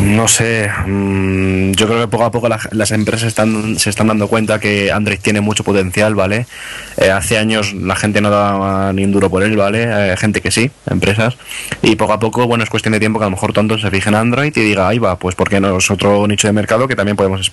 No 0.02 0.28
sé, 0.28 0.70
mm, 0.88 1.72
yo 1.72 1.88
creo 1.88 2.02
que 2.02 2.08
poco 2.08 2.24
a 2.24 2.32
poco 2.32 2.48
la- 2.48 2.60
las 2.72 2.92
empresas 2.92 3.28
están, 3.28 3.78
se 3.78 3.90
están 3.90 4.08
dando 4.08 4.28
cuenta 4.28 4.60
que 4.60 4.92
Android 4.92 5.20
tiene 5.22 5.42
mucho 5.42 5.64
potencial, 5.64 6.16
¿vale? 6.16 6.46
Eh, 6.98 7.10
hace 7.12 7.38
años 7.38 7.74
la 7.74 7.96
gente 7.96 8.22
no 8.22 8.30
daba 8.30 8.94
ni 8.94 9.04
un 9.04 9.12
duro 9.12 9.30
por 9.30 9.44
él, 9.44 9.58
¿vale? 9.58 9.84
Eh, 10.14 10.16
gente 10.18 10.42
que 10.42 10.52
sí, 10.52 10.72
empresas. 10.90 11.38
Y 11.82 11.96
poco 11.98 12.14
a 12.14 12.20
poco, 12.20 12.48
bueno, 12.48 12.64
es 12.64 12.70
cuestión 12.70 12.94
de 12.94 13.00
tiempo 13.00 13.20
que 13.20 13.26
a 13.26 13.28
lo 13.28 13.32
mejor 13.32 13.52
tontos 13.52 13.82
se 13.82 13.92
fijen 13.92 14.14
en 14.14 14.20
Android 14.22 14.54
y 14.56 14.62
diga, 14.62 14.88
ahí 14.88 15.00
va, 15.00 15.18
pues 15.20 15.36
porque 15.36 15.60
no 15.60 15.78
es 15.78 15.92
otro 15.92 16.26
nicho 16.28 16.48
de 16.48 16.54
mercado 16.54 16.88
que 16.88 16.96
también 16.96 17.18
podemos 17.18 17.52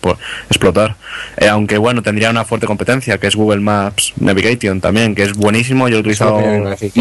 explotar. 0.49 0.95
Eh, 1.39 1.49
aunque 1.49 1.79
bueno, 1.79 2.03
tendría 2.03 2.31
una 2.31 2.45
fuerte 2.45 2.67
competencia, 2.67 3.19
que 3.19 3.27
es 3.27 3.35
Google 3.35 3.61
Maps 3.61 4.13
Navigation 4.21 4.81
también, 4.81 5.15
que 5.15 5.25
es 5.25 5.33
buenísimo, 5.33 5.89
yo 5.89 5.93
lo 5.93 5.97
he 5.97 6.01
utilizado 6.01 6.39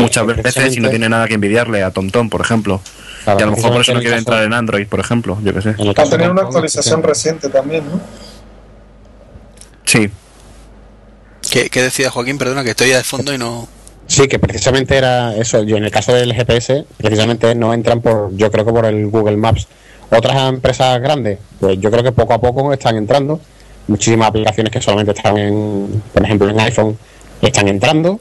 muchas 0.01 0.25
veces 0.25 0.75
y 0.77 0.79
no 0.81 0.89
tiene 0.89 1.09
nada 1.09 1.27
que 1.27 1.35
envidiarle 1.35 1.83
a 1.83 1.91
TomTom, 1.91 2.29
por 2.29 2.41
ejemplo. 2.41 2.81
Claro, 3.25 3.39
y 3.39 3.43
a 3.43 3.45
lo 3.47 3.51
mejor 3.57 3.71
por 3.71 3.81
eso 3.81 3.93
no 3.93 3.99
quiere 3.99 4.17
entrar 4.17 4.43
en 4.43 4.53
Android, 4.53 4.87
por 4.87 5.01
ejemplo, 5.01 5.37
yo 5.43 5.53
qué 5.53 5.61
sé. 5.61 5.73
tener 5.73 6.31
una 6.31 6.43
actualización 6.43 7.01
sí. 7.01 7.07
reciente 7.07 7.49
también, 7.49 7.83
¿no? 7.91 7.99
Sí, 9.83 10.09
¿Qué, 11.51 11.69
qué 11.69 11.81
decía 11.81 12.09
Joaquín? 12.09 12.37
Perdona, 12.37 12.63
que 12.63 12.71
estoy 12.71 12.89
de 12.89 13.03
fondo 13.03 13.33
y 13.33 13.37
no... 13.37 13.67
Sí, 14.07 14.27
que 14.27 14.39
precisamente 14.39 14.97
era 14.97 15.35
eso. 15.35 15.63
Yo 15.63 15.77
en 15.77 15.85
el 15.85 15.91
caso 15.91 16.13
del 16.13 16.33
GPS, 16.33 16.85
precisamente 16.97 17.55
no 17.55 17.73
entran 17.73 18.01
por, 18.01 18.35
yo 18.35 18.51
creo 18.51 18.65
que 18.65 18.71
por 18.71 18.85
el 18.85 19.07
Google 19.07 19.37
Maps. 19.37 19.67
Otras 20.11 20.49
empresas 20.49 21.01
grandes, 21.01 21.39
pues 21.59 21.79
yo 21.79 21.89
creo 21.89 22.03
que 22.03 22.11
poco 22.11 22.33
a 22.33 22.41
poco 22.41 22.71
están 22.71 22.97
entrando. 22.97 23.39
Muchísimas 23.87 24.29
aplicaciones 24.29 24.71
que 24.71 24.81
solamente 24.81 25.11
están 25.13 25.37
en, 25.37 26.03
por 26.13 26.23
ejemplo, 26.23 26.49
en 26.49 26.59
iPhone, 26.59 26.97
están 27.41 27.67
entrando. 27.67 28.19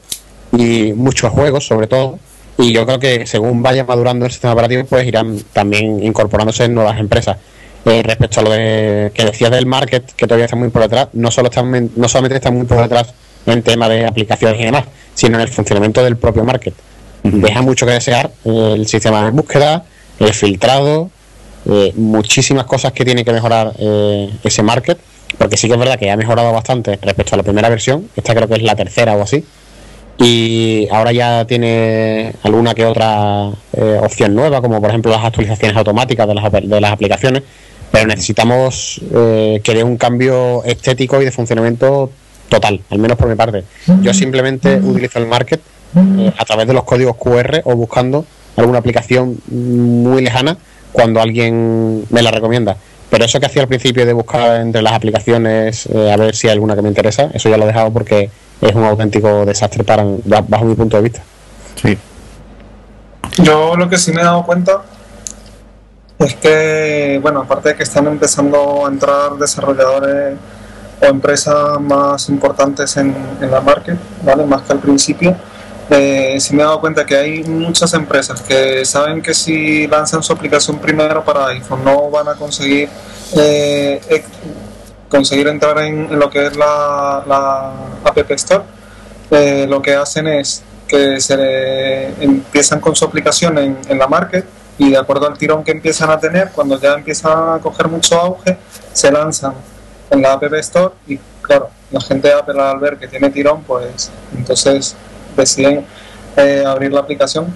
Y 0.51 0.93
muchos 0.93 1.31
juegos, 1.31 1.67
sobre 1.67 1.87
todo. 1.87 2.17
Y 2.57 2.71
yo 2.71 2.85
creo 2.85 2.99
que 2.99 3.25
según 3.25 3.61
vaya 3.61 3.83
madurando 3.83 4.25
el 4.25 4.31
sistema 4.31 4.53
operativo, 4.53 4.85
pues 4.85 5.05
irán 5.05 5.39
también 5.51 6.01
incorporándose 6.03 6.67
nuevas 6.69 6.99
empresas. 6.99 7.37
Eh, 7.85 8.01
respecto 8.01 8.39
a 8.39 8.43
lo 8.43 8.49
de, 8.51 9.11
que 9.13 9.25
decías 9.25 9.51
del 9.51 9.67
market, 9.67 10.11
que 10.13 10.25
todavía 10.25 10.45
está 10.45 10.55
muy 10.55 10.69
por 10.69 10.81
detrás, 10.81 11.09
no, 11.13 11.29
solo 11.29 11.49
están, 11.49 11.91
no 11.95 12.07
solamente 12.07 12.37
está 12.37 12.49
muy 12.49 12.65
por 12.65 12.81
detrás 12.81 13.13
en 13.45 13.61
tema 13.61 13.87
de 13.87 14.07
aplicaciones 14.07 14.59
y 14.59 14.63
demás, 14.63 14.85
sino 15.13 15.35
en 15.35 15.41
el 15.41 15.49
funcionamiento 15.49 16.03
del 16.03 16.17
propio 16.17 16.43
market. 16.43 16.73
Deja 17.21 17.61
mucho 17.61 17.85
que 17.85 17.93
desear 17.93 18.31
el 18.43 18.87
sistema 18.87 19.25
de 19.25 19.31
búsqueda, 19.31 19.83
el 20.19 20.33
filtrado, 20.33 21.09
eh, 21.67 21.91
muchísimas 21.95 22.65
cosas 22.65 22.91
que 22.91 23.03
tiene 23.03 23.25
que 23.25 23.33
mejorar 23.33 23.73
eh, 23.79 24.29
ese 24.43 24.61
market, 24.61 24.99
porque 25.37 25.57
sí 25.57 25.67
que 25.67 25.73
es 25.73 25.79
verdad 25.79 25.97
que 25.97 26.11
ha 26.11 26.17
mejorado 26.17 26.51
bastante 26.53 26.99
respecto 27.01 27.35
a 27.35 27.37
la 27.37 27.43
primera 27.43 27.69
versión, 27.69 28.09
esta 28.15 28.35
creo 28.35 28.47
que 28.47 28.55
es 28.55 28.61
la 28.61 28.75
tercera 28.75 29.15
o 29.15 29.23
así, 29.23 29.43
y 30.17 30.87
ahora 30.91 31.11
ya 31.11 31.45
tiene 31.45 32.33
alguna 32.43 32.73
que 32.73 32.85
otra 32.85 33.51
eh, 33.73 33.99
opción 34.01 34.33
nueva, 34.33 34.61
como 34.61 34.79
por 34.79 34.89
ejemplo 34.89 35.11
las 35.11 35.25
actualizaciones 35.25 35.75
automáticas 35.75 36.27
de 36.27 36.35
las, 36.35 36.51
de 36.51 36.81
las 36.81 36.91
aplicaciones, 36.91 37.43
pero 37.91 38.07
necesitamos 38.07 39.01
eh, 39.13 39.61
que 39.63 39.73
dé 39.73 39.83
un 39.83 39.97
cambio 39.97 40.63
estético 40.63 41.21
y 41.21 41.25
de 41.25 41.31
funcionamiento 41.31 42.11
total, 42.49 42.81
al 42.89 42.99
menos 42.99 43.17
por 43.17 43.27
mi 43.27 43.35
parte. 43.35 43.63
Yo 44.01 44.13
simplemente 44.13 44.77
utilizo 44.77 45.19
el 45.19 45.27
market 45.27 45.61
eh, 45.95 46.31
a 46.37 46.45
través 46.45 46.67
de 46.67 46.73
los 46.73 46.83
códigos 46.83 47.15
QR 47.15 47.61
o 47.63 47.75
buscando 47.75 48.25
alguna 48.57 48.79
aplicación 48.79 49.37
muy 49.47 50.23
lejana 50.23 50.57
cuando 50.91 51.21
alguien 51.21 52.05
me 52.09 52.21
la 52.21 52.31
recomienda. 52.31 52.77
Pero 53.09 53.25
eso 53.25 53.39
que 53.39 53.45
hacía 53.45 53.61
al 53.61 53.67
principio 53.67 54.05
de 54.05 54.13
buscar 54.13 54.61
entre 54.61 54.81
las 54.81 54.93
aplicaciones 54.93 55.85
eh, 55.87 56.11
a 56.11 56.17
ver 56.17 56.35
si 56.35 56.47
hay 56.47 56.53
alguna 56.53 56.75
que 56.75 56.81
me 56.81 56.89
interesa, 56.89 57.29
eso 57.33 57.49
ya 57.49 57.57
lo 57.57 57.63
he 57.63 57.67
dejado 57.67 57.91
porque 57.91 58.29
es 58.67 58.75
un 58.75 58.83
auténtico 58.83 59.45
desastre 59.45 59.83
para 59.83 60.03
bajo 60.25 60.65
mi 60.65 60.75
punto 60.75 60.97
de 60.97 61.03
vista. 61.03 61.21
sí. 61.75 61.97
Yo 63.37 63.75
lo 63.75 63.89
que 63.89 63.97
sí 63.97 64.11
me 64.13 64.21
he 64.21 64.23
dado 64.23 64.45
cuenta 64.45 64.81
es 66.19 66.35
que, 66.35 67.19
bueno, 67.21 67.41
aparte 67.41 67.69
de 67.69 67.75
que 67.75 67.83
están 67.83 68.07
empezando 68.07 68.85
a 68.85 68.89
entrar 68.89 69.33
desarrolladores 69.33 70.37
o 71.01 71.05
empresas 71.05 71.79
más 71.81 72.29
importantes 72.29 72.95
en, 72.95 73.13
en 73.41 73.51
la 73.51 73.59
market, 73.59 73.97
¿vale? 74.23 74.45
Más 74.45 74.61
que 74.61 74.73
al 74.73 74.79
principio, 74.79 75.35
eh, 75.89 76.37
sí 76.39 76.55
me 76.55 76.63
he 76.63 76.65
dado 76.65 76.79
cuenta 76.79 77.05
que 77.05 77.15
hay 77.15 77.43
muchas 77.43 77.93
empresas 77.93 78.41
que 78.41 78.83
saben 78.85 79.21
que 79.21 79.33
si 79.33 79.85
lanzan 79.87 80.23
su 80.23 80.33
aplicación 80.33 80.79
primero 80.79 81.23
para 81.23 81.47
iPhone 81.47 81.83
no 81.83 82.09
van 82.09 82.29
a 82.29 82.35
conseguir 82.35 82.89
eh, 83.37 84.23
conseguir 85.09 85.47
entrar 85.47 85.79
en, 85.79 86.19
lo 86.19 86.29
que 86.29 86.47
es 86.47 86.55
la, 86.55 87.23
la 87.27 87.73
App 88.03 88.31
Store. 88.31 88.63
Eh, 89.31 89.65
lo 89.67 89.81
que 89.81 89.95
hacen 89.95 90.27
es 90.27 90.63
que 90.87 91.19
se 91.19 92.07
empiezan 92.23 92.79
con 92.79 92.95
su 92.95 93.05
aplicación 93.05 93.57
en, 93.57 93.77
en 93.87 93.97
la 93.97 94.07
market 94.07 94.45
y 94.77 94.91
de 94.91 94.97
acuerdo 94.97 95.27
al 95.27 95.37
tirón 95.37 95.63
que 95.63 95.71
empiezan 95.71 96.09
a 96.09 96.19
tener, 96.19 96.51
cuando 96.51 96.79
ya 96.79 96.93
empiezan 96.93 97.55
a 97.55 97.59
coger 97.59 97.87
mucho 97.87 98.19
auge, 98.19 98.57
se 98.93 99.11
lanzan 99.11 99.53
en 100.11 100.21
la 100.21 100.33
App 100.33 100.43
Store 100.53 100.93
y 101.07 101.19
claro, 101.41 101.69
la 101.91 102.01
gente 102.01 102.27
de 102.27 102.33
Apple 102.33 102.61
al 102.61 102.79
ver 102.79 102.97
que 102.97 103.07
tiene 103.07 103.29
tirón, 103.29 103.63
pues 103.63 104.11
entonces 104.35 104.95
deciden 105.35 105.85
eh, 106.37 106.63
abrir 106.65 106.91
la 106.91 107.01
aplicación, 107.01 107.53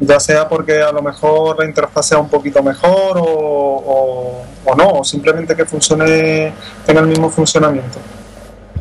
ya 0.00 0.20
sea 0.20 0.48
porque 0.48 0.80
a 0.80 0.92
lo 0.92 1.02
mejor 1.02 1.58
la 1.58 1.64
interfaz 1.64 2.08
sea 2.08 2.18
un 2.18 2.28
poquito 2.28 2.62
mejor 2.62 3.18
o, 3.18 4.44
o 4.64 4.74
no, 4.74 4.88
o 5.00 5.04
simplemente 5.04 5.56
que 5.56 5.64
funcione, 5.64 6.52
tenga 6.84 7.00
el 7.00 7.06
mismo 7.06 7.30
funcionamiento. 7.30 7.98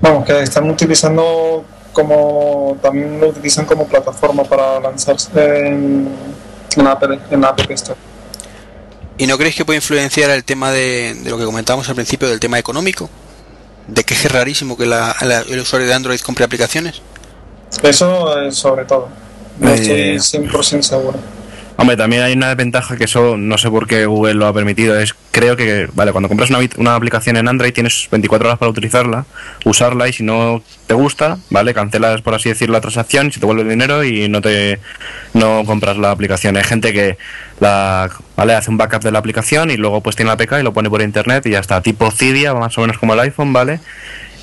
Vamos, 0.02 0.26
que 0.26 0.42
están 0.42 0.70
utilizando 0.70 1.64
como, 1.94 2.78
también 2.82 3.20
lo 3.20 3.30
utilizan 3.30 3.66
como 3.66 3.88
plataforma 3.88 4.44
para 4.44 4.80
lanzarse 4.80 5.68
en, 5.68 6.08
en, 6.76 6.88
Apple, 6.88 7.20
en 7.32 7.44
App 7.44 7.60
Store. 7.72 8.00
¿Y 9.18 9.26
no 9.26 9.38
creéis 9.38 9.56
que 9.56 9.66
puede 9.66 9.78
influenciar 9.78 10.30
el 10.30 10.44
tema 10.44 10.72
de, 10.72 11.16
de 11.16 11.30
lo 11.30 11.38
que 11.40 11.46
comentábamos 11.46 11.90
al 11.90 11.96
principio 11.96 12.28
del 12.28 12.40
tema 12.40 12.60
económico? 12.60 13.10
De 13.88 14.04
que 14.04 14.14
es 14.14 14.32
rarísimo 14.32 14.78
que 14.78 14.86
la, 14.86 15.16
la, 15.22 15.40
el 15.40 15.60
usuario 15.60 15.88
de 15.88 15.94
Android 15.94 16.20
compre 16.20 16.46
aplicaciones. 16.46 17.02
Eso 17.82 18.40
es 18.42 18.56
sobre 18.56 18.86
todo. 18.86 19.10
No 19.60 19.74
estoy 19.74 20.18
100% 20.18 20.82
seguro. 20.82 21.20
Hombre, 21.80 21.96
también 21.96 22.24
hay 22.24 22.34
una 22.34 22.50
desventaja 22.50 22.98
que 22.98 23.04
eso 23.04 23.38
no 23.38 23.56
sé 23.60 23.70
por 23.70 23.88
qué 23.88 24.08
Google 24.08 24.34
lo 24.34 24.48
ha 24.48 24.54
permitido. 24.54 25.00
Es 25.00 25.14
creo 25.38 25.56
que, 25.56 25.88
vale, 25.94 26.12
cuando 26.12 26.28
compras 26.28 26.50
una, 26.50 26.60
una, 26.78 26.96
aplicación 26.96 27.38
en 27.38 27.48
Android 27.48 27.72
tienes 27.72 28.08
24 28.10 28.48
horas 28.48 28.58
para 28.58 28.72
utilizarla, 28.72 29.26
usarla 29.64 30.08
y 30.08 30.14
si 30.14 30.24
no 30.24 30.64
te 30.88 30.96
gusta, 30.96 31.38
vale, 31.52 31.76
cancelas 31.76 32.24
por 32.24 32.34
así 32.34 32.50
decir 32.50 32.72
la 32.72 32.82
transacción, 32.82 33.32
si 33.32 33.40
te 33.40 33.46
vuelve 33.46 33.62
el 33.62 33.70
dinero 33.70 34.04
y 34.04 34.28
no 34.28 34.42
te 34.42 34.80
no 35.36 35.64
compras 35.66 35.98
la 35.98 36.10
aplicación. 36.10 36.58
Hay 36.58 36.64
gente 36.64 36.92
que 36.92 37.20
la 37.60 38.10
vale 38.36 38.56
hace 38.56 38.72
un 38.72 38.78
backup 38.78 39.04
de 39.04 39.12
la 39.12 39.20
aplicación 39.20 39.70
y 39.70 39.78
luego 39.78 40.02
pues 40.02 40.16
tiene 40.16 40.30
la 40.30 40.34
APK 40.34 40.54
y 40.60 40.64
lo 40.64 40.74
pone 40.74 40.90
por 40.90 41.04
internet 41.04 41.46
y 41.46 41.52
ya 41.52 41.60
está, 41.60 41.82
tipo 41.82 42.10
Cydia, 42.10 42.56
más 42.56 42.76
o 42.80 42.82
menos 42.82 42.98
como 42.98 43.14
el 43.14 43.20
iPhone, 43.20 43.54
vale. 43.54 43.80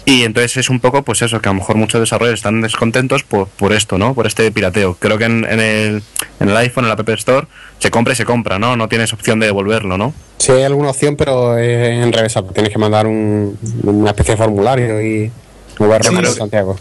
Y 0.06 0.24
entonces 0.24 0.56
es 0.58 0.68
un 0.68 0.80
poco, 0.80 1.02
pues 1.02 1.22
eso, 1.22 1.40
que 1.40 1.48
a 1.48 1.52
lo 1.52 1.60
mejor 1.60 1.76
muchos 1.76 2.00
desarrolladores 2.00 2.40
están 2.40 2.60
descontentos 2.60 3.22
por, 3.22 3.48
por 3.48 3.72
esto, 3.72 3.96
¿no? 3.96 4.14
Por 4.14 4.26
este 4.26 4.50
pirateo. 4.52 4.96
Creo 5.00 5.16
que 5.16 5.24
en, 5.24 5.44
en, 5.44 5.60
el, 5.60 6.02
en 6.40 6.48
el 6.48 6.56
iPhone, 6.58 6.84
en 6.84 6.88
la 6.88 6.94
App 6.94 7.08
Store, 7.08 7.46
se 7.78 7.90
compra 7.90 8.12
y 8.12 8.16
se 8.16 8.26
compra, 8.26 8.58
¿no? 8.58 8.76
No 8.76 8.88
tienes 8.88 9.12
opción 9.14 9.40
de 9.40 9.46
devolverlo, 9.46 9.96
¿no? 9.96 10.12
Sí, 10.38 10.52
hay 10.52 10.64
alguna 10.64 10.90
opción, 10.90 11.16
pero 11.16 11.56
es 11.56 12.04
en 12.04 12.12
revés. 12.12 12.34
Tienes 12.52 12.70
que 12.70 12.78
mandar 12.78 13.06
un, 13.06 13.58
una 13.82 14.10
especie 14.10 14.34
de 14.34 14.38
formulario 14.38 15.00
y 15.00 15.32
moverlo 15.78 16.20
sí, 16.30 16.38
Santiago. 16.38 16.76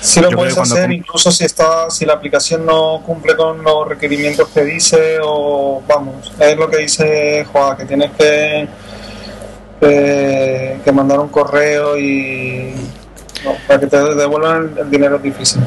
Sí 0.00 0.20
lo 0.20 0.30
Yo 0.30 0.36
puedes 0.38 0.56
hacer, 0.56 0.90
incluso 0.92 1.30
si 1.30 1.44
está, 1.44 1.90
si 1.90 2.06
la 2.06 2.14
aplicación 2.14 2.64
no 2.64 3.02
cumple 3.04 3.36
con 3.36 3.62
los 3.62 3.86
requerimientos 3.86 4.48
que 4.48 4.64
dice, 4.64 5.18
o 5.22 5.82
vamos, 5.86 6.32
es 6.40 6.56
lo 6.56 6.68
que 6.68 6.78
dice 6.78 7.46
Joa, 7.52 7.76
que 7.76 7.84
tienes 7.84 8.10
que 8.12 8.66
que, 9.80 10.78
que 10.84 10.92
mandar 10.92 11.20
un 11.20 11.28
correo 11.28 11.98
y 11.98 12.74
no, 13.44 13.54
para 13.66 13.80
que 13.80 13.86
te 13.86 13.96
devuelvan 14.14 14.74
el 14.78 14.90
dinero 14.90 15.16
es 15.16 15.22
difícil. 15.22 15.62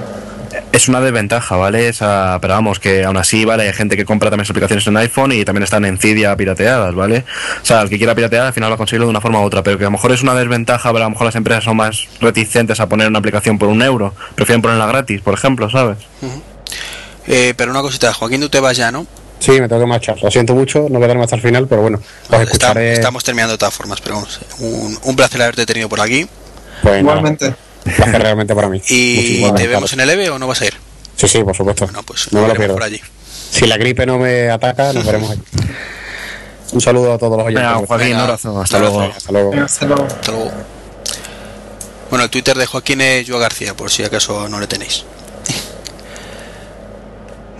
Es 0.72 0.88
una 0.88 1.00
desventaja, 1.00 1.56
¿vale? 1.58 1.90
Esa, 1.90 2.40
pero 2.42 2.56
vamos, 2.56 2.80
que 2.80 3.04
aún 3.04 3.18
así, 3.18 3.46
¿vale? 3.46 3.64
Hay 3.68 3.74
gente 3.74 3.96
que 3.96 4.04
compra 4.04 4.32
también 4.32 4.48
aplicaciones 4.50 4.86
en 4.88 4.98
iPhone 4.98 5.32
y 5.32 5.46
también 5.46 5.64
están 5.64 5.86
en 5.86 6.00
Cydia 6.00 6.36
pirateadas, 6.36 6.96
¿vale? 6.96 7.24
O 7.62 7.66
sea, 7.66 7.82
el 7.82 7.90
que 7.90 7.98
quiera 7.98 8.16
piratear 8.16 8.48
al 8.48 8.54
final 8.54 8.74
a 8.74 8.78
conseguirlo 8.78 9.06
de 9.06 9.12
una 9.12 9.22
forma 9.22 9.40
u 9.42 9.44
otra, 9.44 9.62
pero 9.62 9.78
que 9.78 9.84
a 9.84 9.88
lo 9.88 9.92
mejor 9.92 10.12
es 10.12 10.24
una 10.24 10.34
desventaja, 10.34 10.92
pero 10.92 11.04
a 11.04 11.08
lo 11.08 11.12
mejor 11.12 11.26
las 11.26 11.36
empresas 11.36 11.64
son 11.64 11.78
más 11.78 12.08
reticentes 12.20 12.80
a 12.80 12.90
poner 12.90 13.08
una 13.08 13.20
aplicación 13.20 13.60
por 13.60 13.70
un 13.70 13.82
euro, 13.84 14.14
prefieren 14.34 14.62
ponerla 14.62 14.88
gratis, 14.88 15.22
por 15.22 15.36
ejemplo, 15.36 15.70
¿sabes? 15.70 15.98
Uh 16.22 16.26
-huh. 16.26 16.42
eh, 17.28 17.54
pero 17.56 17.70
una 17.70 17.82
cosita, 17.82 18.12
Joaquín, 18.12 18.42
tú 18.42 18.50
te 18.50 18.60
vas 18.60 18.76
ya, 18.76 18.92
¿no? 18.92 19.06
Sí, 19.40 19.52
me 19.52 19.68
tengo 19.68 19.82
que 19.82 19.88
marchar. 19.88 20.22
Lo 20.22 20.30
siento 20.30 20.54
mucho, 20.54 20.88
no 20.90 21.00
quedarme 21.00 21.24
hasta 21.24 21.36
el 21.38 21.42
final, 21.42 21.68
pero 21.68 21.82
bueno, 21.82 22.02
escucharé... 22.30 22.94
Estamos 22.94 23.24
terminando 23.24 23.54
de 23.54 23.58
todas 23.58 23.74
formas, 23.74 24.02
pero 24.02 24.16
vamos, 24.16 24.40
un, 24.60 25.00
un 25.02 25.16
placer 25.16 25.42
haberte 25.42 25.66
tenido 25.66 25.88
por 25.88 26.02
aquí. 26.02 26.28
Pues 26.84 27.00
Igualmente. 27.00 27.56
Placer 27.84 28.22
realmente 28.22 28.54
para 28.54 28.68
mí. 28.68 28.82
¿Y 28.90 29.50
te 29.54 29.68
vemos 29.68 29.92
en 29.94 30.02
el 30.02 30.10
EVE 30.10 30.30
o 30.30 30.40
no 30.40 30.48
vas 30.48 30.62
a 30.62 30.66
ir? 30.66 30.74
Sí, 31.16 31.28
sí, 31.28 31.44
por 31.44 31.56
supuesto. 31.56 31.86
Bueno, 31.86 32.04
pues 32.04 32.32
no 32.32 32.42
me 32.42 32.48
lo 32.50 32.54
pierdo. 32.54 32.76
por 32.76 32.84
allí. 32.84 33.02
Si 33.52 33.66
la 33.66 33.78
gripe 33.78 34.06
no 34.06 34.20
me 34.20 34.50
ataca, 34.50 34.94
nos 34.94 35.06
veremos 35.06 35.32
ahí. 35.32 35.42
Un 36.72 36.82
saludo 36.82 37.14
a 37.14 37.18
todos 37.18 37.36
los 37.38 37.48
oyentes. 37.48 37.68
Venga, 37.68 37.88
Joaquín, 37.88 38.14
un 38.14 38.20
abrazo. 38.20 38.62
Hasta, 38.62 38.80
luego. 38.80 39.02
Hasta 39.02 39.32
luego. 39.32 39.54
Hasta 39.64 39.86
luego. 39.88 40.06
Hasta 40.06 40.32
luego. 40.32 40.52
Bueno, 42.10 42.26
el 42.26 42.30
Twitter 42.30 42.58
de 42.58 42.66
Joaquín 42.68 43.02
es 43.02 43.28
Joa 43.28 43.40
García, 43.40 43.74
por 43.76 43.90
si 43.90 44.04
acaso 44.04 44.48
no 44.48 44.60
le 44.60 44.68
tenéis. 44.68 45.04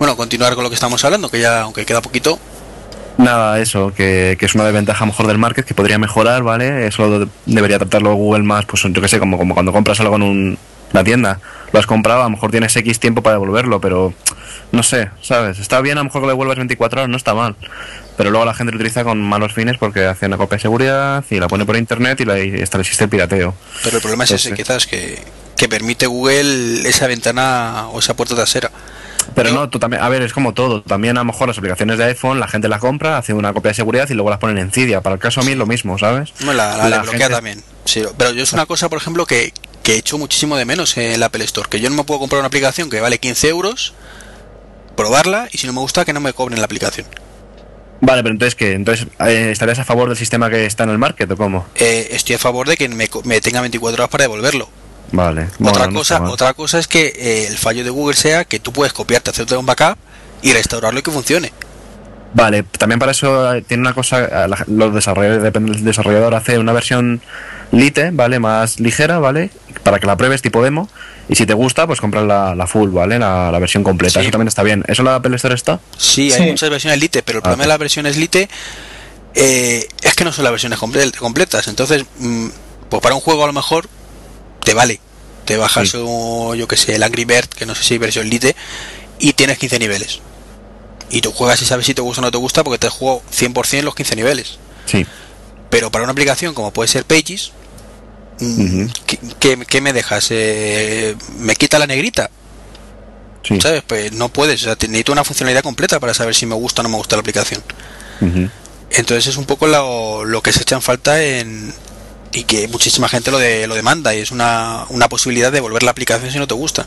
Bueno, 0.00 0.16
continuar 0.16 0.54
con 0.54 0.64
lo 0.64 0.70
que 0.70 0.74
estamos 0.76 1.04
hablando, 1.04 1.28
que 1.28 1.40
ya, 1.40 1.60
aunque 1.60 1.84
queda 1.84 2.00
poquito. 2.00 2.38
Nada, 3.18 3.60
eso, 3.60 3.92
que, 3.94 4.34
que 4.40 4.46
es 4.46 4.54
una 4.54 4.64
desventaja 4.64 5.04
mejor 5.04 5.26
del 5.26 5.36
market, 5.36 5.66
que 5.66 5.74
podría 5.74 5.98
mejorar, 5.98 6.42
¿vale? 6.42 6.86
Eso 6.86 7.28
debería 7.44 7.78
tratarlo 7.78 8.14
Google 8.14 8.42
más, 8.42 8.64
pues 8.64 8.82
yo 8.82 9.02
que 9.02 9.08
sé, 9.08 9.18
como, 9.18 9.36
como 9.36 9.52
cuando 9.52 9.72
compras 9.72 10.00
algo 10.00 10.16
en 10.16 10.22
un, 10.22 10.58
una 10.94 11.04
tienda. 11.04 11.38
Lo 11.70 11.78
has 11.78 11.84
comprado, 11.84 12.22
a 12.22 12.24
lo 12.24 12.30
mejor 12.30 12.50
tienes 12.50 12.74
X 12.74 12.98
tiempo 12.98 13.22
para 13.22 13.34
devolverlo, 13.34 13.78
pero 13.82 14.14
no 14.72 14.82
sé, 14.82 15.10
¿sabes? 15.20 15.58
Está 15.58 15.82
bien 15.82 15.98
a 15.98 16.00
lo 16.00 16.04
mejor 16.04 16.22
que 16.22 16.28
lo 16.28 16.32
devuelvas 16.32 16.56
24 16.56 17.02
horas, 17.02 17.10
no 17.10 17.18
está 17.18 17.34
mal. 17.34 17.54
Pero 18.16 18.30
luego 18.30 18.46
la 18.46 18.54
gente 18.54 18.72
lo 18.72 18.76
utiliza 18.76 19.04
con 19.04 19.20
malos 19.20 19.52
fines 19.52 19.76
porque 19.76 20.06
hace 20.06 20.24
una 20.24 20.38
copia 20.38 20.56
de 20.56 20.62
seguridad 20.62 21.22
y 21.28 21.40
la 21.40 21.46
pone 21.46 21.66
por 21.66 21.76
internet 21.76 22.18
y, 22.22 22.24
la, 22.24 22.40
y 22.40 22.54
está, 22.54 22.80
existe 22.80 23.04
el 23.04 23.10
pirateo. 23.10 23.54
Pero 23.84 23.96
el 23.96 24.00
problema 24.00 24.24
es 24.24 24.30
ese, 24.30 24.54
quizás, 24.54 24.86
que, 24.86 25.22
que 25.58 25.68
permite 25.68 26.06
Google 26.06 26.88
esa 26.88 27.06
ventana 27.06 27.88
o 27.92 27.98
esa 27.98 28.16
puerta 28.16 28.34
trasera. 28.34 28.70
Pero 29.34 29.52
no, 29.52 29.68
tú 29.68 29.78
también, 29.78 30.02
a 30.02 30.08
ver, 30.08 30.22
es 30.22 30.32
como 30.32 30.54
todo. 30.54 30.82
También 30.82 31.16
a 31.16 31.20
lo 31.20 31.24
mejor 31.24 31.48
las 31.48 31.58
aplicaciones 31.58 31.98
de 31.98 32.04
iPhone, 32.04 32.40
la 32.40 32.48
gente 32.48 32.68
las 32.68 32.80
compra, 32.80 33.18
hace 33.18 33.32
una 33.32 33.52
copia 33.52 33.70
de 33.70 33.74
seguridad 33.74 34.08
y 34.10 34.14
luego 34.14 34.30
las 34.30 34.38
ponen 34.38 34.58
en 34.58 34.70
Cydia. 34.70 35.00
Para 35.00 35.14
el 35.14 35.20
caso 35.20 35.40
a 35.40 35.44
mí 35.44 35.52
es 35.52 35.58
lo 35.58 35.66
mismo, 35.66 35.98
¿sabes? 35.98 36.32
No, 36.40 36.52
la, 36.52 36.88
la, 36.88 37.04
gente... 37.04 37.28
también. 37.28 37.62
Sí, 37.84 38.02
pero 38.16 38.32
yo 38.32 38.42
es 38.42 38.52
una 38.52 38.66
cosa, 38.66 38.88
por 38.88 38.98
ejemplo, 38.98 39.26
que, 39.26 39.52
que 39.82 39.94
he 39.94 39.96
hecho 39.96 40.18
muchísimo 40.18 40.56
de 40.56 40.64
menos 40.64 40.96
en 40.96 41.18
la 41.20 41.26
Apple 41.26 41.44
Store. 41.44 41.68
Que 41.68 41.80
yo 41.80 41.90
no 41.90 41.96
me 41.96 42.04
puedo 42.04 42.20
comprar 42.20 42.40
una 42.40 42.48
aplicación 42.48 42.90
que 42.90 43.00
vale 43.00 43.18
15 43.18 43.48
euros, 43.48 43.94
probarla 44.96 45.48
y 45.52 45.58
si 45.58 45.66
no 45.66 45.72
me 45.72 45.80
gusta 45.80 46.04
que 46.04 46.12
no 46.12 46.20
me 46.20 46.32
cobren 46.32 46.58
la 46.58 46.64
aplicación. 46.64 47.06
Vale, 48.02 48.22
pero 48.22 48.32
entonces 48.32 48.54
¿qué? 48.54 48.72
Entonces, 48.72 49.06
eh, 49.20 49.50
¿estarías 49.52 49.78
a 49.78 49.84
favor 49.84 50.08
del 50.08 50.16
sistema 50.16 50.48
que 50.48 50.64
está 50.64 50.84
en 50.84 50.90
el 50.90 50.98
market 50.98 51.30
o 51.30 51.36
cómo? 51.36 51.66
Eh, 51.74 52.08
estoy 52.12 52.36
a 52.36 52.38
favor 52.38 52.66
de 52.66 52.76
que 52.76 52.88
me, 52.88 53.08
me 53.24 53.40
tenga 53.40 53.60
24 53.60 54.02
horas 54.02 54.10
para 54.10 54.24
devolverlo. 54.24 54.68
Vale. 55.12 55.48
Otra 55.60 55.86
bueno, 55.86 55.98
cosa, 55.98 56.20
no 56.20 56.30
otra 56.30 56.54
cosa 56.54 56.78
es 56.78 56.86
que 56.86 57.12
eh, 57.16 57.46
el 57.48 57.56
fallo 57.56 57.82
de 57.84 57.90
Google 57.90 58.16
sea 58.16 58.44
que 58.44 58.60
tú 58.60 58.72
puedes 58.72 58.92
copiarte, 58.92 59.30
hacerte 59.30 59.56
un 59.56 59.66
backup 59.66 59.96
y 60.42 60.52
restaurarlo 60.52 61.00
y 61.00 61.02
que 61.02 61.10
funcione. 61.10 61.52
Vale, 62.32 62.62
también 62.62 63.00
para 63.00 63.10
eso 63.10 63.54
eh, 63.54 63.62
tiene 63.62 63.80
una 63.80 63.92
cosa, 63.92 64.46
los 64.68 64.94
desarrolladores, 64.94 65.42
depende 65.42 65.72
del 65.72 65.84
desarrollador, 65.84 66.34
hace 66.34 66.58
una 66.58 66.72
versión 66.72 67.20
Lite, 67.72 68.10
¿vale? 68.12 68.38
Más 68.38 68.80
ligera, 68.80 69.18
¿vale? 69.18 69.50
Para 69.82 69.98
que 69.98 70.06
la 70.06 70.16
pruebes 70.16 70.42
tipo 70.42 70.62
demo. 70.62 70.88
Y 71.28 71.36
si 71.36 71.46
te 71.46 71.54
gusta, 71.54 71.86
pues 71.86 72.00
compras 72.00 72.24
la, 72.24 72.56
la 72.56 72.66
full, 72.66 72.90
¿vale? 72.90 73.18
La, 73.18 73.52
la 73.52 73.58
versión 73.60 73.84
completa. 73.84 74.14
Sí. 74.14 74.26
Eso 74.26 74.30
también 74.32 74.48
está 74.48 74.64
bien. 74.64 74.82
¿Eso 74.88 75.04
la 75.04 75.16
Apple 75.16 75.36
Store 75.36 75.54
está? 75.54 75.78
Sí, 75.96 76.32
hay 76.32 76.42
sí. 76.42 76.50
muchas 76.50 76.70
versiones 76.70 76.98
Lite, 76.98 77.22
pero 77.22 77.38
el 77.38 77.40
ah, 77.40 77.44
problema 77.44 77.64
de 77.64 77.68
las 77.68 77.78
versiones 77.78 78.16
Lite 78.16 78.48
eh, 79.34 79.86
es 80.02 80.14
que 80.14 80.24
no 80.24 80.32
son 80.32 80.44
las 80.44 80.52
versiones 80.52 80.78
completas. 80.80 81.68
Entonces, 81.68 82.04
mmm, 82.18 82.48
pues 82.88 83.02
para 83.02 83.14
un 83.14 83.20
juego 83.20 83.44
a 83.44 83.46
lo 83.46 83.52
mejor 83.52 83.88
te 84.64 84.74
vale. 84.74 85.00
Te 85.44 85.56
bajas, 85.56 85.90
sí. 85.90 85.98
yo 85.98 86.66
que 86.68 86.76
sé, 86.76 86.94
el 86.94 87.02
Angry 87.02 87.24
Bird, 87.24 87.48
que 87.48 87.66
no 87.66 87.74
sé 87.74 87.82
si 87.82 87.98
versión 87.98 88.28
Lite, 88.28 88.54
y 89.18 89.32
tienes 89.32 89.58
15 89.58 89.78
niveles. 89.78 90.20
Y 91.10 91.22
tú 91.22 91.32
juegas 91.32 91.60
y 91.62 91.64
sabes 91.64 91.86
si 91.86 91.94
te 91.94 92.02
gusta 92.02 92.20
o 92.20 92.24
no 92.24 92.30
te 92.30 92.38
gusta 92.38 92.62
porque 92.62 92.78
te 92.78 92.88
juego 92.88 93.22
100% 93.32 93.82
los 93.82 93.94
15 93.94 94.16
niveles. 94.16 94.58
Sí. 94.86 95.04
Pero 95.68 95.90
para 95.90 96.04
una 96.04 96.12
aplicación 96.12 96.54
como 96.54 96.72
puede 96.72 96.88
ser 96.88 97.04
Pages, 97.04 97.52
uh 98.40 98.44
-huh. 98.44 98.92
¿qué, 99.06 99.18
qué, 99.38 99.66
qué, 99.66 99.80
me 99.80 99.92
dejas? 99.92 100.28
Eh, 100.30 101.16
¿Me 101.38 101.56
quita 101.56 101.78
la 101.78 101.86
negrita? 101.86 102.30
Sí. 103.42 103.60
¿Sabes? 103.60 103.82
Pues 103.86 104.12
no 104.12 104.28
puedes. 104.28 104.62
O 104.62 104.64
sea, 104.64 104.74
necesito 104.74 105.12
una 105.12 105.24
funcionalidad 105.24 105.62
completa 105.62 105.98
para 105.98 106.14
saber 106.14 106.34
si 106.34 106.46
me 106.46 106.54
gusta 106.54 106.82
o 106.82 106.84
no 106.84 106.90
me 106.90 106.96
gusta 106.96 107.16
la 107.16 107.20
aplicación. 107.20 107.62
Uh 108.20 108.26
-huh. 108.26 108.50
Entonces 108.90 109.28
es 109.28 109.36
un 109.36 109.46
poco 109.46 109.66
lo, 109.66 110.24
lo 110.24 110.42
que 110.42 110.52
se 110.52 110.62
echa 110.62 110.74
en 110.74 110.82
falta 110.82 111.22
en, 111.22 111.72
y 112.32 112.44
que 112.44 112.68
muchísima 112.68 113.08
gente 113.08 113.30
lo, 113.30 113.38
de, 113.38 113.66
lo 113.66 113.74
demanda 113.74 114.14
y 114.14 114.20
es 114.20 114.30
una, 114.30 114.86
una 114.88 115.08
posibilidad 115.08 115.50
de 115.50 115.60
volver 115.60 115.82
la 115.82 115.90
aplicación 115.90 116.30
si 116.30 116.38
no 116.38 116.46
te 116.46 116.54
gusta. 116.54 116.86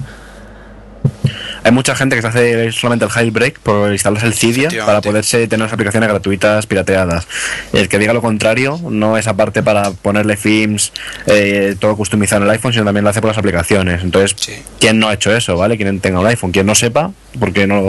Hay 1.63 1.71
mucha 1.71 1.95
gente 1.95 2.15
que 2.15 2.21
se 2.21 2.27
hace 2.27 2.71
solamente 2.71 3.05
el 3.05 3.11
jailbreak 3.11 3.59
por 3.59 3.91
instalarse 3.91 4.27
el 4.27 4.33
Cydia 4.33 4.69
para 4.85 5.01
poderse 5.01 5.47
tener 5.47 5.65
las 5.65 5.73
aplicaciones 5.73 6.09
gratuitas 6.09 6.65
pirateadas. 6.65 7.27
El 7.71 7.87
que 7.87 7.99
diga 7.99 8.13
lo 8.13 8.21
contrario 8.21 8.79
no 8.89 9.17
es 9.17 9.27
aparte 9.27 9.63
para 9.63 9.91
ponerle 9.91 10.35
themes, 10.35 10.91
eh, 11.25 11.75
todo 11.79 11.95
customizado 11.95 12.41
en 12.41 12.49
el 12.49 12.51
iPhone, 12.51 12.73
sino 12.73 12.85
también 12.85 13.03
lo 13.03 13.09
hace 13.09 13.21
por 13.21 13.29
las 13.29 13.37
aplicaciones. 13.37 14.03
Entonces, 14.03 14.35
sí. 14.37 14.61
¿quién 14.79 14.99
no 14.99 15.07
ha 15.07 15.13
hecho 15.13 15.35
eso? 15.35 15.57
¿Vale? 15.57 15.77
Quien 15.77 15.99
tenga 15.99 16.19
un 16.19 16.27
iPhone, 16.27 16.51
quien 16.51 16.65
no 16.65 16.75
sepa, 16.75 17.11
porque 17.39 17.67
no 17.67 17.81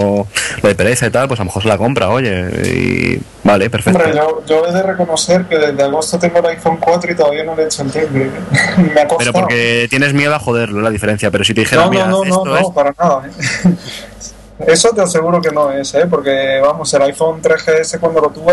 lo 0.62 0.68
de 0.68 0.74
pereza 0.74 1.06
y 1.06 1.10
tal, 1.10 1.28
pues 1.28 1.40
a 1.40 1.42
lo 1.42 1.46
mejor 1.46 1.62
se 1.62 1.68
la 1.68 1.78
compra, 1.78 2.08
oye. 2.08 2.46
Y, 2.64 3.20
vale, 3.42 3.70
perfecto. 3.70 3.98
Hombre, 3.98 4.14
yo, 4.16 4.44
yo 4.46 4.66
he 4.66 4.72
de 4.72 4.82
reconocer 4.82 5.44
que 5.44 5.58
desde 5.58 5.82
agosto 5.82 6.18
tengo 6.18 6.38
el 6.38 6.46
iPhone 6.46 6.78
4 6.78 7.12
y 7.12 7.14
todavía 7.14 7.44
no 7.44 7.54
le 7.56 7.64
he 7.64 7.66
hecho 7.66 7.82
el 7.82 7.90
jailbreak. 7.90 8.30
Me 8.94 9.00
ha 9.00 9.08
Pero 9.08 9.32
porque 9.32 9.86
tienes 9.90 10.14
miedo 10.14 10.34
a 10.34 10.38
joderlo, 10.38 10.80
la 10.80 10.90
diferencia. 10.90 11.30
Pero 11.30 11.44
si 11.44 11.54
te 11.54 11.62
dijera, 11.62 11.84
no, 11.84 11.90
mira, 11.90 12.06
no, 12.06 12.24
no, 12.24 12.24
esto 12.24 12.44
no, 12.44 12.56
es... 12.56 12.62
no, 12.62 12.74
para 12.74 12.94
nada. 12.98 13.26
¿eh? 13.26 13.63
Eso 14.66 14.90
te 14.90 15.00
aseguro 15.02 15.40
que 15.40 15.50
no 15.50 15.72
es, 15.72 15.92
¿eh? 15.94 16.06
porque 16.08 16.60
vamos, 16.62 16.92
el 16.94 17.02
iPhone 17.02 17.42
3GS 17.42 17.98
cuando 17.98 18.20
lo 18.20 18.30
tuve, 18.30 18.52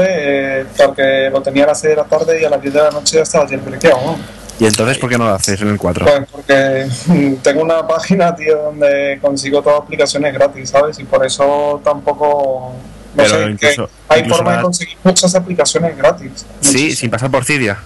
eh, 0.61 0.65
tal 0.75 0.95
que 0.95 1.29
lo 1.31 1.41
tenía 1.43 1.63
a 1.65 1.67
las 1.67 1.79
6 1.79 1.91
de 1.91 1.95
la 1.95 2.05
tarde 2.05 2.41
y 2.41 2.43
a 2.45 2.49
las 2.49 2.59
10 2.61 2.73
de 2.73 2.81
la 2.81 2.89
noche 2.89 3.17
ya 3.17 3.21
estaba 3.23 3.47
jailbreakado, 3.47 3.97
¿no? 4.03 4.17
¿Y 4.59 4.65
entonces 4.65 4.97
por 4.97 5.09
qué 5.09 5.17
no 5.17 5.25
lo 5.25 5.35
haces 5.35 5.61
en 5.61 5.69
el 5.69 5.77
4? 5.77 6.05
Pues 6.05 6.21
porque 6.31 6.88
tengo 7.43 7.61
una 7.61 7.88
página, 7.88 8.35
tío, 8.35 8.57
donde 8.63 9.19
consigo 9.21 9.61
todas 9.61 9.81
aplicaciones 9.81 10.33
gratis, 10.33 10.69
¿sabes? 10.71 10.97
Y 10.99 11.03
por 11.03 11.23
eso 11.25 11.79
tampoco... 11.83 12.73
No 13.13 13.23
Pero 13.23 13.29
sé, 13.29 13.55
que 13.57 13.75
hay 14.07 14.23
forma 14.29 14.51
de 14.51 14.55
las- 14.57 14.63
conseguir 14.63 14.97
muchas 15.03 15.35
aplicaciones 15.35 15.97
gratis. 15.97 16.45
Sí, 16.61 16.95
sin 16.95 17.09
pasar 17.11 17.29
por 17.29 17.43
Cydia. 17.45 17.77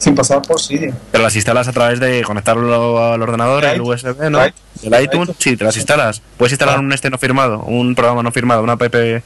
Sin 0.00 0.16
pasar 0.16 0.42
por 0.42 0.60
Cydia. 0.60 0.92
Pero 1.12 1.22
las 1.22 1.36
instalas 1.36 1.68
a 1.68 1.72
través 1.72 2.00
de 2.00 2.22
conectarlo 2.22 3.12
al 3.12 3.22
ordenador, 3.22 3.62
De 3.62 3.72
el. 3.74 3.80
USB, 3.82 4.28
¿no? 4.30 4.42
El 4.42 5.02
iTunes, 5.02 5.30
sí, 5.38 5.56
te 5.56 5.62
las 5.64 5.76
instalas. 5.76 6.20
Puedes 6.36 6.52
instalar 6.52 6.76
Ah. 6.76 6.80
un 6.80 6.92
este 6.92 7.08
no 7.10 7.18
firmado, 7.18 7.60
un 7.60 7.94
programa 7.94 8.22
no 8.24 8.32
firmado, 8.32 8.62
una 8.62 8.72
app. 8.72 8.82
un 8.82 9.22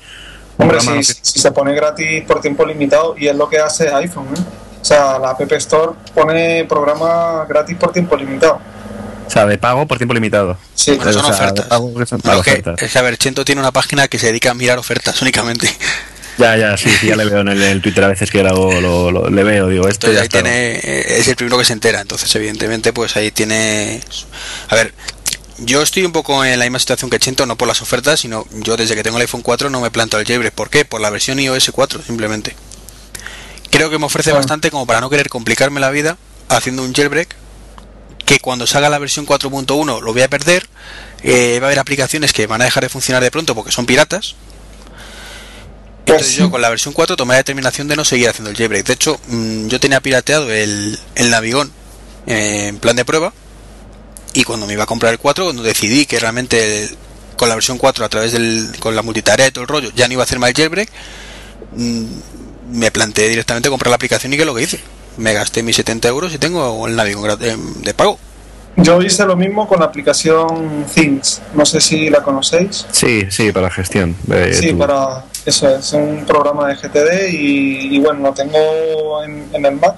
Hombre, 0.59 0.79
no 0.85 1.03
si, 1.03 1.15
si 1.23 1.39
se 1.41 1.51
pone 1.53 1.75
gratis 1.75 2.23
por 2.27 2.41
tiempo 2.41 2.65
limitado, 2.67 3.15
y 3.19 3.27
es 3.29 3.35
lo 3.37 3.49
que 3.49 3.59
hace 3.59 3.89
iPhone, 3.95 4.27
¿eh? 4.37 4.41
O 4.81 4.85
sea, 4.85 5.19
la 5.19 5.31
App 5.31 5.41
Store 5.53 5.93
pone 6.15 6.67
programa 6.69 7.47
gratis 7.49 7.75
por 7.79 7.91
tiempo 7.91 8.17
limitado. 8.17 8.61
O 9.27 9.31
sea, 9.31 9.47
de 9.47 9.57
pago 9.57 9.87
por 9.87 9.97
tiempo 9.97 10.13
limitado. 10.13 10.59
Sí, 10.75 10.93
Bueno, 10.97 11.11
son 11.15 11.25
O 11.25 11.29
sea, 11.29 11.37
de 11.37 11.43
ofertas. 11.45 11.67
pago 11.69 11.95
que 11.95 12.05
son- 12.07 12.21
Pero 12.21 12.35
que, 12.43 12.51
ofertas. 12.51 12.83
es 12.83 12.93
que, 12.93 12.99
a 12.99 13.03
ver, 13.03 13.17
Chento 13.17 13.45
tiene 13.47 13.63
una 13.63 13.73
página 13.73 14.07
que 14.09 14.19
se 14.19 14.27
dedica 14.27 14.51
a 14.51 14.55
mirar 14.55 14.79
ofertas 14.79 15.23
únicamente. 15.23 15.69
Ya, 16.39 16.57
ya, 16.57 16.77
sí, 16.77 16.91
sí, 17.01 17.07
ya 17.07 17.17
le 17.17 17.25
veo 17.27 17.41
en 17.41 17.49
el, 17.49 17.63
en 17.63 17.69
el 17.71 17.81
Twitter 17.83 18.03
a 18.05 18.09
veces 18.09 18.31
que 18.31 18.43
lo, 18.43 18.81
lo- 18.81 19.11
lo- 19.13 19.31
le 19.31 19.45
veo, 19.45 19.69
digo, 19.69 19.87
esto 19.89 20.09
Entonces 20.09 20.15
ya 20.17 20.21
ahí 20.23 20.27
está. 20.27 20.43
tiene, 20.43 20.77
eh, 20.83 21.19
es 21.21 21.29
el 21.29 21.37
primero 21.37 21.59
que 21.59 21.65
se 21.65 21.73
entera, 21.73 22.01
entonces 22.01 22.35
evidentemente 22.35 22.93
pues 22.93 23.15
ahí 23.17 23.31
tiene... 23.31 24.01
A 24.69 24.75
ver, 24.75 24.93
yo 25.59 25.81
estoy 25.83 26.05
un 26.05 26.11
poco 26.13 26.45
en 26.45 26.59
la 26.59 26.65
misma 26.65 26.81
situación 26.81 27.09
que 27.11 27.21
Chento, 27.21 27.47
no 27.47 27.57
por 27.57 27.69
las 27.69 27.81
ofertas, 27.83 28.19
sino 28.21 28.45
yo 28.53 28.77
desde 28.77 28.97
que 28.97 29.05
tengo 29.05 29.17
el 29.19 29.23
iPhone 29.23 29.43
4 29.43 29.71
no 29.71 29.81
me 29.81 29.91
planteo 29.93 30.19
el 30.19 30.27
jailbreak. 30.27 30.53
¿Por 30.55 30.71
qué? 30.71 30.85
Por 30.85 31.01
la 31.01 31.11
versión 31.11 31.39
iOS 31.39 31.71
4, 31.73 32.03
simplemente. 32.05 32.57
Creo 33.71 33.89
que 33.91 33.99
me 34.01 34.07
ofrece 34.07 34.33
Ah. 34.33 34.35
bastante 34.35 34.71
como 34.73 34.87
para 34.87 35.01
no 35.01 35.11
querer 35.11 35.29
complicarme 35.29 35.79
la 35.81 35.91
vida 35.91 36.17
haciendo 36.49 36.83
un 36.83 36.93
jailbreak, 36.93 37.29
que 38.27 38.41
cuando 38.41 38.67
salga 38.67 38.89
la 38.89 38.99
versión 38.99 39.27
4.1 39.27 40.01
lo 40.01 40.13
voy 40.13 40.23
a 40.23 40.29
perder, 40.29 40.67
eh, 41.23 41.59
va 41.61 41.67
a 41.67 41.69
haber 41.69 41.79
aplicaciones 41.79 42.33
que 42.33 42.47
van 42.49 42.61
a 42.61 42.65
dejar 42.65 42.83
de 42.83 42.89
funcionar 42.89 43.23
de 43.23 43.31
pronto 43.31 43.55
porque 43.55 43.71
son 43.71 43.87
piratas, 43.87 44.35
entonces 46.07 46.27
Pues 46.29 46.37
yo 46.37 46.45
sí. 46.47 46.51
con 46.51 46.61
la 46.61 46.69
versión 46.71 46.93
4 46.95 47.17
tomé 47.17 47.33
la 47.35 47.39
determinación 47.39 47.89
de 47.89 47.97
no 47.97 48.05
seguir 48.05 48.29
haciendo 48.29 48.51
el 48.51 48.57
jailbreak. 48.57 48.87
De 48.87 48.93
hecho, 48.93 49.19
mm, 49.29 49.69
yo 49.69 49.81
tenía 49.81 50.01
pirateado 50.01 50.51
el, 50.53 50.99
el 51.15 51.31
Navigón 51.31 51.71
eh, 52.27 52.67
en 52.69 52.79
plan 52.79 52.97
de 52.97 53.05
prueba. 53.05 53.33
Y 54.35 54.45
cuando 54.45 54.67
me 54.67 54.73
iba 54.73 54.83
a 54.83 54.87
comprar 54.87 55.13
el 55.13 55.19
4, 55.19 55.45
cuando 55.45 55.63
decidí 55.63 56.07
que 56.07 56.19
realmente 56.19 56.85
el- 56.85 56.97
con 57.37 57.49
la 57.49 57.55
versión 57.55 57.79
4, 57.79 58.05
a 58.05 58.09
través 58.09 58.33
del 58.33 58.69
con 58.81 58.95
la 58.97 59.03
multitarea 59.03 59.47
y 59.49 59.51
todo 59.51 59.63
el 59.63 59.69
rollo, 59.69 59.91
ya 59.95 60.07
no 60.07 60.13
iba 60.15 60.23
a 60.23 60.25
hacer 60.25 60.39
más 60.39 60.51
el 60.51 60.57
jailbreak, 60.57 60.89
mm, 61.77 62.05
me 62.73 62.91
planteé 62.91 63.29
directamente 63.29 63.69
comprar 63.69 63.91
la 63.91 63.97
aplicación 63.97 64.33
y 64.33 64.37
que 64.37 64.43
es 64.43 64.47
lo 64.47 64.55
que 64.55 64.63
hice. 64.63 64.81
Me 65.17 65.33
gasté 65.33 65.63
mis 65.63 65.77
70 65.77 66.09
euros 66.09 66.35
y 66.35 66.39
tengo 66.39 66.87
el 66.89 66.97
Navigón 66.97 67.31
eh, 67.41 67.57
de 67.83 67.95
pago. 67.95 68.19
Yo 68.77 69.01
hice 69.03 69.25
lo 69.25 69.37
mismo 69.37 69.69
con 69.69 69.79
la 69.79 69.87
aplicación 69.87 70.85
Things. 70.93 71.41
No 71.55 71.65
sé 71.65 71.81
si 71.81 72.11
la 72.11 72.23
conocéis. 72.23 72.85
Sí, 72.91 73.23
sí, 73.31 73.53
para 73.53 73.71
gestión. 73.71 74.17
de 74.25 74.53
Sí, 74.55 74.71
tu- 74.73 74.79
para 74.79 75.25
eso 75.47 75.69
es 75.69 75.93
un 75.93 76.25
programa 76.27 76.69
de 76.69 76.75
GTD 76.77 77.29
y, 77.33 77.97
y 77.97 78.01
bueno, 78.01 78.21
lo 78.21 78.33
tengo 78.33 79.23
en, 79.23 79.65
el 79.65 79.77
Mac. 79.77 79.97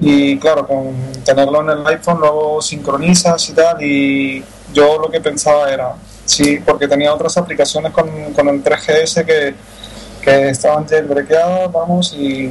Y 0.00 0.38
claro, 0.38 0.66
con 0.66 0.94
tenerlo 1.24 1.60
en 1.60 1.78
el 1.78 1.86
iPhone 1.86 2.20
luego 2.20 2.62
sincronizas 2.62 3.48
y 3.50 3.52
tal. 3.52 3.82
Y 3.82 4.42
yo 4.72 4.98
lo 4.98 5.10
que 5.10 5.20
pensaba 5.20 5.70
era, 5.70 5.94
sí, 6.24 6.58
porque 6.64 6.88
tenía 6.88 7.12
otras 7.12 7.36
aplicaciones 7.36 7.92
con, 7.92 8.32
con 8.32 8.48
el 8.48 8.64
3GS 8.64 9.26
que, 9.26 9.54
que 10.22 10.48
estaban 10.48 10.86
jailbreakeadas, 10.88 11.70
vamos, 11.70 12.14
y, 12.14 12.50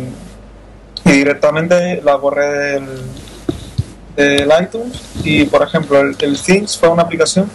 y 1.05 1.11
directamente 1.11 2.01
la 2.03 2.17
borré 2.17 2.49
del, 2.49 3.01
del 4.15 4.51
iTunes. 4.61 5.01
Y 5.23 5.45
por 5.45 5.63
ejemplo, 5.63 5.99
el, 6.01 6.15
el 6.19 6.39
Things 6.39 6.77
fue 6.77 6.89
una 6.89 7.01
aplicación 7.01 7.49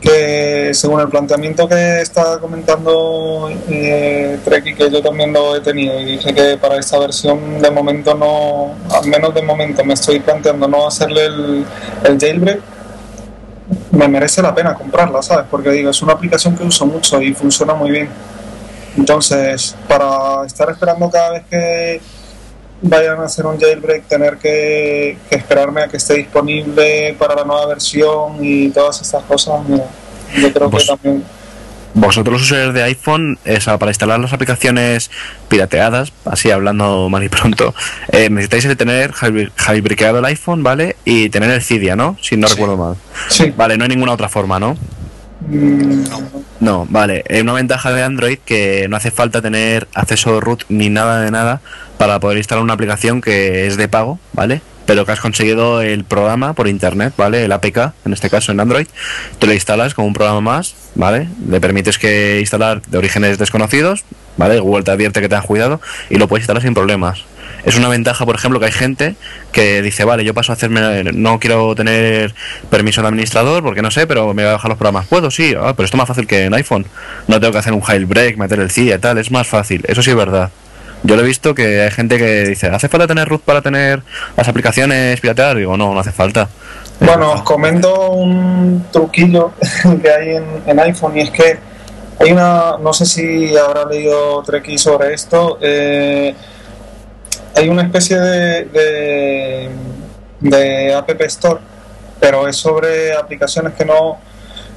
que 0.00 0.70
según 0.72 1.00
el 1.00 1.08
planteamiento 1.08 1.68
que 1.68 2.00
está 2.00 2.38
comentando 2.38 3.50
eh, 3.68 4.38
Treki, 4.44 4.74
que 4.74 4.90
yo 4.90 5.02
también 5.02 5.32
lo 5.32 5.56
he 5.56 5.60
tenido 5.60 6.00
y 6.00 6.04
dije 6.04 6.34
que 6.34 6.56
para 6.56 6.78
esta 6.78 6.98
versión 6.98 7.60
de 7.60 7.70
momento 7.70 8.14
no, 8.14 8.74
al 8.94 9.06
menos 9.06 9.34
de 9.34 9.42
momento 9.42 9.84
me 9.84 9.94
estoy 9.94 10.20
planteando 10.20 10.66
no 10.66 10.86
hacerle 10.86 11.26
el, 11.26 11.66
el 12.04 12.18
jailbreak, 12.18 12.60
me 13.92 14.08
merece 14.08 14.42
la 14.42 14.54
pena 14.54 14.74
comprarla, 14.74 15.22
¿sabes? 15.22 15.46
Porque 15.50 15.70
digo, 15.70 15.90
es 15.90 16.02
una 16.02 16.14
aplicación 16.14 16.56
que 16.56 16.64
uso 16.64 16.86
mucho 16.86 17.20
y 17.20 17.34
funciona 17.34 17.74
muy 17.74 17.90
bien. 17.90 18.08
Entonces, 18.96 19.76
para 19.86 20.44
estar 20.46 20.70
esperando 20.70 21.10
cada 21.10 21.32
vez 21.32 21.42
que 21.48 22.00
vayan 22.82 23.20
a 23.20 23.24
hacer 23.24 23.46
un 23.46 23.58
jailbreak, 23.60 24.04
tener 24.04 24.36
que, 24.38 25.18
que 25.28 25.36
esperarme 25.36 25.82
a 25.82 25.88
que 25.88 25.96
esté 25.98 26.14
disponible 26.14 27.14
para 27.18 27.34
la 27.34 27.44
nueva 27.44 27.66
versión 27.66 28.36
y 28.40 28.70
todas 28.70 29.00
estas 29.02 29.22
cosas, 29.24 29.60
mira, 29.68 29.84
yo 30.40 30.52
creo 30.52 30.70
que 30.70 30.84
también. 30.84 31.24
Vosotros 31.92 32.34
los 32.34 32.42
usuarios 32.42 32.72
de 32.72 32.84
iPhone, 32.84 33.36
esa, 33.44 33.76
para 33.76 33.90
instalar 33.90 34.20
las 34.20 34.32
aplicaciones 34.32 35.10
pirateadas, 35.48 36.12
así 36.24 36.48
hablando 36.48 37.08
mal 37.08 37.24
y 37.24 37.28
pronto, 37.28 37.74
eh, 38.12 38.30
necesitáis 38.30 38.64
el 38.66 38.76
tener 38.76 39.12
jailbreak- 39.12 39.50
jailbreakeado 39.56 40.20
el 40.20 40.24
iPhone, 40.26 40.62
¿vale? 40.62 40.94
Y 41.04 41.30
tener 41.30 41.50
el 41.50 41.60
Cydia, 41.62 41.96
¿no? 41.96 42.16
Si 42.22 42.36
no 42.36 42.46
Sí. 42.46 42.54
recuerdo 42.54 42.76
mal. 42.76 42.94
Sí, 43.28 43.52
Vale, 43.56 43.76
no 43.76 43.82
hay 43.82 43.88
ninguna 43.90 44.12
otra 44.12 44.28
forma, 44.28 44.60
¿no? 44.60 44.76
Mm, 45.50 46.04
No, 46.60 46.86
vale. 46.88 47.24
Eh, 47.28 47.42
una 47.42 47.52
ventaja 47.52 47.92
de 47.92 48.02
Android 48.02 48.38
que 48.38 48.86
no 48.88 48.96
hace 48.96 49.10
falta 49.10 49.42
tener 49.42 49.88
acceso 49.94 50.40
root 50.40 50.64
ni 50.68 50.88
nada 50.90 51.20
de 51.20 51.30
nada 51.30 51.60
para 51.98 52.20
poder 52.20 52.38
instalar 52.38 52.64
una 52.64 52.74
aplicación 52.74 53.20
que 53.20 53.66
es 53.66 53.76
de 53.76 53.88
pago, 53.88 54.18
¿vale? 54.32 54.62
Pero 54.86 55.06
que 55.06 55.12
has 55.12 55.20
conseguido 55.20 55.82
el 55.82 56.04
programa 56.04 56.54
por 56.54 56.66
internet, 56.66 57.14
¿vale? 57.16 57.44
El 57.44 57.52
APK, 57.52 57.92
en 58.04 58.12
este 58.12 58.30
caso 58.30 58.52
en 58.52 58.60
Android. 58.60 58.86
Tú 59.38 59.46
lo 59.46 59.52
instalas 59.52 59.94
como 59.94 60.06
un 60.06 60.14
programa 60.14 60.40
más, 60.40 60.74
¿vale? 60.94 61.28
Le 61.48 61.60
permites 61.60 61.98
que 61.98 62.40
instalar 62.40 62.82
de 62.82 62.98
orígenes 62.98 63.38
desconocidos, 63.38 64.04
¿vale? 64.36 64.58
Google 64.58 64.82
te 64.82 64.90
advierte 64.90 65.20
que 65.20 65.28
te 65.28 65.36
han 65.36 65.42
cuidado 65.42 65.80
y 66.08 66.16
lo 66.16 66.26
puedes 66.26 66.42
instalar 66.42 66.62
sin 66.62 66.74
problemas. 66.74 67.24
Es 67.64 67.76
una 67.76 67.88
ventaja, 67.88 68.24
por 68.24 68.34
ejemplo, 68.34 68.60
que 68.60 68.66
hay 68.66 68.72
gente 68.72 69.14
que 69.52 69.82
dice, 69.82 70.04
vale, 70.04 70.24
yo 70.24 70.34
paso 70.34 70.52
a 70.52 70.54
hacerme, 70.54 71.04
no 71.12 71.38
quiero 71.38 71.74
tener 71.74 72.34
permiso 72.70 73.02
de 73.02 73.08
administrador 73.08 73.62
porque 73.62 73.82
no 73.82 73.90
sé, 73.90 74.06
pero 74.06 74.32
me 74.34 74.42
voy 74.42 74.50
a 74.50 74.52
bajar 74.52 74.68
los 74.68 74.78
programas. 74.78 75.06
Puedo, 75.06 75.30
sí, 75.30 75.54
ah, 75.56 75.74
pero 75.76 75.84
esto 75.84 75.96
es 75.96 75.98
más 75.98 76.08
fácil 76.08 76.26
que 76.26 76.44
en 76.44 76.54
iPhone. 76.54 76.86
No 77.28 77.40
tengo 77.40 77.52
que 77.52 77.58
hacer 77.58 77.72
un 77.72 77.80
jailbreak, 77.80 78.36
meter 78.36 78.60
el 78.60 78.70
CIDIA 78.70 78.96
y 78.96 78.98
tal, 78.98 79.18
es 79.18 79.30
más 79.30 79.46
fácil. 79.46 79.82
Eso 79.86 80.02
sí 80.02 80.10
es 80.10 80.16
verdad. 80.16 80.50
Yo 81.02 81.16
lo 81.16 81.22
he 81.22 81.26
visto 81.26 81.54
que 81.54 81.80
hay 81.80 81.90
gente 81.90 82.18
que 82.18 82.44
dice, 82.44 82.68
¿hace 82.68 82.88
falta 82.88 83.06
tener 83.06 83.26
root 83.26 83.42
para 83.42 83.62
tener 83.62 84.02
las 84.36 84.48
aplicaciones 84.48 85.18
pirateadas? 85.20 85.56
Digo, 85.56 85.76
no, 85.76 85.94
no 85.94 86.00
hace 86.00 86.12
falta. 86.12 86.48
Bueno, 87.00 87.32
os 87.32 87.42
comento 87.42 88.10
un 88.10 88.84
truquillo 88.92 89.52
que 90.02 90.10
hay 90.10 90.36
en, 90.36 90.44
en 90.66 90.80
iPhone 90.80 91.16
y 91.16 91.20
es 91.22 91.30
que 91.30 91.58
hay 92.20 92.32
una, 92.32 92.76
no 92.78 92.92
sé 92.92 93.06
si 93.06 93.56
habrá 93.56 93.86
leído 93.86 94.42
Treki 94.42 94.76
sobre 94.76 95.14
esto, 95.14 95.58
eh, 95.62 96.34
hay 97.54 97.68
una 97.68 97.82
especie 97.82 98.18
de, 98.18 98.64
de, 98.66 99.70
de 100.40 100.94
App 100.94 101.10
Store, 101.22 101.60
pero 102.18 102.46
es 102.48 102.56
sobre 102.56 103.14
aplicaciones 103.14 103.74
que 103.74 103.84
no, 103.84 104.18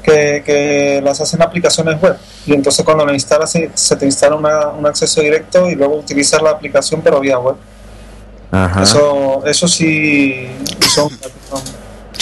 que, 0.01 0.43
que 0.45 1.01
las 1.03 1.19
hacen 1.21 1.41
aplicaciones 1.41 2.01
web. 2.01 2.17
Y 2.45 2.53
entonces 2.53 2.83
cuando 2.83 3.05
la 3.05 3.13
instalas 3.13 3.51
se, 3.51 3.69
se 3.73 3.95
te 3.95 4.05
instala 4.05 4.35
una- 4.35 4.67
un 4.69 4.85
acceso 4.85 5.21
directo 5.21 5.69
y 5.69 5.75
luego 5.75 5.95
utilizas 5.97 6.41
la 6.41 6.51
aplicación 6.51 7.01
pero 7.01 7.19
vía 7.19 7.39
web. 7.39 7.55
Ajá. 8.51 8.83
Eso, 8.83 9.43
eso 9.45 9.67
sí 9.67 10.47
son, 10.93 11.09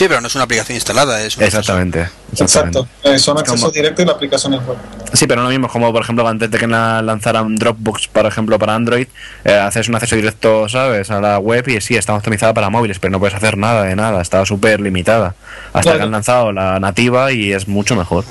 Sí, 0.01 0.07
pero 0.07 0.19
no 0.19 0.25
es 0.25 0.33
una 0.33 0.45
aplicación 0.45 0.75
instalada, 0.77 1.21
es 1.23 1.37
un 1.37 1.43
Exactamente. 1.43 2.07
exactamente. 2.31 2.79
Exacto, 2.79 2.87
eh, 3.03 3.19
son 3.19 3.37
Es 3.37 3.41
acceso 3.43 3.65
como- 3.67 3.71
directo 3.71 4.01
y 4.01 4.05
la 4.05 4.13
aplicación 4.13 4.55
es 4.55 4.65
web. 4.65 4.75
Sí, 5.13 5.27
pero 5.27 5.41
no 5.41 5.43
lo 5.43 5.51
mismo, 5.51 5.67
como 5.67 5.91
por 5.93 6.01
ejemplo 6.01 6.27
antes 6.27 6.49
de 6.49 6.57
que 6.57 6.65
la- 6.65 7.03
lanzaran 7.03 7.55
Dropbox, 7.55 8.07
por 8.07 8.25
ejemplo, 8.25 8.57
para 8.57 8.73
Android, 8.73 9.05
eh, 9.45 9.53
haces 9.53 9.89
un 9.89 9.93
acceso 9.95 10.15
directo, 10.15 10.67
¿sabes? 10.69 11.11
A 11.11 11.21
la 11.21 11.37
web 11.37 11.67
y 11.67 11.79
sí, 11.81 11.97
está 11.97 12.15
optimizada 12.15 12.51
para 12.51 12.71
móviles, 12.71 12.97
pero 12.97 13.11
no 13.11 13.19
puedes 13.19 13.35
hacer 13.35 13.59
nada 13.59 13.83
de 13.83 13.95
nada, 13.95 14.23
está 14.23 14.43
súper 14.43 14.79
limitada. 14.81 15.35
Hasta 15.67 15.81
Claro. 15.81 15.97
que 15.99 16.03
han 16.05 16.11
lanzado 16.11 16.51
la 16.51 16.79
nativa 16.79 17.31
y 17.31 17.53
es 17.53 17.67
mucho 17.67 17.95
mejor. 17.95 18.25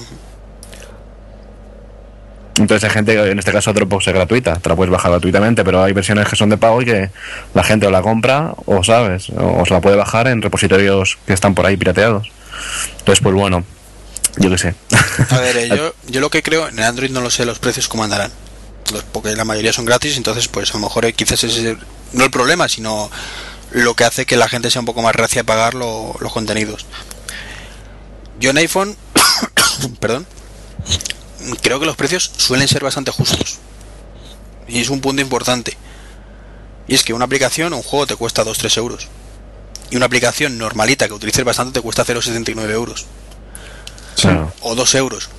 Entonces 2.60 2.84
hay 2.84 2.90
gente 2.94 3.30
en 3.30 3.38
este 3.38 3.52
caso 3.52 3.72
Dropbox 3.72 4.06
es 4.08 4.14
gratuita, 4.14 4.56
te 4.56 4.68
la 4.68 4.76
puedes 4.76 4.92
bajar 4.92 5.10
gratuitamente, 5.12 5.64
pero 5.64 5.82
hay 5.82 5.92
versiones 5.92 6.28
que 6.28 6.36
son 6.36 6.50
de 6.50 6.58
pago 6.58 6.82
y 6.82 6.84
que 6.84 7.10
la 7.54 7.64
gente 7.64 7.86
o 7.86 7.90
la 7.90 8.02
compra 8.02 8.52
o 8.66 8.84
sabes, 8.84 9.30
o 9.30 9.64
se 9.66 9.72
la 9.72 9.80
puede 9.80 9.96
bajar 9.96 10.28
en 10.28 10.42
repositorios 10.42 11.18
que 11.26 11.32
están 11.32 11.54
por 11.54 11.64
ahí 11.66 11.76
pirateados. 11.76 12.30
Entonces, 12.98 13.22
pues 13.22 13.34
bueno, 13.34 13.64
yo 14.36 14.50
qué 14.50 14.58
sé. 14.58 14.74
A 15.30 15.38
ver, 15.40 15.56
eh, 15.56 15.68
yo, 15.76 15.94
yo 16.08 16.20
lo 16.20 16.28
que 16.30 16.42
creo, 16.42 16.68
en 16.68 16.80
Android 16.80 17.10
no 17.10 17.20
lo 17.22 17.30
sé 17.30 17.46
los 17.46 17.58
precios 17.58 17.88
cómo 17.88 18.04
andarán. 18.04 18.30
Los- 18.92 19.04
porque 19.04 19.34
la 19.34 19.44
mayoría 19.44 19.72
son 19.72 19.86
gratis, 19.86 20.16
entonces 20.18 20.46
pues 20.48 20.70
a 20.70 20.74
lo 20.74 20.80
mejor 20.80 21.06
eh, 21.06 21.12
quizás 21.14 21.42
ese 21.44 21.72
es 21.72 21.76
no 22.12 22.24
el 22.24 22.30
problema, 22.30 22.68
sino 22.68 23.10
lo 23.70 23.94
que 23.94 24.04
hace 24.04 24.26
que 24.26 24.36
la 24.36 24.48
gente 24.48 24.70
sea 24.70 24.80
un 24.80 24.86
poco 24.86 25.00
más 25.00 25.14
reacia 25.14 25.42
a 25.42 25.44
pagar 25.44 25.74
lo- 25.74 26.14
los 26.20 26.32
contenidos. 26.32 26.84
Yo 28.38 28.50
en 28.50 28.58
iPhone, 28.58 28.96
perdón, 30.00 30.26
creo 31.60 31.80
que 31.80 31.86
los 31.86 31.96
precios 31.96 32.30
suelen 32.36 32.68
ser 32.68 32.82
bastante 32.82 33.10
justos. 33.10 33.58
Y 34.68 34.80
es 34.80 34.90
un 34.90 35.00
punto 35.00 35.22
importante. 35.22 35.76
Y 36.86 36.94
es 36.94 37.02
que 37.02 37.12
una 37.12 37.24
aplicación 37.24 37.72
o 37.72 37.76
un 37.76 37.82
juego 37.82 38.06
te 38.06 38.16
cuesta 38.16 38.44
2-3 38.44 38.76
euros. 38.78 39.08
Y 39.90 39.96
una 39.96 40.06
aplicación 40.06 40.58
normalita 40.58 41.08
que 41.08 41.14
utilices 41.14 41.44
bastante 41.44 41.74
te 41.74 41.80
cuesta 41.80 42.04
0,79 42.04 42.70
euros. 42.70 43.06
O 44.60 44.74
2 44.74 44.94
euros. 44.96 45.30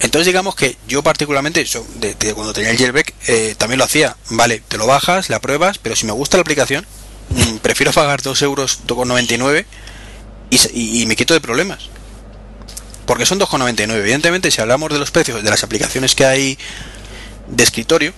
Entonces 0.00 0.26
digamos 0.26 0.54
que 0.54 0.76
yo 0.86 1.02
particularmente, 1.02 1.64
yo, 1.64 1.84
de, 1.96 2.14
cuando 2.34 2.52
tenía 2.52 2.70
el 2.70 2.76
jailbreak, 2.76 3.14
eh, 3.28 3.54
también 3.56 3.78
lo 3.78 3.84
hacía. 3.84 4.16
Vale, 4.30 4.62
te 4.68 4.78
lo 4.78 4.86
bajas, 4.86 5.30
la 5.30 5.40
pruebas, 5.40 5.78
pero 5.78 5.96
si 5.96 6.06
me 6.06 6.12
gusta 6.12 6.36
la 6.36 6.42
aplicación, 6.42 6.86
mm, 7.30 7.56
prefiero 7.58 7.92
pagar 7.92 8.22
2 8.22 8.42
euros 8.42 8.80
2,99 8.86 9.66
y, 10.50 11.02
y 11.02 11.06
me 11.06 11.16
quito 11.16 11.34
de 11.34 11.40
problemas. 11.40 11.88
Porque 13.06 13.24
son 13.24 13.38
2,99. 13.40 13.96
Evidentemente, 13.96 14.50
si 14.50 14.60
hablamos 14.60 14.92
de 14.92 14.98
los 14.98 15.10
precios 15.10 15.42
de 15.42 15.50
las 15.50 15.62
aplicaciones 15.62 16.14
que 16.14 16.26
hay 16.26 16.58
de 17.48 17.62
escritorio, 17.62 18.12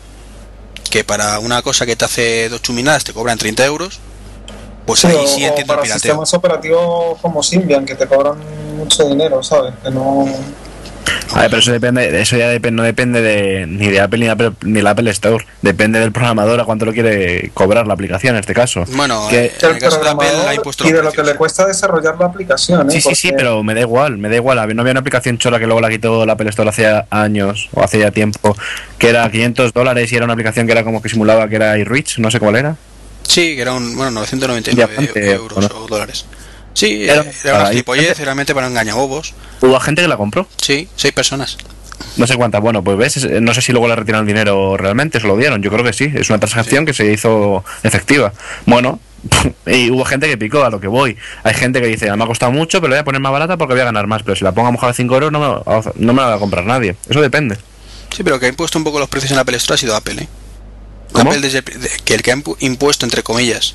que 0.91 1.05
para 1.05 1.39
una 1.39 1.63
cosa 1.63 1.87
que 1.87 1.97
te 1.97 2.05
hace 2.05 2.49
dos 2.49 2.63
chuminadas 2.63 3.05
te 3.05 3.13
cobran 3.13 3.39
30 3.39 3.65
euros, 3.67 4.01
pues 4.87 5.05
ahí 5.05 5.27
sí 5.27 5.45
entiendo 5.45 5.75
para 5.75 5.87
sistemas 5.87 6.33
operativos 6.33 7.19
como 7.21 7.43
Symbian, 7.43 7.85
que 7.85 7.95
te 7.95 8.07
cobran 8.07 8.39
mucho 8.77 9.07
dinero, 9.07 9.43
¿sabes? 9.43 9.75
Que 9.83 9.91
no... 9.91 10.27
A 11.35 11.43
ver, 11.43 11.51
pero 11.51 11.59
eso 11.59 11.73
depende, 11.73 12.21
eso 12.21 12.37
ya 12.37 12.59
no 12.71 12.83
depende 12.83 13.21
de, 13.21 13.67
ni 13.67 13.89
de 13.89 14.01
Apple 14.01 14.19
ni, 14.19 14.29
Apple 14.29 14.53
ni 14.63 14.81
la 14.81 14.91
Apple 14.91 15.11
Store. 15.11 15.45
Depende 15.63 16.01
del 16.01 16.13
programador 16.13 16.61
a 16.61 16.65
cuánto 16.65 16.85
lo 16.85 16.93
quiere 16.93 17.51
cobrar 17.55 17.87
la 17.87 17.95
aplicación 17.95 18.35
en 18.35 18.41
este 18.41 18.55
caso. 18.55 18.85
Bueno, 18.89 19.27
que, 19.29 19.53
en 19.61 19.71
el 19.71 19.79
caso 19.79 20.01
de 20.03 20.09
Apple 20.09 20.29
ha 20.47 20.55
impuesto 20.55 20.89
Y 20.89 20.93
de 20.93 21.03
lo 21.03 21.13
que 21.13 21.23
le 21.23 21.35
cuesta 21.35 21.67
desarrollar 21.67 22.19
la 22.19 22.27
aplicación. 22.27 22.89
¿eh? 22.89 22.93
Sí, 22.93 23.01
sí, 23.01 23.15
sí, 23.15 23.33
pero 23.37 23.63
me 23.63 23.75
da 23.75 23.81
igual, 23.81 24.19
me 24.19 24.29
da 24.29 24.37
igual. 24.37 24.59
No 24.75 24.83
había 24.83 24.93
una 24.93 25.01
aplicación 25.01 25.39
chola 25.39 25.59
que 25.59 25.67
luego 25.67 25.81
la 25.81 25.91
quitó 25.91 26.27
la 26.27 26.33
Apple 26.35 26.51
Store 26.51 26.71
hace 26.71 26.87
años 27.11 27.69
o 27.73 27.83
hace 27.83 27.99
ya 27.99 28.11
tiempo, 28.11 28.57
que 28.99 29.09
era 29.09 29.31
500 29.31 29.73
dólares 29.73 30.11
y 30.13 30.17
era 30.17 30.25
una 30.25 30.35
aplicación 30.35 30.67
que 30.67 30.73
era 30.73 30.85
como 30.85 31.03
que 31.03 31.09
simulaba 31.09 31.49
que 31.49 31.57
era 31.57 31.79
iReach, 31.79 32.19
no 32.19 32.31
sé 32.31 32.41
cuál 32.41 32.57
era. 32.57 32.77
Sí, 33.23 33.55
que 33.55 33.63
era 33.63 33.75
un, 33.75 33.95
bueno, 33.97 34.11
999 34.13 35.33
euros 35.33 35.71
o 35.75 35.87
dólares. 35.87 36.25
Sí, 36.79 37.09
era, 37.09 37.25
era 37.43 37.59
una 37.59 37.71
gilipollez, 37.71 38.21
realmente 38.21 38.55
para 38.55 38.69
engañabobos. 38.69 39.35
¿Hubo 39.61 39.81
gente 39.81 40.01
que 40.03 40.07
la 40.07 40.17
compró? 40.17 40.47
Sí, 40.63 40.87
seis 40.95 41.13
personas. 41.13 41.59
No 42.17 42.25
sé 42.29 42.37
cuántas, 42.37 42.61
bueno, 42.61 42.85
pues 42.85 42.97
ves, 42.97 43.27
no 43.43 43.53
sé 43.53 43.63
si 43.63 43.73
luego 43.73 43.89
le 43.89 43.97
retiraron 43.97 44.29
el 44.29 44.33
dinero 44.33 44.77
realmente, 44.77 45.19
se 45.19 45.27
lo 45.27 45.37
dieron, 45.37 45.61
yo 45.61 45.73
creo 45.73 45.85
que 45.85 45.93
sí, 45.93 46.09
es 46.15 46.31
una 46.31 46.39
transacción 46.39 46.87
que 46.87 46.95
se 46.95 47.13
hizo 47.13 47.65
efectiva. 47.83 48.33
Bueno, 48.65 49.01
y 49.67 49.91
hubo 49.91 50.05
gente 50.05 50.29
que 50.29 50.39
picó 50.39 50.63
a 50.63 50.71
lo 50.71 50.79
que 50.79 50.87
voy. 50.87 51.17
Hay 51.43 51.55
gente 51.55 51.81
que 51.81 51.89
dice, 51.89 52.11
ah, 52.11 52.17
me 52.17 52.23
ha 52.23 52.27
costado 52.29 52.53
mucho, 52.53 52.81
pero 52.81 52.93
voy 52.93 53.01
a 53.01 53.05
poner 53.05 53.21
más 53.21 53.33
barata 53.33 53.57
porque 53.57 53.75
voy 53.75 53.81
a 53.81 53.87
ganar 53.87 54.07
más, 54.07 54.23
pero 54.23 54.37
si 54.37 54.45
la 54.45 54.53
pongo 54.53 54.69
a 54.69 54.71
mejor 54.71 54.91
a 54.91 54.93
5 54.93 55.13
euros 55.15 55.33
no 55.33 55.41
me, 55.41 55.83
no 55.97 56.13
me 56.13 56.23
la 56.23 56.29
va 56.29 56.35
a 56.35 56.39
comprar 56.39 56.65
nadie. 56.65 56.95
Eso 57.09 57.21
depende. 57.21 57.57
Sí, 58.15 58.23
pero 58.23 58.39
que 58.39 58.47
ha 58.47 58.51
impuesto 58.51 58.79
un 58.79 58.85
poco 58.85 59.01
los 59.01 59.09
precios 59.09 59.33
en 59.33 59.39
Apple 59.39 59.57
Store 59.57 59.75
ha 59.75 59.79
sido 59.79 59.97
Apple, 59.97 60.23
¿eh? 60.23 60.29
Apple 61.15 61.41
desde, 61.41 61.65
que 62.05 62.15
el 62.15 62.23
que 62.23 62.31
ha 62.31 62.43
impuesto, 62.61 63.05
entre 63.05 63.25
comillas, 63.25 63.75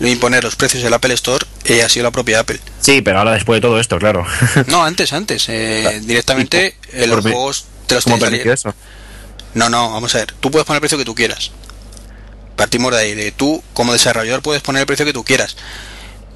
imponer 0.00 0.44
los 0.44 0.56
precios 0.56 0.82
del 0.82 0.92
Apple 0.92 1.14
Store 1.14 1.44
eh, 1.64 1.82
ha 1.82 1.88
sido 1.88 2.04
la 2.04 2.10
propia 2.10 2.40
Apple. 2.40 2.60
Sí, 2.80 3.02
pero 3.02 3.18
ahora 3.18 3.32
después 3.32 3.56
de 3.58 3.60
todo 3.62 3.80
esto, 3.80 3.98
claro. 3.98 4.26
no, 4.66 4.84
antes, 4.84 5.12
antes. 5.12 5.48
Eh, 5.48 6.00
directamente 6.04 6.76
eh, 6.92 7.06
los 7.06 7.22
juegos 7.22 7.66
te 7.86 7.94
los 7.94 8.04
¿Cómo 8.04 8.16
eso? 8.16 8.74
No, 9.54 9.68
no, 9.70 9.92
vamos 9.92 10.14
a 10.14 10.18
ver. 10.18 10.32
Tú 10.40 10.50
puedes 10.50 10.66
poner 10.66 10.78
el 10.78 10.80
precio 10.80 10.98
que 10.98 11.04
tú 11.04 11.14
quieras. 11.14 11.50
Partimos 12.56 12.92
de 12.92 12.98
ahí. 12.98 13.14
De 13.14 13.32
tú, 13.32 13.62
como 13.72 13.92
desarrollador, 13.92 14.42
puedes 14.42 14.62
poner 14.62 14.80
el 14.80 14.86
precio 14.86 15.06
que 15.06 15.12
tú 15.12 15.24
quieras. 15.24 15.56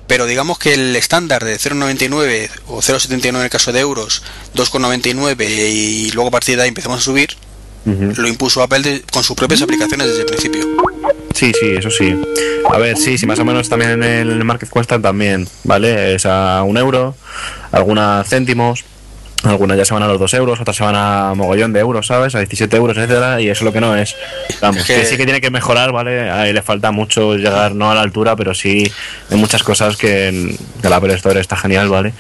Pero 0.06 0.26
digamos 0.26 0.58
que 0.58 0.74
el 0.74 0.96
estándar 0.96 1.44
de 1.44 1.56
0,99 1.56 2.50
o 2.66 2.78
0,79 2.78 3.28
en 3.28 3.36
el 3.36 3.50
caso 3.50 3.72
de 3.72 3.80
euros, 3.80 4.22
2,99 4.56 5.46
y 5.48 6.10
luego 6.10 6.28
a 6.28 6.32
partir 6.32 6.56
de 6.56 6.62
ahí 6.62 6.68
empezamos 6.68 6.98
a 6.98 7.02
subir, 7.02 7.36
lo 7.84 8.26
impuso 8.26 8.60
Apple 8.60 9.04
con 9.12 9.22
sus 9.22 9.36
propias 9.36 9.62
aplicaciones 9.62 10.08
desde 10.08 10.22
el 10.22 10.26
principio. 10.26 10.66
Sí, 11.34 11.52
sí, 11.58 11.70
eso 11.70 11.90
sí. 11.90 12.14
A 12.72 12.78
ver, 12.78 12.96
sí, 12.96 13.16
sí, 13.18 13.26
más 13.26 13.38
o 13.38 13.44
menos 13.44 13.68
también 13.68 14.02
en 14.02 14.02
el 14.02 14.44
market 14.44 14.68
cuesta 14.68 15.00
también, 15.00 15.48
¿vale? 15.64 16.14
Es 16.14 16.26
a 16.26 16.62
un 16.62 16.76
euro, 16.76 17.14
algunas 17.72 18.28
céntimos, 18.28 18.84
algunas 19.44 19.78
ya 19.78 19.84
se 19.84 19.94
van 19.94 20.02
a 20.02 20.06
los 20.06 20.18
dos 20.18 20.34
euros, 20.34 20.60
otras 20.60 20.76
se 20.76 20.84
van 20.84 20.94
a 20.96 21.32
mogollón 21.34 21.72
de 21.72 21.80
euros, 21.80 22.06
¿sabes? 22.06 22.34
A 22.34 22.38
17 22.38 22.76
euros, 22.76 22.96
etcétera, 22.96 23.40
y 23.40 23.48
eso 23.48 23.60
es 23.60 23.64
lo 23.64 23.72
que 23.72 23.80
no 23.80 23.96
es. 23.96 24.14
Vamos, 24.60 24.84
que... 24.84 25.04
sí 25.04 25.16
que 25.16 25.24
tiene 25.24 25.40
que 25.40 25.50
mejorar, 25.50 25.92
¿vale? 25.92 26.30
Ahí 26.30 26.52
le 26.52 26.62
falta 26.62 26.90
mucho 26.90 27.36
llegar, 27.36 27.74
no 27.74 27.90
a 27.90 27.94
la 27.94 28.02
altura, 28.02 28.36
pero 28.36 28.54
sí 28.54 28.90
hay 29.30 29.38
muchas 29.38 29.62
cosas 29.62 29.96
que, 29.96 30.56
que 30.82 30.88
la 30.88 30.96
Apple 30.96 31.14
Store 31.14 31.40
está 31.40 31.56
genial, 31.56 31.88
¿vale? 31.88 32.12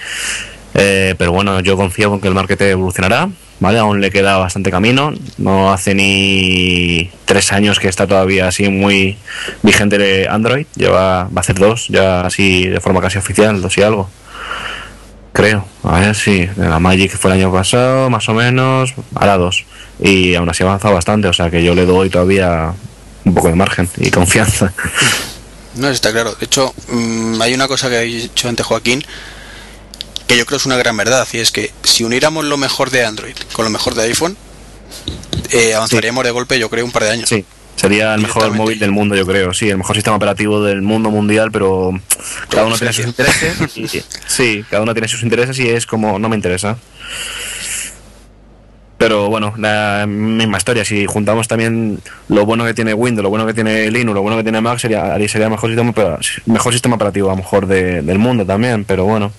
Eh, 0.74 1.14
pero 1.18 1.32
bueno, 1.32 1.60
yo 1.60 1.76
confío 1.76 2.14
en 2.14 2.20
que 2.20 2.28
el 2.28 2.34
market 2.34 2.60
evolucionará 2.62 3.28
¿vale? 3.60 3.78
Aún 3.78 4.00
le 4.00 4.10
queda 4.10 4.38
bastante 4.38 4.70
camino, 4.70 5.12
no 5.38 5.72
hace 5.72 5.94
ni 5.94 7.10
tres 7.26 7.52
años 7.52 7.78
que 7.78 7.88
está 7.88 8.06
todavía 8.06 8.48
así 8.48 8.68
muy 8.68 9.16
vigente 9.62 9.98
de 9.98 10.26
Android, 10.28 10.66
lleva, 10.74 11.24
va 11.24 11.40
a 11.40 11.44
ser 11.44 11.58
dos, 11.58 11.86
ya 11.88 12.22
así 12.22 12.66
de 12.66 12.80
forma 12.80 13.00
casi 13.00 13.18
oficial, 13.18 13.62
dos 13.62 13.76
y 13.78 13.82
algo. 13.82 14.10
Creo, 15.32 15.64
a 15.84 16.00
ver 16.00 16.16
si, 16.16 16.48
la 16.56 16.80
Magic 16.80 17.16
fue 17.16 17.30
el 17.30 17.38
año 17.38 17.52
pasado, 17.52 18.10
más 18.10 18.28
o 18.28 18.34
menos, 18.34 18.94
hará 19.14 19.36
dos. 19.36 19.64
Y 20.02 20.34
aún 20.34 20.48
así 20.48 20.64
ha 20.64 20.66
avanzado 20.66 20.94
bastante, 20.94 21.28
o 21.28 21.32
sea 21.32 21.50
que 21.50 21.62
yo 21.62 21.74
le 21.74 21.86
doy 21.86 22.10
todavía 22.10 22.72
un 23.24 23.34
poco 23.34 23.48
de 23.48 23.54
margen 23.54 23.88
y 23.98 24.10
confianza. 24.10 24.72
No, 25.76 25.88
está 25.88 26.10
claro. 26.10 26.34
De 26.34 26.46
hecho, 26.46 26.74
mm, 26.88 27.40
hay 27.40 27.54
una 27.54 27.68
cosa 27.68 27.88
que 27.88 27.96
ha 27.96 28.00
dicho 28.00 28.48
antes 28.48 28.66
Joaquín, 28.66 29.04
que 30.30 30.36
yo 30.36 30.46
creo 30.46 30.58
es 30.58 30.66
una 30.66 30.76
gran 30.76 30.96
verdad, 30.96 31.26
y 31.32 31.38
es 31.38 31.50
que 31.50 31.72
si 31.82 32.04
uniéramos 32.04 32.44
lo 32.44 32.56
mejor 32.56 32.90
de 32.90 33.04
Android 33.04 33.34
con 33.52 33.64
lo 33.64 33.70
mejor 33.72 33.96
de 33.96 34.04
iPhone, 34.04 34.36
eh, 35.50 35.74
avanzaríamos 35.74 36.22
de 36.22 36.30
golpe, 36.30 36.56
yo 36.56 36.70
creo, 36.70 36.84
un 36.84 36.92
par 36.92 37.02
de 37.02 37.10
años. 37.10 37.28
Sí, 37.28 37.44
sería 37.74 38.14
el 38.14 38.20
mejor 38.20 38.52
móvil 38.54 38.78
del 38.78 38.92
mundo, 38.92 39.16
yo 39.16 39.26
creo, 39.26 39.52
sí, 39.52 39.68
el 39.68 39.78
mejor 39.78 39.96
sistema 39.96 40.16
operativo 40.16 40.62
del 40.62 40.82
mundo 40.82 41.10
mundial, 41.10 41.50
pero 41.50 42.00
cada 42.48 42.64
uno 42.64 42.78
tiene 42.78 42.92
sus 42.92 43.06
intereses. 43.06 44.06
sí, 44.28 44.64
cada 44.70 44.84
uno 44.84 44.92
tiene 44.92 45.08
sus 45.08 45.24
intereses 45.24 45.58
y 45.58 45.68
es 45.68 45.84
como, 45.84 46.20
no 46.20 46.28
me 46.28 46.36
interesa. 46.36 46.78
Pero 48.98 49.30
bueno, 49.30 49.52
la 49.56 50.06
misma 50.06 50.58
historia. 50.58 50.84
Si 50.84 51.06
juntamos 51.06 51.48
también 51.48 52.00
lo 52.28 52.46
bueno 52.46 52.64
que 52.64 52.74
tiene 52.74 52.94
Windows, 52.94 53.24
lo 53.24 53.30
bueno 53.30 53.46
que 53.48 53.54
tiene 53.54 53.90
Linux, 53.90 54.14
lo 54.14 54.22
bueno 54.22 54.36
que 54.36 54.44
tiene 54.44 54.60
Mac, 54.60 54.78
sería, 54.78 55.12
sería 55.26 55.46
el 55.46 55.50
mejor 55.50 55.70
sistema, 55.70 55.92
mejor 56.46 56.72
sistema 56.72 56.94
operativo 56.94 57.30
a 57.30 57.32
lo 57.32 57.38
mejor 57.38 57.66
del 57.66 58.18
mundo 58.20 58.46
también. 58.46 58.84
Pero 58.84 59.06
bueno 59.06 59.32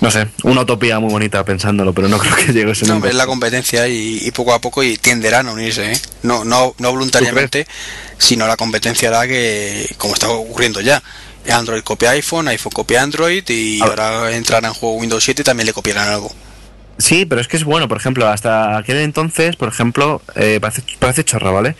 no 0.00 0.10
sé, 0.10 0.28
una 0.42 0.62
utopía 0.62 0.98
muy 0.98 1.10
bonita 1.10 1.44
pensándolo, 1.44 1.92
pero 1.92 2.08
no 2.08 2.18
creo 2.20 2.34
que 2.34 2.52
llegue 2.52 2.72
ese 2.72 2.86
no, 2.86 3.04
Es 3.04 3.14
la 3.14 3.26
competencia 3.26 3.86
y, 3.88 4.30
poco 4.32 4.52
a 4.52 4.60
poco 4.60 4.82
y 4.82 4.96
tenderán 4.96 5.48
a 5.48 5.52
unirse, 5.52 5.92
¿eh? 5.92 6.00
no, 6.22 6.44
no, 6.44 6.74
no 6.78 6.90
voluntariamente, 6.90 7.66
sino 8.18 8.46
la 8.46 8.56
competencia 8.56 9.08
hará 9.08 9.26
que, 9.26 9.94
como 9.98 10.14
está 10.14 10.28
ocurriendo 10.28 10.80
ya, 10.80 11.02
Android 11.50 11.82
copia 11.82 12.10
iPhone, 12.10 12.48
iPhone 12.48 12.72
copia 12.72 13.02
Android 13.02 13.44
y 13.48 13.80
ahora 13.80 14.34
entrará 14.34 14.68
en 14.68 14.74
juego 14.74 14.96
Windows 14.96 15.24
7 15.24 15.42
y 15.42 15.44
también 15.44 15.66
le 15.66 15.72
copiarán 15.72 16.08
algo. 16.08 16.32
Sí, 16.98 17.24
pero 17.24 17.40
es 17.40 17.48
que 17.48 17.56
es 17.56 17.64
bueno, 17.64 17.88
por 17.88 17.96
ejemplo, 17.96 18.28
hasta 18.28 18.76
aquel 18.76 18.98
entonces, 18.98 19.56
por 19.56 19.68
ejemplo, 19.68 20.22
eh, 20.36 20.58
parece, 20.60 20.82
parece 20.98 21.24
chorra, 21.24 21.50
¿vale? 21.50 21.74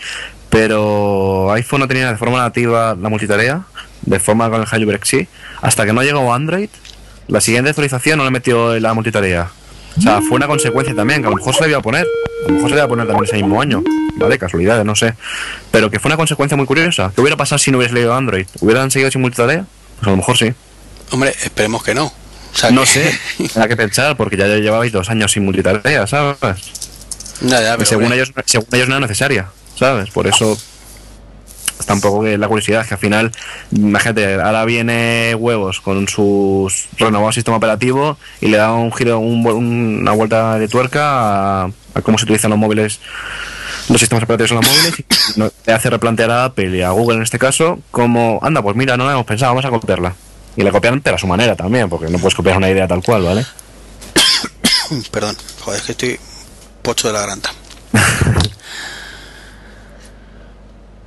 Pero 0.50 1.52
iPhone 1.52 1.80
no 1.80 1.88
tenía 1.88 2.10
de 2.10 2.16
forma 2.16 2.38
nativa 2.38 2.96
la 3.00 3.08
multitarea, 3.08 3.62
de 4.02 4.20
forma 4.20 4.50
con 4.50 4.60
el 4.60 4.66
jailbreak 4.66 5.04
sí, 5.04 5.28
hasta 5.60 5.86
que 5.86 5.92
no 5.92 6.02
llegó 6.02 6.32
Android, 6.34 6.68
la 7.28 7.40
siguiente 7.40 7.70
actualización 7.70 8.18
no 8.18 8.24
le 8.24 8.30
metió 8.30 8.78
la 8.78 8.94
multitarea. 8.94 9.50
O 9.96 10.00
sea, 10.00 10.20
fue 10.22 10.36
una 10.36 10.46
consecuencia 10.46 10.94
también, 10.94 11.20
que 11.20 11.26
a 11.26 11.30
lo 11.30 11.36
mejor 11.36 11.54
se 11.54 11.62
le 11.62 11.70
iba 11.70 11.78
a 11.78 11.82
poner. 11.82 12.06
A 12.44 12.48
lo 12.48 12.54
mejor 12.54 12.70
se 12.70 12.74
le 12.74 12.80
iba 12.80 12.84
a 12.84 12.88
poner 12.88 13.06
también 13.06 13.24
ese 13.24 13.36
mismo 13.36 13.60
año. 13.60 13.82
¿Vale? 14.16 14.38
Casualidades, 14.38 14.84
no 14.84 14.94
sé. 14.94 15.14
Pero 15.70 15.90
que 15.90 15.98
fue 15.98 16.08
una 16.08 16.16
consecuencia 16.16 16.56
muy 16.56 16.66
curiosa. 16.66 17.12
¿Qué 17.14 17.20
hubiera 17.20 17.36
pasado 17.36 17.58
si 17.58 17.70
no 17.70 17.78
hubiese 17.78 17.94
leído 17.94 18.14
Android? 18.14 18.46
¿Hubieran 18.60 18.90
seguido 18.90 19.10
sin 19.10 19.20
multitarea? 19.20 19.66
Pues 19.96 20.06
a 20.06 20.10
lo 20.10 20.16
mejor 20.16 20.36
sí. 20.36 20.52
Hombre, 21.10 21.34
esperemos 21.42 21.82
que 21.82 21.94
no. 21.94 22.06
O 22.06 22.56
sea, 22.56 22.70
no 22.70 22.86
sé. 22.86 23.18
Hay 23.56 23.68
que 23.68 23.76
pensar, 23.76 24.16
porque 24.16 24.36
ya 24.36 24.46
llevabais 24.46 24.92
dos 24.92 25.08
años 25.10 25.32
sin 25.32 25.44
multitarea, 25.44 26.06
¿sabes? 26.06 26.36
Ya, 27.40 27.60
ya, 27.60 27.84
según, 27.84 28.12
ellos, 28.12 28.32
según 28.46 28.68
ellos 28.72 28.88
no 28.88 28.96
era 28.96 29.06
necesaria, 29.06 29.48
¿sabes? 29.74 30.10
Por 30.10 30.26
eso 30.26 30.56
tampoco 31.86 32.22
que 32.22 32.38
la 32.38 32.48
curiosidad, 32.48 32.86
que 32.86 32.94
al 32.94 33.00
final, 33.00 33.32
imagínate, 33.70 34.34
ahora 34.34 34.64
viene 34.64 35.34
huevos 35.34 35.80
con 35.80 36.08
su 36.08 36.72
renovado 36.96 37.32
sistema 37.32 37.56
operativo 37.56 38.16
y 38.40 38.48
le 38.48 38.56
da 38.56 38.72
un 38.72 38.92
giro, 38.92 39.18
una 39.18 40.12
vuelta 40.12 40.58
de 40.58 40.68
tuerca 40.68 41.64
a, 41.64 41.70
cómo 42.02 42.18
se 42.18 42.24
utilizan 42.24 42.50
los 42.50 42.58
móviles, 42.58 43.00
los 43.88 44.00
sistemas 44.00 44.24
operativos 44.24 44.50
en 44.52 44.56
los 44.56 44.66
móviles 44.66 44.94
y 45.36 45.40
le 45.66 45.72
hace 45.72 45.90
replantear 45.90 46.30
a 46.30 46.44
Apple 46.46 46.76
y 46.76 46.82
a 46.82 46.90
Google 46.90 47.16
en 47.16 47.22
este 47.22 47.38
caso 47.38 47.80
como, 47.90 48.38
anda, 48.42 48.62
pues 48.62 48.76
mira, 48.76 48.96
no 48.96 49.04
lo 49.04 49.10
hemos 49.10 49.26
pensado, 49.26 49.52
vamos 49.52 49.64
a 49.64 49.70
copiarla. 49.70 50.14
Y 50.54 50.62
la 50.62 50.70
copian 50.70 51.00
pero 51.00 51.16
a 51.16 51.18
su 51.18 51.26
manera 51.26 51.56
también, 51.56 51.88
porque 51.88 52.08
no 52.08 52.18
puedes 52.18 52.34
copiar 52.34 52.56
una 52.56 52.68
idea 52.68 52.86
tal 52.86 53.02
cual, 53.02 53.22
¿vale? 53.22 53.46
Perdón, 55.10 55.36
joder, 55.60 55.80
es 55.80 55.86
que 55.86 55.92
estoy 55.92 56.20
pocho 56.82 57.08
de 57.08 57.14
la 57.14 57.20
garganta. 57.20 57.52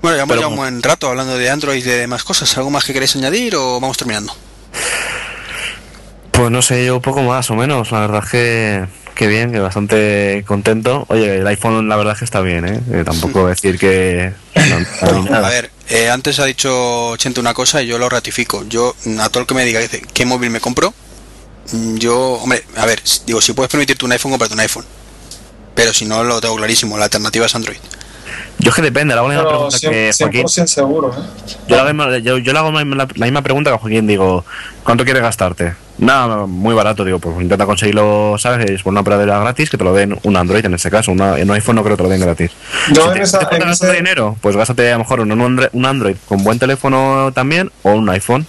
Bueno, 0.05 0.17
llevamos 0.17 0.39
ya 0.39 0.47
un 0.47 0.55
buen 0.55 0.83
rato 0.83 1.09
hablando 1.09 1.35
de 1.35 1.49
Android 1.49 1.79
y 1.79 1.81
de 1.81 1.97
demás 1.97 2.23
cosas. 2.23 2.55
¿Algo 2.59 2.69
más 2.69 2.83
que 2.85 2.93
queréis 2.93 3.15
añadir 3.15 3.55
o 3.55 3.79
vamos 3.79 3.97
terminando? 3.97 4.35
Pues 6.29 6.51
no 6.51 6.61
sé, 6.61 6.85
yo 6.85 6.97
un 6.97 7.01
poco 7.01 7.23
más 7.23 7.49
o 7.49 7.55
menos. 7.55 7.91
La 7.91 8.01
verdad 8.01 8.21
es 8.23 8.29
que, 8.29 8.85
que 9.15 9.25
bien, 9.25 9.51
que 9.51 9.59
bastante 9.59 10.43
contento. 10.45 11.07
Oye, 11.09 11.37
el 11.37 11.47
iPhone 11.47 11.89
la 11.89 11.95
verdad 11.95 12.13
es 12.13 12.19
que 12.19 12.25
está 12.25 12.41
bien, 12.41 12.67
¿eh? 12.67 13.03
Tampoco 13.03 13.47
a 13.47 13.49
decir 13.49 13.79
que... 13.79 14.31
no, 15.01 15.23
no, 15.23 15.35
A 15.37 15.49
ver, 15.49 15.71
eh, 15.89 16.11
antes 16.11 16.37
ha 16.37 16.45
dicho 16.45 17.17
Chente 17.17 17.39
una 17.39 17.55
cosa 17.55 17.81
y 17.81 17.87
yo 17.87 17.97
lo 17.97 18.07
ratifico. 18.07 18.63
Yo, 18.69 18.95
mm, 19.05 19.19
a 19.21 19.29
todo 19.29 19.41
el 19.41 19.47
que 19.47 19.55
me 19.55 19.65
diga 19.65 19.79
dice, 19.79 20.03
qué 20.13 20.23
móvil 20.23 20.51
me 20.51 20.59
compro, 20.59 20.93
mm, 21.71 21.95
yo, 21.95 22.33
hombre, 22.33 22.63
a 22.75 22.85
ver, 22.85 23.01
digo, 23.25 23.41
si 23.41 23.53
puedes 23.53 23.71
permitirte 23.71 24.05
un 24.05 24.11
iPhone, 24.11 24.33
cómprate 24.33 24.53
un 24.53 24.59
iPhone. 24.59 24.85
Pero 25.73 25.95
si 25.95 26.05
no, 26.05 26.23
lo 26.23 26.39
tengo 26.41 26.57
clarísimo, 26.57 26.95
la 26.95 27.05
alternativa 27.05 27.47
es 27.47 27.55
Android. 27.55 27.79
Yo 28.59 28.69
es 28.69 28.75
que 28.75 28.81
depende, 28.81 29.13
la 29.15 29.21
misma 29.23 29.37
Pero 29.43 29.49
pregunta 29.49 29.79
que 29.79 30.09
100%, 30.09 30.17
Joaquín. 30.23 30.45
100% 30.45 30.67
seguro, 30.67 31.09
¿eh? 31.11 31.53
Yo 31.67 31.75
la- 31.83 32.17
yo, 32.19 32.37
yo 32.37 32.53
le 32.53 32.59
hago 32.59 32.71
la, 32.71 32.83
misma 32.83 33.41
pregunta 33.41 33.69
que 33.69 33.75
a 33.75 33.79
Joaquín, 33.79 34.07
digo, 34.07 34.43
¿cuánto 34.83 35.03
quieres 35.03 35.21
gastarte? 35.23 35.73
Nada, 35.97 36.45
muy 36.45 36.73
barato, 36.75 37.05
digo, 37.05 37.19
pues 37.19 37.39
intenta 37.41 37.65
conseguirlo, 37.65 38.35
¿sabes? 38.37 38.69
Es 38.69 38.83
por 38.83 38.91
una 38.91 38.99
operadora 39.01 39.39
gratis 39.39 39.69
que 39.69 39.77
te 39.77 39.83
lo 39.85 39.93
den 39.93 40.17
un 40.23 40.35
Android 40.35 40.65
en 40.65 40.73
este 40.73 40.89
caso, 40.91 41.11
una, 41.11 41.37
en 41.39 41.49
un 41.49 41.55
iPhone 41.55 41.75
no 41.77 41.83
creo 41.83 41.95
que 41.95 42.03
te 42.03 42.03
lo 42.03 42.09
den 42.09 42.19
gratis. 42.21 42.51
Yo 42.91 43.03
Si 43.03 43.07
en 43.07 43.13
te, 43.13 43.21
esa, 43.21 43.47
te 43.47 43.55
en 43.55 43.69
ese- 43.69 43.93
dinero, 43.93 44.35
pues 44.41 44.57
gástate 44.57 44.89
a 44.89 44.93
lo 44.93 44.99
mejor 44.99 45.21
un, 45.21 45.31
un 45.71 45.85
Android 45.85 46.15
con 46.27 46.43
buen 46.43 46.59
teléfono 46.59 47.31
también 47.33 47.71
o 47.83 47.91
un 47.91 48.09
iPhone. 48.09 48.45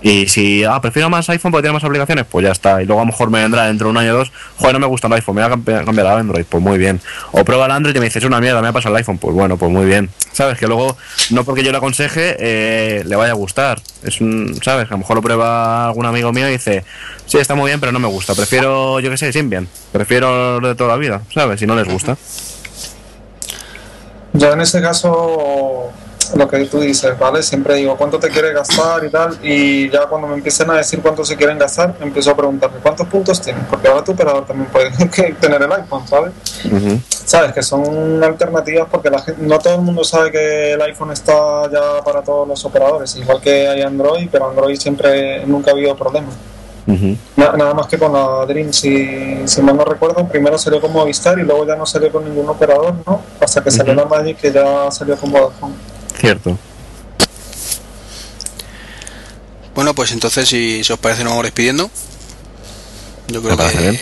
Y 0.00 0.28
si, 0.28 0.62
ah, 0.62 0.80
prefiero 0.80 1.10
más 1.10 1.28
iPhone 1.28 1.50
porque 1.50 1.62
tiene 1.64 1.74
más 1.74 1.82
aplicaciones, 1.82 2.24
pues 2.30 2.44
ya 2.44 2.52
está. 2.52 2.80
Y 2.80 2.86
luego 2.86 3.00
a 3.00 3.04
lo 3.04 3.10
mejor 3.10 3.30
me 3.30 3.40
vendrá 3.40 3.66
dentro 3.66 3.88
de 3.88 3.90
un 3.90 3.96
año 3.96 4.14
o 4.14 4.18
dos, 4.18 4.30
joder, 4.56 4.74
no 4.74 4.78
me 4.78 4.86
gusta 4.86 5.08
el 5.08 5.14
iPhone, 5.14 5.34
me 5.34 5.42
voy 5.42 5.52
a 5.52 5.56
cambi- 5.56 5.84
cambiar 5.84 6.06
a 6.06 6.18
Android, 6.18 6.44
pues 6.48 6.62
muy 6.62 6.78
bien. 6.78 7.00
O 7.32 7.44
prueba 7.44 7.66
el 7.66 7.72
Android 7.72 7.96
y 7.96 7.98
me 7.98 8.04
dices, 8.04 8.22
es 8.22 8.26
una 8.26 8.40
mierda, 8.40 8.62
me 8.62 8.68
ha 8.68 8.72
pasado 8.72 8.94
el 8.94 8.98
iPhone, 9.00 9.18
pues 9.18 9.34
bueno, 9.34 9.56
pues 9.56 9.72
muy 9.72 9.86
bien. 9.86 10.08
¿Sabes? 10.32 10.56
Que 10.56 10.68
luego, 10.68 10.96
no 11.30 11.42
porque 11.44 11.64
yo 11.64 11.72
le 11.72 11.78
aconseje, 11.78 12.36
eh, 12.38 13.02
le 13.04 13.16
vaya 13.16 13.32
a 13.32 13.34
gustar. 13.34 13.80
Es 14.04 14.20
un, 14.20 14.56
¿sabes? 14.62 14.86
A 14.86 14.92
lo 14.92 14.98
mejor 14.98 15.16
lo 15.16 15.22
prueba 15.22 15.86
algún 15.88 16.06
amigo 16.06 16.32
mío 16.32 16.48
y 16.48 16.52
dice, 16.52 16.84
sí, 17.26 17.38
está 17.38 17.56
muy 17.56 17.66
bien, 17.70 17.80
pero 17.80 17.90
no 17.90 17.98
me 17.98 18.06
gusta. 18.06 18.36
Prefiero, 18.36 19.00
yo 19.00 19.10
qué 19.10 19.16
sé, 19.16 19.32
Symbian. 19.32 19.66
Prefiero 19.90 20.60
lo 20.60 20.68
de 20.68 20.74
toda 20.76 20.90
la 20.90 20.96
vida, 20.96 21.22
¿sabes? 21.34 21.58
Si 21.58 21.66
no 21.66 21.74
les 21.74 21.88
gusta. 21.88 22.16
Yo 24.32 24.52
en 24.52 24.60
ese 24.60 24.80
caso, 24.80 25.90
lo 26.36 26.48
que 26.48 26.64
tú 26.66 26.80
dices, 26.80 27.18
¿vale? 27.18 27.42
Siempre 27.42 27.74
digo, 27.76 27.96
¿cuánto 27.96 28.18
te 28.18 28.28
quieres 28.28 28.54
gastar 28.54 29.04
y 29.04 29.10
tal? 29.10 29.38
Y 29.42 29.88
ya 29.90 30.06
cuando 30.06 30.28
me 30.28 30.34
empiecen 30.34 30.70
a 30.70 30.74
decir 30.76 31.00
cuánto 31.00 31.24
se 31.24 31.36
quieren 31.36 31.58
gastar, 31.58 31.94
empiezo 32.00 32.30
a 32.30 32.36
preguntarme, 32.36 32.78
¿cuántos 32.82 33.06
puntos 33.08 33.40
tienes? 33.40 33.64
Porque 33.68 33.88
ahora 33.88 34.02
tu 34.04 34.12
operador 34.12 34.44
también 34.46 34.68
puede 34.70 34.90
tener 35.40 35.62
el 35.62 35.72
iPhone, 35.72 36.06
¿sabes? 36.08 36.32
Sabes 37.24 37.52
que 37.52 37.62
son 37.62 38.22
alternativas 38.24 38.88
porque 38.90 39.10
la 39.10 39.20
gente, 39.20 39.42
no 39.42 39.58
todo 39.58 39.74
el 39.74 39.80
mundo 39.82 40.02
sabe 40.04 40.30
que 40.32 40.72
el 40.72 40.82
iPhone 40.82 41.12
está 41.12 41.70
ya 41.70 42.02
para 42.04 42.22
todos 42.22 42.48
los 42.48 42.64
operadores, 42.64 43.14
igual 43.16 43.40
que 43.40 43.68
hay 43.68 43.82
Android, 43.82 44.28
pero 44.32 44.48
Android 44.48 44.76
siempre, 44.78 45.44
nunca 45.46 45.70
ha 45.70 45.74
habido 45.74 45.94
problema. 45.96 46.28
Ujú. 46.86 47.16
Na- 47.36 47.52
nada 47.52 47.74
más 47.74 47.86
que 47.86 47.98
con 47.98 48.14
la 48.14 48.46
Dream, 48.46 48.72
si, 48.72 49.42
si 49.46 49.60
mal 49.60 49.76
no 49.76 49.84
recuerdo, 49.84 50.26
primero 50.26 50.56
salió 50.56 50.80
con 50.80 50.90
Movistar 50.90 51.38
y 51.38 51.42
luego 51.42 51.66
ya 51.66 51.76
no 51.76 51.84
salió 51.84 52.10
con 52.10 52.24
ningún 52.24 52.48
operador, 52.48 52.94
¿no? 53.06 53.20
Hasta 53.42 53.62
que 53.62 53.70
salió 53.70 53.92
la 53.92 54.06
Magic 54.06 54.38
que 54.38 54.50
ya 54.50 54.90
salió 54.90 55.14
con 55.16 55.30
Vodafone. 55.30 55.74
Cierto. 56.20 56.58
Bueno, 59.74 59.94
pues 59.94 60.10
entonces, 60.12 60.48
si, 60.48 60.82
si 60.82 60.92
os 60.92 60.98
parece, 60.98 61.22
nos 61.22 61.30
vamos 61.30 61.44
despidiendo. 61.44 61.90
Yo 63.28 63.42
creo 63.42 63.56
bien. 63.56 64.00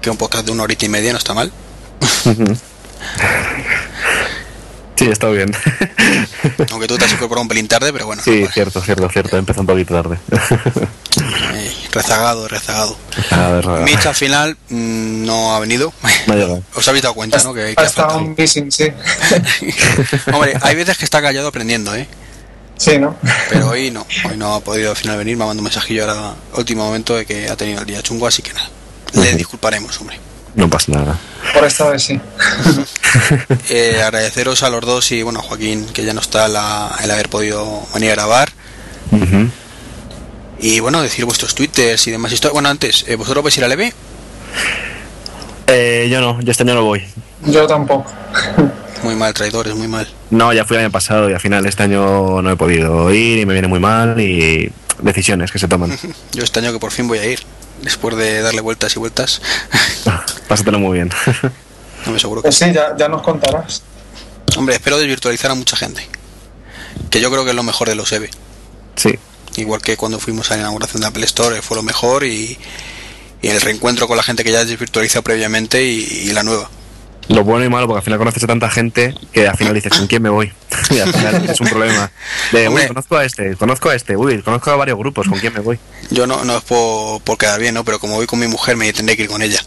que 0.00 0.10
un 0.10 0.16
podcast 0.16 0.44
de 0.46 0.52
una 0.52 0.62
horita 0.64 0.84
y 0.86 0.88
media 0.88 1.12
no 1.12 1.18
está 1.18 1.34
mal. 1.34 1.52
Sí, 4.94 5.08
está 5.10 5.28
bien. 5.30 5.50
Aunque 6.70 6.86
tú 6.86 6.96
te 6.96 7.06
has 7.06 7.12
incorporado 7.12 7.42
un 7.42 7.48
pelín 7.48 7.66
tarde, 7.66 7.92
pero 7.92 8.06
bueno, 8.06 8.22
Sí, 8.22 8.40
pues, 8.42 8.54
cierto, 8.54 8.80
cierto, 8.82 9.08
cierto. 9.08 9.36
Empezó 9.36 9.62
un 9.62 9.66
poquito 9.66 9.94
tarde. 9.94 10.16
eh, 11.54 11.72
rezagado, 11.92 12.48
rezagado. 12.48 12.96
Mitch 13.84 14.06
al 14.06 14.14
final 14.14 14.56
mm, 14.70 15.24
no 15.26 15.54
ha 15.54 15.60
venido. 15.60 15.92
No. 16.26 16.62
Os 16.74 16.88
habéis 16.88 17.02
dado 17.02 17.14
cuenta, 17.14 17.40
¿no? 17.42 17.52
Que, 17.54 17.74
que 17.74 17.82
ha 17.82 17.86
estado 17.86 18.18
un 18.18 18.34
missing, 18.36 18.72
sí. 18.72 18.88
Hombre, 20.32 20.54
hay 20.62 20.74
veces 20.74 20.96
que 20.98 21.04
está 21.04 21.20
callado 21.22 21.48
aprendiendo, 21.48 21.94
¿eh? 21.94 22.08
Sí, 22.76 22.98
¿no? 22.98 23.16
Pero 23.48 23.68
hoy 23.68 23.90
no, 23.92 24.04
hoy 24.28 24.36
no 24.36 24.54
ha 24.54 24.60
podido 24.60 24.90
al 24.90 24.96
final 24.96 25.16
venir, 25.18 25.36
me 25.36 25.44
ha 25.44 25.46
mandado 25.46 25.60
un 25.60 25.64
mensajillo 25.64 26.02
ahora 26.10 26.34
último 26.54 26.84
momento 26.84 27.14
de 27.14 27.24
que 27.26 27.48
ha 27.48 27.56
tenido 27.56 27.80
el 27.80 27.86
día 27.86 28.02
chungo, 28.02 28.26
así 28.26 28.42
que 28.42 28.52
nada. 28.52 28.68
Le 29.12 29.34
disculparemos, 29.36 30.00
hombre. 30.00 30.18
No 30.54 30.68
pasa 30.68 30.92
nada. 30.92 31.18
Por 31.54 31.64
esta 31.64 31.88
vez 31.88 32.02
sí. 32.02 32.20
Eh, 33.68 34.00
agradeceros 34.02 34.62
a 34.62 34.70
los 34.70 34.80
dos 34.84 35.12
y 35.12 35.22
bueno, 35.22 35.40
a 35.40 35.42
Joaquín, 35.42 35.86
que 35.92 36.04
ya 36.04 36.14
no 36.14 36.20
está, 36.20 36.48
la- 36.48 36.94
el 37.02 37.10
haber 37.10 37.28
podido 37.28 37.82
venir 37.94 38.10
a 38.12 38.14
grabar. 38.14 38.50
Ujú. 39.10 39.50
Y 40.62 40.78
bueno, 40.78 41.02
decir 41.02 41.24
vuestros 41.24 41.56
twitters 41.56 42.06
y 42.06 42.12
demás 42.12 42.32
historias. 42.32 42.52
Bueno, 42.52 42.68
antes, 42.68 43.04
eh, 43.08 43.16
¿vosotros 43.16 43.42
vais 43.42 43.56
a 43.56 43.60
ir 43.60 43.64
a 43.64 43.68
Leve? 43.68 43.92
Eh, 45.66 46.08
yo 46.08 46.20
no, 46.20 46.40
yo 46.40 46.52
este 46.52 46.62
año 46.62 46.74
no 46.74 46.84
voy. 46.84 47.02
Yo 47.46 47.66
tampoco. 47.66 48.12
Muy 49.02 49.16
mal, 49.16 49.34
traidores, 49.34 49.74
muy 49.74 49.88
mal. 49.88 50.06
No, 50.30 50.52
ya 50.52 50.64
fui 50.64 50.76
el 50.76 50.84
año 50.84 50.92
pasado 50.92 51.28
y 51.28 51.32
al 51.32 51.40
final 51.40 51.66
este 51.66 51.82
año 51.82 52.40
no 52.42 52.48
he 52.48 52.54
podido 52.54 53.12
ir 53.12 53.38
y 53.38 53.44
me 53.44 53.54
viene 53.54 53.66
muy 53.66 53.80
mal 53.80 54.20
y 54.20 54.70
decisiones 55.00 55.50
que 55.50 55.58
se 55.58 55.66
toman. 55.66 55.98
Yo 56.32 56.44
este 56.44 56.60
año 56.60 56.72
que 56.72 56.78
por 56.78 56.92
fin 56.92 57.08
voy 57.08 57.18
a 57.18 57.26
ir, 57.26 57.40
después 57.82 58.16
de 58.16 58.40
darle 58.42 58.60
vueltas 58.60 58.94
y 58.94 59.00
vueltas, 59.00 59.42
Pásatelo 60.48 60.78
muy 60.78 60.94
bien. 60.94 61.10
no 62.06 62.12
me 62.12 62.20
seguro 62.20 62.40
que 62.40 62.46
Pues 62.46 62.58
sí, 62.58 62.72
ya, 62.72 62.96
ya 62.96 63.08
nos 63.08 63.22
contarás. 63.22 63.82
Hombre, 64.56 64.76
espero 64.76 64.96
desvirtualizar 64.96 65.50
a 65.50 65.54
mucha 65.56 65.76
gente. 65.76 66.06
Que 67.10 67.20
yo 67.20 67.32
creo 67.32 67.42
que 67.42 67.50
es 67.50 67.56
lo 67.56 67.64
mejor 67.64 67.88
de 67.88 67.96
los 67.96 68.12
EVE. 68.12 68.30
Sí. 68.94 69.18
Igual 69.56 69.82
que 69.82 69.96
cuando 69.96 70.18
fuimos 70.18 70.50
a 70.50 70.54
la 70.54 70.62
inauguración 70.62 71.02
de 71.02 71.08
Apple 71.08 71.24
Store 71.24 71.60
fue 71.62 71.76
lo 71.76 71.82
mejor 71.82 72.24
y, 72.24 72.58
y 73.42 73.48
el 73.48 73.60
reencuentro 73.60 74.08
con 74.08 74.16
la 74.16 74.22
gente 74.22 74.44
que 74.44 74.52
ya 74.52 74.60
has 74.60 74.68
desvirtualizado 74.68 75.22
previamente 75.22 75.84
y, 75.84 76.00
y 76.00 76.32
la 76.32 76.42
nueva. 76.42 76.70
Lo 77.28 77.44
bueno 77.44 77.64
y 77.64 77.68
malo, 77.68 77.86
porque 77.86 77.98
al 77.98 78.04
final 78.04 78.18
conoces 78.18 78.42
a 78.42 78.46
tanta 78.46 78.68
gente 78.68 79.14
que 79.32 79.46
al 79.46 79.56
final 79.56 79.74
dices, 79.74 79.92
¿con 79.96 80.06
quién 80.06 80.22
me 80.22 80.28
voy? 80.28 80.52
y 80.90 80.98
al 80.98 81.12
final 81.12 81.48
es 81.48 81.60
un 81.60 81.68
problema. 81.68 82.10
De, 82.50 82.62
uy, 82.62 82.66
Hombre. 82.66 82.88
conozco 82.88 83.16
a 83.16 83.24
este, 83.24 83.56
conozco 83.56 83.90
a 83.90 83.94
este, 83.94 84.16
uy, 84.16 84.42
conozco 84.42 84.70
a 84.70 84.76
varios 84.76 84.98
grupos, 84.98 85.28
¿con 85.28 85.38
quién 85.38 85.52
me 85.54 85.60
voy? 85.60 85.78
Yo 86.10 86.26
no, 86.26 86.44
no 86.44 86.56
es 86.56 86.64
por, 86.64 87.22
por 87.22 87.38
quedar 87.38 87.60
bien, 87.60 87.74
¿no? 87.74 87.84
Pero 87.84 88.00
como 88.00 88.16
voy 88.16 88.26
con 88.26 88.40
mi 88.40 88.48
mujer 88.48 88.76
me 88.76 88.92
tendré 88.92 89.16
que 89.16 89.22
ir 89.24 89.28
con 89.28 89.40
ella. 89.40 89.60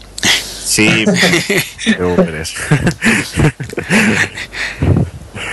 Sí, 0.66 1.04
pero. 1.84 2.16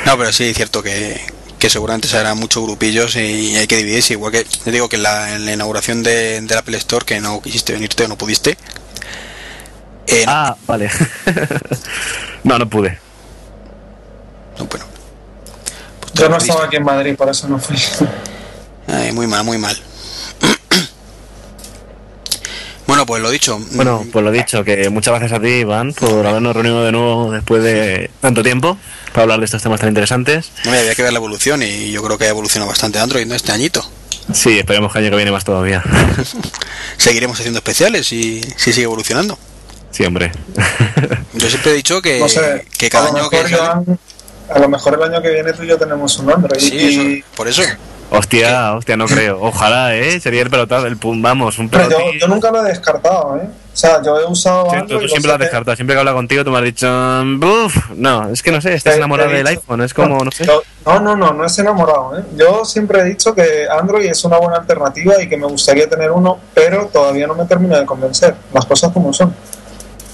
No, 0.06 0.18
pero 0.18 0.34
sí, 0.34 0.46
es 0.46 0.58
cierto 0.58 0.84
que, 0.84 1.22
que 1.64 1.69
seguramente 1.69 2.10
serán 2.10 2.38
muchos 2.38 2.61
grupillos 2.61 3.15
y 3.15 3.56
hay 3.56 3.68
que 3.68 3.77
dividirse. 3.77 4.15
Igual 4.15 4.34
que 4.34 4.44
te 4.44 4.69
digo 4.69 4.90
que 4.90 4.98
en 4.98 5.03
la, 5.03 5.34
en 5.34 5.45
la 5.45 5.53
inauguración 5.53 6.03
de, 6.03 6.41
del 6.41 6.57
Apple 6.57 6.76
Store, 6.76 7.06
que 7.06 7.22
no 7.22 7.41
quisiste 7.41 7.72
venirte 7.72 8.03
o 8.03 8.10
no 8.10 8.18
pudiste. 8.18 8.57
eh, 10.07 10.26
ah, 10.27 10.57
vale. 10.68 10.91
no, 12.44 12.60
no 12.60 12.69
pude. 12.69 12.99
no, 14.60 14.65
bueno. 14.65 14.85
Pues 16.02 16.14
Yo 16.15 16.27
no 16.27 16.35
estaba 16.35 16.65
aquí 16.65 16.76
en 16.76 16.84
Madrid, 16.84 17.15
por 17.15 17.30
eso 17.30 17.48
no 17.48 17.57
fui. 17.57 17.77
Ay, 18.85 19.14
muy 19.14 19.27
mal, 19.27 19.45
muy 19.45 19.57
mal. 19.57 19.77
Bueno, 22.94 23.06
pues 23.07 23.22
lo 23.24 23.32
dicho. 23.32 23.60
Bueno, 23.72 24.06
pues 24.11 24.24
lo 24.24 24.32
dicho, 24.32 24.64
que 24.64 24.90
muchas 24.90 25.11
gracias 25.14 25.32
a 25.40 25.41
ti, 25.41 25.48
Iván, 25.49 25.94
por 25.94 26.26
habernos 26.28 26.53
reunido 26.53 26.84
de 26.86 26.91
nuevo 26.91 27.32
después 27.32 27.64
de 27.64 28.11
tanto 28.22 28.44
tiempo 28.44 28.78
para 29.11 29.24
hablar 29.24 29.40
de 29.40 29.45
estos 29.45 29.64
temas 29.64 29.80
tan 29.80 29.90
interesantes. 29.90 30.52
hombre, 30.65 30.80
había 30.82 30.94
que 30.95 31.02
ver 31.03 31.11
la 31.11 31.18
evolución 31.18 31.64
y 31.64 31.91
yo 31.91 32.03
creo 32.03 32.18
que 32.18 32.26
ha 32.26 32.30
evolucionado 32.30 32.70
bastante 32.70 32.99
Android 32.99 33.26
¿no? 33.26 33.34
este 33.36 33.52
añito. 33.52 33.84
Sí, 34.32 34.60
esperemos 34.60 34.94
que 34.94 34.99
el 34.99 35.06
año 35.06 35.11
que 35.11 35.15
viene 35.18 35.32
más 35.32 35.44
todavía. 35.44 35.84
Seguiremos 36.98 37.40
haciendo 37.40 37.57
especiales 37.60 38.11
y 38.14 38.41
si 38.56 38.72
sigue 38.74 38.84
evolucionando. 38.84 39.38
Sí, 39.91 40.06
hombre. 40.06 40.32
Yo 41.34 41.49
siempre 41.49 41.72
he 41.72 41.76
dicho 41.76 42.02
que, 42.02 42.20
No 42.20 42.30
sé, 42.30 42.65
que 42.78 42.90
cada 42.90 43.10
año 43.10 43.30
que 43.30 43.38
sale- 43.38 43.49
ya- 43.49 43.82
a 44.53 44.60
lo 44.60 44.70
mejor 44.70 44.94
el 44.95 45.03
año 45.03 45.22
que 45.22 45.30
viene 45.32 45.53
tú 45.53 45.64
y 45.64 45.68
yo 45.68 45.78
tenemos 45.78 46.20
un 46.20 46.30
Android. 46.32 46.60
Sí, 46.60 46.76
y, 46.76 47.15
eso, 47.22 47.28
por 47.36 47.48
eso. 47.48 47.64
Hostia, 48.18 48.73
hostia, 48.76 48.95
no 48.95 49.06
creo. 49.07 49.40
Ojalá, 49.41 49.95
¿eh? 49.95 50.19
Sería 50.19 50.44
el 50.44 50.49
pelotazo, 50.49 50.85
el 50.85 50.98
pum, 50.98 51.22
vamos, 51.22 51.57
un 51.57 51.68
pero 51.69 51.90
yo, 51.90 51.98
yo 52.19 52.27
nunca 52.27 52.52
lo 52.52 52.64
he 52.64 52.69
descartado, 52.69 53.38
¿eh? 53.38 53.48
O 53.73 53.76
sea, 53.76 54.03
yo 54.03 54.19
he 54.19 54.26
usado 54.26 54.65
Sí, 54.65 54.69
tú, 54.72 54.76
Android. 54.81 55.02
tú 55.02 55.07
siempre 55.07 55.27
lo 55.30 55.34
has 55.34 55.38
que- 55.40 55.44
descartado. 55.45 55.76
Siempre 55.76 55.95
que 55.95 55.99
hablo 55.99 56.14
contigo, 56.14 56.44
tú 56.45 56.52
me 56.52 56.60
has 56.60 56.64
dicho, 56.64 56.88
"Buf". 57.38 57.76
no, 57.95 58.30
es 58.30 58.44
que 58.44 58.52
no 58.52 58.61
sé, 58.61 58.76
estás 58.76 58.98
enamorado 58.98 59.31
del 59.31 59.48
iPhone, 59.48 59.81
es 59.81 59.94
como, 59.95 60.23
no 60.23 60.30
sé. 60.30 60.45
Yo- 60.45 60.61
no, 60.85 60.99
no, 60.99 61.15
no, 61.15 61.34
no 61.34 61.44
es 61.44 61.57
enamorado. 61.57 62.19
¿eh? 62.19 62.23
Yo 62.38 62.64
siempre 62.65 62.99
he 62.99 63.03
dicho 63.03 63.34
que 63.34 63.68
Android 63.68 64.06
es 64.06 64.23
una 64.26 64.38
buena 64.38 64.57
alternativa 64.57 65.19
y 65.19 65.27
que 65.27 65.35
me 65.38 65.48
gustaría 65.48 65.90
tener 65.90 66.11
uno, 66.11 66.38
pero 66.53 66.85
todavía 66.94 67.26
no 67.26 67.34
me 67.34 67.45
termina 67.45 67.80
de 67.80 67.85
convencer. 67.88 68.35
Las 68.53 68.65
cosas 68.68 68.91
como 68.91 69.11
son. 69.11 69.34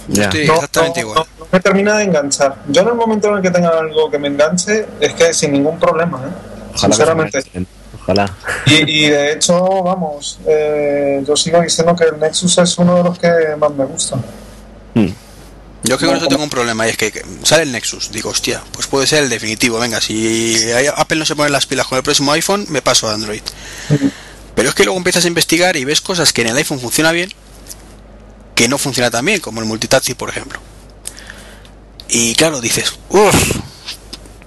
Ya. 0.08 0.24
estoy 0.24 0.48
No, 0.48 0.54
exactamente 0.56 1.02
no, 1.02 1.08
igual. 1.10 1.26
no- 1.38 1.46
no 1.46 1.48
me 1.52 1.60
termina 1.60 1.98
de 1.98 2.04
enganchar. 2.06 2.56
Yo 2.70 2.82
en 2.82 2.88
el 2.88 2.96
momento 2.96 3.28
en 3.28 3.36
el 3.36 3.42
que 3.42 3.52
tenga 3.52 3.70
algo 3.78 4.10
que 4.10 4.18
me 4.18 4.30
enganche, 4.30 4.86
es 5.02 5.14
que 5.14 5.34
sin 5.34 5.52
ningún 5.52 5.78
problema, 5.78 6.18
¿eh? 6.20 6.30
Ojalá 6.30 6.74
que 6.74 6.80
sinceramente. 6.80 7.38
enganchen, 7.40 7.68
Ojalá. 8.10 8.36
Y, 8.66 9.06
y 9.06 9.10
de 9.10 9.34
hecho, 9.34 9.84
vamos, 9.84 10.40
eh, 10.48 11.24
yo 11.28 11.36
sigo 11.36 11.62
diciendo 11.62 11.96
que 11.96 12.06
el 12.06 12.20
Nexus 12.20 12.58
es 12.58 12.78
uno 12.80 12.96
de 12.96 13.04
los 13.04 13.20
que 13.20 13.30
más 13.60 13.72
me 13.72 13.86
gusta. 13.86 14.16
Mm. 14.96 15.10
Yo 15.84 15.96
es 15.96 16.02
que 16.02 16.08
con 16.08 16.18
eso 16.18 16.28
tengo 16.28 16.44
un 16.44 16.50
problema 16.50 16.88
y 16.88 16.90
es 16.90 16.98
que 16.98 17.24
sale 17.44 17.64
el 17.64 17.72
Nexus. 17.72 18.12
Digo, 18.12 18.32
hostia, 18.32 18.64
pues 18.72 18.88
puede 18.88 19.06
ser 19.06 19.24
el 19.26 19.30
definitivo. 19.30 19.78
Venga, 19.78 20.02
si 20.02 20.58
Apple 20.96 21.20
no 21.20 21.26
se 21.26 21.36
pone 21.36 21.52
las 21.52 21.68
pilas 21.68 21.86
con 21.86 21.98
el 21.98 22.04
próximo 22.04 22.32
iPhone, 22.32 22.66
me 22.70 22.82
paso 22.82 23.08
a 23.08 23.14
Android. 23.14 23.44
Pero 24.56 24.70
es 24.70 24.76
que 24.76 24.86
luego 24.86 24.98
empiezas 24.98 25.26
a 25.26 25.28
investigar 25.28 25.78
y 25.78 25.86
ves 25.86 26.02
cosas 26.02 26.34
que 26.34 26.42
en 26.42 26.48
el 26.48 26.58
iPhone 26.58 26.80
funciona 26.80 27.12
bien, 27.12 27.32
que 28.56 28.68
no 28.68 28.80
funciona 28.80 29.12
tan 29.12 29.24
bien, 29.24 29.40
como 29.40 29.62
el 29.62 29.68
multitasking, 29.68 30.16
por 30.16 30.30
ejemplo. 30.30 30.60
Y 32.10 32.34
claro, 32.34 32.60
dices, 32.60 32.92
uff, 33.10 33.56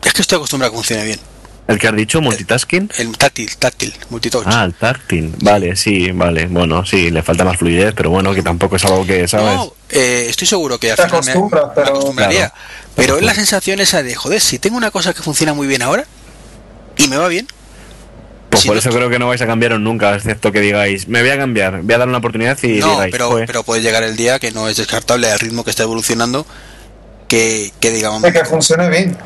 es 0.05 0.13
que 0.13 0.23
estoy 0.23 0.37
acostumbrado 0.37 0.71
a 0.71 0.73
que 0.73 0.77
funcione 0.79 1.05
bien. 1.05 1.32
¿El 1.69 1.79
que 1.79 1.89
has 1.89 1.95
dicho? 1.97 2.21
¿Multitasking? 2.21 2.91
El 2.99 3.17
táctil, 3.17 3.57
táctil, 3.57 3.95
multitouch. 4.11 4.43
Ah, 4.47 4.65
el 4.65 4.75
táctil. 4.75 5.33
Vale, 5.41 5.77
sí, 5.77 6.11
vale. 6.11 6.47
Bueno, 6.47 6.85
sí, 6.85 7.11
le 7.11 7.23
falta 7.23 7.45
más 7.45 7.57
fluidez, 7.57 7.95
pero 7.97 8.11
bueno, 8.11 8.35
que 8.35 8.43
tampoco 8.43 8.77
es 8.77 8.85
algo 8.85 9.07
que, 9.07 9.27
¿sabes? 9.29 9.55
No, 9.55 9.73
eh, 9.89 10.27
estoy 10.29 10.47
seguro 10.49 10.79
que 10.79 10.91
al 10.91 10.97
final 10.99 11.25
me- 11.25 11.33
pero- 11.75 11.87
acostumbraría. 11.89 12.49
Claro. 12.51 12.55
pero 12.97 13.17
es 13.17 13.23
la 13.25 13.33
sensación 13.35 13.81
esa 13.81 14.03
de, 14.03 14.15
joder, 14.15 14.41
si 14.41 14.59
tengo 14.59 14.77
una 14.77 14.91
cosa 14.91 15.15
que 15.15 15.23
funciona 15.23 15.55
muy 15.55 15.67
bien 15.67 15.83
ahora 15.83 16.05
y 16.99 17.07
me 17.09 17.17
va 17.17 17.29
bien, 17.29 17.47
Pues 18.51 18.63
si 18.63 18.69
por 18.69 18.75
no- 18.77 18.81
eso 18.81 18.91
creo 18.91 19.09
que 19.09 19.19
no 19.19 19.29
vais 19.29 19.41
a 19.41 19.47
cambiaros 19.47 19.81
nunca, 19.81 20.15
excepto 20.15 20.53
que 20.53 20.61
digáis, 20.61 21.09
me 21.09 21.23
voy 21.23 21.31
a 21.31 21.39
cambiar, 21.39 21.81
voy 21.83 21.95
a 21.95 21.99
dar 21.99 22.09
una 22.09 22.19
oportunidad 22.19 22.59
y 22.63 22.81
no, 22.81 22.91
digáis, 22.91 23.13
pero, 23.13 23.29
"Joder, 23.31 23.47
pero 23.47 23.63
puede 23.63 23.81
llegar 23.83 24.03
el 24.03 24.17
día 24.17 24.39
que 24.39 24.51
no 24.51 24.69
es 24.69 24.77
descartable 24.77 25.31
al 25.31 25.39
ritmo 25.39 25.65
que 25.65 25.71
está 25.71 25.85
evolucionando, 25.85 26.45
que, 27.33 27.73
que 27.81 27.91
digamos... 27.91 28.23
Que 28.31 28.45
funcione 28.45 28.91
bien. 28.91 29.17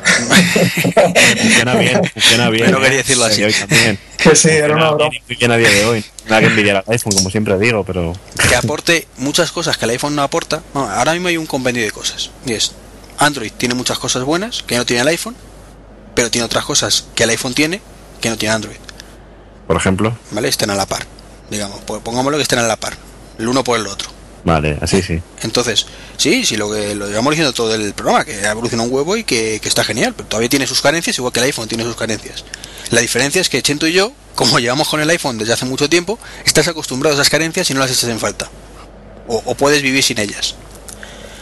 funciona 1.41 1.75
bien, 1.75 2.01
funciona 2.13 2.49
bien. 2.49 2.65
Pero 2.67 2.77
¿eh? 2.77 2.81
quería 2.81 2.97
decirlo 2.99 3.25
así. 3.25 3.43
también. 3.59 3.99
Que 4.17 4.33
sí, 4.33 4.47
era 4.47 4.77
una 4.77 4.91
broma. 4.91 5.09
bien 5.27 5.51
a 5.51 5.57
día 5.57 5.69
de 5.69 5.85
hoy. 5.85 6.05
Nada 6.29 6.39
que 6.39 6.47
envidiar 6.47 6.77
al 6.77 6.83
iPhone, 6.87 7.11
como 7.11 7.29
siempre 7.29 7.59
digo, 7.59 7.83
pero 7.83 8.13
que 8.47 8.55
aporte 8.55 9.09
muchas 9.17 9.51
cosas 9.51 9.75
que 9.75 9.83
el 9.83 9.91
iPhone 9.91 10.15
no 10.15 10.21
aporta. 10.21 10.63
Bueno, 10.73 10.89
ahora 10.89 11.11
mismo 11.11 11.27
hay 11.27 11.35
un 11.35 11.47
compendio 11.47 11.83
de 11.83 11.91
cosas. 11.91 12.31
Y 12.45 12.53
es, 12.53 12.71
Android 13.17 13.51
tiene 13.51 13.75
muchas 13.75 13.99
cosas 13.99 14.23
buenas 14.23 14.63
que 14.63 14.77
no 14.77 14.85
tiene 14.85 15.01
el 15.01 15.09
iPhone, 15.09 15.35
pero 16.15 16.31
tiene 16.31 16.45
otras 16.45 16.63
cosas 16.63 17.07
que 17.13 17.23
el 17.23 17.31
iPhone 17.31 17.55
tiene 17.55 17.81
que 18.21 18.29
no 18.29 18.37
tiene 18.37 18.55
Android. 18.55 18.77
por 19.67 19.75
ejemplo, 19.75 20.17
¿Vale? 20.31 20.47
Están 20.47 20.69
a 20.69 20.75
la 20.75 20.85
par. 20.85 21.05
Digamos, 21.49 21.81
pues 21.85 22.01
pongámoslo 22.01 22.37
que 22.37 22.43
estén 22.43 22.59
a 22.59 22.63
la 22.67 22.77
par. 22.77 22.93
El 23.37 23.49
uno 23.49 23.65
por 23.65 23.77
el 23.77 23.85
otro. 23.85 24.16
Vale, 24.47 24.77
así 24.81 25.01
sí. 25.01 25.21
Entonces, 25.43 25.85
sí, 26.15 26.45
sí, 26.45 26.55
lo 26.55 26.71
que 26.71 26.95
lo 26.95 27.07
llevamos 27.07 27.31
diciendo 27.31 27.53
todo 27.53 27.75
el 27.75 27.93
programa, 27.93 28.23
que 28.23 28.33
ha 28.45 28.51
evolucionado 28.51 28.89
un 28.89 28.95
huevo 28.95 29.17
y 29.17 29.23
que, 29.23 29.59
que 29.61 29.67
está 29.67 29.83
genial, 29.83 30.13
pero 30.15 30.29
todavía 30.29 30.49
tiene 30.49 30.65
sus 30.65 30.81
carencias, 30.81 31.17
igual 31.17 31.33
que 31.33 31.39
el 31.41 31.45
iPhone 31.47 31.67
tiene 31.67 31.83
sus 31.83 31.95
carencias. 31.95 32.45
La 32.89 33.01
diferencia 33.01 33.41
es 33.41 33.49
que 33.49 33.61
Chento 33.61 33.87
y 33.87 33.93
yo, 33.93 34.13
como 34.35 34.59
llevamos 34.63 34.87
con 34.87 35.01
el 35.01 35.09
iPhone 35.09 35.37
desde 35.37 35.53
hace 35.53 35.65
mucho 35.65 35.89
tiempo, 35.89 36.17
estás 36.45 36.67
acostumbrado 36.67 37.15
a 37.15 37.21
esas 37.21 37.29
carencias 37.29 37.69
y 37.69 37.73
no 37.73 37.81
las 37.81 37.91
echas 37.91 38.09
en 38.09 38.19
falta. 38.19 38.49
O, 39.27 39.43
o 39.45 39.55
puedes 39.55 39.81
vivir 39.81 40.01
sin 40.01 40.17
ellas. 40.19 40.55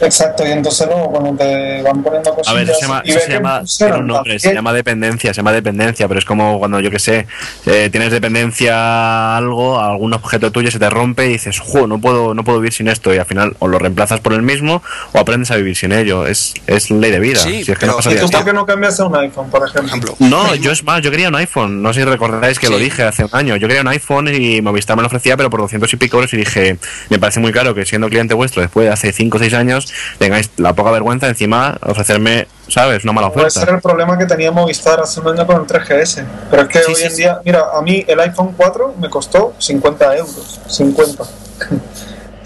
Exacto, 0.00 0.46
y 0.46 0.50
entonces 0.52 0.86
luego 0.86 1.10
cuando 1.10 1.32
te 1.36 1.82
van 1.82 2.02
poniendo 2.02 2.30
A 2.32 2.34
cosillas 2.34 2.54
ver, 2.54 2.64
eso 2.70 2.74
se 2.78 2.86
llama, 2.86 3.02
y 3.04 3.08
eso 3.10 3.14
ves 3.16 3.22
se 3.24 3.28
que 3.30 3.34
llama, 3.36 3.58
funcionan 3.60 3.94
tiene 3.94 4.02
un 4.02 4.06
nombre, 4.14 4.38
se 4.38 4.54
llama 4.54 4.72
dependencia, 4.72 5.32
se 5.34 5.36
llama 5.38 5.52
dependencia, 5.52 6.08
pero 6.08 6.18
es 6.18 6.24
como 6.26 6.58
cuando 6.58 6.80
yo 6.80 6.90
que 6.90 6.98
sé, 6.98 7.26
eh, 7.66 7.88
tienes 7.90 8.12
dependencia 8.12 8.74
a 8.76 9.36
algo, 9.36 9.78
a 9.80 9.90
algún 9.90 10.12
objeto 10.12 10.50
tuyo 10.52 10.70
se 10.70 10.78
te 10.78 10.90
rompe 10.90 11.26
y 11.26 11.30
dices, 11.30 11.58
jo, 11.60 11.86
no 11.86 11.98
puedo, 12.00 12.34
no 12.34 12.44
puedo 12.44 12.58
vivir 12.60 12.72
sin 12.72 12.88
esto, 12.88 13.14
y 13.14 13.18
al 13.18 13.26
final 13.26 13.56
o 13.58 13.68
lo 13.68 13.78
reemplazas 13.78 14.20
por 14.20 14.32
el 14.34 14.42
mismo 14.42 14.82
o 15.12 15.18
aprendes 15.18 15.50
a 15.50 15.56
vivir 15.56 15.76
sin 15.76 15.92
ello. 15.92 16.26
Es, 16.26 16.54
es 16.66 16.90
ley 16.90 17.10
de 17.10 17.20
vida. 17.20 17.38
Sí, 17.40 17.64
si 17.64 17.72
es 17.72 17.78
que 17.78 17.86
pero- 17.86 17.98
no 18.04 18.12
¿Y 18.12 18.16
tú 18.16 18.30
por 18.30 18.44
qué 18.44 18.52
no 18.52 18.66
cambias 18.66 19.00
a 19.00 19.06
un 19.06 19.16
iPhone, 19.16 19.48
por 19.50 19.66
ejemplo? 19.66 20.14
No, 20.18 20.54
yo 20.56 20.72
es 20.72 20.84
más, 20.84 21.00
yo 21.02 21.10
quería 21.10 21.28
un 21.28 21.36
iPhone. 21.36 21.82
No 21.82 21.92
sé 21.92 22.00
si 22.00 22.06
recordáis 22.06 22.58
que 22.58 22.68
lo 22.68 22.78
Sí. 22.78 22.84
dije 22.84 23.02
hace 23.04 23.24
un 23.24 23.30
año. 23.32 23.56
Yo 23.56 23.66
quería 23.66 23.82
un 23.82 23.88
iPhone 23.88 24.28
y 24.34 24.60
Movistar 24.60 24.96
me 24.96 25.02
lo 25.02 25.06
ofrecía, 25.06 25.36
pero 25.36 25.48
por 25.50 25.60
200 25.60 25.92
y 25.92 25.96
pico 25.96 26.16
euros. 26.18 26.32
Y 26.34 26.36
dije, 26.36 26.78
me 27.10 27.18
parece 27.18 27.40
muy 27.40 27.52
caro 27.52 27.74
que 27.74 27.84
siendo 27.86 28.08
cliente 28.08 28.34
vuestro 28.34 28.62
después 28.62 28.86
de 28.86 28.92
hace 28.92 29.12
5 29.12 29.36
o 29.36 29.40
6 29.40 29.54
años, 29.54 29.85
tengáis 30.18 30.50
la 30.56 30.72
poca 30.74 30.90
vergüenza 30.90 31.28
encima 31.28 31.76
ofrecerme, 31.82 32.46
¿sabes? 32.68 33.04
Una 33.04 33.12
mala 33.12 33.30
Puede 33.32 33.50
ser 33.50 33.62
oferta. 33.64 33.76
el 33.76 33.82
problema 33.82 34.18
que 34.18 34.26
tenía 34.26 34.50
Movistar 34.52 35.00
hace 35.00 35.20
un 35.20 35.28
año 35.28 35.46
con 35.46 35.56
el 35.60 35.66
3GS. 35.66 36.24
Pero 36.50 36.62
es 36.62 36.68
que 36.68 36.78
Sí, 36.80 36.84
hoy 36.88 36.94
sí, 36.96 37.04
en 37.04 37.10
sí. 37.10 37.16
día, 37.18 37.40
mira, 37.44 37.64
a 37.74 37.82
mí 37.82 38.04
el 38.06 38.20
iPhone 38.20 38.54
4 38.56 38.94
me 39.00 39.08
costó 39.10 39.54
50 39.58 40.16
euros. 40.16 40.60
50. 40.68 41.24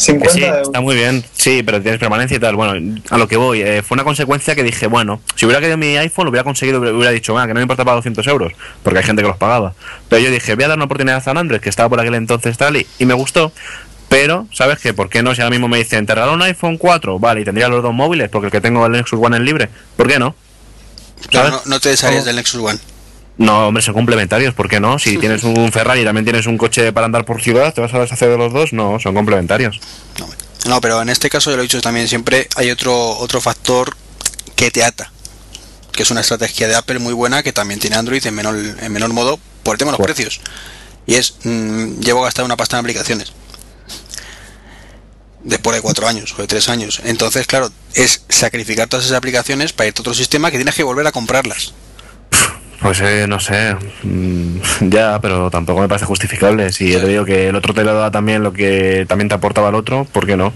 Que 0.00 0.04
50 0.06 0.32
sí, 0.34 0.44
euros. 0.44 0.62
está 0.68 0.80
muy 0.80 0.94
bien. 0.94 1.22
Sí, 1.34 1.62
pero 1.62 1.78
tienes 1.82 2.00
permanencia 2.00 2.34
y 2.34 2.40
tal. 2.40 2.56
Bueno, 2.56 3.02
a 3.10 3.18
lo 3.18 3.28
que 3.28 3.36
voy, 3.36 3.60
eh, 3.60 3.82
fue 3.82 3.96
una 3.96 4.04
consecuencia 4.04 4.54
que 4.54 4.62
dije, 4.62 4.86
bueno, 4.86 5.20
si 5.34 5.44
hubiera 5.44 5.60
querido 5.60 5.76
mi 5.76 5.94
iPhone, 5.98 6.24
lo 6.24 6.30
hubiera 6.30 6.42
conseguido, 6.42 6.80
hubiera 6.80 7.10
dicho, 7.10 7.36
"Ah, 7.38 7.42
que 7.46 7.48
no 7.52 7.56
me 7.58 7.62
importa 7.64 7.84
pagar 7.84 7.98
200 7.98 8.26
euros, 8.26 8.54
porque 8.82 9.00
hay 9.00 9.04
gente 9.04 9.20
que 9.20 9.28
los 9.28 9.36
pagaba. 9.36 9.74
Pero 10.08 10.22
yo 10.22 10.30
dije, 10.30 10.54
voy 10.54 10.64
a 10.64 10.68
dar 10.68 10.78
una 10.78 10.86
oportunidad 10.86 11.22
a 11.28 11.30
Android, 11.38 11.60
que 11.60 11.68
estaba 11.68 11.90
por 11.90 12.00
aquel 12.00 12.14
entonces 12.14 12.56
tal, 12.56 12.78
y, 12.78 12.86
y 12.98 13.04
me 13.04 13.12
gustó. 13.12 13.52
Pero, 14.10 14.48
¿sabes 14.52 14.80
qué? 14.80 14.92
¿Por 14.92 15.08
qué 15.08 15.22
no? 15.22 15.36
Si 15.36 15.40
ahora 15.40 15.52
mismo 15.52 15.68
me 15.68 15.78
dicen, 15.78 16.04
te 16.04 16.16
regalo 16.16 16.34
un 16.34 16.42
iPhone 16.42 16.78
4, 16.78 17.20
vale, 17.20 17.42
y 17.42 17.44
tendría 17.44 17.68
los 17.68 17.80
dos 17.80 17.94
móviles, 17.94 18.28
porque 18.28 18.46
el 18.46 18.52
que 18.52 18.60
tengo 18.60 18.84
el 18.84 18.90
Nexus 18.90 19.20
One 19.22 19.36
es 19.36 19.42
libre. 19.44 19.70
¿Por 19.96 20.08
qué 20.08 20.18
no? 20.18 20.34
Claro, 21.28 21.50
¿Sabes? 21.50 21.66
no, 21.66 21.70
no 21.74 21.80
te 21.80 21.90
desharías 21.90 22.24
del 22.24 22.34
Nexus 22.34 22.60
One. 22.60 22.80
No, 23.38 23.68
hombre, 23.68 23.84
son 23.84 23.94
complementarios, 23.94 24.52
¿por 24.52 24.68
qué 24.68 24.80
no? 24.80 24.98
Si 24.98 25.16
tienes 25.16 25.44
un 25.44 25.70
Ferrari 25.70 26.00
y 26.00 26.04
también 26.04 26.24
tienes 26.24 26.46
un 26.46 26.58
coche 26.58 26.92
para 26.92 27.06
andar 27.06 27.24
por 27.24 27.40
ciudad, 27.40 27.72
¿te 27.72 27.80
vas 27.80 27.94
a 27.94 28.00
deshacer 28.00 28.30
de 28.30 28.36
los 28.36 28.52
dos? 28.52 28.72
No, 28.72 28.98
son 28.98 29.14
complementarios. 29.14 29.80
No, 30.18 30.28
no, 30.66 30.80
pero 30.80 31.00
en 31.00 31.08
este 31.08 31.30
caso, 31.30 31.50
ya 31.50 31.56
lo 31.56 31.62
he 31.62 31.66
dicho 31.66 31.80
también 31.80 32.08
siempre, 32.08 32.48
hay 32.56 32.72
otro, 32.72 33.16
otro 33.16 33.40
factor 33.40 33.96
que 34.56 34.72
te 34.72 34.82
ata. 34.82 35.12
Que 35.92 36.02
es 36.02 36.10
una 36.10 36.22
estrategia 36.22 36.66
de 36.66 36.74
Apple 36.74 36.98
muy 36.98 37.14
buena 37.14 37.44
que 37.44 37.52
también 37.52 37.78
tiene 37.78 37.94
Android 37.94 38.26
en 38.26 38.34
menor, 38.34 38.56
en 38.56 38.92
menor 38.92 39.12
modo 39.12 39.38
por 39.62 39.76
el 39.76 39.78
tema 39.78 39.92
de 39.92 39.98
los 39.98 40.04
precios. 40.04 40.40
Y 41.06 41.14
es, 41.14 41.36
mm, 41.44 42.00
llevo 42.00 42.22
gastado 42.22 42.44
una 42.44 42.56
pasta 42.56 42.76
en 42.76 42.80
aplicaciones. 42.80 43.32
Después 45.42 45.74
de 45.76 45.80
cuatro 45.82 46.06
años 46.06 46.34
o 46.36 46.42
de 46.42 46.46
tres 46.46 46.68
años. 46.68 47.00
Entonces, 47.04 47.46
claro, 47.46 47.70
es 47.94 48.24
sacrificar 48.28 48.88
todas 48.88 49.06
esas 49.06 49.16
aplicaciones 49.16 49.72
para 49.72 49.86
irte 49.88 50.00
a 50.00 50.02
otro 50.02 50.14
sistema 50.14 50.50
que 50.50 50.58
tienes 50.58 50.74
que 50.74 50.82
volver 50.82 51.06
a 51.06 51.12
comprarlas. 51.12 51.72
Pues 52.82 53.00
eh, 53.00 53.26
no 53.28 53.38
sé, 53.40 53.74
mm, 54.02 54.58
ya, 54.90 55.18
pero 55.20 55.50
tampoco 55.50 55.80
me 55.80 55.88
parece 55.88 56.06
justificable. 56.06 56.72
Si 56.72 56.90
yo 56.90 57.00
te 57.00 57.08
digo 57.08 57.24
que 57.24 57.48
el 57.48 57.56
otro 57.56 57.74
te 57.74 57.84
lo 57.84 57.94
da 57.94 58.10
también 58.10 58.42
lo 58.42 58.52
que 58.52 59.04
también 59.08 59.28
te 59.28 59.34
aportaba 59.34 59.68
el 59.68 59.74
otro, 59.74 60.04
¿por 60.06 60.26
qué 60.26 60.36
no? 60.36 60.52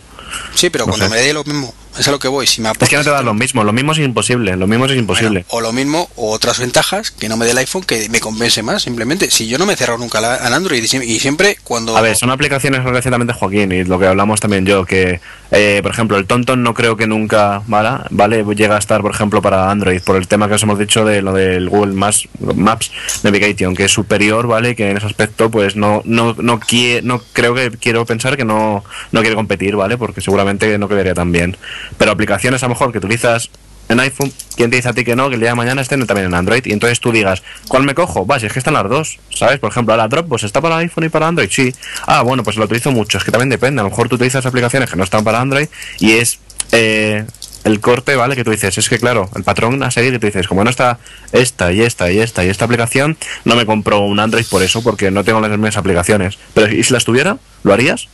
Sí, 0.55 0.71
pero 0.71 0.85
No 0.87 0.93
cuando 0.93 1.07
sé. 1.09 1.15
me 1.15 1.21
dé 1.21 1.33
lo 1.35 1.45
mismo, 1.45 1.75
es 1.99 2.09
a 2.09 2.11
lo 2.11 2.19
que 2.19 2.29
voy. 2.29 2.47
Si 2.47 2.61
me 2.61 2.71
Es 2.81 2.89
que 2.89 2.97
no 2.97 3.05
te 3.05 3.11
da 3.11 3.23
lo 3.23 3.35
mismo, 3.35 3.65
lo 3.65 3.73
mismo 3.73 3.93
es 3.93 3.99
imposible, 3.99 4.57
lo 4.57 4.67
mismo 4.67 4.87
es 4.87 4.97
imposible. 4.97 5.45
Bueno, 5.49 5.49
o 5.49 5.61
lo 5.61 5.73
mismo, 5.73 6.09
o 6.17 6.31
otras 6.33 6.59
ventajas 6.59 7.11
que 7.11 7.29
no 7.29 7.37
me 7.37 7.45
dé 7.45 7.53
el 7.53 7.59
iPhone 7.59 7.83
que 7.85 8.09
me 8.09 8.21
compense 8.21 8.63
más, 8.63 8.83
simplemente. 8.83 9.31
Si 9.31 9.47
yo 9.49 9.59
no 9.59 9.67
me 9.67 9.75
he 9.75 9.77
cerrado 9.77 9.99
nunca 9.99 10.21
la- 10.21 10.35
al 10.35 10.53
Android 10.55 10.83
y 10.83 10.87
sie- 10.89 11.05
y 11.05 11.19
siempre 11.21 11.57
cuando... 11.65 11.97
A 11.97 12.01
ver, 12.01 12.17
son 12.17 12.31
aplicaciones 12.31 12.83
recientemente 12.85 13.33
Joaquín 13.33 13.73
y 13.73 13.85
lo 13.85 13.99
que 13.99 14.07
hablamos 14.07 14.41
también 14.41 14.67
yo, 14.67 14.85
que 14.85 15.21
eh, 15.51 15.81
por 15.83 15.93
ejemplo 15.93 16.17
el 16.17 16.27
Tonton 16.27 16.63
no 16.63 16.75
creo 16.75 16.97
que 16.97 17.07
nunca 17.07 17.63
¿vale? 17.67 18.05
vale 18.11 18.45
llega 18.57 18.75
a 18.77 18.79
estar 18.79 19.03
por 19.03 19.13
ejemplo 19.15 19.41
para 19.41 19.71
Android 19.71 20.01
por 20.03 20.17
el 20.17 20.27
tema 20.27 20.49
que 20.49 20.55
os 20.55 20.63
hemos 20.65 20.79
dicho 20.79 21.05
de 21.05 21.23
lo 21.23 21.33
del 21.33 21.69
Google 21.69 21.93
Maps, 21.95 22.29
Maps 22.57 22.91
Navigation, 23.23 23.75
que 23.77 23.85
es 23.85 23.93
superior, 23.93 24.47
¿vale? 24.47 24.75
Que 24.75 24.91
en 24.91 24.97
ese 24.97 25.07
aspecto 25.07 25.51
pues 25.51 25.77
no 25.77 26.03
no 26.05 26.35
no, 26.39 26.59
quie- 26.61 27.03
no 27.03 27.23
creo 27.33 27.55
que 27.55 27.71
quiero 27.71 28.05
pensar 28.05 28.37
que 28.37 28.45
no, 28.45 28.85
no 29.13 29.21
quiere 29.21 29.37
competir, 29.37 29.77
¿vale? 29.77 29.97
Porque 29.97 30.21
seguramente 30.21 30.77
no 30.79 30.89
quedaría 30.89 31.15
tan 31.15 31.31
bien. 31.31 31.57
Pero 31.99 32.13
aplicaciones 32.13 32.63
a 32.63 32.67
lo 32.67 32.71
mejor 32.71 32.93
que 32.93 32.99
utilizas 32.99 33.51
en 33.89 34.01
iPhone, 34.01 34.33
¿quién 34.57 34.71
te 34.71 34.77
dice 34.77 34.89
a 34.89 34.93
ti 34.93 35.05
que 35.05 35.15
no? 35.15 35.29
Que 35.29 35.35
el 35.35 35.41
día 35.41 35.51
de 35.51 35.55
mañana 35.57 35.83
estén 35.83 36.05
también 36.07 36.29
en 36.29 36.35
Android. 36.35 36.65
Y 36.65 36.73
entonces 36.73 37.01
tú 37.01 37.13
digas, 37.13 37.43
¿cuál 37.69 37.85
me 37.85 37.95
cojo? 37.95 38.27
Va, 38.27 38.41
si 38.41 38.47
es 38.47 38.53
que 38.53 38.59
están 38.59 38.75
las 38.75 38.89
dos, 38.89 39.19
¿sabes? 39.31 39.59
Por 39.59 39.71
ejemplo, 39.71 39.93
ahora 39.93 40.09
Dropbox 40.09 40.45
está 40.45 40.61
para 40.61 40.79
iPhone 40.79 41.05
y 41.05 41.09
para 41.09 41.29
Android, 41.29 41.49
sí. 41.51 41.75
Ah, 42.07 42.23
bueno, 42.23 42.43
pues 42.43 42.57
lo 42.57 42.65
utilizo 42.65 42.91
mucho. 42.91 43.19
Es 43.19 43.25
que 43.25 43.31
también 43.31 43.51
depende. 43.51 43.81
A 43.81 43.85
lo 43.85 43.91
mejor 43.91 44.09
tú 44.09 44.17
utilizas 44.17 44.47
aplicaciones 44.47 44.91
que 44.91 44.97
no 44.97 45.05
están 45.05 45.25
para 45.25 45.41
Android 45.41 45.69
y 45.99 46.13
es 46.13 46.39
eh, 46.73 47.25
el 47.65 47.81
corte, 47.81 48.17
¿vale? 48.17 48.37
Que 48.37 48.45
tú 48.45 48.51
dices, 48.51 48.77
es 48.77 48.89
que 48.89 48.99
claro, 48.99 49.29
el 49.37 49.43
patrón 49.43 49.83
a 49.83 49.91
seguir 49.91 50.13
que 50.13 50.19
tú 50.19 50.27
dices, 50.27 50.47
como 50.47 50.65
no 50.65 50.71
está 50.71 50.99
esta 51.33 51.73
y 51.73 51.83
esta 51.83 52.11
y 52.11 52.21
esta 52.21 52.45
y 52.45 52.49
esta 52.49 52.65
aplicación, 52.65 53.17
no 53.45 53.57
me 53.57 53.67
compro 53.67 54.01
un 54.01 54.21
Android 54.21 54.45
por 54.51 54.63
eso, 54.63 54.83
porque 54.83 55.11
no 55.11 55.25
tengo 55.25 55.41
las 55.41 55.51
mismas 55.51 55.77
aplicaciones. 55.77 56.39
Pero 56.55 56.73
¿y 56.73 56.83
si 56.83 56.93
las 56.93 57.05
tuviera? 57.05 57.39
¿Lo 57.63 57.73
harías? 57.73 58.09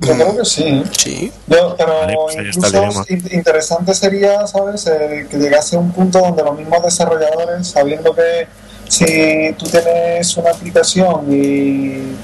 Yo 0.00 0.12
creo 0.14 0.36
que 0.36 0.44
sí. 0.44 0.82
Sí, 0.96 1.32
Yo, 1.46 1.74
pero 1.76 2.00
Vale, 2.00 2.14
pues 2.22 2.36
el 2.36 2.46
incluso 2.48 3.04
in- 3.08 3.28
interesante 3.32 3.94
sería, 3.94 4.46
¿sabes? 4.46 4.86
Eh, 4.86 5.26
que 5.30 5.38
llegase 5.38 5.76
a 5.76 5.78
un 5.78 5.90
punto 5.92 6.18
donde 6.20 6.42
los 6.42 6.56
mismos 6.56 6.82
desarrolladores, 6.82 7.66
sabiendo 7.68 8.14
que 8.14 8.46
si 8.88 9.54
tú 9.58 9.64
tienes 9.66 10.36
una 10.36 10.50
aplicación 10.50 11.24
y 11.32 12.14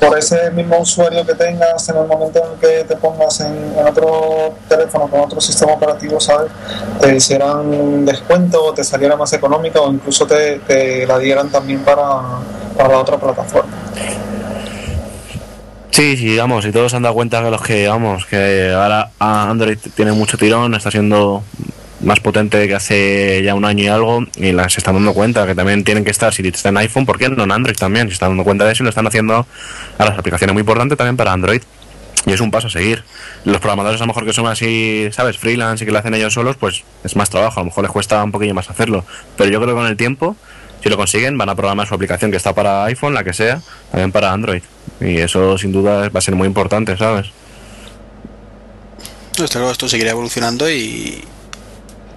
por 0.00 0.16
ese 0.18 0.50
mismo 0.52 0.78
usuario 0.78 1.26
que 1.26 1.34
tengas 1.34 1.86
en 1.90 1.96
el 1.98 2.06
momento 2.06 2.42
en 2.42 2.52
el 2.52 2.58
que 2.58 2.84
te 2.88 2.96
pongas 2.96 3.38
en, 3.40 3.74
en 3.78 3.86
otro 3.86 4.54
teléfono 4.66 5.06
con 5.08 5.20
otro 5.20 5.42
sistema 5.42 5.74
operativo, 5.74 6.18
¿sabes? 6.18 6.50
Te 7.02 7.14
hicieran 7.14 7.68
un 7.68 8.06
descuento 8.06 8.64
o 8.64 8.72
te 8.72 8.82
saliera 8.82 9.14
más 9.16 9.30
económica 9.34 9.78
o 9.82 9.92
incluso 9.92 10.26
te, 10.26 10.58
te 10.60 11.06
la 11.06 11.18
dieran 11.18 11.50
también 11.50 11.80
para, 11.84 12.22
para 12.78 12.88
la 12.88 12.98
otra 12.98 13.18
plataforma. 13.18 13.70
Sí, 15.90 16.16
sí, 16.16 16.36
vamos, 16.36 16.64
y 16.64 16.70
todos 16.70 16.94
han 16.94 17.02
dado 17.02 17.14
cuenta 17.14 17.42
que 17.42 17.50
los 17.50 17.62
que, 17.62 17.88
vamos, 17.88 18.24
que 18.24 18.72
ahora 18.72 19.10
Android 19.18 19.76
tiene 19.96 20.12
mucho 20.12 20.38
tirón, 20.38 20.74
está 20.74 20.90
siendo 20.90 21.42
más 22.00 22.20
potente 22.20 22.66
que 22.68 22.74
hace 22.74 23.42
ya 23.44 23.54
un 23.54 23.64
año 23.64 23.84
y 23.84 23.88
algo, 23.88 24.24
y 24.36 24.52
las 24.52 24.78
están 24.78 24.94
dando 24.94 25.12
cuenta 25.12 25.46
que 25.46 25.54
también 25.54 25.84
tienen 25.84 26.04
que 26.04 26.10
estar, 26.10 26.32
si 26.32 26.46
está 26.46 26.68
en 26.68 26.76
iPhone, 26.78 27.06
¿por 27.06 27.18
qué 27.18 27.28
no 27.28 27.42
en 27.42 27.52
Android 27.52 27.76
también? 27.76 28.06
Se 28.06 28.14
están 28.14 28.30
dando 28.30 28.44
cuenta 28.44 28.64
de 28.64 28.72
eso 28.72 28.82
y 28.82 28.84
lo 28.84 28.90
están 28.90 29.06
haciendo 29.06 29.46
a 29.98 30.04
las 30.04 30.18
aplicaciones 30.18 30.54
muy 30.54 30.60
importantes 30.60 30.96
también 30.96 31.16
para 31.16 31.32
Android. 31.32 31.62
Y 32.26 32.32
es 32.32 32.40
un 32.40 32.50
paso 32.50 32.66
a 32.66 32.70
seguir. 32.70 33.02
Los 33.44 33.60
programadores 33.60 33.98
a 34.00 34.04
lo 34.04 34.08
mejor 34.08 34.26
que 34.26 34.34
son 34.34 34.46
así, 34.46 35.08
¿sabes? 35.10 35.38
Freelance 35.38 35.82
y 35.82 35.86
que 35.86 35.92
lo 35.92 35.98
hacen 35.98 36.12
ellos 36.12 36.34
solos, 36.34 36.56
pues 36.56 36.84
es 37.02 37.16
más 37.16 37.30
trabajo, 37.30 37.60
a 37.60 37.62
lo 37.62 37.66
mejor 37.66 37.82
les 37.84 37.92
cuesta 37.92 38.22
un 38.22 38.30
poquillo 38.30 38.52
más 38.52 38.68
hacerlo. 38.68 39.06
Pero 39.38 39.50
yo 39.50 39.58
creo 39.58 39.74
que 39.74 39.80
con 39.80 39.86
el 39.86 39.96
tiempo 39.96 40.36
si 40.82 40.88
lo 40.88 40.96
consiguen, 40.96 41.36
van 41.36 41.48
a 41.48 41.54
programar 41.54 41.86
su 41.86 41.94
aplicación 41.94 42.30
que 42.30 42.36
está 42.36 42.54
para 42.54 42.84
iPhone, 42.84 43.14
la 43.14 43.24
que 43.24 43.32
sea, 43.32 43.60
también 43.90 44.12
para 44.12 44.32
Android. 44.32 44.62
Y 45.00 45.18
eso 45.18 45.58
sin 45.58 45.72
duda 45.72 46.08
va 46.08 46.18
a 46.18 46.22
ser 46.22 46.34
muy 46.34 46.46
importante, 46.46 46.96
¿sabes? 46.96 47.28
Esto, 49.42 49.70
esto 49.70 49.88
seguirá 49.88 50.10
evolucionando 50.10 50.70
y, 50.70 51.24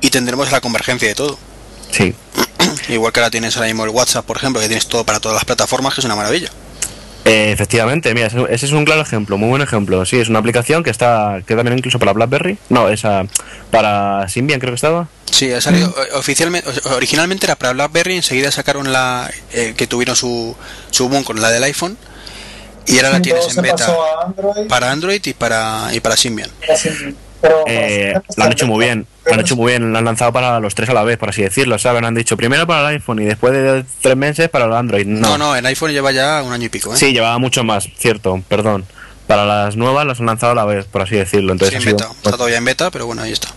y 0.02 0.10
tendremos 0.10 0.52
la 0.52 0.61
convergencia 0.61 1.07
de 1.07 1.15
todo. 1.15 1.38
Sí. 1.91 2.14
Igual 2.90 3.14
que 3.14 3.19
ahora 3.19 3.31
tienes 3.31 3.56
ahora 3.56 3.68
mismo 3.68 3.85
el 3.85 3.91
WhatsApp, 3.91 4.26
por 4.26 4.38
ejemplo, 4.38 4.61
que 4.61 4.68
tienes 4.68 4.88
todo 4.88 5.06
para 5.06 5.19
todas 5.19 5.35
las 5.35 5.45
plataformas, 5.45 5.94
que 5.94 6.02
es 6.02 6.06
una 6.06 6.15
maravilla. 6.15 6.49
Eh, 7.26 7.52
efectivamente, 7.54 8.14
mira, 8.14 8.28
ese 8.28 8.66
es 8.66 8.72
un 8.74 8.84
claro 8.84 9.02
ejemplo, 9.02 9.38
muy 9.38 9.48
buen 9.48 9.62
ejemplo. 9.62 10.06
Sí, 10.06 10.18
es 10.20 10.28
una 10.28 10.40
aplicación 10.40 10.84
que 10.84 10.90
está, 10.90 11.41
que 11.48 11.56
también 11.56 11.78
incluso 11.78 11.98
para 12.00 12.12
BlackBerry. 12.12 12.58
No, 12.70 12.90
esa 12.90 13.24
para 13.72 14.28
Symbian 14.28 14.60
creo 14.60 14.72
que 14.74 14.76
estaba. 14.76 15.08
Sí, 15.32 15.52
ha 15.52 15.62
salido 15.62 15.90
o- 16.14 16.18
oficialmente, 16.20 16.70
originalmente 16.91 17.45
era 17.45 17.56
para 17.56 17.72
BlackBerry, 17.74 18.18
enseguida 18.18 18.52
sacaron 18.52 18.91
la 18.91 19.32
eh, 19.54 19.74
que 19.78 19.88
tuvieron 19.88 20.16
su, 20.18 20.56
su 20.91 21.08
boom 21.08 21.24
con 21.24 21.41
la 21.41 21.50
del 21.50 21.64
iPhone 21.64 21.98
y 22.86 22.98
ahora 22.98 23.12
la 23.12 23.22
tienes 23.22 23.56
en 23.56 23.64
beta 23.64 23.95
Android. 24.26 24.68
para 24.68 24.91
Android 24.91 25.22
y 25.26 25.34
para 25.34 25.90
y 25.94 26.02
para 26.02 26.18
Symbian. 26.18 26.50
así, 26.72 26.90
pero 27.44 27.64
Eh, 27.68 28.14
lo 28.38 28.44
han 28.45 28.52
hecho 28.53 28.65
muy 28.65 28.86
bien, 28.86 29.06
lo 29.26 29.34
han 29.34 29.40
hecho 29.41 29.56
muy 29.57 29.72
bien, 29.74 29.91
lo 29.91 29.98
han 29.98 30.06
lanzado 30.06 30.32
para 30.32 30.60
los 30.61 30.74
tres 30.74 30.90
a 30.90 30.94
la 30.94 31.03
vez, 31.03 31.18
por 31.18 31.30
así 31.30 31.41
decirlo, 31.41 31.78
¿saben? 31.78 32.06
Han 32.06 32.15
dicho 32.15 32.38
primero 32.38 32.65
para 32.65 32.80
el 32.90 32.95
iPhone 32.95 33.22
y 33.22 33.26
después 33.26 33.52
de 33.52 33.84
tres 34.02 34.15
meses 34.15 34.48
para 34.49 34.65
el 34.65 34.74
Android. 34.74 35.06
No, 35.06 35.32
No, 35.32 35.38
no, 35.38 35.56
en 35.56 35.65
iPhone 35.65 35.91
lleva 35.91 36.11
ya 36.14 36.41
un 36.41 36.53
año 36.53 36.65
y 36.65 36.70
pico, 36.70 36.94
¿eh? 36.94 36.98
Sí, 36.98 37.11
llevaba 37.11 37.38
mucho 37.38 37.64
más, 37.65 37.88
cierto, 37.98 38.41
perdón. 38.48 38.86
Para 39.28 39.45
las 39.45 39.76
nuevas 39.76 40.06
las 40.06 40.20
han 40.22 40.26
lanzado 40.26 40.53
a 40.53 40.56
la 40.56 40.65
vez, 40.65 40.86
por 40.86 41.02
así 41.02 41.15
decirlo. 41.15 41.49
Sí, 41.49 41.65
Entonces 41.65 41.76
en 41.76 41.82
sido-. 41.98 42.11
Está 42.11 42.32
todavía 42.32 42.57
en 42.57 42.65
beta, 42.65 42.90
pero 42.91 43.06
bueno, 43.06 43.22
ahí 43.22 43.32
está. 43.34 43.49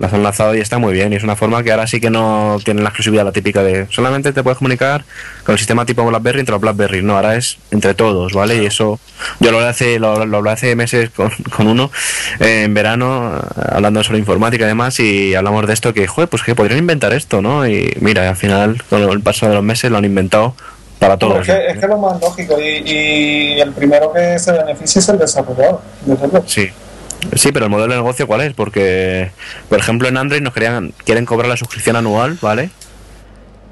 Las 0.00 0.12
han 0.12 0.22
lanzado 0.22 0.54
y 0.54 0.60
está 0.60 0.78
muy 0.78 0.92
bien. 0.92 1.12
Y 1.12 1.16
es 1.16 1.24
una 1.24 1.36
forma 1.36 1.62
que 1.62 1.70
ahora 1.70 1.86
sí 1.86 2.00
que 2.00 2.10
no 2.10 2.58
tienen 2.64 2.84
la 2.84 2.90
exclusividad 2.90 3.24
la 3.24 3.32
típica 3.32 3.62
de 3.62 3.86
solamente 3.90 4.32
te 4.32 4.42
puedes 4.42 4.58
comunicar 4.58 5.04
con 5.44 5.54
el 5.54 5.58
sistema 5.58 5.84
tipo 5.86 6.04
BlackBerry 6.04 6.40
entre 6.40 6.52
los 6.52 6.60
BlackBerry. 6.60 7.02
No, 7.02 7.16
ahora 7.16 7.36
es 7.36 7.58
entre 7.70 7.94
todos, 7.94 8.32
¿vale? 8.32 8.62
Y 8.62 8.66
eso 8.66 8.98
yo 9.40 9.50
lo 9.50 9.60
hace, 9.60 9.98
lo, 9.98 10.24
lo 10.26 10.38
hablé 10.38 10.50
hace 10.50 10.76
meses 10.76 11.10
con, 11.10 11.30
con 11.54 11.66
uno 11.66 11.90
eh, 12.40 12.64
en 12.64 12.74
verano, 12.74 13.36
eh, 13.36 13.62
hablando 13.72 14.02
sobre 14.04 14.18
informática 14.18 14.64
y 14.64 14.68
demás, 14.68 14.98
y 15.00 15.34
hablamos 15.34 15.66
de 15.66 15.72
esto 15.72 15.92
que, 15.92 16.06
joder, 16.06 16.28
pues 16.28 16.42
que 16.42 16.54
podrían 16.54 16.78
inventar 16.78 17.12
esto, 17.12 17.42
¿no? 17.42 17.66
Y 17.66 17.94
mira, 18.00 18.28
al 18.28 18.36
final, 18.36 18.82
con 18.88 19.02
el 19.02 19.20
paso 19.20 19.48
de 19.48 19.54
los 19.54 19.64
meses 19.64 19.90
lo 19.90 19.98
han 19.98 20.04
inventado 20.04 20.54
para 20.98 21.16
todos. 21.16 21.40
Es 21.48 21.54
que, 21.54 21.66
es 21.68 21.78
que 21.78 21.86
lo 21.86 21.98
más 21.98 22.20
lógico 22.20 22.60
y, 22.60 22.82
y 22.84 23.60
el 23.60 23.72
primero 23.72 24.12
que 24.12 24.38
se 24.38 24.52
beneficia 24.52 24.98
es 24.98 25.08
el 25.08 25.18
desarrollador. 25.18 25.80
luego. 26.06 26.44
Sí. 26.46 26.70
Sí, 27.36 27.50
pero 27.52 27.66
el 27.66 27.70
modelo 27.70 27.92
de 27.92 27.96
negocio 27.98 28.26
cuál 28.26 28.40
es? 28.42 28.52
Porque, 28.54 29.30
por 29.68 29.78
ejemplo, 29.78 30.08
en 30.08 30.16
Android 30.16 30.40
nos 30.40 30.52
querían, 30.54 30.92
quieren 31.04 31.24
cobrar 31.26 31.48
la 31.48 31.56
suscripción 31.56 31.96
anual, 31.96 32.38
¿vale? 32.40 32.70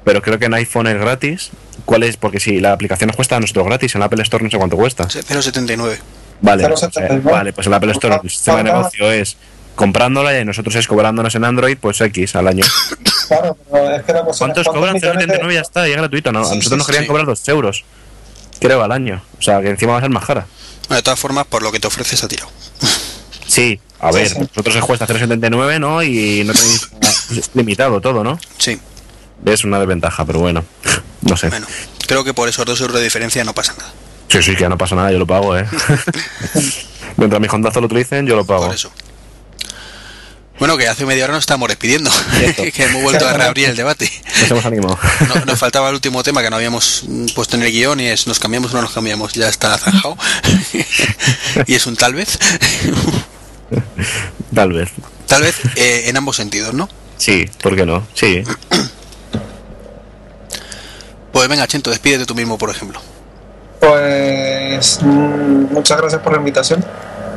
Pero 0.03 0.21
creo 0.21 0.39
que 0.39 0.45
en 0.45 0.53
iPhone 0.53 0.87
es 0.87 0.99
gratis. 0.99 1.49
¿Cuál 1.85 2.03
es? 2.03 2.17
Porque 2.17 2.39
si 2.39 2.59
la 2.59 2.73
aplicación 2.73 3.07
nos 3.07 3.15
cuesta 3.15 3.35
a 3.37 3.39
nosotros 3.39 3.65
gratis, 3.67 3.95
en 3.95 4.03
Apple 4.03 4.21
Store 4.23 4.43
no 4.43 4.49
sé 4.49 4.57
cuánto 4.57 4.75
cuesta. 4.77 5.05
0.79. 5.05 5.97
Vale, 6.41 6.63
0,79. 6.65 6.73
o 6.73 6.77
sea, 6.91 7.19
vale, 7.31 7.53
pues 7.53 7.67
en 7.67 7.73
Apple 7.73 7.91
Store 7.93 8.19
el 8.23 8.29
sistema 8.29 8.57
de 8.57 8.63
negocio 8.65 9.11
es 9.11 9.37
comprándola 9.75 10.39
y 10.39 10.45
nosotros 10.45 10.75
es 10.75 10.87
cobrándonos 10.87 11.33
en 11.35 11.43
Android, 11.45 11.77
pues 11.79 11.99
X 12.01 12.35
al 12.35 12.47
año. 12.47 12.63
Claro, 13.27 13.57
pero 13.69 13.91
es 13.91 14.03
que 14.03 14.13
la 14.13 14.19
es 14.21 14.37
¿Cuántos 14.37 14.65
cobran? 14.67 14.93
millones 14.93 15.27
de- 15.27 15.33
0,79 15.33 15.51
y 15.51 15.53
ya 15.55 15.59
está, 15.59 15.85
y 15.85 15.91
es 15.91 15.97
gratuito, 15.97 16.31
¿no? 16.31 16.39
A 16.39 16.45
Sí, 16.45 16.55
nosotros 16.55 16.71
sí, 16.71 16.77
nos 16.77 16.85
querían 16.87 17.03
sí. 17.03 17.07
cobrar 17.09 17.25
2 17.25 17.47
euros, 17.49 17.83
creo, 18.61 18.81
al 18.81 18.91
año. 18.93 19.21
O 19.37 19.41
sea, 19.41 19.59
que 19.61 19.69
encima 19.69 19.91
va 19.91 19.97
a 19.97 20.01
ser 20.01 20.09
más 20.11 20.23
cara. 20.23 20.45
Bueno, 20.87 20.95
de 20.95 21.03
todas 21.03 21.19
formas, 21.19 21.45
por 21.45 21.61
lo 21.61 21.69
que 21.73 21.81
te 21.81 21.87
ofreces 21.87 22.23
ha 22.23 22.29
tirado. 22.29 22.49
Sí, 23.57 23.79
a 23.99 24.11
ver, 24.11 24.29
sí. 24.29 24.35
nosotros 24.39 24.75
os 24.75 24.85
cuesta 24.85 25.07
0,79, 25.07 25.79
¿no? 25.79 26.03
Y 26.03 26.43
no 26.45 26.53
tenéis 26.53 26.89
limitado 27.55 27.99
todo, 27.99 28.23
¿no? 28.23 28.39
Sí, 28.59 28.79
Es 29.45 29.63
una 29.63 29.79
desventaja, 29.79 30.25
pero 30.25 30.37
bueno, 30.39 30.63
no 31.21 31.35
sé. 31.35 31.49
bueno. 31.49 31.65
Creo 32.07 32.23
que 32.23 32.35
por 32.35 32.47
esos 32.47 32.65
dos 32.67 32.79
euros 32.81 32.97
de 32.97 33.03
diferencia 33.03 33.43
no 33.43 33.53
pasa 33.55 33.73
nada. 33.77 33.91
Sí, 34.27 34.43
sí, 34.43 34.53
que 34.55 34.61
ya 34.61 34.69
no 34.69 34.77
pasa 34.77 34.93
nada, 34.95 35.11
yo 35.11 35.17
lo 35.17 35.25
pago, 35.25 35.57
¿eh? 35.57 35.65
Mientras 37.17 37.41
mis 37.41 37.49
contactos 37.49 37.81
lo 37.81 37.87
utilicen, 37.87 38.27
yo 38.27 38.35
lo 38.35 38.45
pago. 38.45 38.67
Por 38.67 38.75
eso. 38.75 38.91
Bueno, 40.59 40.75
que 40.77 40.87
hace 40.87 41.05
media 41.05 41.23
hora 41.25 41.33
nos 41.33 41.41
estamos 41.43 41.67
despidiendo. 41.67 42.11
Que 42.73 42.83
hemos 42.85 43.01
vuelto 43.03 43.27
a 43.27 43.33
reabrir 43.33 43.69
el 43.69 43.75
debate. 43.75 44.11
Nos 44.41 44.51
hemos 44.51 44.65
animado. 44.65 44.99
No- 45.27 45.45
nos 45.45 45.59
faltaba 45.59 45.89
el 45.89 45.95
último 45.95 46.23
tema 46.23 46.41
que 46.43 46.49
no 46.49 46.55
habíamos 46.55 47.03
mm, 47.07 47.27
puesto 47.35 47.55
en 47.57 47.63
el 47.63 47.71
guion 47.71 47.99
y 47.99 48.07
es 48.07 48.25
nos 48.27 48.39
cambiamos 48.39 48.71
o 48.71 48.75
no 48.75 48.81
nos 48.83 48.91
cambiamos. 48.91 49.33
Ya 49.33 49.49
está 49.49 49.77
zanjado. 49.77 50.17
y 51.67 51.75
es 51.75 51.85
un 51.87 51.95
tal 51.95 52.13
vez. 52.15 52.39
Tal 54.55 54.73
vez. 54.73 54.89
tal 55.27 55.43
vez 55.43 55.55
eh, 55.75 56.03
en 56.07 56.17
ambos 56.17 56.37
sentidos, 56.37 56.73
¿no? 56.73 56.87
Sí, 57.17 57.49
¿por 57.61 57.75
qué 57.75 57.85
no? 57.85 58.05
Sí. 58.13 58.43
Pues 61.29 61.49
venga, 61.49 61.67
Chento, 61.67 61.91
despídete 61.91 62.25
tú 62.25 62.33
mismo, 62.33 62.57
por 62.57 62.71
ejemplo. 62.71 62.99
Pues 63.79 64.99
mm, 65.03 65.71
muchas 65.71 65.99
gracias 65.99 66.19
por 66.23 66.31
la 66.31 66.39
invitación 66.39 66.83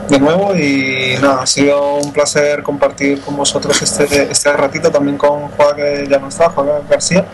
de 0.09 0.19
nuevo 0.19 0.57
y 0.57 1.17
nada, 1.21 1.43
ha 1.43 1.47
sido 1.47 1.97
un 1.97 2.13
placer 2.13 2.63
compartir 2.63 3.21
con 3.21 3.37
vosotros 3.37 3.81
este, 3.81 4.31
este 4.31 4.53
ratito 4.55 4.91
también 4.91 5.17
con 5.17 5.49
Juan 5.49 5.77
que 5.77 6.07
ya 6.11 6.19
no 6.19 6.29
está, 6.29 6.51
Juan 6.51 6.67
García. 6.89 7.25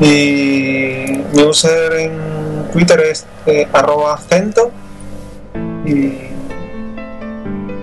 Y 0.00 1.22
mi 1.32 1.42
user 1.42 1.92
en 1.92 2.68
Twitter 2.72 3.00
es 3.00 3.26
eh, 3.46 3.68
arroba 3.72 4.14
acento 4.14 4.70
y 5.84 6.29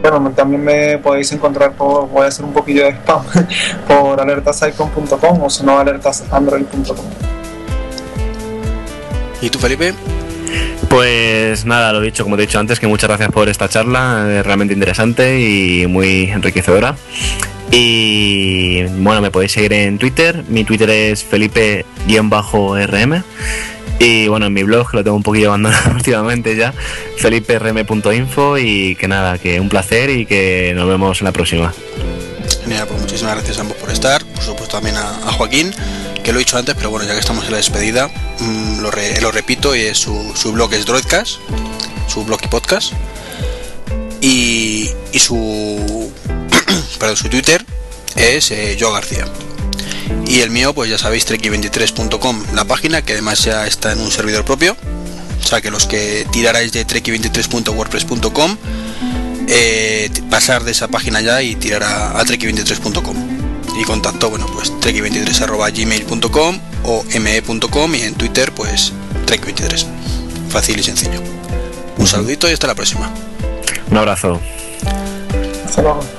bueno, 0.01 0.31
también 0.35 0.63
me 0.63 0.97
podéis 0.97 1.31
encontrar 1.31 1.73
por, 1.73 2.07
voy 2.09 2.23
a 2.23 2.27
hacer 2.27 2.45
un 2.45 2.53
poquillo 2.53 2.85
de 2.85 2.91
spam, 2.91 3.23
por 3.87 4.19
alertasicon.com 4.19 5.43
o 5.43 5.49
si 5.49 5.63
no 5.63 5.77
alertasandroid.com. 5.79 7.05
¿Y 9.41 9.49
tú, 9.49 9.59
Felipe? 9.59 9.93
Pues 10.89 11.65
nada, 11.65 11.91
lo 11.91 11.99
dicho, 11.99 12.23
como 12.23 12.37
te 12.37 12.43
he 12.43 12.45
dicho 12.45 12.59
antes, 12.59 12.79
que 12.79 12.87
muchas 12.87 13.09
gracias 13.09 13.31
por 13.31 13.49
esta 13.49 13.67
charla, 13.67 14.25
es 14.39 14.45
realmente 14.45 14.73
interesante 14.73 15.39
y 15.39 15.85
muy 15.87 16.31
enriquecedora. 16.31 16.95
Y 17.71 18.83
bueno, 18.83 19.21
me 19.21 19.29
podéis 19.29 19.51
seguir 19.51 19.73
en 19.73 19.97
Twitter, 19.97 20.43
mi 20.47 20.63
Twitter 20.63 20.89
es 20.89 21.23
felipe-rm. 21.25 21.85
Y 23.99 24.27
bueno, 24.27 24.45
en 24.45 24.53
mi 24.53 24.63
blog, 24.63 24.91
que 24.91 24.97
lo 24.97 25.03
tengo 25.03 25.17
un 25.17 25.23
poquillo 25.23 25.47
abandonado 25.49 25.91
últimamente 25.95 26.55
ya, 26.55 26.73
feliperm.info 27.17 28.57
y 28.57 28.95
que 28.95 29.07
nada, 29.07 29.37
que 29.37 29.59
un 29.59 29.69
placer 29.69 30.09
y 30.09 30.25
que 30.25 30.73
nos 30.75 30.87
vemos 30.87 31.19
en 31.21 31.25
la 31.25 31.31
próxima. 31.31 31.73
Genial, 32.63 32.87
pues 32.87 33.01
muchísimas 33.01 33.35
gracias 33.35 33.57
a 33.57 33.61
ambos 33.61 33.77
por 33.77 33.89
estar. 33.89 34.23
Por 34.25 34.43
supuesto 34.43 34.75
también 34.75 34.97
a, 34.97 35.31
Joaquín, 35.31 35.71
que 36.23 36.31
lo 36.31 36.37
he 36.37 36.41
dicho 36.41 36.57
antes, 36.57 36.75
pero 36.75 36.89
bueno, 36.91 37.05
ya 37.07 37.13
que 37.13 37.19
estamos 37.19 37.45
en 37.45 37.51
la 37.51 37.57
despedida, 37.57 38.09
mm, 38.39 38.81
lo, 38.81 38.91
re- 38.91 39.19
lo 39.21 39.31
repito, 39.31 39.75
y 39.75 39.81
es 39.81 39.97
su, 39.97 40.33
su 40.35 40.51
blog 40.51 40.73
es 40.73 40.85
Droidcast, 40.85 41.37
su 42.07 42.23
blog 42.23 42.39
y 42.43 42.47
podcast. 42.47 42.93
Y, 44.21 44.89
y 45.11 45.19
su, 45.19 46.11
perdón, 46.99 47.17
su 47.17 47.29
Twitter 47.29 47.63
es 48.15 48.51
eh, 48.51 48.77
Joa 48.79 48.93
García. 48.93 49.25
Y 50.25 50.41
el 50.41 50.49
mío, 50.49 50.73
pues 50.73 50.89
ya 50.89 50.97
sabéis, 50.97 51.27
treki23.com, 51.27 52.43
la 52.53 52.65
página, 52.65 53.01
que 53.01 53.13
además 53.13 53.43
ya 53.43 53.65
está 53.67 53.91
en 53.93 53.99
un 53.99 54.11
servidor 54.11 54.45
propio. 54.45 54.75
O 55.41 55.47
sea 55.47 55.61
que 55.61 55.71
los 55.71 55.85
que 55.85 56.27
tirarais 56.31 56.71
de 56.73 56.85
treki23.wordpress.com, 56.85 58.57
eh, 59.47 60.09
pasar 60.29 60.63
de 60.63 60.71
esa 60.71 60.89
página 60.89 61.21
ya 61.21 61.41
y 61.41 61.55
tirar 61.55 61.83
a, 61.83 62.19
a 62.19 62.25
treki23.com. 62.25 63.15
Y 63.79 63.83
contacto, 63.83 64.29
bueno, 64.29 64.47
pues 64.53 64.73
treki23.gmail.com 64.73 66.59
o 66.83 67.03
me.com 67.19 67.95
y 67.95 68.01
en 68.01 68.15
Twitter, 68.15 68.51
pues 68.53 68.91
treki23. 69.25 69.85
Fácil 70.49 70.79
y 70.79 70.83
sencillo. 70.83 71.21
Un 71.97 72.07
saludito 72.07 72.49
y 72.49 72.53
hasta 72.53 72.67
la 72.67 72.75
próxima. 72.75 73.11
Un 73.89 73.97
abrazo. 73.97 74.39
Hasta 75.65 75.81
luego. 75.81 76.16